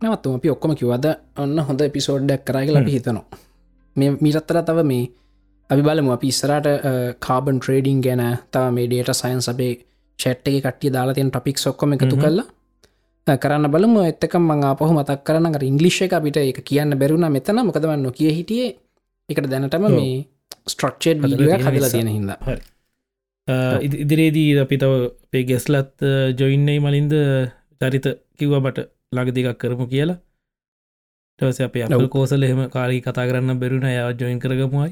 නවත්තුම. 0.01 0.35
අපි 0.39 0.49
ඔක්කොම 0.49 0.75
කිවද 0.79 1.05
ඔන්න 1.37 1.57
හොඳ 1.67 1.81
පිසෝඩ්ඩක් 1.95 2.45
කරගල 2.47 2.77
අපි 2.81 2.91
හිතනවා. 2.95 3.25
මේ 3.95 4.09
මීටත්තර 4.23 4.61
තව 4.67 4.85
මේ 4.91 5.09
අපි 5.69 5.81
බලමු. 5.87 6.11
අපි 6.17 6.27
ඉස්සරට 6.27 6.67
කාබන් 7.19 7.59
ට්‍රේඩිං 7.59 7.99
ගැන 8.01 8.23
තව 8.51 8.71
මේ 8.77 8.87
ඩේට 8.87 9.13
සයින්ස් 9.21 9.49
අපේ 9.51 9.73
චැට්ටේ 10.19 10.61
කටිය 10.61 10.93
දාලාතියන් 10.95 11.29
ටොපික් 11.31 11.57
සොක්කොම 11.57 11.93
එකතු. 11.93 12.15
කරලා 12.23 12.47
කරන්න 13.37 13.71
බලම. 13.71 13.95
එත්තක 14.11 14.35
මං 14.39 14.63
ආපහු 14.63 14.91
මතක් 14.93 15.23
කරන 15.23 15.45
ඉංගලිෂ් 15.61 16.01
එක 16.01 16.13
අපිට 16.13 16.37
එක 16.37 16.59
කියන්න 16.63 16.97
බැරුණ 16.99 17.31
මෙතන 17.31 17.59
මොකදවන්න 17.65 18.03
නොකිය 18.03 18.31
හිටියේ? 18.31 18.75
එකට 19.29 19.49
දැනටම. 19.49 19.85
මේ 19.89 20.25
ස්ට්‍රක්ෂේඩ් 20.67 21.19
හදලා 21.65 21.89
තියෙන 21.89 22.07
හිද 22.07 22.29
අ, 23.47 23.53
ඉදි- 23.81 23.99
ඉදිරියේදී 24.03 24.59
අපි 24.59 24.77
තව 24.77 24.93
පේ 25.31 25.43
ගෙස්ලත් 25.43 26.01
ජොයින්නයි 26.39 26.79
මලින්ද 26.79 27.13
චරිත 27.81 28.05
කිව්වබට 28.37 28.79
ලග 29.11 29.27
දෙකක් 29.35 29.57
කරමු 29.57 29.85
කියලා. 29.87 30.17
ටස 31.39 31.61
අප 31.61 31.75
ඔව්. 31.95 32.03
කෝසල 32.09 32.43
එහෙම 32.43 32.61
කාරී 32.69 33.01
කතා 33.01 33.25
කරන්න 33.27 33.59
බැරුණ 33.59 33.87
යා 33.89 34.11
ජොයින් 34.13 34.39
කරගමුවයි 34.39 34.91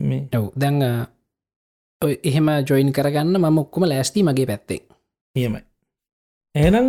මේ. 0.00 0.22
ඔව්. 0.38 0.46
දැන් 0.56 0.78
එහෙම 2.24 2.48
ජොයින් 2.68 2.92
කරගන්න 2.92 3.36
මම 3.38 3.58
ඔක්කොම 3.58 3.84
ලෑස්ති 3.84 4.22
මගේ 4.22 4.46
පැත්තේ 4.46 4.80
නියමයි 5.36 5.60
එනම් 6.54 6.88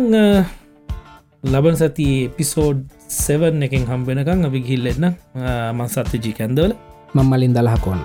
ලබන් 1.52 1.76
සති 1.80 2.06
පිසෝඩ් 2.36 2.80
7 3.08 3.64
එකෙන් 3.66 3.86
හම්බෙනකං 3.90 4.44
අපි 4.48 4.60
ගිල්ලෙන්න 4.66 5.06
මන් 5.78 5.88
සත්්‍යජී 5.94 6.36
කැන්දවල. 6.38 6.76
මංමලින් 7.14 7.56
දලහකොන්න 7.56 8.04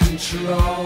control. 0.00 0.83